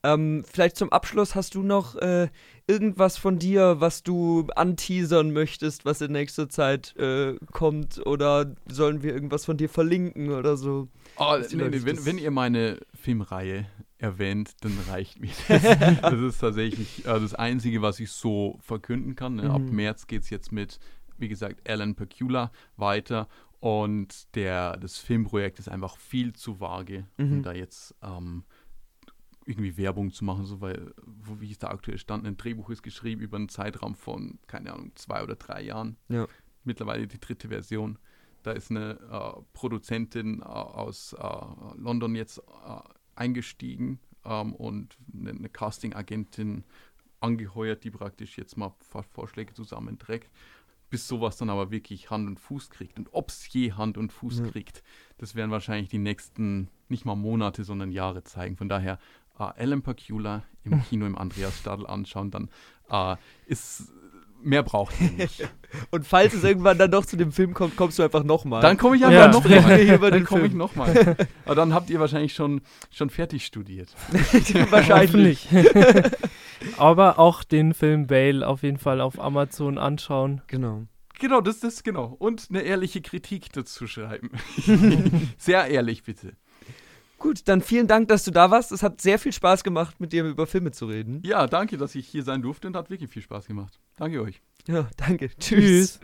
Ähm, 0.02 0.44
vielleicht 0.46 0.76
zum 0.76 0.92
Abschluss 0.92 1.34
hast 1.34 1.54
du 1.54 1.62
noch 1.62 1.96
äh, 1.96 2.28
irgendwas 2.66 3.16
von 3.16 3.38
dir, 3.38 3.76
was 3.80 4.02
du 4.02 4.46
anteasern 4.54 5.30
möchtest, 5.32 5.86
was 5.86 6.02
in 6.02 6.12
nächster 6.12 6.50
Zeit 6.50 6.94
äh, 6.96 7.36
kommt? 7.52 8.04
Oder 8.06 8.54
sollen 8.68 9.02
wir 9.02 9.14
irgendwas 9.14 9.46
von 9.46 9.56
dir 9.56 9.70
verlinken 9.70 10.30
oder 10.30 10.58
so? 10.58 10.88
Oh, 11.16 11.36
nee, 11.38 11.46
nee, 11.56 11.80
wenn, 11.84 11.96
das- 11.96 12.04
wenn 12.04 12.18
ihr 12.18 12.30
meine 12.30 12.80
Filmreihe 12.94 13.66
erwähnt, 14.04 14.54
dann 14.60 14.78
reicht 14.88 15.18
mir 15.20 15.30
das. 15.48 15.62
das 16.02 16.20
ist 16.20 16.38
tatsächlich 16.38 17.00
äh, 17.06 17.20
das 17.20 17.34
Einzige, 17.34 17.82
was 17.82 17.98
ich 18.00 18.10
so 18.10 18.58
verkünden 18.60 19.16
kann. 19.16 19.36
Ne? 19.36 19.50
Ab 19.50 19.62
Mhm. 19.62 19.74
März 19.76 20.06
geht 20.06 20.22
es 20.22 20.30
jetzt 20.30 20.52
mit, 20.52 20.78
wie 21.18 21.28
gesagt, 21.28 21.68
Alan 21.68 21.94
Pecula 21.94 22.52
weiter. 22.76 23.28
Und 23.60 24.34
der, 24.34 24.76
das 24.76 24.98
Filmprojekt 24.98 25.58
ist 25.58 25.68
einfach 25.68 25.96
viel 25.96 26.34
zu 26.34 26.60
vage, 26.60 27.06
Mhm. 27.16 27.32
um 27.32 27.42
da 27.42 27.52
jetzt 27.52 27.94
ähm, 28.02 28.44
irgendwie 29.46 29.76
Werbung 29.76 30.10
zu 30.10 30.24
machen, 30.24 30.44
so 30.44 30.60
weil, 30.60 30.92
wo, 31.02 31.40
wie 31.40 31.50
ist 31.50 31.62
da 31.62 31.68
aktuell 31.68 31.98
stand, 31.98 32.26
ein 32.26 32.36
Drehbuch 32.36 32.70
ist 32.70 32.82
geschrieben 32.82 33.20
über 33.22 33.36
einen 33.36 33.48
Zeitraum 33.48 33.94
von, 33.94 34.38
keine 34.46 34.72
Ahnung, 34.72 34.92
zwei 34.96 35.22
oder 35.22 35.36
drei 35.36 35.62
Jahren. 35.62 35.96
Ja. 36.08 36.26
Mittlerweile 36.64 37.06
die 37.06 37.20
dritte 37.20 37.48
Version. 37.48 37.98
Da 38.42 38.52
ist 38.52 38.70
eine 38.70 38.98
äh, 39.10 39.40
Produzentin 39.54 40.40
äh, 40.40 40.44
aus 40.44 41.14
äh, 41.14 41.76
London 41.76 42.14
jetzt 42.14 42.38
äh, 42.38 42.42
eingestiegen 43.16 43.98
ähm, 44.24 44.54
und 44.54 44.96
eine, 45.12 45.30
eine 45.30 45.48
Casting-Agentin 45.48 46.64
angeheuert, 47.20 47.84
die 47.84 47.90
praktisch 47.90 48.36
jetzt 48.38 48.56
mal 48.56 48.74
Vor- 48.80 49.04
Vorschläge 49.04 49.54
zusammenträgt, 49.54 50.30
bis 50.90 51.08
sowas 51.08 51.36
dann 51.36 51.50
aber 51.50 51.70
wirklich 51.70 52.10
Hand 52.10 52.28
und 52.28 52.38
Fuß 52.38 52.70
kriegt. 52.70 52.98
Und 52.98 53.08
ob 53.12 53.30
es 53.30 53.50
je 53.52 53.72
Hand 53.72 53.96
und 53.98 54.12
Fuß 54.12 54.40
Ja. 54.40 54.46
kriegt, 54.48 54.82
das 55.18 55.34
werden 55.34 55.50
wahrscheinlich 55.50 55.88
die 55.88 55.98
nächsten 55.98 56.68
nicht 56.88 57.04
mal 57.04 57.16
Monate, 57.16 57.64
sondern 57.64 57.90
Jahre 57.90 58.22
zeigen. 58.24 58.56
Von 58.56 58.68
daher 58.68 58.98
äh, 59.38 59.42
Alan 59.42 59.82
Pacula 59.82 60.44
im 60.64 60.82
Kino 60.88 61.06
im 61.06 61.16
Andreasstadel 61.16 61.86
anschauen, 61.86 62.30
dann 62.30 62.50
äh, 62.90 63.16
ist 63.46 63.90
mehr 64.44 64.62
braucht 64.62 64.94
ihr 65.00 65.10
nicht. 65.10 65.48
Und 65.90 66.06
falls 66.06 66.34
es 66.34 66.44
irgendwann 66.44 66.78
dann 66.78 66.90
doch 66.90 67.04
zu 67.04 67.16
dem 67.16 67.32
Film 67.32 67.52
kommt, 67.52 67.76
kommst 67.76 67.98
du 67.98 68.02
einfach 68.04 68.22
nochmal. 68.22 68.62
Dann 68.62 68.76
komme 68.76 68.94
ich 68.96 69.02
Ja, 69.02 69.08
einfach 69.08 69.32
noch 69.32 69.44
sprechen 69.44 69.68
mal. 69.68 69.78
wir 69.78 69.84
hier 69.84 69.94
über 69.96 70.10
Dann 70.10 70.24
komme 70.24 70.42
ich 70.42 70.48
Film. 70.50 70.58
noch 70.58 70.76
mal. 70.76 71.16
Aber 71.44 71.54
dann 71.56 71.74
habt 71.74 71.90
ihr 71.90 71.98
wahrscheinlich 71.98 72.32
schon, 72.34 72.60
schon 72.90 73.10
fertig 73.10 73.44
studiert. 73.44 73.88
Wahrscheinlich. 74.70 75.48
Aber 76.76 77.18
auch 77.18 77.42
den 77.44 77.74
Film 77.74 78.06
Bale 78.06 78.46
auf 78.46 78.62
jeden 78.62 78.78
Fall 78.78 79.00
auf 79.00 79.18
Amazon 79.20 79.78
anschauen. 79.78 80.42
Genau. 80.46 80.84
Genau, 81.20 81.40
das 81.40 81.62
ist 81.62 81.84
genau. 81.84 82.14
Und 82.18 82.46
eine 82.50 82.62
ehrliche 82.62 83.00
Kritik 83.00 83.52
dazu 83.52 83.86
schreiben. 83.86 84.30
Sehr 85.38 85.66
ehrlich, 85.66 86.02
bitte. 86.02 86.34
Gut, 87.24 87.48
dann 87.48 87.62
vielen 87.62 87.86
Dank, 87.86 88.08
dass 88.08 88.22
du 88.24 88.30
da 88.30 88.50
warst. 88.50 88.70
Es 88.70 88.82
hat 88.82 89.00
sehr 89.00 89.18
viel 89.18 89.32
Spaß 89.32 89.64
gemacht, 89.64 89.98
mit 89.98 90.12
dir 90.12 90.24
über 90.24 90.46
Filme 90.46 90.72
zu 90.72 90.84
reden. 90.84 91.22
Ja, 91.24 91.46
danke, 91.46 91.78
dass 91.78 91.94
ich 91.94 92.06
hier 92.06 92.22
sein 92.22 92.42
durfte 92.42 92.66
und 92.66 92.76
hat 92.76 92.90
wirklich 92.90 93.08
viel 93.08 93.22
Spaß 93.22 93.46
gemacht. 93.46 93.80
Danke 93.96 94.20
euch. 94.20 94.42
Ja, 94.68 94.90
danke. 94.98 95.30
Tschüss. 95.30 95.38
Tschüss. 95.38 96.00